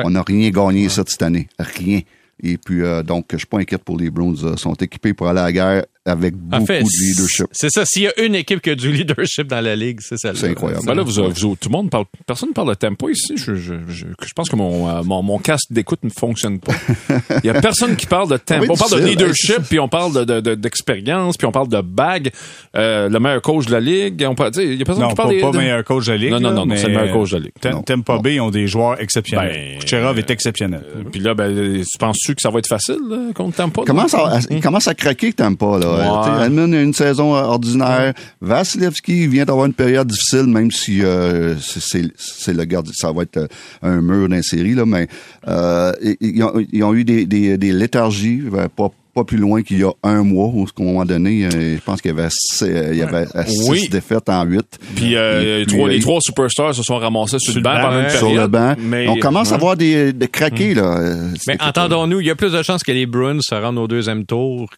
on 0.04 0.10
n'a 0.10 0.22
rien 0.22 0.50
gagné 0.50 0.88
ça 0.88 1.02
cette 1.06 1.22
année, 1.22 1.48
rien. 1.58 2.00
Et 2.42 2.56
puis 2.56 2.82
euh, 2.82 3.02
donc, 3.02 3.26
je 3.32 3.38
suis 3.38 3.46
pas 3.46 3.58
inquiète 3.58 3.84
pour 3.84 3.96
les 3.98 4.10
Browns. 4.10 4.36
euh, 4.44 4.56
sont 4.56 4.74
équipés 4.74 5.12
pour 5.14 5.28
aller 5.28 5.40
à 5.40 5.44
la 5.44 5.52
guerre 5.52 5.86
avec 6.08 6.34
En 6.34 6.58
beaucoup 6.58 6.66
fait, 6.66 6.82
de 6.82 6.88
leadership. 6.88 7.46
c'est 7.52 7.70
ça. 7.70 7.84
S'il 7.84 8.02
y 8.02 8.06
a 8.08 8.20
une 8.22 8.34
équipe 8.34 8.60
qui 8.60 8.70
a 8.70 8.74
du 8.74 8.90
leadership 8.92 9.46
dans 9.46 9.60
la 9.60 9.76
ligue, 9.76 9.98
c'est 10.00 10.16
celle-là. 10.16 10.38
C'est 10.40 10.48
incroyable. 10.50 10.84
Ben 10.86 10.94
là, 10.94 11.02
vous, 11.02 11.12
vous- 11.12 11.56
tout 11.56 11.68
le 11.68 11.72
monde 11.72 11.90
parle, 11.90 12.04
personne 12.26 12.50
ne 12.50 12.54
parle 12.54 12.70
de 12.70 12.74
tempo 12.74 13.08
ici. 13.08 13.34
Je, 13.36 13.54
je, 13.54 13.74
je, 13.88 14.04
je 14.26 14.32
pense 14.34 14.48
que 14.48 14.56
mon, 14.56 14.88
euh, 14.88 15.02
mon, 15.02 15.22
mon 15.22 15.38
casque 15.38 15.70
d'écoute 15.72 16.00
ne 16.02 16.10
fonctionne 16.10 16.58
pas. 16.60 16.72
Il 17.44 17.46
y 17.46 17.50
a 17.50 17.60
personne 17.60 17.96
qui 17.96 18.06
parle 18.06 18.28
de 18.30 18.36
tempo. 18.36 18.62
Oui, 18.64 18.68
on 18.70 18.76
parle 18.76 19.00
de 19.00 19.06
leadership, 19.06 19.60
puis 19.68 19.78
on 19.78 19.88
parle 19.88 20.12
de, 20.14 20.24
de, 20.24 20.40
de- 20.40 20.54
d'expérience, 20.54 21.36
puis 21.36 21.46
on 21.46 21.52
parle 21.52 21.68
de 21.68 21.80
bague, 21.80 22.30
euh, 22.76 23.08
le 23.08 23.20
meilleur 23.20 23.42
coach 23.42 23.66
de 23.66 23.72
la 23.72 23.80
ligue. 23.80 24.24
On 24.28 24.34
parle, 24.34 24.52
il 24.56 24.74
y 24.74 24.82
a 24.82 24.84
personne 24.84 25.02
Non, 25.04 25.08
qui 25.10 25.14
pas, 25.14 25.22
parle 25.24 25.34
des- 25.34 25.40
pas 25.40 25.50
de- 25.50 25.58
meilleur 25.58 25.84
coach 25.84 26.06
de 26.06 26.12
la 26.12 26.16
Ligue. 26.18 26.30
Non, 26.32 26.40
non, 26.40 26.66
non, 26.66 26.76
c'est 26.76 26.88
le 26.88 26.96
meilleur 26.98 27.12
coach 27.14 27.30
de 27.30 27.36
la 27.36 27.42
Ligue. 27.42 27.52
Tem- 27.60 27.72
Non. 27.72 27.82
Tampa 27.82 28.18
Bay 28.18 28.40
ont 28.40 28.50
des 28.50 28.66
joueurs 28.66 29.00
exceptionnels. 29.00 29.52
Ben, 29.52 29.78
Kucherov 29.80 30.16
euh, 30.16 30.20
est 30.20 30.30
exceptionnel. 30.30 30.82
Puis 31.12 31.20
là, 31.20 31.34
ben, 31.34 31.82
tu 31.82 31.98
penses-tu 31.98 32.34
que 32.34 32.40
ça 32.42 32.50
va 32.50 32.58
être 32.58 32.66
facile 32.66 32.98
là, 33.08 33.16
contre 33.34 33.56
Tampa? 33.56 33.82
Comment 33.86 34.08
ça, 34.08 34.38
il 34.50 34.60
commence 34.60 34.88
à 34.88 34.94
craquer, 34.94 35.32
pas, 35.32 35.78
là? 35.78 35.97
Ouais. 35.98 36.46
Edmund 36.46 36.74
a 36.74 36.82
une 36.82 36.92
saison 36.94 37.32
ordinaire. 37.34 38.14
Vasilevski 38.40 39.26
vient 39.26 39.44
d'avoir 39.44 39.66
une 39.66 39.74
période 39.74 40.08
difficile, 40.08 40.46
même 40.46 40.70
si 40.70 41.02
euh, 41.04 41.54
c'est- 41.58 42.52
le 42.52 42.64
gardien, 42.64 42.92
ça 42.96 43.12
va 43.12 43.22
être 43.22 43.36
euh, 43.36 43.46
un 43.82 44.00
mur 44.00 44.28
dans 44.28 44.36
la 44.36 44.42
série, 44.42 44.74
là, 44.74 44.84
mais 44.86 45.06
euh, 45.46 45.92
ils, 46.20 46.42
ont, 46.42 46.52
ils 46.72 46.82
ont 46.82 46.94
eu 46.94 47.04
des, 47.04 47.26
des, 47.26 47.58
des 47.58 47.72
léthargies, 47.72 48.42
pas, 48.76 48.88
pas 49.14 49.24
plus 49.24 49.36
loin 49.36 49.62
qu'il 49.62 49.80
y 49.80 49.84
a 49.84 49.90
un 50.02 50.22
mois, 50.22 50.46
où, 50.46 50.64
à 50.64 50.80
un 50.80 50.84
moment 50.84 51.04
donné, 51.04 51.48
je 51.50 51.80
pense 51.84 52.00
qu'il 52.00 52.10
y 52.10 52.18
avait, 52.18 52.28
six- 52.30 52.64
il 52.90 52.96
y 52.96 53.02
avait 53.02 53.26
six 53.46 53.68
Oui. 53.68 53.88
défaites 53.90 54.28
en 54.28 54.44
huit. 54.44 54.78
Puis, 54.96 55.16
euh, 55.16 55.60
Et 55.60 55.66
puis, 55.66 55.76
trois- 55.76 55.88
les 55.88 56.00
trois 56.00 56.20
superstars 56.20 56.74
se 56.74 56.82
sont 56.82 56.96
ramassés 56.96 57.38
sur, 57.38 57.54
le 57.54 57.60
banc 57.60 57.74
pendant 57.80 57.98
une 57.98 58.04
ouais. 58.06 58.12
période. 58.12 58.18
sur 58.32 58.40
le 58.40 58.46
banc. 58.46 58.74
Mais, 58.78 59.08
On 59.08 59.16
commence 59.18 59.52
à 59.52 59.56
voir 59.58 59.76
des, 59.76 60.12
des 60.12 60.28
craqués, 60.28 60.72
là. 60.74 60.98
Euh, 60.98 61.30
Mais 61.46 61.56
entendons-nous, 61.60 62.20
il 62.20 62.26
y 62.26 62.30
a 62.30 62.36
plus 62.36 62.52
de 62.52 62.62
chances 62.62 62.82
que 62.82 62.92
les 62.92 63.06
Bruins 63.06 63.38
se 63.40 63.54
rendent 63.54 63.78
au 63.78 63.88
deuxième 63.88 64.24
tour 64.24 64.68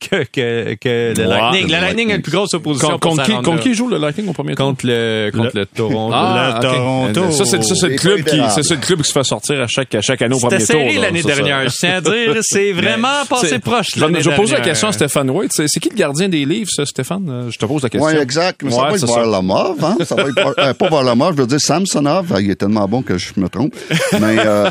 que, 0.00 0.24
que, 0.24 0.74
que 0.74 1.14
le 1.16 1.26
Ouais. 1.26 1.28
Lightning. 1.28 1.66
Le 1.68 1.74
Le 1.74 1.80
Lightning 1.80 2.12
a 2.12 2.14
une 2.16 2.22
plus 2.22 2.32
grosse 2.32 2.54
opposition 2.54 2.88
Contre, 2.88 3.00
pour 3.00 3.10
contre 3.16 3.24
qui, 3.24 3.32
contre 3.42 3.60
qui 3.62 3.74
joue 3.74 3.88
le 3.88 3.98
Lightning 3.98 4.28
au 4.28 4.32
premier 4.32 4.54
tour? 4.54 4.66
Contre 4.66 4.86
le, 4.86 5.30
contre 5.34 5.50
le, 5.54 5.66
Toronto. 5.66 6.12
Ah, 6.14 6.58
Le. 6.62 6.68
Toronto. 6.68 7.30
Ça, 7.32 7.44
c'est, 7.44 7.62
ça, 7.62 7.74
c'est 7.74 7.88
le 7.88 7.96
club 7.96 8.24
qui, 8.24 8.36
ça, 8.38 8.62
c'est 8.62 8.74
le 8.74 8.80
club 8.80 9.02
qui 9.02 9.08
se 9.08 9.12
fait 9.12 9.24
sortir 9.24 9.60
à 9.60 9.66
chaque, 9.66 9.94
à 9.94 10.00
chaque 10.00 10.22
année 10.22 10.34
au 10.34 10.38
premier 10.40 10.58
C'était 10.60 10.72
tour. 10.72 10.82
serré 10.82 10.94
là. 10.96 11.02
l'année 11.02 11.22
dernière. 11.22 11.68
Je 11.68 11.76
tiens 11.76 11.96
à 11.96 12.00
dire, 12.00 12.34
c'est 12.42 12.72
vraiment 12.72 13.24
passé 13.28 13.48
C'est- 13.48 13.58
proche. 13.58 13.88
Je, 13.96 14.04
vais- 14.04 14.36
poser 14.36 14.54
la 14.54 14.60
question 14.62 14.88
à 14.88 14.92
Stéphane 14.92 15.28
White. 15.30 15.50
C'est, 15.54 15.66
c'est 15.68 15.80
qui 15.80 15.90
le 15.90 15.96
gardien 15.96 16.28
des 16.28 16.44
livres, 16.44 16.70
ça, 16.74 16.86
Stéphane? 16.86 17.28
Euh, 17.28 17.50
Je 17.50 17.58
te 17.58 17.66
pose 17.66 17.82
la 17.82 17.88
question. 17.90 18.08
Oui, 18.10 18.16
exact. 18.20 18.62
Mais 18.64 18.70
ça 18.70 18.82
va 18.82 18.90
être 18.92 18.98
c'est. 18.98 19.06
Varlamov, 19.06 19.84
hein? 19.84 19.96
Ça 20.04 20.14
va 20.14 20.22
être, 20.22 20.54
euh, 20.58 20.74
pas 20.74 20.88
Varlamov, 20.88 21.36
je 21.36 21.42
veux 21.42 21.46
dire 21.46 21.60
Samsonov. 21.60 22.34
Il 22.40 22.50
est 22.50 22.54
tellement 22.56 22.86
bon 22.88 23.02
que 23.02 23.18
je 23.18 23.28
me 23.36 23.48
trompe. 23.48 23.74
Mais, 24.20 24.36
euh, 24.38 24.70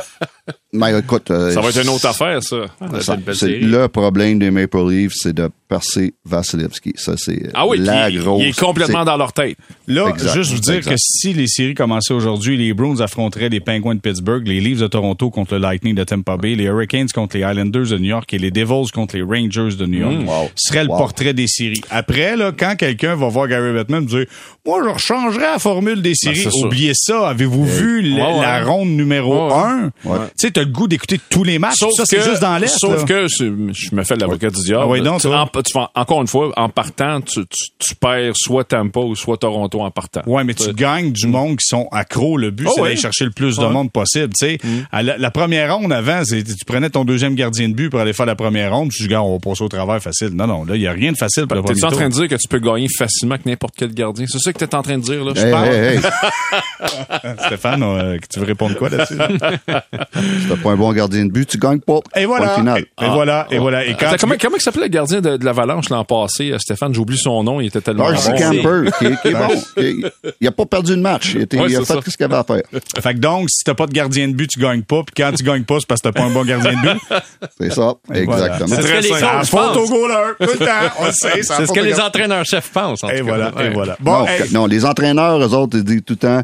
mais 0.73 0.97
écoute. 0.99 1.31
euh, 1.31 1.51
Ça 1.51 1.61
va 1.61 1.69
être 1.69 1.81
une 1.83 1.89
autre 1.89 2.05
affaire, 2.07 2.41
ça. 2.43 2.57
c'est 3.33 3.47
le 3.59 3.87
problème 3.87 4.39
des 4.39 4.51
Maple 4.51 4.89
Leafs, 4.89 5.13
c'est 5.15 5.33
de 5.33 5.49
percer 5.67 6.13
Vasilevski. 6.25 6.93
Ça, 6.95 7.13
c'est 7.17 7.49
Ah 7.53 7.67
oui, 7.67 7.77
la 7.79 8.09
il, 8.09 8.19
grosse. 8.19 8.41
il 8.43 8.49
est 8.49 8.59
complètement 8.59 9.03
dans 9.05 9.17
leur 9.17 9.33
tête. 9.33 9.55
Là, 9.87 10.09
Exact, 10.09 10.33
juste 10.33 10.51
vous 10.53 10.59
dire 10.59 10.75
exact. 10.75 10.91
que 10.93 10.97
si 10.97 11.33
les 11.33 11.47
séries 11.47 11.75
commençaient 11.75 12.13
aujourd'hui, 12.13 12.57
les 12.57 12.73
Bruins 12.73 12.99
affronteraient 13.01 13.49
les 13.49 13.59
Penguins 13.59 13.95
de 13.95 13.99
Pittsburgh, 13.99 14.47
les 14.47 14.59
Leafs 14.59 14.79
de 14.79 14.87
Toronto 14.87 15.29
contre 15.29 15.53
le 15.55 15.59
Lightning 15.61 15.93
de 15.95 16.03
Tampa 16.03 16.37
Bay, 16.37 16.55
les 16.55 16.63
Hurricanes 16.65 17.09
contre 17.13 17.37
les 17.37 17.43
Islanders 17.43 17.87
de 17.87 17.97
New 17.97 18.09
York 18.09 18.33
et 18.33 18.37
les 18.39 18.51
Devils 18.51 18.91
contre 18.93 19.15
les 19.15 19.21
Rangers 19.23 19.75
de 19.77 19.85
New 19.85 19.99
York. 19.99 20.27
wow. 20.27 20.49
Ce 20.55 20.69
serait 20.69 20.83
le 20.83 20.89
Wow. 20.89 20.97
portrait 20.97 21.33
des 21.33 21.47
séries. 21.47 21.81
Après, 21.91 22.35
là, 22.35 22.51
quand 22.57 22.75
quelqu'un 22.75 23.15
va 23.15 23.27
voir 23.27 23.47
Gary 23.47 23.71
Bettman 23.73 24.05
dire 24.05 24.25
Moi, 24.65 24.81
je 24.83 24.89
rechangerais 24.89 25.51
la 25.53 25.59
formule 25.59 26.01
des 26.01 26.15
séries, 26.15 26.35
c'est 26.37 26.49
sûr. 26.49 26.65
oubliez 26.65 26.93
ça. 26.95 27.29
Avez-vous 27.29 27.65
vu 27.65 28.01
ouais. 28.15 28.19
la 28.41 28.63
ronde 28.65 28.89
numéro 28.89 29.47
Ouais, 29.49 29.53
ouais. 29.53 29.61
1? 29.61 29.91
Ouais. 30.05 30.17
Tu 30.39 30.47
sais, 30.47 30.51
t'as 30.51 30.61
le 30.61 30.67
goût 30.67 30.87
d'écouter 30.87 31.19
tous 31.29 31.43
les 31.43 31.59
matchs. 31.59 31.75
Sauf 31.79 31.91
ça, 31.97 32.03
c'est 32.05 32.15
que- 32.17 32.23
juste 32.23 32.41
dans 32.41 32.57
l'Est. 32.57 32.69
Sauf 32.79 32.99
là. 33.01 33.03
que 33.03 33.27
je 33.27 33.43
me 33.93 34.03
fais 34.05 34.15
de 34.15 34.21
l'avocat 34.21 34.49
du 34.49 34.61
diable. 34.63 34.83
Ah 34.85 34.87
oui, 34.87 35.01
Tu- 35.01 35.07
en- 35.09 35.17
tu 35.19 35.27
encore 35.95 36.21
une 36.21 36.27
fois, 36.27 36.51
en 36.55 36.69
partant, 36.69 37.19
tu, 37.19 37.41
tu, 37.45 37.65
tu 37.77 37.95
perds 37.95 38.31
soit 38.35 38.63
Tampa 38.63 39.01
ou 39.01 39.15
soit 39.15 39.35
Toronto 39.37 39.81
en 39.81 39.91
partant. 39.91 40.21
Ouais, 40.25 40.43
mais 40.45 40.53
tu 40.53 40.73
gagnes 40.73 41.11
du 41.11 41.27
monde 41.27 41.57
qui 41.57 41.65
sont 41.67 41.89
accros. 41.91 42.37
Le 42.37 42.51
but, 42.51 42.67
Oh, 42.67 42.71
c'est 42.73 42.81
ouais. 42.81 42.89
d'aller 42.89 43.01
chercher 43.01 43.25
le 43.25 43.31
plus 43.31 43.57
de 43.57 43.65
Ouais. 43.65 43.69
monde 43.71 43.91
possible. 43.91 44.29
Tu 44.39 44.47
sais, 44.47 44.57
À 44.91 45.03
la, 45.03 45.17
la 45.17 45.29
première 45.31 45.75
ronde 45.75 45.91
avant, 45.91 46.23
c'est- 46.23 46.43
tu 46.43 46.65
prenais 46.65 46.89
ton 46.89 47.03
deuxième 47.03 47.35
gardien 47.35 47.67
de 47.67 47.73
but 47.73 47.89
pour 47.89 47.99
aller 47.99 48.13
faire 48.13 48.25
la 48.25 48.35
première 48.35 48.73
ronde. 48.73 48.91
Tu 48.91 49.03
dis, 49.03 49.09
gars, 49.09 49.21
on 49.21 49.33
va 49.33 49.39
passer 49.39 49.63
au 49.63 49.67
travers 49.67 50.01
facile. 50.01 50.29
Non, 50.29 50.47
non, 50.47 50.63
là, 50.63 50.75
il 50.77 50.81
y 50.81 50.87
a 50.87 50.91
rien 50.93 51.11
de 51.11 51.17
facile 51.17 51.47
pour 51.47 51.57
le 51.57 51.63
premier 51.63 51.79
T'es 51.81 51.85
en 51.85 51.91
train 51.91 52.07
de 52.07 52.13
dire 52.13 52.27
que 52.29 52.35
tu 52.35 52.47
peux 52.47 52.59
gagner 52.59 52.87
facilement 52.97 53.37
que 53.37 53.47
n'importe 53.49 53.73
quel 53.77 53.93
gardien? 53.93 54.25
C'est 54.27 54.39
ça 54.39 54.53
que 54.53 54.57
t'es 54.59 54.73
en 54.73 54.81
train 54.83 54.97
de 54.97 55.03
dire, 55.03 55.23
là? 55.25 55.33
Je 55.35 55.41
Hey, 55.45 55.51
parle. 55.51 55.67
hey, 55.67 55.97
hey. 55.97 55.99
Stéphane, 57.47 57.83
euh, 57.83 58.17
tu 58.31 58.39
veux 58.39 58.45
répondre 58.45 58.75
quoi 58.77 58.89
là-dessus? 58.89 59.15
Si 60.41 60.47
t'as 60.47 60.55
pas 60.55 60.69
un 60.71 60.75
bon 60.75 60.91
gardien 60.93 61.25
de 61.25 61.31
but, 61.31 61.47
tu 61.47 61.57
gagnes 61.57 61.79
pas. 61.79 61.99
et 62.15 62.25
voilà. 62.25 62.47
Point 62.47 62.55
final. 62.57 62.85
Et, 63.01 63.05
et 63.05 63.09
voilà. 63.09 63.47
Et 63.51 63.57
voilà. 63.57 63.85
Et 63.85 63.91
quand 63.95 64.07
Attends, 64.07 64.15
tu- 64.15 64.19
comment, 64.21 64.35
comment 64.39 64.55
il 64.57 64.61
s'appelait 64.61 64.83
le 64.83 64.87
gardien 64.89 65.21
de, 65.21 65.37
de 65.37 65.45
l'Avalanche 65.45 65.89
l'an 65.89 66.03
passé, 66.05 66.51
euh, 66.51 66.57
Stéphane? 66.59 66.93
J'oublie 66.93 67.17
son 67.17 67.43
nom, 67.43 67.59
il 67.61 67.67
était 67.67 67.81
tellement 67.81 68.09
Darcy 68.09 68.29
bon. 68.31 68.37
Camper, 68.37 68.91
qui, 68.99 69.05
est- 69.05 69.21
qui 69.21 69.27
est 69.27 69.33
bon. 69.33 69.47
Qui- 69.77 70.05
il 70.41 70.47
a 70.47 70.51
pas 70.51 70.65
perdu 70.65 70.95
de 70.95 71.01
match. 71.01 71.31
Il, 71.35 71.41
était- 71.41 71.59
Ouais, 71.59 71.65
il 71.69 71.75
a 71.75 71.79
fait 71.79 71.85
ça. 71.85 71.99
ce 72.05 72.15
qu'il 72.17 72.25
avait 72.25 72.35
à 72.35 72.43
faire. 72.43 72.61
Fait 73.01 73.13
que 73.13 73.19
donc, 73.19 73.49
si 73.49 73.63
t'as 73.63 73.73
pas 73.73 73.85
de 73.87 73.91
gardien 73.93 74.27
de 74.27 74.33
but, 74.33 74.47
tu 74.49 74.59
gagnes 74.59 74.83
pas. 74.83 75.01
Puis 75.03 75.13
quand 75.23 75.31
tu 75.35 75.43
gagnes 75.43 75.63
pas, 75.63 75.75
c'est 75.79 75.87
parce 75.87 76.01
que 76.01 76.09
t'as 76.09 76.13
pas 76.13 76.23
un 76.25 76.31
bon 76.31 76.43
gardien 76.45 76.71
de 76.73 76.77
but. 76.93 77.01
C'est 77.59 77.71
ça. 77.73 77.93
Voilà. 78.07 78.21
Exactement. 78.21 78.75
C'est 78.75 78.81
ce 78.81 78.87
que 78.87 79.01
les 79.01 79.19
simple. 79.19 79.37
coachs 79.39 79.45
faute 79.47 79.59
au 79.75 79.79
pensent. 79.79 79.89
goaler. 79.89 80.33
Tout 80.39 80.47
le 80.59 80.65
temps. 80.65 80.95
On 80.99 81.05
le 81.05 81.11
sait. 81.11 81.41
C'est 81.43 81.65
ce 81.65 81.71
que 81.71 81.79
les 81.79 81.99
entraîneurs-chefs 81.99 82.69
pensent. 82.71 83.03
en 83.03 83.09
Et 83.09 83.21
voilà. 83.21 83.51
Et 83.61 83.69
voilà. 83.69 83.97
Bon, 83.99 84.25
non, 84.51 84.65
les 84.65 84.85
entraîneurs, 84.85 85.39
eux 85.39 85.53
autres, 85.53 85.77
ils 85.77 85.83
disent 85.83 86.03
tout 86.05 86.13
le 86.13 86.17
temps, 86.17 86.41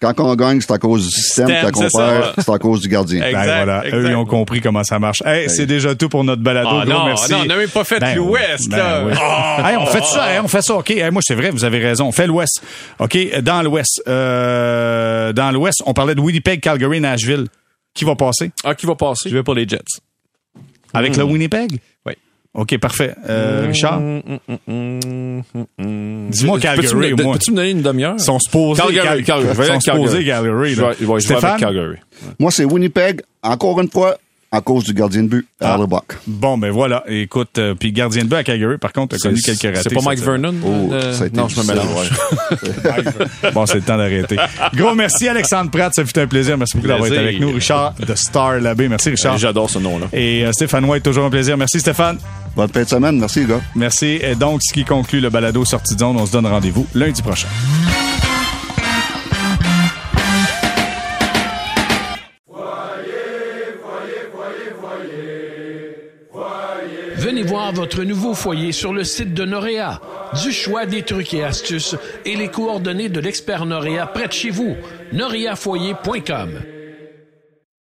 quand 0.00 0.14
on 0.20 0.34
gagne, 0.36 0.60
c'est 0.60 0.72
à 0.72 0.78
cause 0.78 1.04
du 1.06 1.10
système, 1.10 1.46
Système, 1.48 1.70
quand 1.72 1.78
on 1.78 1.82
c'est 1.82 1.90
ça. 1.90 2.08
perd, 2.08 2.34
c'est 2.38 2.52
à 2.52 2.58
cause 2.58 2.80
du 2.80 2.88
gardien. 2.88 3.22
Exact. 3.24 3.46
Ben 3.46 3.64
voilà, 3.64 3.82
eux, 3.92 4.10
ils 4.10 4.14
ont 4.16 4.24
compris 4.24 4.60
comment 4.60 4.84
ça 4.84 4.98
marche. 4.98 5.22
Hey, 5.26 5.48
c'est 5.50 5.66
déjà 5.66 5.94
tout 5.94 6.08
pour 6.08 6.22
notre 6.24 6.42
balado. 6.42 6.68
Ah 6.72 6.84
Gros 6.84 6.92
non, 6.98 7.04
merci. 7.06 7.32
non, 7.32 7.38
on 7.42 7.46
n'a 7.46 7.56
même 7.56 7.68
pas 7.68 7.84
fait 7.84 7.98
Ben, 7.98 8.14
l'Ouest, 8.16 8.68
ben 8.70 8.76
là. 8.76 9.04
oui. 9.04 9.12
Hey, 9.64 9.76
on 9.76 9.86
fait 9.86 10.04
ça, 10.04 10.32
hey, 10.32 10.40
on 10.40 10.48
fait 10.48 10.62
ça. 10.62 10.74
OK, 10.76 10.90
Hey, 10.90 11.10
moi 11.10 11.22
c'est 11.24 11.34
vrai, 11.34 11.50
vous 11.50 11.64
avez 11.64 11.78
raison. 11.78 12.06
On 12.06 12.12
fait 12.12 12.26
l'Ouest. 12.26 12.62
OK, 12.98 13.18
dans 13.42 13.62
l'Ouest, 13.62 14.02
euh, 14.06 15.32
dans 15.32 15.50
l'Ouest, 15.50 15.82
on 15.86 15.94
parlait 15.94 16.14
de 16.14 16.20
Winnipeg, 16.20 16.60
Calgary, 16.60 17.00
Nashville. 17.00 17.46
Qui 17.94 18.04
va 18.04 18.14
passer? 18.14 18.50
Ah, 18.64 18.74
qui 18.74 18.86
va 18.86 18.94
passer? 18.94 19.28
Je 19.30 19.34
vais 19.34 19.42
pour 19.42 19.54
les 19.54 19.66
Jets. 19.66 19.78
avec 20.94 21.16
le 21.16 21.24
Winnipeg? 21.24 21.72
Oui. 21.72 21.80
OK, 22.54 22.78
parfait. 22.78 23.14
Euh, 23.28 23.66
Richard, 23.68 24.00
dis-moi 25.78 26.56
Peux-tu 26.56 26.60
Calgary, 26.60 27.14
me- 27.14 27.22
moi. 27.22 27.32
Peux-tu 27.34 27.50
me 27.52 27.56
donner 27.56 27.70
une 27.70 27.82
demi-heure? 27.82 28.14
Ils 28.18 28.22
sont 28.22 28.38
supposés 28.38 28.80
Calgary, 28.82 29.04
Cal- 29.04 29.24
Calgary. 29.24 29.54
Je 29.54 29.58
vais 29.60 29.64
sont 29.66 29.70
avec 29.72 29.82
Calgary. 29.82 30.06
supposés 30.06 30.24
Calgary. 30.24 30.74
Je 30.74 30.80
là. 30.82 30.88
vais, 30.88 30.94
je 31.00 31.04
vais- 31.06 31.20
je 31.20 31.28
vais 31.28 31.34
avec? 31.40 31.56
Calgary. 31.58 31.96
Moi, 32.38 32.50
c'est 32.50 32.64
Winnipeg, 32.64 33.20
encore 33.42 33.80
une 33.80 33.90
fois, 33.90 34.16
à 34.50 34.60
cause 34.62 34.84
du 34.84 34.94
gardien 34.94 35.22
de 35.24 35.28
but, 35.28 35.46
Ah. 35.60 35.76
Bon, 36.26 36.56
ben 36.56 36.70
voilà. 36.70 37.04
Écoute, 37.06 37.58
euh, 37.58 37.74
puis 37.74 37.92
gardien 37.92 38.24
de 38.24 38.28
but 38.28 38.36
à 38.36 38.44
Calgary, 38.44 38.78
par 38.78 38.92
contre, 38.92 39.16
t'as 39.16 39.28
connu 39.28 39.40
quelques 39.42 39.62
ratés. 39.76 39.88
C'est 39.90 39.94
pas 39.94 40.00
Mike 40.00 40.20
Vernon? 40.20 40.54
Oh, 40.64 40.92
euh, 40.92 41.12
a 41.20 41.36
non, 41.36 41.48
je 41.48 41.60
me 41.60 41.66
mélange. 41.66 42.10
Bon, 43.52 43.66
c'est 43.66 43.74
le 43.76 43.82
temps 43.82 43.96
d'arrêter. 43.98 44.36
Gros 44.74 44.94
merci, 44.94 45.28
Alexandre 45.28 45.70
Pratt. 45.70 45.92
Ça 45.94 46.04
fut 46.04 46.18
un 46.18 46.26
plaisir. 46.26 46.56
Merci 46.56 46.76
beaucoup 46.76 46.88
d'avoir 46.88 47.08
été 47.08 47.18
avec 47.18 47.40
nous. 47.40 47.52
Richard 47.52 47.94
de 47.94 48.14
Star 48.14 48.58
Labbé. 48.60 48.88
Merci, 48.88 49.10
Richard. 49.10 49.36
J'adore 49.38 49.68
ce 49.68 49.78
nom-là. 49.78 50.06
Et 50.12 50.44
euh, 50.44 50.52
Stéphane 50.52 50.84
White, 50.86 51.02
toujours 51.02 51.24
un 51.26 51.30
plaisir. 51.30 51.56
Merci, 51.56 51.80
Stéphane. 51.80 52.18
Bonne 52.56 52.70
fin 52.70 52.82
de 52.82 52.88
semaine. 52.88 53.18
Merci, 53.18 53.40
les 53.40 53.46
gars. 53.46 53.60
Merci. 53.74 54.18
Et 54.22 54.34
donc, 54.34 54.60
ce 54.62 54.72
qui 54.72 54.84
conclut 54.84 55.20
le 55.20 55.30
balado 55.30 55.64
Sortie 55.64 55.94
de 55.94 56.00
zone, 56.00 56.16
on 56.16 56.26
se 56.26 56.32
donne 56.32 56.46
rendez-vous 56.46 56.86
lundi 56.94 57.20
prochain. 57.22 57.48
Votre 67.72 68.02
nouveau 68.02 68.34
foyer 68.34 68.72
sur 68.72 68.92
le 68.92 69.04
site 69.04 69.34
de 69.34 69.44
Noréa. 69.44 70.00
Du 70.42 70.52
choix 70.52 70.86
des 70.86 71.02
trucs 71.02 71.34
et 71.34 71.44
astuces 71.44 71.96
et 72.24 72.34
les 72.34 72.48
coordonnées 72.48 73.08
de 73.08 73.20
l'expert 73.20 73.66
Noréa 73.66 74.06
près 74.06 74.26
de 74.26 74.32
chez 74.32 74.50
vous. 74.50 74.76
noreafoyer.com 75.12 76.77